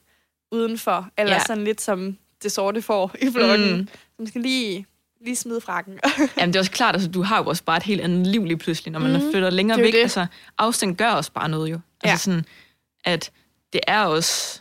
udenfor, 0.52 1.08
eller 1.18 1.32
ja. 1.34 1.40
sådan 1.46 1.64
lidt 1.64 1.80
som 1.80 2.16
det 2.42 2.52
sorte 2.52 2.82
får 2.82 3.14
i 3.22 3.30
flokken. 3.32 3.70
Mm. 3.72 3.76
Mm. 3.78 3.88
Man 4.18 4.26
skal 4.28 4.40
lige, 4.40 4.86
lige 5.24 5.36
smide 5.36 5.60
frakken. 5.60 5.98
Jamen, 6.38 6.52
det 6.52 6.56
er 6.56 6.60
også 6.60 6.70
klart, 6.70 6.94
altså, 6.94 7.08
du 7.10 7.22
har 7.22 7.38
jo 7.38 7.46
også 7.46 7.64
bare 7.64 7.76
et 7.76 7.82
helt 7.82 8.00
andet 8.00 8.26
liv 8.26 8.44
lige 8.44 8.56
pludselig, 8.56 8.92
når 8.92 9.00
man 9.00 9.12
mm. 9.12 9.30
Flytter 9.32 9.50
længere 9.50 9.78
er 9.78 9.82
væk. 9.82 9.92
det. 9.92 9.98
Altså, 9.98 10.26
afstand 10.58 10.96
gør 10.96 11.10
også 11.10 11.32
bare 11.32 11.48
noget 11.48 11.70
jo. 11.70 11.80
Altså 12.04 12.12
Ja. 12.12 12.16
sådan, 12.16 12.44
at 13.04 13.30
det 13.72 13.80
er 13.86 14.04
også 14.04 14.60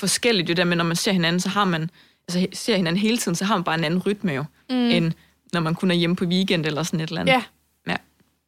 forskelligt 0.00 0.48
jo 0.48 0.54
der 0.54 0.64
med, 0.64 0.76
når 0.76 0.84
man 0.84 0.96
ser 0.96 1.12
hinanden, 1.12 1.40
så 1.40 1.48
har 1.48 1.64
man, 1.64 1.90
altså 2.28 2.46
ser 2.52 2.76
hinanden 2.76 3.00
hele 3.02 3.18
tiden, 3.18 3.36
så 3.36 3.44
har 3.44 3.56
man 3.56 3.64
bare 3.64 3.74
en 3.78 3.84
anden 3.84 4.02
rytme 4.06 4.32
jo, 4.32 4.44
mm. 4.70 4.76
end 4.76 5.12
når 5.52 5.60
man 5.60 5.74
kun 5.74 5.90
er 5.90 5.94
hjemme 5.94 6.16
på 6.16 6.24
weekend 6.24 6.66
eller 6.66 6.82
sådan 6.82 7.00
et 7.00 7.08
eller 7.08 7.20
andet. 7.20 7.32
Ja. 7.32 7.42
Ja. 7.88 7.96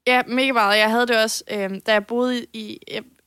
Ja, 0.06 0.22
mega 0.26 0.52
meget. 0.52 0.78
Jeg 0.78 0.90
havde 0.90 1.06
det 1.06 1.22
også, 1.22 1.44
øh, 1.50 1.70
da 1.86 1.92
jeg 1.92 2.06
boede 2.06 2.44
i, 2.52 2.78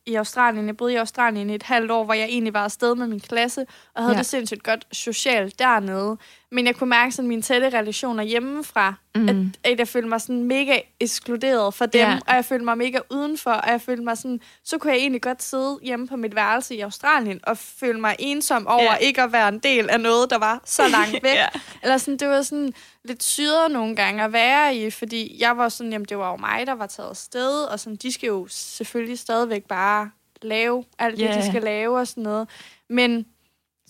i 0.05 0.15
Australien. 0.15 0.67
Jeg 0.67 0.77
boede 0.77 0.93
i 0.93 0.95
Australien 0.95 1.49
i 1.49 1.55
et 1.55 1.63
halvt 1.63 1.91
år, 1.91 2.03
hvor 2.03 2.13
jeg 2.13 2.25
egentlig 2.25 2.53
var 2.53 2.63
afsted 2.63 2.95
med 2.95 3.07
min 3.07 3.19
klasse, 3.19 3.65
og 3.95 4.01
havde 4.03 4.13
Ja. 4.13 4.17
det 4.17 4.25
sindssygt 4.25 4.63
godt 4.63 4.85
socialt 4.91 5.59
dernede. 5.59 6.17
Men 6.53 6.65
jeg 6.67 6.75
kunne 6.75 6.89
mærke 6.89 7.11
sådan 7.11 7.29
mine 7.29 7.41
tætte 7.41 7.69
relationer 7.69 8.23
hjemmefra, 8.23 8.93
Mm. 9.15 9.29
at, 9.29 9.71
at 9.71 9.79
jeg 9.79 9.87
følte 9.87 10.09
mig 10.09 10.21
sådan 10.21 10.43
mega 10.43 10.79
ekskluderet 10.99 11.73
fra 11.73 11.85
dem, 11.85 12.01
ja. 12.01 12.19
og 12.27 12.35
jeg 12.35 12.45
følte 12.45 12.65
mig 12.65 12.77
mega 12.77 12.99
udenfor, 13.09 13.51
og 13.51 13.71
jeg 13.71 13.81
følte 13.81 14.03
mig 14.03 14.17
sådan, 14.17 14.39
så 14.63 14.77
kunne 14.77 14.93
jeg 14.93 14.99
egentlig 14.99 15.21
godt 15.21 15.43
sidde 15.43 15.79
hjemme 15.83 16.07
på 16.07 16.15
mit 16.15 16.35
værelse 16.35 16.75
i 16.75 16.79
Australien 16.79 17.39
og 17.43 17.57
føle 17.57 17.99
mig 17.99 18.15
ensom 18.19 18.67
over 18.67 18.83
ja. 18.83 18.95
ikke 18.95 19.21
at 19.21 19.31
være 19.31 19.47
en 19.49 19.59
del 19.59 19.89
af 19.89 19.99
noget, 19.99 20.29
der 20.29 20.37
var 20.37 20.61
så 20.65 20.87
langt 20.87 21.13
væk. 21.23 21.35
Ja. 21.41 21.47
Eller 21.83 21.97
sådan, 21.97 22.17
det 22.17 22.27
var 22.27 22.41
sådan 22.41 22.73
lidt 23.03 23.23
syret 23.23 23.71
nogle 23.71 23.95
gange 23.95 24.23
at 24.23 24.33
være 24.33 24.75
i, 24.75 24.89
fordi 24.89 25.37
jeg 25.39 25.57
var 25.57 25.69
sådan, 25.69 25.91
jamen 25.91 26.05
det 26.09 26.17
var 26.17 26.31
jo 26.31 26.37
mig, 26.37 26.67
der 26.67 26.73
var 26.73 26.87
taget 26.87 27.09
afsted, 27.09 27.63
og 27.63 27.79
sådan, 27.79 27.95
de 27.95 28.11
skal 28.11 28.27
jo 28.27 28.47
selvfølgelig 28.49 29.19
stadigvæk 29.19 29.63
bare 29.63 30.11
lave 30.41 30.83
alt 30.99 31.17
det, 31.17 31.23
Ja. 31.23 31.37
de 31.41 31.47
skal 31.49 31.61
lave 31.63 31.99
og 31.99 32.07
sådan 32.07 32.23
noget. 32.23 32.49
Men 32.89 33.25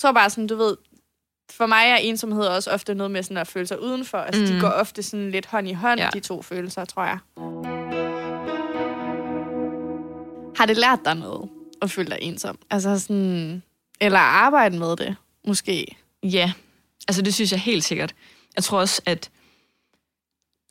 tror 0.01 0.12
bare 0.12 0.30
sådan, 0.30 0.47
du 0.47 0.55
ved, 0.55 0.78
for 1.52 1.66
mig 1.66 1.86
er 1.89 1.95
ensomhed 1.95 2.43
også 2.43 2.72
ofte 2.72 2.95
noget 2.95 3.12
med 3.12 3.24
sådan 3.24 3.38
at 3.38 3.47
føle 3.47 3.68
sig 3.68 3.82
udenfor. 3.82 4.18
Altså, 4.18 4.41
mm. 4.41 4.47
De 4.47 4.60
går 4.62 4.68
ofte 4.70 5.04
sådan 5.04 5.32
lidt 5.32 5.45
hånd 5.45 5.68
i 5.68 5.74
hånd, 5.74 5.99
Ja. 5.99 6.10
de 6.14 6.20
to 6.20 6.41
følelser, 6.41 6.86
tror 6.86 7.04
jeg. 7.04 7.18
Har 10.58 10.66
det 10.66 10.78
lært 10.78 10.99
dig 11.06 11.16
noget 11.16 11.49
at 11.82 11.91
føle 11.91 12.10
dig 12.10 12.18
ensom? 12.22 12.58
Altså 12.70 12.99
sådan, 12.99 13.64
eller 14.02 14.20
arbejde 14.20 14.78
med 14.80 14.95
det, 14.95 15.16
måske? 15.47 15.86
Ja, 16.24 16.54
altså 17.08 17.22
det 17.22 17.34
synes 17.34 17.52
jeg 17.52 17.60
helt 17.60 17.84
sikkert. 17.84 18.14
Jeg 18.56 18.64
tror 18.64 18.80
også, 18.80 19.02
at 19.06 19.30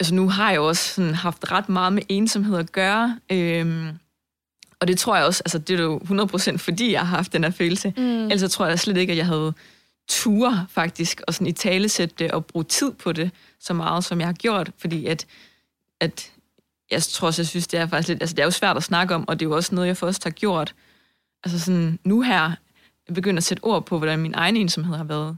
altså 0.00 0.14
nu 0.14 0.28
har 0.28 0.50
jeg 0.50 0.60
også 0.60 0.94
sådan 0.94 1.14
haft 1.14 1.52
ret 1.52 1.68
meget 1.68 1.92
med 1.92 2.02
ensomhed 2.08 2.58
at 2.58 2.72
gøre, 2.72 3.18
øhm, 3.32 3.88
og 4.80 4.88
det 4.88 4.98
tror 4.98 5.16
jeg 5.16 5.24
også, 5.24 5.42
altså 5.44 5.58
det 5.58 5.80
er 5.80 5.84
jo 5.84 5.98
100% 5.98 6.56
fordi 6.56 6.92
jeg 6.92 7.00
har 7.00 7.16
haft 7.16 7.32
den 7.32 7.44
her 7.44 7.50
følelse. 7.50 7.92
Mm. 7.96 8.02
Ellers 8.30 8.52
tror 8.52 8.66
jeg 8.66 8.78
slet 8.78 8.96
ikke, 8.96 9.10
at 9.10 9.16
jeg 9.16 9.26
havde 9.26 9.52
ture 10.10 10.66
faktisk, 10.70 11.20
og 11.26 11.34
sådan 11.34 11.46
i 11.46 11.52
talesætte 11.52 12.14
det 12.18 12.30
og 12.30 12.46
bruge 12.46 12.64
tid 12.64 12.92
på 12.92 13.12
det 13.12 13.30
så 13.60 13.74
meget, 13.74 14.04
som 14.04 14.20
jeg 14.20 14.28
har 14.28 14.32
gjort, 14.32 14.70
fordi 14.78 15.06
at, 15.06 15.26
at 16.00 16.32
jeg 16.90 17.02
tror 17.02 17.26
også, 17.26 17.42
jeg 17.42 17.46
synes, 17.46 17.66
det 17.66 17.80
er 17.80 17.86
faktisk 17.86 18.08
lidt, 18.08 18.22
altså 18.22 18.36
det 18.36 18.42
er 18.42 18.46
jo 18.46 18.50
svært 18.50 18.76
at 18.76 18.82
snakke 18.82 19.14
om, 19.14 19.28
og 19.28 19.40
det 19.40 19.46
er 19.46 19.50
jo 19.50 19.56
også 19.56 19.74
noget, 19.74 19.88
jeg 19.88 19.96
først 19.96 20.24
har 20.24 20.30
gjort. 20.30 20.74
Altså 21.44 21.58
sådan 21.60 21.98
nu 22.04 22.20
her, 22.20 22.52
jeg 23.08 23.14
begynder 23.14 23.38
at 23.38 23.44
sætte 23.44 23.64
ord 23.64 23.86
på, 23.86 23.98
hvordan 23.98 24.18
min 24.18 24.34
egen 24.34 24.56
ensomhed 24.56 24.96
har 24.96 25.04
været. 25.04 25.36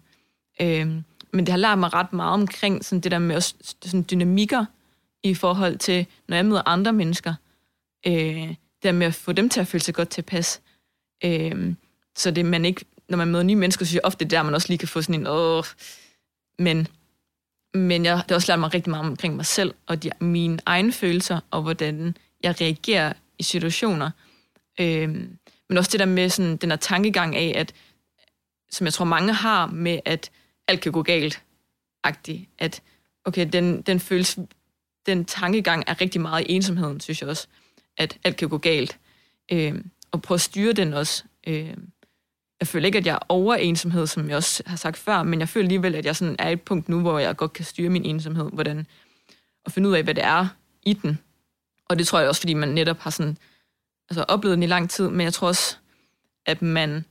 Øhm, 0.61 1.05
men 1.33 1.47
det 1.47 1.49
har 1.49 1.57
lært 1.57 1.79
mig 1.79 1.95
ret 1.95 2.13
meget 2.13 2.33
omkring 2.33 2.85
sådan 2.85 3.01
det 3.01 3.11
der 3.11 3.19
med 3.19 3.37
også, 3.37 3.55
sådan 3.83 4.07
dynamikker 4.11 4.65
i 5.23 5.35
forhold 5.35 5.79
til, 5.79 6.07
når 6.29 6.37
jeg 6.37 6.47
møder 6.47 6.63
andre 6.67 6.93
mennesker. 6.93 7.35
Øh, 8.07 8.49
det 8.49 8.83
der 8.83 8.93
med 8.93 9.07
at 9.07 9.15
få 9.15 9.33
dem 9.33 9.49
til 9.49 9.61
at 9.61 9.67
føle 9.67 9.85
sig 9.85 9.95
godt 9.95 10.09
tilpas. 10.09 10.61
Øh, 11.25 11.75
så 12.17 12.31
det 12.31 12.45
man 12.45 12.65
ikke, 12.65 12.85
når 13.13 13.19
man 13.19 13.29
møder 13.29 13.45
nye 13.45 13.57
mennesker, 13.57 13.85
synes 13.85 13.95
jeg 13.95 14.05
ofte, 14.05 14.25
det 14.25 14.33
er 14.33 14.39
der, 14.39 14.43
man 14.43 14.55
også 14.55 14.69
lige 14.69 14.79
kan 14.79 14.89
få 14.89 15.03
sådan 15.03 15.15
en, 15.15 15.27
åh, 15.27 15.65
men, 16.59 16.89
men 17.75 18.05
jeg, 18.05 18.17
det 18.17 18.31
har 18.31 18.35
også 18.35 18.53
lært 18.53 18.61
mig 18.61 18.75
rigtig 18.75 18.91
meget 18.91 19.07
omkring 19.07 19.37
mig 19.37 19.47
selv, 19.47 19.75
og 19.87 20.03
de, 20.03 20.11
mine 20.21 20.59
egne 20.67 20.93
følelser, 20.93 21.41
og 21.51 21.63
hvordan 21.63 22.17
jeg 22.43 22.61
reagerer 22.61 23.13
i 23.39 23.43
situationer. 23.43 24.11
Øhm, 24.81 25.39
men 25.69 25.79
også 25.79 25.91
det 25.93 26.01
der 26.01 26.07
med 26.07 26.29
sådan, 26.29 26.57
den 26.57 26.71
her 26.71 26.77
tankegang 26.77 27.37
af, 27.37 27.53
at, 27.57 27.75
som 28.71 28.85
jeg 28.85 28.93
tror 28.93 29.05
mange 29.05 29.33
har 29.33 29.67
med, 29.67 30.01
at 30.05 30.31
alt 30.69 30.81
kan 30.81 30.93
gå 30.93 31.03
galt, 31.03 31.43
agtig, 32.05 32.49
at 32.59 32.83
okay, 33.25 33.49
den, 33.53 33.83
den 33.83 34.01
føles, 34.01 34.39
den 35.07 35.25
tankegang 35.25 35.85
er 35.87 36.01
rigtig 36.01 36.21
meget 36.21 36.47
i 36.49 36.53
ensomheden, 36.53 37.01
synes 37.01 37.21
jeg 37.21 37.29
også, 37.29 37.47
at 37.97 38.19
alt 38.25 38.37
kan 38.37 38.49
gå 38.49 38.59
galt. 38.59 38.99
Øhm, 39.53 39.91
og 40.11 40.23
prøve 40.23 40.37
at 40.37 40.41
styre 40.41 40.73
den 40.73 40.95
også. 40.95 41.25
Øhm, 41.47 41.93
jeg 42.63 42.69
føler 42.69 42.87
ikke, 42.87 42.99
at 42.99 43.07
jeg 43.07 43.15
er 43.15 43.27
over 43.29 43.55
ensomhed, 43.55 44.07
som 44.07 44.29
jeg 44.29 44.37
også 44.37 44.63
har 44.67 44.77
sagt 44.77 44.97
før, 44.97 45.23
men 45.23 45.41
jeg 45.41 45.49
føler 45.49 45.65
alligevel, 45.65 45.95
at 45.95 46.05
jeg 46.05 46.17
sådan 46.17 46.37
er 46.39 46.49
et 46.49 46.61
punkt 46.61 46.89
nu, 46.89 47.01
hvor 47.01 47.19
jeg 47.19 47.37
godt 47.37 47.53
kan 47.53 47.65
styre 47.65 47.91
min 47.91 48.05
ensomhed, 48.05 48.51
hvordan, 48.53 48.87
og 49.65 49.73
finde 49.73 49.89
ud 49.89 49.95
af, 49.95 50.03
hvad 50.03 50.15
det 50.15 50.25
er 50.25 50.49
i 50.83 50.93
den. 50.93 51.19
Og 51.89 51.99
det 51.99 52.07
tror 52.07 52.19
jeg 52.19 52.29
også, 52.29 52.41
fordi 52.41 52.55
man 52.55 52.69
netop 52.69 52.99
har 52.99 53.11
sådan, 53.11 53.39
altså 54.11 54.25
oplevet 54.29 54.57
den 54.57 54.63
i 54.63 54.67
lang 54.67 54.91
tid, 54.91 55.09
men 55.09 55.21
jeg 55.21 55.33
tror 55.33 55.49
også, 55.49 55.77
at 56.47 56.63
man, 56.63 57.05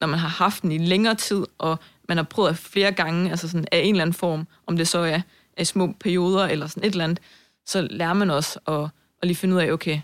når 0.00 0.06
man 0.06 0.18
har 0.18 0.28
haft 0.28 0.62
den 0.62 0.72
i 0.72 0.78
længere 0.78 1.14
tid, 1.14 1.46
og 1.58 1.78
man 2.08 2.16
har 2.16 2.24
prøvet 2.24 2.58
flere 2.58 2.92
gange, 2.92 3.30
altså 3.30 3.48
sådan 3.48 3.68
af 3.72 3.78
en 3.78 3.94
eller 3.94 4.02
anden 4.02 4.14
form, 4.14 4.46
om 4.66 4.76
det 4.76 4.88
så 4.88 4.98
er 4.98 5.20
af 5.56 5.66
små 5.66 5.94
perioder 6.00 6.46
eller 6.46 6.66
sådan 6.66 6.84
et 6.84 6.90
eller 6.90 7.04
andet, 7.04 7.20
så 7.66 7.88
lærer 7.90 8.12
man 8.14 8.30
også 8.30 8.58
at, 8.68 8.88
at 9.22 9.26
lige 9.26 9.36
finde 9.36 9.54
ud 9.54 9.60
af, 9.60 9.72
okay, 9.72 10.00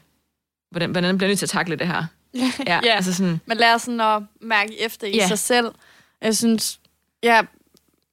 hvordan, 0.71 0.91
hvordan 0.91 1.19
bliver 1.19 1.27
jeg 1.27 1.31
nødt 1.31 1.39
til 1.39 1.47
at 1.47 1.51
takle 1.51 1.77
det 1.77 1.87
her? 1.87 2.05
Ja, 2.67 2.81
ja. 2.85 2.95
Altså 2.95 3.15
sådan, 3.15 3.41
man 3.47 3.57
lærer 3.57 3.79
sådan 3.79 4.01
at 4.01 4.23
mærke 4.41 4.81
efter 4.81 5.07
i 5.07 5.17
ja. 5.17 5.29
sig 5.29 5.39
selv. 5.39 5.73
Jeg 6.21 6.37
synes, 6.37 6.81
jeg 7.23 7.47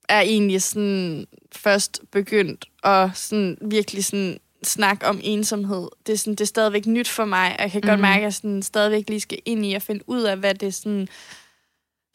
er 0.10 0.22
egentlig 0.22 0.62
sådan 0.62 1.28
først 1.52 2.02
begyndt 2.12 2.66
at 2.84 3.18
sådan 3.18 3.58
virkelig 3.62 4.06
sådan 4.06 4.40
snakke 4.64 5.06
om 5.06 5.20
ensomhed. 5.24 5.88
Det 6.08 6.14
er, 6.14 6.18
sådan, 6.18 6.34
det 6.34 6.42
er 6.42 6.46
stadigvæk 6.46 6.86
nyt 6.86 7.08
for 7.08 7.26
mig, 7.26 7.56
og 7.60 7.62
jeg 7.62 7.72
kan 7.72 7.82
mm. 7.84 7.90
godt 7.90 8.00
mærke, 8.00 8.18
at 8.18 8.24
jeg 8.24 8.34
sådan 8.34 8.64
stadigvæk 8.64 9.10
lige 9.10 9.20
skal 9.20 9.40
ind 9.46 9.66
i 9.66 9.74
at 9.74 9.82
finde 9.82 10.10
ud 10.10 10.22
af, 10.22 10.38
hvad 10.38 10.54
det 10.54 10.74
sådan 10.74 11.08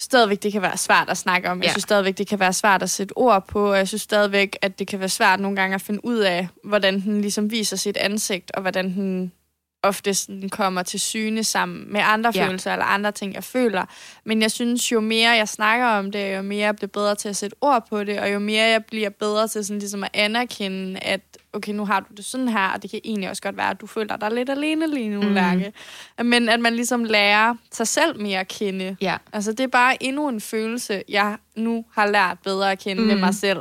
stadigvæk, 0.01 0.43
det 0.43 0.53
kan 0.53 0.63
være 0.63 0.77
svært 0.77 1.11
at 1.11 1.19
snakke 1.19 1.51
om. 1.51 1.63
Jeg 1.63 1.71
synes 1.71 1.83
stadigvæk, 1.83 2.19
det 2.19 2.27
kan 2.27 2.41
være 2.41 2.53
svært 2.53 2.83
at 2.83 2.91
sætte 2.91 3.13
ord 3.17 3.47
på, 3.47 3.71
og 3.71 3.77
jeg 3.77 3.89
synes 3.89 4.03
stadigvæk, 4.03 4.57
at 4.63 4.79
det 4.79 4.87
kan 4.87 4.99
være 4.99 5.09
svært 5.09 5.41
nogle 5.41 5.57
gange 5.57 5.75
at 5.75 5.83
finde 5.83 6.05
ud 6.05 6.19
af, 6.19 6.49
hvordan 6.65 7.01
den 7.01 7.21
ligesom 7.21 7.51
viser 7.51 7.77
sit 7.77 7.97
ansigt, 7.97 8.51
og 8.51 8.63
hvordan 8.63 8.85
den 8.85 9.33
ofte 9.83 10.15
sådan 10.15 10.49
kommer 10.49 10.83
til 10.83 11.01
syne 11.01 11.45
sammen 11.45 11.93
med 11.93 12.01
andre 12.05 12.33
ja. 12.35 12.47
følelser 12.47 12.73
eller 12.73 12.85
andre 12.85 13.13
ting, 13.13 13.35
jeg 13.35 13.45
føler. 13.45 13.85
Men 14.25 14.43
jeg 14.43 14.51
synes, 14.51 14.93
jo 14.93 15.01
mere 15.01 15.31
jeg 15.31 15.49
snakker 15.49 15.87
om 15.87 16.13
det, 16.13 16.37
jo 16.37 16.43
mere 16.43 16.65
jeg 16.67 16.77
bliver 16.77 16.89
bedre 16.89 17.15
til 17.15 17.29
at 17.29 17.37
sætte 17.37 17.57
ord 17.61 17.87
på 17.89 18.05
det, 18.05 18.21
og 18.21 18.33
jo 18.33 18.39
mere 18.39 18.65
jeg 18.65 18.85
bliver 18.85 19.11
bedre 19.11 19.49
til 19.49 19.65
sådan 19.65 19.79
ligesom 19.79 20.05
at 20.05 20.11
anerkende, 20.15 21.01
at 21.01 21.21
okay, 21.53 21.73
nu 21.73 21.85
har 21.85 22.01
du 22.01 22.07
det 22.17 22.25
sådan 22.25 22.49
her, 22.49 22.69
og 22.69 22.83
det 22.83 22.91
kan 22.91 23.01
egentlig 23.05 23.31
også 23.31 23.43
godt 23.43 23.57
være, 23.57 23.71
at 23.71 23.81
du 23.81 23.87
føler 23.87 24.17
dig 24.17 24.31
lidt 24.31 24.51
alene 24.51 24.95
lige 24.95 25.09
nu, 25.09 25.23
mm. 25.23 25.35
Lærke. 25.35 25.73
Men 26.23 26.49
at 26.49 26.61
man 26.61 26.75
ligesom 26.75 27.05
lærer 27.05 27.55
sig 27.73 27.89
selv 27.89 28.21
mere 28.21 28.41
at 28.41 28.49
kende. 28.49 28.97
Ja. 29.01 29.17
Altså, 29.33 29.53
det 29.53 29.61
er 29.61 29.69
bare 29.69 30.03
endnu 30.03 30.29
en 30.29 30.41
følelse, 30.41 31.03
jeg 31.09 31.37
nu 31.57 31.85
har 31.95 32.07
lært 32.07 32.39
bedre 32.45 32.73
at 32.73 32.79
kende 32.79 33.03
mm. 33.03 33.09
med 33.09 33.17
mig 33.17 33.35
selv. 33.35 33.61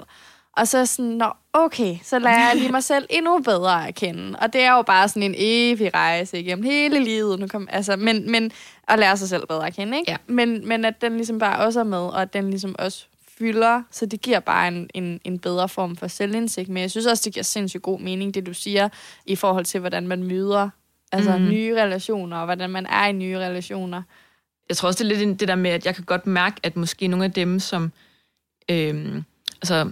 Og 0.57 0.67
så 0.67 0.85
sådan, 0.85 1.11
nå, 1.11 1.31
okay, 1.53 1.97
så 2.03 2.19
lærer 2.19 2.47
jeg 2.47 2.55
lige 2.55 2.71
mig 2.71 2.83
selv 2.83 3.05
endnu 3.09 3.39
bedre 3.39 3.87
at 3.87 3.95
kende. 3.95 4.39
Og 4.39 4.53
det 4.53 4.61
er 4.61 4.71
jo 4.71 4.81
bare 4.81 5.09
sådan 5.09 5.23
en 5.23 5.35
evig 5.37 5.93
rejse 5.93 6.39
igennem 6.39 6.65
hele 6.65 7.03
livet. 7.03 7.39
Nu 7.39 7.47
kom, 7.47 7.67
altså, 7.71 7.95
men, 7.95 8.31
men 8.31 8.51
at 8.87 8.99
lære 8.99 9.17
sig 9.17 9.29
selv 9.29 9.47
bedre 9.47 9.67
at 9.67 9.73
kende, 9.73 9.97
ikke? 9.97 10.11
Ja. 10.11 10.17
Men, 10.27 10.67
men 10.67 10.85
at 10.85 11.01
den 11.01 11.15
ligesom 11.15 11.39
bare 11.39 11.65
også 11.65 11.79
er 11.79 11.83
med, 11.83 11.97
og 11.97 12.21
at 12.21 12.33
den 12.33 12.49
ligesom 12.49 12.75
også 12.79 13.05
fylder, 13.37 13.83
så 13.91 14.05
det 14.05 14.21
giver 14.21 14.39
bare 14.39 14.67
en, 14.67 14.89
en, 14.93 15.19
en 15.23 15.39
bedre 15.39 15.69
form 15.69 15.95
for 15.95 16.07
selvindsigt. 16.07 16.69
Men 16.69 16.81
jeg 16.81 16.91
synes 16.91 17.05
også, 17.05 17.21
det 17.25 17.33
giver 17.33 17.43
sindssygt 17.43 17.83
god 17.83 17.99
mening, 17.99 18.33
det 18.33 18.45
du 18.45 18.53
siger, 18.53 18.89
i 19.25 19.35
forhold 19.35 19.65
til, 19.65 19.79
hvordan 19.79 20.07
man 20.07 20.23
møder 20.23 20.69
altså 21.11 21.37
mm. 21.37 21.43
nye 21.43 21.81
relationer, 21.81 22.37
og 22.37 22.45
hvordan 22.45 22.69
man 22.69 22.85
er 22.85 23.05
i 23.05 23.11
nye 23.11 23.37
relationer. 23.37 24.01
Jeg 24.69 24.77
tror 24.77 24.87
også, 24.87 25.03
det 25.03 25.11
er 25.11 25.17
lidt 25.17 25.39
det 25.39 25.47
der 25.47 25.55
med, 25.55 25.71
at 25.71 25.85
jeg 25.85 25.95
kan 25.95 26.03
godt 26.03 26.27
mærke, 26.27 26.55
at 26.63 26.75
måske 26.75 27.07
nogle 27.07 27.25
af 27.25 27.31
dem, 27.31 27.59
som... 27.59 27.91
Øhm, 28.69 29.23
altså 29.61 29.91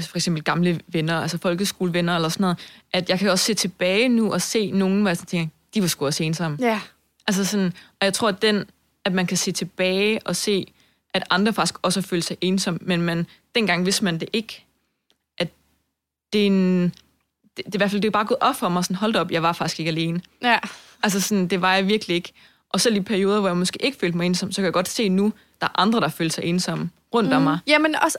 for 0.00 0.16
eksempel 0.16 0.42
gamle 0.42 0.80
venner, 0.88 1.20
altså 1.20 1.38
folkeskolevenner 1.38 2.16
eller 2.16 2.28
sådan 2.28 2.42
noget, 2.42 2.58
at 2.92 3.08
jeg 3.08 3.18
kan 3.18 3.30
også 3.30 3.44
se 3.44 3.54
tilbage 3.54 4.08
nu 4.08 4.32
og 4.32 4.42
se 4.42 4.70
nogen, 4.70 5.00
hvor 5.00 5.10
jeg 5.10 5.18
tænker, 5.18 5.54
de 5.74 5.82
var 5.82 5.88
sgu 5.88 6.06
også 6.06 6.24
ensomme. 6.24 6.58
Ja. 6.60 6.80
Altså 7.26 7.44
sådan, 7.44 7.72
og 8.00 8.04
jeg 8.04 8.14
tror, 8.14 8.28
at 8.28 8.42
den, 8.42 8.64
at 9.04 9.12
man 9.12 9.26
kan 9.26 9.36
se 9.36 9.52
tilbage 9.52 10.20
og 10.24 10.36
se, 10.36 10.66
at 11.14 11.24
andre 11.30 11.52
faktisk 11.52 11.78
også 11.82 12.00
har 12.00 12.06
følt 12.06 12.24
sig 12.24 12.36
ensom, 12.40 12.78
men 12.80 13.02
man, 13.02 13.26
dengang 13.54 13.86
vidste 13.86 14.04
man 14.04 14.20
det 14.20 14.28
ikke. 14.32 14.64
At 15.38 15.48
det 16.32 16.42
er 16.42 16.46
en, 16.46 16.82
det, 17.56 17.66
det, 17.66 17.74
i 17.74 17.76
hvert 17.76 17.90
fald, 17.90 18.02
det 18.02 18.08
er 18.08 18.12
bare 18.12 18.24
gået 18.24 18.40
op 18.40 18.56
for 18.56 18.68
mig, 18.68 18.84
sådan, 18.84 18.96
hold 18.96 19.16
op, 19.16 19.30
jeg 19.30 19.42
var 19.42 19.52
faktisk 19.52 19.80
ikke 19.80 19.88
alene. 19.88 20.20
Ja. 20.42 20.58
Altså 21.02 21.20
sådan, 21.20 21.48
det 21.48 21.60
var 21.60 21.74
jeg 21.74 21.86
virkelig 21.86 22.14
ikke. 22.14 22.32
Og 22.70 22.80
selv 22.80 22.96
i 22.96 23.00
perioder, 23.00 23.40
hvor 23.40 23.48
jeg 23.48 23.56
måske 23.56 23.84
ikke 23.84 23.98
følte 23.98 24.16
mig 24.16 24.26
ensom, 24.26 24.52
så 24.52 24.56
kan 24.56 24.64
jeg 24.64 24.72
godt 24.72 24.88
se 24.88 25.08
nu, 25.08 25.32
der 25.60 25.66
er 25.66 25.80
andre, 25.80 26.00
der 26.00 26.08
føler 26.08 26.30
sig 26.30 26.44
ensomme 26.44 26.90
rundt 27.14 27.30
mm. 27.30 27.36
om 27.36 27.42
mig. 27.42 27.58
Jamen 27.66 27.94
også, 28.02 28.18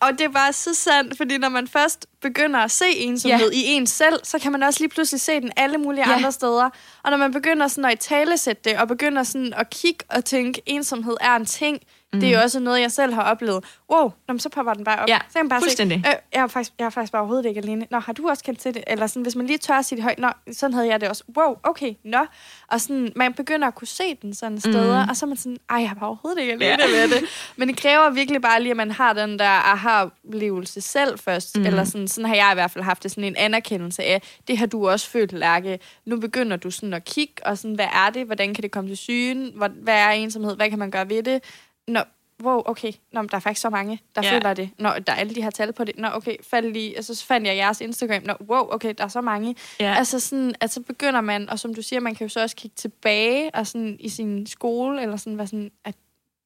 og 0.00 0.18
det 0.18 0.32
bare 0.32 0.52
så 0.52 0.74
sandt, 0.74 1.16
fordi 1.16 1.38
når 1.38 1.48
man 1.48 1.68
først 1.68 2.06
begynder 2.24 2.60
at 2.60 2.70
se 2.70 2.84
ensomhed 2.96 3.50
ja. 3.52 3.58
i 3.58 3.64
en 3.64 3.86
selv, 3.86 4.20
så 4.22 4.38
kan 4.38 4.52
man 4.52 4.62
også 4.62 4.80
lige 4.80 4.88
pludselig 4.88 5.20
se 5.20 5.40
den 5.40 5.52
alle 5.56 5.78
mulige 5.78 6.08
ja. 6.08 6.16
andre 6.16 6.32
steder. 6.32 6.70
Og 7.02 7.10
når 7.10 7.16
man 7.16 7.32
begynder 7.32 7.68
sådan 7.68 7.84
at 7.84 7.92
i 7.92 8.08
talesætte 8.08 8.70
det, 8.70 8.78
og 8.78 8.88
begynder 8.88 9.22
sådan 9.22 9.54
at 9.56 9.70
kigge 9.70 10.04
og 10.08 10.24
tænke, 10.24 10.62
ensomhed 10.66 11.16
er 11.20 11.36
en 11.36 11.46
ting, 11.46 11.82
Mm. 12.14 12.20
Det 12.20 12.28
er 12.28 12.36
jo 12.36 12.42
også 12.42 12.60
noget, 12.60 12.80
jeg 12.80 12.92
selv 12.92 13.14
har 13.14 13.22
oplevet. 13.22 13.64
Wow, 13.90 14.12
nå, 14.28 14.38
så 14.38 14.48
popper 14.48 14.74
den 14.74 14.84
bare 14.84 15.02
op. 15.02 15.08
Ja, 15.08 15.18
så 15.28 15.38
kan 15.38 15.48
bare 15.48 15.60
fuldstændig. 15.60 16.02
Se, 16.04 16.10
øh, 16.10 16.16
jeg, 16.32 16.42
har 16.42 16.46
faktisk, 16.46 16.72
jeg 16.78 16.84
har 16.84 16.90
faktisk 16.90 17.12
bare 17.12 17.20
overhovedet 17.20 17.48
ikke 17.48 17.60
alene. 17.60 17.86
Nå, 17.90 17.98
har 17.98 18.12
du 18.12 18.28
også 18.28 18.44
kendt 18.44 18.60
til 18.60 18.74
det? 18.74 18.84
Eller 18.86 19.06
sådan, 19.06 19.22
hvis 19.22 19.36
man 19.36 19.46
lige 19.46 19.58
tør 19.58 19.74
at 19.74 19.84
sige 19.84 19.96
det 19.96 20.02
højt, 20.02 20.18
nå, 20.18 20.28
sådan 20.52 20.74
havde 20.74 20.88
jeg 20.88 21.00
det 21.00 21.08
også. 21.08 21.24
Wow, 21.36 21.56
okay, 21.62 21.94
nå. 22.04 22.26
Og 22.68 22.80
sådan, 22.80 23.12
man 23.16 23.34
begynder 23.34 23.68
at 23.68 23.74
kunne 23.74 23.88
se 23.88 24.14
den 24.22 24.34
sådan 24.34 24.60
steder, 24.60 25.04
mm. 25.04 25.10
og 25.10 25.16
så 25.16 25.26
er 25.26 25.28
man 25.28 25.36
sådan, 25.36 25.56
ej, 25.70 25.76
jeg 25.76 25.88
har 25.88 25.94
bare 25.94 26.06
overhovedet 26.08 26.40
ikke 26.40 26.52
alene 26.52 26.82
ja. 26.82 26.88
med 26.88 27.08
det. 27.08 27.24
Men 27.56 27.68
det 27.68 27.76
kræver 27.76 28.10
virkelig 28.10 28.42
bare 28.42 28.62
lige, 28.62 28.70
at 28.70 28.76
man 28.76 28.90
har 28.90 29.12
den 29.12 29.38
der 29.38 29.72
aha-oplevelse 29.72 30.80
selv 30.80 31.18
først. 31.18 31.56
Mm. 31.56 31.66
Eller 31.66 31.84
sådan, 31.84 32.08
sådan 32.14 32.28
har 32.28 32.36
jeg 32.36 32.48
i 32.52 32.54
hvert 32.54 32.70
fald 32.70 32.84
haft 32.84 33.02
det, 33.02 33.10
sådan 33.10 33.24
en 33.24 33.36
anerkendelse 33.36 34.02
af, 34.02 34.22
det 34.48 34.58
har 34.58 34.66
du 34.66 34.88
også 34.88 35.10
følt, 35.10 35.32
Lærke. 35.32 35.78
Nu 36.04 36.20
begynder 36.20 36.56
du 36.56 36.70
sådan 36.70 36.94
at 36.94 37.04
kigge, 37.04 37.46
og 37.46 37.58
sådan, 37.58 37.74
hvad 37.74 37.88
er 37.92 38.10
det? 38.10 38.26
Hvordan 38.26 38.54
kan 38.54 38.62
det 38.62 38.70
komme 38.70 38.90
til 38.90 38.96
syne? 38.96 39.52
Hvad 39.56 39.94
er 39.94 40.10
ensomhed? 40.10 40.56
Hvad 40.56 40.70
kan 40.70 40.78
man 40.78 40.90
gøre 40.90 41.08
ved 41.08 41.22
det? 41.22 41.42
Nå, 41.88 42.00
wow, 42.42 42.62
okay, 42.64 42.92
Nå, 43.12 43.22
der 43.22 43.36
er 43.36 43.40
faktisk 43.40 43.60
så 43.60 43.70
mange, 43.70 44.00
der 44.14 44.22
ja. 44.24 44.34
føler 44.34 44.54
det. 44.54 44.70
Nå, 44.78 44.88
der 45.06 45.12
er 45.12 45.16
alle 45.16 45.34
de 45.34 45.42
her 45.42 45.50
tal 45.50 45.72
på 45.72 45.84
det. 45.84 45.98
Nå, 45.98 46.08
okay, 46.12 46.36
fald 46.42 46.72
lige, 46.72 46.96
altså, 46.96 47.14
så 47.14 47.26
fandt 47.26 47.46
jeg 47.46 47.56
jeres 47.56 47.80
Instagram. 47.80 48.22
Nå, 48.24 48.34
wow, 48.48 48.68
okay, 48.70 48.94
der 48.98 49.04
er 49.04 49.08
så 49.08 49.20
mange. 49.20 49.56
Ja. 49.80 49.94
Altså 49.94 50.20
sådan, 50.20 50.54
at 50.60 50.72
så 50.72 50.80
begynder 50.80 51.20
man, 51.20 51.48
og 51.50 51.58
som 51.58 51.74
du 51.74 51.82
siger, 51.82 52.00
man 52.00 52.14
kan 52.14 52.24
jo 52.24 52.28
så 52.28 52.42
også 52.42 52.56
kigge 52.56 52.74
tilbage 52.76 53.54
og 53.54 53.66
sådan, 53.66 53.96
i 54.00 54.08
sin 54.08 54.46
skole, 54.46 55.02
eller 55.02 55.16
sådan, 55.16 55.34
hvad 55.34 55.46
sådan, 55.46 55.70
at 55.84 55.94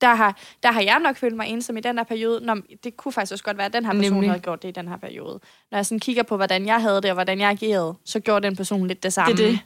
der 0.00 0.14
har, 0.14 0.38
der 0.62 0.72
har 0.72 0.80
jeg 0.80 1.00
nok 1.00 1.16
følt 1.16 1.36
mig 1.36 1.48
ensom 1.48 1.76
i 1.76 1.80
den 1.80 1.98
her 1.98 2.04
periode. 2.04 2.40
Nå, 2.46 2.54
det 2.84 2.96
kunne 2.96 3.12
faktisk 3.12 3.32
også 3.32 3.44
godt 3.44 3.56
være, 3.56 3.66
at 3.66 3.72
den 3.72 3.84
her 3.84 3.92
person 3.92 4.12
Nemlig. 4.12 4.30
havde 4.30 4.42
gjort 4.42 4.62
det 4.62 4.68
i 4.68 4.72
den 4.72 4.88
her 4.88 4.96
periode. 4.96 5.40
Når 5.70 5.78
jeg 5.78 5.86
sådan 5.86 6.00
kigger 6.00 6.22
på, 6.22 6.36
hvordan 6.36 6.66
jeg 6.66 6.82
havde 6.82 6.96
det, 6.96 7.10
og 7.10 7.14
hvordan 7.14 7.40
jeg 7.40 7.50
agerede, 7.50 7.94
så 8.04 8.20
gjorde 8.20 8.46
den 8.46 8.56
person 8.56 8.86
lidt 8.86 9.02
det 9.02 9.12
samme. 9.12 9.36
Det 9.36 9.46
er 9.46 9.50
det 9.50 9.60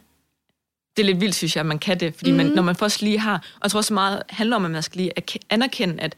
det 0.96 1.02
er 1.02 1.06
lidt 1.06 1.20
vildt, 1.20 1.34
synes 1.34 1.56
jeg, 1.56 1.60
at 1.60 1.66
man 1.66 1.78
kan 1.78 2.00
det. 2.00 2.14
Fordi 2.14 2.30
mm. 2.30 2.36
man, 2.36 2.46
mhm. 2.46 2.54
når 2.54 2.62
man 2.62 2.76
først 2.76 3.02
lige 3.02 3.18
har... 3.18 3.34
Og 3.34 3.60
jeg 3.62 3.70
tror 3.70 3.78
også 3.78 3.94
meget 3.94 4.22
handler 4.28 4.56
om, 4.56 4.64
at 4.64 4.70
man 4.70 4.82
skal 4.82 4.96
lige 4.96 5.12
anerkende, 5.50 6.02
at 6.02 6.16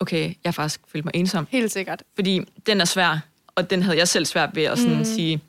okay, 0.00 0.34
jeg 0.44 0.54
faktisk 0.54 0.80
følte 0.92 1.06
mig 1.06 1.12
ensom. 1.14 1.46
Helt 1.50 1.72
sikkert. 1.72 2.02
Fordi 2.14 2.40
den 2.66 2.80
er 2.80 2.84
svær, 2.84 3.18
og 3.54 3.70
den 3.70 3.82
havde 3.82 3.98
jeg 3.98 4.08
selv 4.08 4.24
svært 4.24 4.56
ved 4.56 4.62
at 4.62 4.78
sådan 4.78 4.98
mm. 4.98 5.04
sige, 5.04 5.40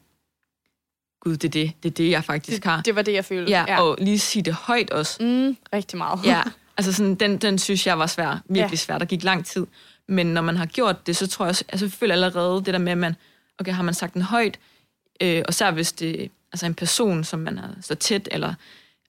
gud, 1.20 1.38
det 1.38 1.48
er 1.48 1.52
det, 1.52 1.72
det 1.84 1.90
er 1.90 1.94
det, 1.94 2.10
jeg 2.10 2.24
faktisk 2.24 2.64
det, 2.64 2.72
har. 2.72 2.82
Det 2.82 2.96
var 2.96 3.02
det, 3.02 3.14
jeg 3.14 3.26
følte. 3.26 3.52
Ja, 3.52 3.66
ja, 3.68 3.82
og 3.82 3.98
lige 4.02 4.20
sige 4.20 4.44
det 4.44 4.54
højt 4.54 4.90
også. 4.90 5.24
Mm, 5.24 5.58
rigtig 5.74 5.98
meget. 5.98 6.20
ja, 6.26 6.42
Altså 6.80 6.94
sådan, 6.94 7.16
den, 7.16 7.38
den 7.38 7.58
synes 7.58 7.88
jeg 7.88 8.00
var 8.00 8.08
svær, 8.08 8.42
virkelig 8.50 8.72
ja. 8.72 8.76
svær. 8.76 8.98
Der 8.98 9.06
gik 9.06 9.24
lang 9.24 9.46
tid. 9.46 9.66
Men 10.08 10.28
når 10.28 10.42
man 10.42 10.58
har 10.58 10.66
gjort 10.66 11.08
det, 11.08 11.16
så 11.16 11.28
tror 11.28 11.46
jeg, 11.46 11.56
altså 11.70 11.86
jeg 11.86 11.92
føler 11.92 12.14
allerede 12.14 12.66
det 12.66 12.74
der 12.74 12.78
med, 12.78 12.92
at 12.92 12.98
man, 12.98 13.16
okay, 13.58 13.72
har 13.72 13.84
man 13.84 13.94
sagt 13.94 14.14
den 14.14 14.22
højt, 14.22 14.60
øh, 15.22 15.44
og 15.48 15.54
så 15.54 15.72
hvis 15.72 15.92
det 15.92 16.32
altså 16.52 16.66
en 16.66 16.74
person, 16.74 17.24
som 17.24 17.40
man 17.40 17.58
er 17.58 17.68
så 17.82 17.96
tæt, 17.96 18.28
eller 18.32 18.54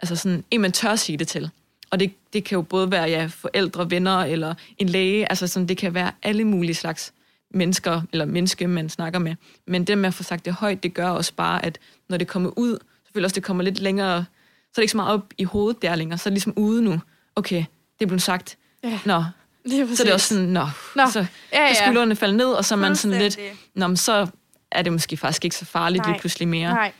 altså 0.00 0.16
sådan 0.16 0.44
en, 0.50 0.60
man 0.60 0.72
tør 0.72 0.96
sige 0.96 1.18
det 1.18 1.28
til. 1.28 1.50
Og 1.90 2.00
det, 2.00 2.12
det 2.32 2.44
kan 2.44 2.56
jo 2.56 2.62
både 2.62 2.90
være 2.90 3.08
ja, 3.08 3.26
forældre, 3.26 3.90
venner 3.90 4.18
eller 4.18 4.54
en 4.78 4.88
læge. 4.88 5.30
Altså 5.30 5.46
sådan, 5.46 5.68
det 5.68 5.76
kan 5.76 5.94
være 5.94 6.12
alle 6.22 6.44
mulige 6.44 6.74
slags 6.74 7.12
mennesker, 7.50 8.02
eller 8.12 8.24
menneske, 8.24 8.68
man 8.68 8.88
snakker 8.88 9.18
med. 9.18 9.34
Men 9.66 9.84
det 9.84 9.98
med 9.98 10.08
at 10.08 10.14
få 10.14 10.22
sagt 10.22 10.44
det 10.44 10.52
højt, 10.52 10.82
det 10.82 10.94
gør 10.94 11.08
også 11.08 11.32
bare, 11.36 11.64
at 11.64 11.78
når 12.08 12.16
det 12.16 12.28
kommer 12.28 12.50
ud, 12.56 12.78
så 13.06 13.12
føler 13.12 13.26
også, 13.26 13.34
det 13.34 13.42
kommer 13.42 13.64
lidt 13.64 13.80
længere, 13.80 14.24
så 14.64 14.72
er 14.72 14.74
det 14.74 14.82
ikke 14.82 14.90
så 14.92 14.96
meget 14.96 15.14
op 15.14 15.32
i 15.38 15.44
hovedet 15.44 15.82
der 15.82 15.94
længere, 15.94 16.18
så 16.18 16.28
er 16.28 16.30
det 16.30 16.34
ligesom 16.34 16.52
ude 16.56 16.82
nu. 16.82 17.00
Okay, 17.41 17.64
det 17.99 18.05
er 18.05 18.07
blevet 18.07 18.22
sagt. 18.22 18.59
Ja. 18.84 18.99
Nå, 19.05 19.24
det 19.64 19.99
så 19.99 20.05
det 20.05 20.11
er 20.11 20.14
også 20.14 20.34
sådan, 20.34 20.49
nå, 20.49 20.66
nå. 20.97 21.11
så 21.11 21.26
ja, 21.53 21.62
ja. 21.62 21.74
skuldrene 21.74 22.16
falder 22.16 22.36
ned, 22.36 22.47
og 22.47 22.64
så 22.64 22.74
er 22.74 22.78
man 22.78 22.97
sådan 22.97 23.18
lidt, 23.18 23.38
nå, 23.74 23.86
men 23.86 23.97
så 23.97 24.26
er 24.72 24.82
det 24.82 24.93
måske 24.93 25.16
faktisk 25.16 25.45
ikke 25.45 25.57
så 25.57 25.64
farligt 25.64 26.05
Nej. 26.05 26.12
lige 26.12 26.20
pludselig 26.20 26.49
mere. 26.49 26.74
Nej. 26.74 26.93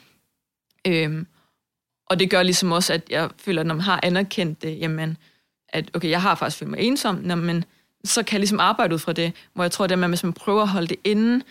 Øhm, 0.87 1.27
og 2.07 2.21
det 2.21 2.31
gør 2.31 2.43
ligesom 2.43 2.73
også, 2.73 2.93
at 2.93 3.03
jeg 3.11 3.31
føler, 3.39 3.61
at 3.61 3.67
når 3.67 3.75
man 3.75 3.85
har 3.85 4.01
anerkendt 4.03 4.63
det, 4.63 4.79
jamen, 4.81 5.17
at 5.69 5.91
okay, 5.95 6.11
jeg 6.11 6.23
har 6.23 6.35
faktisk 6.35 6.59
følt 6.59 6.71
mig 6.71 6.81
ensom, 6.81 7.15
nå, 7.15 7.35
men 7.35 7.65
så 8.05 8.23
kan 8.23 8.33
jeg 8.33 8.41
ligesom 8.41 8.61
arbejde 8.61 8.95
ud 8.95 8.99
fra 8.99 9.13
det, 9.13 9.33
hvor 9.55 9.65
jeg 9.65 9.73
tror, 9.73 9.85
at 9.85 10.09
hvis 10.09 10.25
man 10.25 10.33
prøver 10.33 10.63
at 10.63 10.69
holde 10.69 10.87
det 10.87 10.97
inde, 11.05 11.45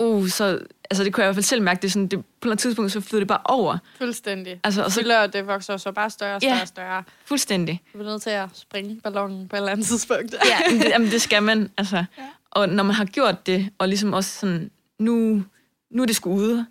uh, 0.00 0.28
så, 0.28 0.58
altså 0.90 1.04
det 1.04 1.12
kunne 1.12 1.22
jeg 1.22 1.26
i 1.26 1.28
hvert 1.28 1.36
fald 1.36 1.44
selv 1.44 1.62
mærke, 1.62 1.82
det 1.82 1.92
sådan, 1.92 2.06
det, 2.06 2.24
på 2.40 2.48
et 2.48 2.58
tidspunkt, 2.58 2.92
så 2.92 3.00
flyder 3.00 3.20
det 3.20 3.28
bare 3.28 3.40
over. 3.44 3.78
Fuldstændig. 3.98 4.60
Altså, 4.64 4.84
og 4.84 4.92
så, 4.92 5.00
Fylder, 5.00 5.26
det 5.26 5.46
vokser 5.46 5.76
så 5.76 5.92
bare 5.92 6.10
større 6.10 6.34
og 6.34 6.40
større 6.40 6.54
ja, 6.54 6.60
og 6.60 6.68
større. 6.68 7.02
fuldstændig. 7.24 7.82
Du 7.92 7.98
er 7.98 8.04
nødt 8.04 8.22
til 8.22 8.30
at 8.30 8.48
springe 8.52 9.00
ballonen 9.00 9.48
på 9.48 9.56
et 9.56 9.60
eller 9.60 9.72
andet 9.72 9.86
tidspunkt. 9.86 10.34
ja, 10.44 10.70
men 10.70 10.80
det, 10.80 10.88
jamen, 10.88 11.10
det 11.10 11.22
skal 11.22 11.42
man, 11.42 11.70
altså. 11.76 11.96
Ja. 11.96 12.04
Og 12.50 12.68
når 12.68 12.82
man 12.82 12.94
har 12.94 13.04
gjort 13.04 13.46
det, 13.46 13.70
og 13.78 13.88
ligesom 13.88 14.12
også 14.12 14.38
sådan, 14.38 14.70
nu, 14.98 15.44
nu 15.90 16.02
er 16.02 16.06
det 16.06 16.16
sgu 16.16 16.34
ude, 16.34 16.66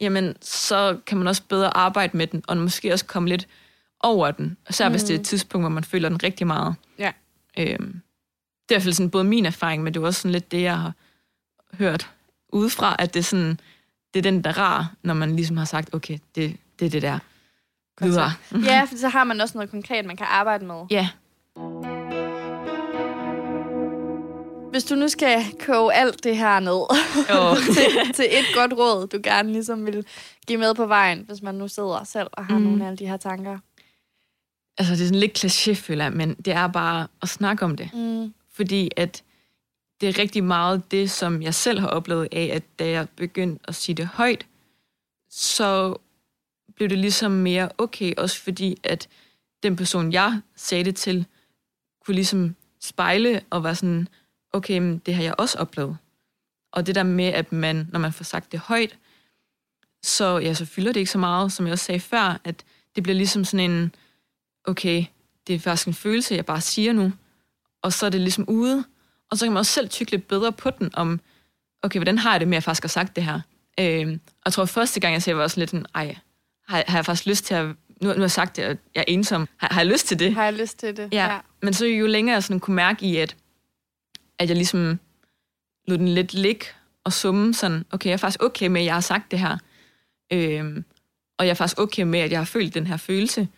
jamen, 0.00 0.34
så 0.40 0.98
kan 1.06 1.18
man 1.18 1.26
også 1.26 1.42
bedre 1.48 1.76
arbejde 1.76 2.16
med 2.16 2.26
den, 2.26 2.44
og 2.48 2.56
måske 2.56 2.92
også 2.92 3.04
komme 3.04 3.28
lidt 3.28 3.48
over 4.00 4.30
den. 4.30 4.56
Især 4.70 4.88
mm. 4.88 4.92
hvis 4.92 5.02
det 5.02 5.10
er 5.10 5.14
et 5.14 5.20
mm. 5.20 5.24
tidspunkt, 5.24 5.62
hvor 5.62 5.70
man 5.70 5.84
føler 5.84 6.08
den 6.08 6.22
rigtig 6.22 6.46
meget. 6.46 6.74
Ja. 6.98 7.12
Øhm, 7.58 8.00
det 8.68 8.74
er 8.74 8.74
i 8.74 8.74
hvert 8.74 8.82
fald 8.82 8.94
sådan 8.94 9.10
både 9.10 9.24
min 9.24 9.46
erfaring, 9.46 9.82
men 9.82 9.94
det 9.94 10.00
er 10.00 10.06
også 10.06 10.20
sådan 10.20 10.32
lidt 10.32 10.52
det, 10.52 10.62
jeg 10.62 10.78
har 10.78 10.92
hørt 11.72 12.13
udefra, 12.54 12.96
at 12.98 13.14
det 13.14 13.20
er 13.20 13.24
sådan, 13.24 13.60
det 14.14 14.18
er 14.26 14.30
den, 14.30 14.44
der 14.44 14.58
rar, 14.58 14.94
når 15.02 15.14
man 15.14 15.36
ligesom 15.36 15.56
har 15.56 15.64
sagt, 15.64 15.94
okay, 15.94 16.18
det, 16.34 16.56
det 16.78 16.86
er 16.86 16.90
det 16.90 17.02
der. 17.02 17.18
Videre. 18.00 18.32
ja, 18.72 18.84
for 18.84 18.96
så 18.96 19.08
har 19.08 19.24
man 19.24 19.40
også 19.40 19.58
noget 19.58 19.70
konkret, 19.70 20.04
man 20.04 20.16
kan 20.16 20.26
arbejde 20.30 20.64
med. 20.66 20.86
Ja. 20.90 21.08
Hvis 24.70 24.84
du 24.84 24.94
nu 24.94 25.08
skal 25.08 25.44
koge 25.66 25.94
alt 25.94 26.24
det 26.24 26.36
her 26.36 26.60
ned 26.60 26.82
oh. 27.40 27.56
til, 27.76 28.14
til 28.14 28.24
et 28.24 28.44
godt 28.54 28.72
råd, 28.72 29.06
du 29.06 29.20
gerne 29.22 29.52
ligesom 29.52 29.86
vil 29.86 30.06
give 30.46 30.58
med 30.58 30.74
på 30.74 30.86
vejen, 30.86 31.24
hvis 31.26 31.42
man 31.42 31.54
nu 31.54 31.68
sidder 31.68 32.04
selv 32.04 32.28
og 32.32 32.46
har 32.46 32.58
mm. 32.58 32.64
nogle 32.64 32.88
af 32.88 32.96
de 32.96 33.06
her 33.06 33.16
tanker. 33.16 33.58
Altså, 34.78 34.94
det 34.94 35.00
er 35.00 35.06
sådan 35.06 35.20
lidt 35.20 35.44
kliché, 35.44 35.72
føler 35.74 36.10
men 36.10 36.34
det 36.34 36.52
er 36.52 36.66
bare 36.66 37.06
at 37.22 37.28
snakke 37.28 37.64
om 37.64 37.76
det. 37.76 37.90
Mm. 37.94 38.34
Fordi 38.52 38.90
at 38.96 39.22
det 40.04 40.16
er 40.18 40.22
rigtig 40.22 40.44
meget 40.44 40.90
det, 40.90 41.10
som 41.10 41.42
jeg 41.42 41.54
selv 41.54 41.80
har 41.80 41.88
oplevet 41.88 42.28
af, 42.32 42.50
at 42.52 42.62
da 42.78 42.90
jeg 42.90 43.08
begyndte 43.16 43.64
at 43.68 43.74
sige 43.74 43.94
det 43.94 44.06
højt, 44.06 44.46
så 45.30 45.96
blev 46.76 46.88
det 46.88 46.98
ligesom 46.98 47.32
mere 47.32 47.68
okay, 47.78 48.14
også 48.16 48.40
fordi 48.40 48.80
at 48.82 49.08
den 49.62 49.76
person, 49.76 50.12
jeg 50.12 50.40
sagde 50.56 50.84
det 50.84 50.96
til, 50.96 51.26
kunne 52.04 52.14
ligesom 52.14 52.56
spejle 52.80 53.40
og 53.50 53.62
var 53.62 53.74
sådan, 53.74 54.08
okay, 54.52 54.78
men 54.78 54.98
det 54.98 55.14
har 55.14 55.22
jeg 55.22 55.34
også 55.38 55.58
oplevet. 55.58 55.96
Og 56.72 56.86
det 56.86 56.94
der 56.94 57.02
med, 57.02 57.24
at 57.24 57.52
man, 57.52 57.88
når 57.92 58.00
man 58.00 58.12
får 58.12 58.24
sagt 58.24 58.52
det 58.52 58.60
højt, 58.60 58.98
så, 60.02 60.38
ja, 60.38 60.54
så 60.54 60.64
fylder 60.64 60.92
det 60.92 61.00
ikke 61.00 61.12
så 61.12 61.18
meget, 61.18 61.52
som 61.52 61.66
jeg 61.66 61.72
også 61.72 61.84
sagde 61.84 62.00
før, 62.00 62.40
at 62.44 62.64
det 62.94 63.02
bliver 63.02 63.16
ligesom 63.16 63.44
sådan 63.44 63.70
en, 63.70 63.94
okay, 64.64 65.04
det 65.46 65.54
er 65.54 65.58
faktisk 65.58 65.88
en 65.88 65.94
følelse, 65.94 66.34
jeg 66.34 66.46
bare 66.46 66.60
siger 66.60 66.92
nu, 66.92 67.12
og 67.82 67.92
så 67.92 68.06
er 68.06 68.10
det 68.10 68.20
ligesom 68.20 68.44
ude, 68.48 68.84
og 69.34 69.38
så 69.38 69.46
kan 69.46 69.52
man 69.52 69.58
også 69.58 69.72
selv 69.72 69.88
tykke 69.88 70.10
lidt 70.10 70.28
bedre 70.28 70.52
på 70.52 70.70
den, 70.70 70.90
om, 70.92 71.20
okay, 71.82 71.98
hvordan 71.98 72.18
har 72.18 72.30
jeg 72.30 72.40
det 72.40 72.48
med, 72.48 72.56
at 72.56 72.56
jeg 72.56 72.62
faktisk 72.62 72.82
har 72.82 72.88
sagt 72.88 73.16
det 73.16 73.24
her? 73.24 73.40
Øh, 73.80 74.08
og 74.08 74.42
jeg 74.44 74.52
tror, 74.52 74.64
første 74.64 75.00
gang, 75.00 75.12
jeg 75.12 75.22
sagde, 75.22 75.36
var 75.36 75.42
også 75.42 75.60
lidt 75.60 75.70
sådan, 75.70 75.86
ej, 75.94 76.16
har, 76.68 76.84
har 76.86 76.98
jeg 76.98 77.04
faktisk 77.04 77.26
lyst 77.26 77.44
til 77.44 77.54
at, 77.54 77.66
nu, 77.66 77.74
nu 78.00 78.08
har 78.08 78.20
jeg 78.20 78.30
sagt 78.30 78.56
det, 78.56 78.62
at 78.62 78.78
jeg 78.94 79.00
er 79.00 79.04
ensom, 79.08 79.48
har, 79.56 79.68
har 79.74 79.80
jeg 79.80 79.86
lyst 79.86 80.06
til 80.06 80.18
det? 80.18 80.34
Har 80.34 80.44
jeg 80.44 80.52
lyst 80.52 80.78
til 80.78 80.96
det, 80.96 81.08
ja. 81.12 81.32
ja. 81.32 81.38
Men 81.62 81.74
så 81.74 81.86
jo 81.86 82.06
længere 82.06 82.34
jeg 82.34 82.42
sådan 82.42 82.60
kunne 82.60 82.76
mærke 82.76 83.06
i, 83.06 83.16
at, 83.16 83.36
at 84.38 84.48
jeg 84.48 84.56
ligesom 84.56 84.98
lod 85.86 85.98
den 85.98 86.08
lidt 86.08 86.34
ligge 86.34 86.66
og 87.04 87.12
summe 87.12 87.54
sådan, 87.54 87.84
okay, 87.90 88.06
jeg 88.06 88.12
er 88.12 88.18
faktisk 88.18 88.42
okay 88.42 88.66
med, 88.66 88.80
at 88.80 88.84
jeg 88.84 88.94
har 88.94 89.00
sagt 89.00 89.30
det 89.30 89.38
her. 89.38 89.58
Øh, 90.32 90.82
og 91.38 91.46
jeg 91.46 91.50
er 91.50 91.54
faktisk 91.54 91.78
okay 91.78 92.02
med, 92.02 92.20
at 92.20 92.30
jeg 92.30 92.40
har 92.40 92.44
følt 92.44 92.74
den 92.74 92.86
her 92.86 92.96
følelse. 92.96 93.48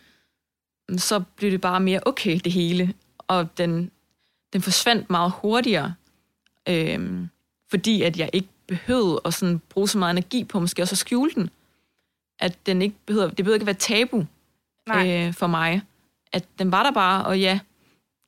Så 0.97 1.23
blev 1.35 1.51
det 1.51 1.61
bare 1.61 1.79
mere 1.79 1.99
okay, 2.05 2.39
det 2.43 2.51
hele. 2.51 2.93
Og 3.17 3.57
den 3.57 3.91
den 4.53 4.61
forsvandt 4.61 5.09
meget 5.09 5.31
hurtigere, 5.41 5.93
øhm, 6.69 7.29
fordi 7.69 8.01
at 8.01 8.17
jeg 8.17 8.29
ikke 8.33 8.49
behøvede 8.67 9.21
at 9.25 9.33
sådan 9.33 9.59
bruge 9.59 9.89
så 9.89 9.97
meget 9.97 10.11
energi 10.11 10.43
på 10.43 10.59
måske 10.59 10.81
også 10.81 10.93
at 10.93 10.97
skjule 10.97 11.31
den. 11.35 11.49
At 12.39 12.65
den 12.65 12.81
ikke 12.81 12.95
behøver, 13.05 13.27
det 13.27 13.35
behøver 13.35 13.55
ikke 13.55 13.63
at 13.63 13.67
være 13.67 13.75
tabu 13.75 14.25
øh, 14.95 15.33
for 15.33 15.47
mig. 15.47 15.81
At 16.31 16.45
den 16.59 16.71
var 16.71 16.83
der 16.83 16.91
bare, 16.91 17.25
og 17.25 17.39
ja, 17.39 17.59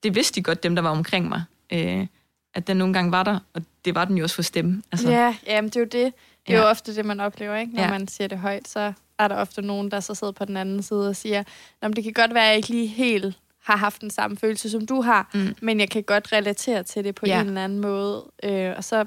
det 0.04 0.16
vidste 0.16 0.36
de 0.36 0.44
godt, 0.44 0.64
dem 0.64 0.76
der 0.76 0.82
var 0.82 0.90
omkring 0.90 1.30
mig. 1.30 1.44
Øh, 1.74 2.08
at 2.54 2.68
den 2.68 2.78
nogle 2.78 2.94
gange 2.94 3.12
var 3.12 3.24
der, 3.24 3.40
og 3.54 3.62
det 3.86 3.96
var 3.96 4.06
den 4.06 4.18
jo 4.18 4.24
også 4.24 4.36
for 4.36 4.42
stemme. 4.42 4.84
Altså. 4.92 5.10
Ja, 5.12 5.36
jamen, 5.48 5.70
det 5.70 5.76
er 5.76 5.80
jo 5.80 5.86
det. 5.86 6.14
Det 6.48 6.54
er 6.54 6.58
ja. 6.58 6.64
jo 6.64 6.70
ofte 6.70 6.96
det, 6.96 7.06
man 7.06 7.20
oplever, 7.20 7.56
ikke? 7.56 7.76
Når 7.76 7.84
ja. 7.84 7.90
man 7.90 8.08
siger 8.08 8.28
det 8.28 8.38
højt, 8.38 8.68
så 8.68 8.94
er 9.20 9.28
der 9.28 9.36
ofte 9.36 9.62
nogen, 9.62 9.92
der 9.92 10.00
så 10.00 10.16
sidder 10.16 10.34
på 10.34 10.46
den 10.46 10.58
anden 10.58 10.84
side 10.84 11.10
og 11.10 11.16
siger, 11.16 11.44
det 11.82 12.04
kan 12.04 12.14
godt 12.14 12.34
være, 12.34 12.44
at 12.44 12.50
jeg 12.50 12.58
ikke 12.58 12.70
lige 12.70 12.88
helt 12.88 13.38
har 13.70 13.78
haft 13.78 14.02
den 14.02 14.10
samme 14.10 14.38
følelse, 14.38 14.70
som 14.70 14.86
du 14.86 15.02
har, 15.02 15.30
mm. 15.34 15.56
men 15.62 15.80
jeg 15.80 15.90
kan 15.90 16.04
godt 16.04 16.34
relatere 16.34 16.84
til 16.84 17.04
det 17.04 17.16
på 17.16 17.26
ja. 17.26 17.42
en 17.42 17.48
eller 17.48 17.64
anden 17.64 17.80
måde. 17.80 18.26
Øh, 18.44 18.74
og 18.78 18.84
så 18.84 19.06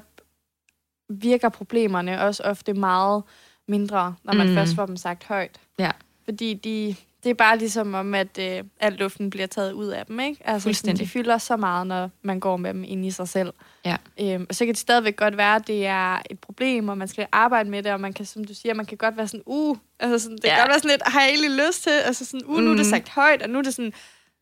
virker 1.09 1.49
problemerne 1.49 2.21
også 2.21 2.43
ofte 2.43 2.73
meget 2.73 3.23
mindre, 3.67 4.15
når 4.23 4.33
man 4.33 4.47
mm. 4.47 4.55
først 4.55 4.75
får 4.75 4.85
dem 4.85 4.97
sagt 4.97 5.23
højt. 5.23 5.59
Ja. 5.79 5.91
Fordi 6.25 6.53
de, 6.53 6.95
det 7.23 7.29
er 7.29 7.33
bare 7.33 7.57
ligesom 7.57 7.93
om, 7.93 8.13
at 8.13 8.37
øh, 8.39 8.63
al 8.79 8.93
luften 8.93 9.29
bliver 9.29 9.47
taget 9.47 9.71
ud 9.71 9.87
af 9.87 10.05
dem. 10.05 10.19
Ikke? 10.19 10.41
Altså, 10.45 10.73
sådan, 10.73 10.97
de 10.97 11.07
fylder 11.07 11.37
så 11.37 11.57
meget, 11.57 11.87
når 11.87 12.09
man 12.21 12.39
går 12.39 12.57
med 12.57 12.73
dem 12.73 12.83
ind 12.83 13.05
i 13.05 13.11
sig 13.11 13.27
selv. 13.27 13.53
Ja. 13.85 13.95
Øhm, 14.21 14.45
og 14.49 14.55
så 14.55 14.65
kan 14.65 14.73
det 14.73 14.81
stadigvæk 14.81 15.15
godt 15.15 15.37
være, 15.37 15.55
at 15.55 15.67
det 15.67 15.85
er 15.85 16.21
et 16.29 16.39
problem, 16.39 16.89
og 16.89 16.97
man 16.97 17.07
skal 17.07 17.27
arbejde 17.31 17.69
med 17.69 17.83
det, 17.83 17.91
og 17.91 17.99
man 17.99 18.13
kan, 18.13 18.25
som 18.25 18.43
du 18.43 18.53
siger, 18.53 18.73
man 18.73 18.85
kan 18.85 18.97
godt 18.97 19.17
være 19.17 19.27
sådan, 19.27 19.43
uh, 19.45 19.77
altså 19.99 20.23
sådan, 20.23 20.37
det 20.37 20.43
ja. 20.43 20.49
kan 20.49 20.59
godt 20.59 20.69
være 20.69 20.79
sådan 20.79 20.91
lidt, 20.91 21.01
har 21.05 21.21
jeg 21.21 21.29
egentlig 21.29 21.67
lyst 21.67 21.83
til, 21.83 21.91
altså 22.05 22.25
sådan, 22.25 22.45
uh, 22.45 22.59
nu 22.59 22.71
er 22.71 22.75
det 22.75 22.85
mm. 22.85 22.89
sagt 22.89 23.09
højt, 23.09 23.41
og 23.41 23.49
nu 23.49 23.57
er 23.57 23.61
det 23.61 23.73
sådan, 23.73 23.93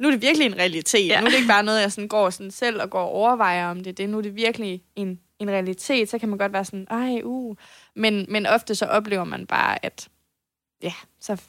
nu 0.01 0.07
er 0.07 0.11
det 0.11 0.21
virkelig 0.21 0.45
en 0.45 0.57
realitet. 0.57 1.07
Ja. 1.07 1.19
Nu 1.19 1.25
er 1.25 1.29
det 1.29 1.37
ikke 1.37 1.47
bare 1.47 1.63
noget, 1.63 1.81
jeg 1.81 1.91
sådan 1.91 2.07
går 2.07 2.29
sådan 2.29 2.51
selv 2.51 2.81
og 2.81 2.89
går 2.89 2.99
og 2.99 3.11
overvejer 3.11 3.67
om 3.67 3.83
det. 3.83 3.97
det. 3.97 4.09
Nu 4.09 4.17
er 4.17 4.21
det 4.21 4.35
virkelig 4.35 4.83
en, 4.95 5.19
en 5.39 5.49
realitet. 5.49 6.09
Så 6.09 6.17
kan 6.17 6.29
man 6.29 6.37
godt 6.37 6.53
være 6.53 6.65
sådan, 6.65 6.87
ej, 6.89 7.21
uh. 7.23 7.55
Men, 7.95 8.25
men 8.29 8.45
ofte 8.45 8.75
så 8.75 8.85
oplever 8.85 9.23
man 9.23 9.47
bare, 9.47 9.85
at 9.85 10.09
ja, 10.83 10.93
så, 11.19 11.41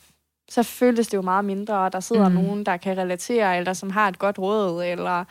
så 0.49 0.63
føles 0.63 1.09
det 1.09 1.17
jo 1.17 1.23
meget 1.23 1.45
mindre, 1.45 1.79
og 1.79 1.93
der 1.93 2.01
sidder 2.01 2.29
mm. 2.29 2.35
nogen, 2.35 2.67
der 2.67 2.77
kan 2.77 2.99
relatere, 2.99 3.59
eller 3.59 3.73
som 3.73 3.91
har 3.91 4.09
et 4.09 4.19
godt 4.19 4.39
råd, 4.39 4.85
eller 4.85 5.25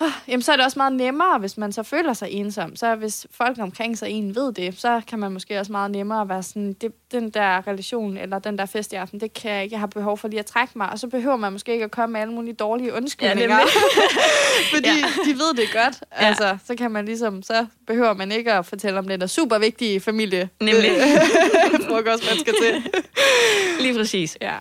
oh, 0.00 0.08
jamen, 0.28 0.42
så 0.42 0.52
er 0.52 0.56
det 0.56 0.64
også 0.64 0.78
meget 0.78 0.92
nemmere, 0.92 1.38
hvis 1.38 1.56
man 1.56 1.72
så 1.72 1.82
føler 1.82 2.12
sig 2.12 2.28
ensom. 2.30 2.76
Så 2.76 2.94
hvis 2.94 3.26
folk 3.30 3.58
omkring 3.58 3.98
sig 3.98 4.10
en 4.10 4.34
ved 4.34 4.52
det, 4.52 4.80
så 4.80 5.00
kan 5.08 5.18
man 5.18 5.32
måske 5.32 5.60
også 5.60 5.72
meget 5.72 5.90
nemmere 5.90 6.28
være 6.28 6.42
sådan, 6.42 6.72
det, 6.72 6.92
den 7.12 7.30
der 7.30 7.66
relation 7.66 8.16
eller 8.16 8.38
den 8.38 8.58
der 8.58 8.66
fest 8.66 8.92
i 8.92 8.96
aften, 8.96 9.20
det 9.20 9.34
kan 9.34 9.50
jeg 9.50 9.62
ikke. 9.62 9.74
Jeg 9.74 9.80
har 9.80 9.86
behov 9.86 10.18
for 10.18 10.28
lige 10.28 10.40
at 10.40 10.46
trække 10.46 10.72
mig. 10.76 10.90
Og 10.90 10.98
så 10.98 11.08
behøver 11.08 11.36
man 11.36 11.52
måske 11.52 11.72
ikke 11.72 11.84
at 11.84 11.90
komme 11.90 12.12
med 12.12 12.20
alle 12.20 12.34
mulige 12.34 12.54
dårlige 12.54 12.94
undskyldninger. 12.94 13.58
Ja, 13.58 13.64
fordi 14.74 14.88
ja. 14.88 15.30
de 15.30 15.32
ved 15.32 15.54
det 15.54 15.72
godt. 15.72 16.02
Ja. 16.20 16.26
Altså, 16.26 16.58
så 16.66 16.74
kan 16.74 16.90
man 16.90 17.04
ligesom, 17.04 17.42
så 17.42 17.66
behøver 17.86 18.14
man 18.14 18.32
ikke 18.32 18.52
at 18.52 18.66
fortælle 18.66 18.98
om 18.98 19.08
det 19.08 19.20
der 19.20 19.26
super 19.26 19.58
vigtige 19.58 20.00
familie. 20.00 20.48
Nemlig. 20.60 20.90
Frokost, 21.88 22.24
man 22.30 22.38
skal 22.40 22.54
til. 22.62 22.90
lige 23.84 23.94
præcis. 23.94 24.38
Ja. 24.40 24.54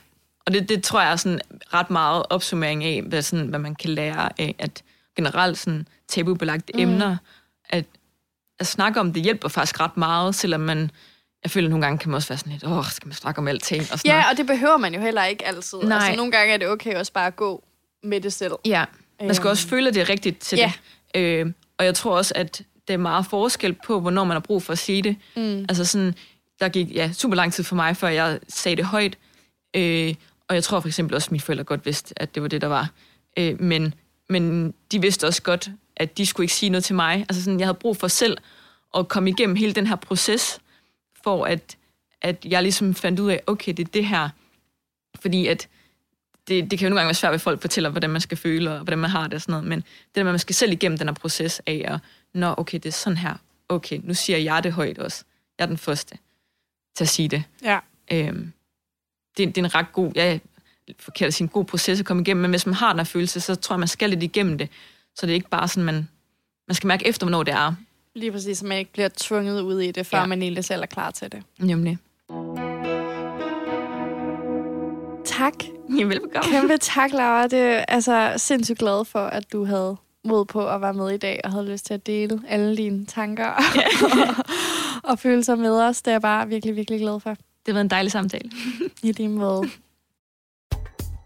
Og 0.46 0.54
det, 0.54 0.70
det 0.70 0.84
tror 0.84 1.02
jeg 1.02 1.12
er 1.12 1.16
sådan 1.16 1.40
ret 1.74 1.90
meget 1.90 2.24
opsummering 2.30 2.84
af, 2.84 3.02
hvad, 3.02 3.22
sådan, 3.22 3.48
hvad 3.48 3.60
man 3.60 3.76
kan 3.76 3.90
lære 3.90 4.30
af, 4.40 4.56
at 4.60 4.84
generelt 5.16 5.58
sådan 5.58 5.88
tabubelagte 6.08 6.74
mm. 6.74 6.80
emner, 6.80 7.18
at, 7.70 7.86
at 8.60 8.68
snakke 8.68 9.00
om 9.00 9.14
det 9.14 9.24
hjælper 9.24 9.48
faktisk 9.48 9.80
ret 9.80 9.98
meget, 9.98 10.36
selvom 10.36 10.62
man, 10.62 10.92
jeg 11.44 11.52
føler 11.52 11.70
nogle 11.70 11.86
gange 11.86 11.98
kan 11.98 12.10
man 12.10 12.16
også 12.16 12.28
være 12.28 12.38
sådan 12.38 12.52
lidt, 12.52 12.64
åh, 12.64 12.86
skal 12.86 13.08
man 13.08 13.14
snakke 13.14 13.40
om 13.40 13.48
alting? 13.48 13.82
Og 13.82 13.88
sådan 13.88 14.02
ja, 14.06 14.14
noget. 14.14 14.32
og 14.32 14.38
det 14.38 14.48
behøver 14.48 14.78
man 14.78 14.94
jo 14.94 15.02
heller 15.02 15.24
ikke 15.24 15.48
altid. 15.48 15.78
Nej. 15.78 15.98
Altså, 15.98 16.16
nogle 16.18 16.32
gange 16.32 16.54
er 16.54 16.58
det 16.58 16.68
okay 16.68 16.96
også 16.96 17.14
bare 17.14 17.28
at 17.28 17.36
gå 17.36 17.64
med 18.04 18.22
det 18.22 18.34
selv. 18.34 18.54
Ja, 18.66 18.86
man 19.22 19.36
skal 19.36 19.50
også 19.50 19.66
øhm. 19.66 19.70
føle, 19.70 19.88
at 19.88 19.94
det 19.94 20.02
er 20.02 20.10
rigtigt 20.10 20.40
til 20.40 20.58
ja. 20.58 20.72
det. 21.16 21.22
Øh, 21.22 21.52
og 21.78 21.86
jeg 21.86 21.96
tror 21.96 22.18
også, 22.18 22.34
at 22.36 22.64
det 22.88 22.94
er 22.94 22.98
meget 22.98 23.26
forskel 23.26 23.74
på, 23.74 24.00
hvornår 24.00 24.24
man 24.24 24.36
har 24.36 24.40
brug 24.40 24.64
for 24.64 24.74
at 24.74 24.80
sige 24.80 25.02
det. 25.02 25.16
Mm. 25.36 25.66
Altså 25.70 25.86
sådan, 25.86 26.16
der 26.60 26.70
gik 26.70 26.96
ja, 26.96 27.12
super 27.14 27.36
lang 27.36 27.54
tid 27.54 27.64
for 27.64 27.76
mig, 27.76 27.98
før 27.98 28.08
jeg 28.08 28.40
sagde 28.48 28.76
det 28.76 28.86
højt. 28.86 29.18
Øh, 29.76 30.16
og 30.48 30.56
jeg 30.56 30.64
tror 30.64 30.80
for 30.80 30.88
eksempel 30.88 31.16
også, 31.16 31.28
at 31.28 31.32
mine 31.32 31.42
forældre 31.42 31.64
godt 31.64 31.86
vidste, 31.86 32.22
at 32.22 32.36
det 32.36 32.44
var 32.44 32.48
det, 32.48 32.62
der 32.62 32.68
var. 32.68 32.90
Øh, 33.40 33.62
men, 33.62 33.94
men 34.30 34.74
de 34.92 35.02
vidste 35.02 35.28
også 35.28 35.42
godt, 35.42 35.70
at 35.96 36.18
de 36.18 36.26
skulle 36.26 36.44
ikke 36.44 36.54
sige 36.54 36.70
noget 36.70 36.84
til 36.84 36.96
mig. 36.96 37.26
Altså 37.30 37.44
sådan, 37.44 37.60
jeg 37.60 37.68
havde 37.68 37.78
brug 37.78 37.98
for 37.98 38.08
selv 38.08 38.38
at 38.98 39.08
komme 39.08 39.30
igennem 39.30 39.56
hele 39.56 39.74
den 39.74 39.88
her 39.88 39.96
proces, 39.96 40.60
for 41.24 41.46
at, 41.46 41.78
at 42.22 42.46
jeg 42.46 42.62
ligesom 42.62 42.96
fandt 42.96 43.20
ud 43.20 43.32
af, 43.32 43.42
okay, 43.48 43.74
det 43.74 43.88
er 43.88 43.92
det 43.92 44.06
her. 44.06 44.30
Fordi 45.20 45.48
at 45.48 45.68
det, 46.48 46.72
det 46.72 46.80
kan 46.80 46.86
jo 46.86 46.90
nogle 46.90 47.00
gange 47.00 47.08
være 47.08 47.14
svært, 47.14 47.34
at 47.34 47.42
folk 47.42 47.62
fortæller, 47.62 47.90
hvordan 47.90 48.10
man 48.10 48.22
skal 48.22 48.38
føle, 48.38 48.72
og 48.72 48.78
hvordan 48.78 49.00
man 49.00 49.10
har 49.10 49.24
det 49.24 49.34
og 49.34 49.42
sådan 49.42 49.54
noget, 49.54 49.68
men 49.68 49.80
det 49.80 50.16
der 50.16 50.24
med, 50.24 50.30
at 50.30 50.34
man 50.34 50.40
skal 50.40 50.56
selv 50.56 50.72
igennem 50.72 50.98
den 50.98 51.08
her 51.08 51.14
proces 51.14 51.62
af 51.66 51.82
at, 51.88 52.00
nå, 52.34 52.56
okay, 52.58 52.78
det 52.78 52.86
er 52.86 52.92
sådan 52.92 53.18
her. 53.18 53.36
Okay, 53.70 54.00
nu 54.04 54.14
siger 54.14 54.38
jeg 54.38 54.64
det 54.64 54.74
højt 54.74 54.98
også. 55.00 55.24
Jeg 55.58 55.64
er 55.64 55.68
den 55.68 55.78
første 55.78 56.18
til 56.96 57.04
at 57.04 57.10
sige 57.10 57.28
det. 57.28 57.44
Ja. 57.64 57.80
Øhm, 58.12 58.54
det, 59.38 59.56
det 59.56 59.58
er 59.58 59.66
en 59.66 59.76
ret 59.76 59.92
god, 59.92 60.12
ja, 60.16 60.40
forkert 61.00 61.28
at 61.28 61.34
sige, 61.34 61.46
en 61.46 61.50
god 61.50 61.66
proces 61.66 62.00
at 62.00 62.06
komme 62.06 62.22
igennem, 62.22 62.42
men 62.42 62.52
hvis 62.52 62.66
man 62.66 62.76
har 62.76 62.90
den 62.90 63.00
her 63.00 63.04
følelse, 63.04 63.40
så 63.40 63.56
tror 63.56 63.76
jeg, 63.76 63.80
man 63.80 63.88
skal 63.88 64.10
lidt 64.10 64.24
igennem 64.24 64.58
det. 64.58 64.70
Så 65.16 65.26
det 65.26 65.32
er 65.32 65.36
ikke 65.36 65.50
bare 65.50 65.68
sådan, 65.68 65.84
man, 65.84 66.08
man 66.68 66.76
skal 66.76 66.88
mærke 66.88 67.08
efter, 67.08 67.26
hvornår 67.26 67.44
det 67.44 67.54
er. 67.54 67.74
Lige 68.16 68.32
præcis, 68.32 68.58
så 68.58 68.66
man 68.66 68.78
ikke 68.78 68.94
bliver 68.94 69.10
tvunget 69.18 69.62
ud 69.62 69.82
i 69.82 69.92
det, 69.92 70.06
før 70.06 70.18
ja. 70.18 70.26
man 70.26 70.42
egentlig 70.42 70.66
selv 70.66 70.82
er 70.82 70.86
klar 70.86 71.12
til 71.12 71.32
det. 71.32 71.44
Nemlig. 71.60 71.98
Tak. 75.26 75.54
Ja, 76.00 76.04
velbekomme. 76.04 76.52
Kæmpe 76.52 76.78
tak, 76.78 77.12
Laura. 77.12 77.48
Det 77.48 77.60
er 77.60 77.86
altså 77.88 78.34
sindssygt 78.38 78.80
glad 78.80 79.06
for, 79.06 79.20
at 79.20 79.52
du 79.52 79.66
havde 79.66 79.98
mod 80.24 80.46
på 80.46 80.68
at 80.68 80.82
være 80.82 80.94
med 80.94 81.12
i 81.12 81.18
dag, 81.18 81.42
og 81.44 81.52
havde 81.52 81.72
lyst 81.72 81.86
til 81.86 81.94
at 81.94 82.08
dele 82.08 82.42
alle 82.48 82.78
dine 82.78 83.06
tanker 83.06 83.44
ja. 83.76 83.88
og, 84.04 84.46
og 85.12 85.20
følelser 85.20 85.56
med 85.56 85.82
os. 85.82 86.02
Det 86.02 86.08
er 86.08 86.14
jeg 86.14 86.22
bare 86.22 86.48
virkelig, 86.48 86.76
virkelig 86.76 87.00
glad 87.00 87.20
for. 87.20 87.30
Det 87.30 87.38
har 87.68 87.74
været 87.74 87.84
en 87.84 87.90
dejlig 87.90 88.12
samtale. 88.12 88.50
I 89.04 89.12
lige 89.12 89.30
måde. 89.30 89.70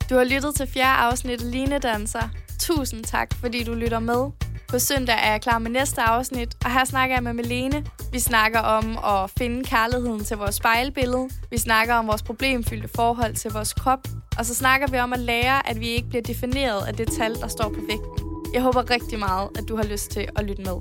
Du 0.09 0.15
har 0.15 0.23
lyttet 0.23 0.55
til 0.55 0.67
fjerde 0.67 0.97
afsnit 0.97 1.41
af 1.41 1.51
Line 1.51 1.79
Danser. 1.79 2.29
Tusind 2.59 3.03
tak, 3.03 3.33
fordi 3.41 3.63
du 3.63 3.73
lytter 3.73 3.99
med. 3.99 4.31
På 4.67 4.79
søndag 4.79 5.15
er 5.15 5.31
jeg 5.31 5.41
klar 5.41 5.59
med 5.59 5.71
næste 5.71 6.01
afsnit, 6.01 6.55
og 6.65 6.71
her 6.71 6.85
snakker 6.85 7.15
jeg 7.15 7.23
med 7.23 7.33
Melene. 7.33 7.85
Vi 8.11 8.19
snakker 8.19 8.59
om 8.59 8.97
at 9.03 9.31
finde 9.37 9.63
kærligheden 9.63 10.23
til 10.23 10.37
vores 10.37 10.55
spejlbillede. 10.55 11.29
Vi 11.51 11.57
snakker 11.57 11.93
om 11.93 12.07
vores 12.07 12.23
problemfyldte 12.23 12.89
forhold 12.95 13.35
til 13.35 13.51
vores 13.51 13.73
krop. 13.73 14.07
Og 14.37 14.45
så 14.45 14.55
snakker 14.55 14.87
vi 14.87 14.97
om 14.97 15.13
at 15.13 15.19
lære, 15.19 15.69
at 15.69 15.79
vi 15.79 15.87
ikke 15.87 16.09
bliver 16.09 16.23
defineret 16.23 16.87
af 16.87 16.93
det 16.93 17.07
tal, 17.11 17.35
der 17.35 17.47
står 17.47 17.69
på 17.69 17.79
vægten. 17.89 18.25
Jeg 18.53 18.61
håber 18.61 18.89
rigtig 18.89 19.19
meget, 19.19 19.49
at 19.57 19.63
du 19.67 19.75
har 19.75 19.83
lyst 19.83 20.11
til 20.11 20.27
at 20.35 20.45
lytte 20.45 20.63
med. 20.63 20.75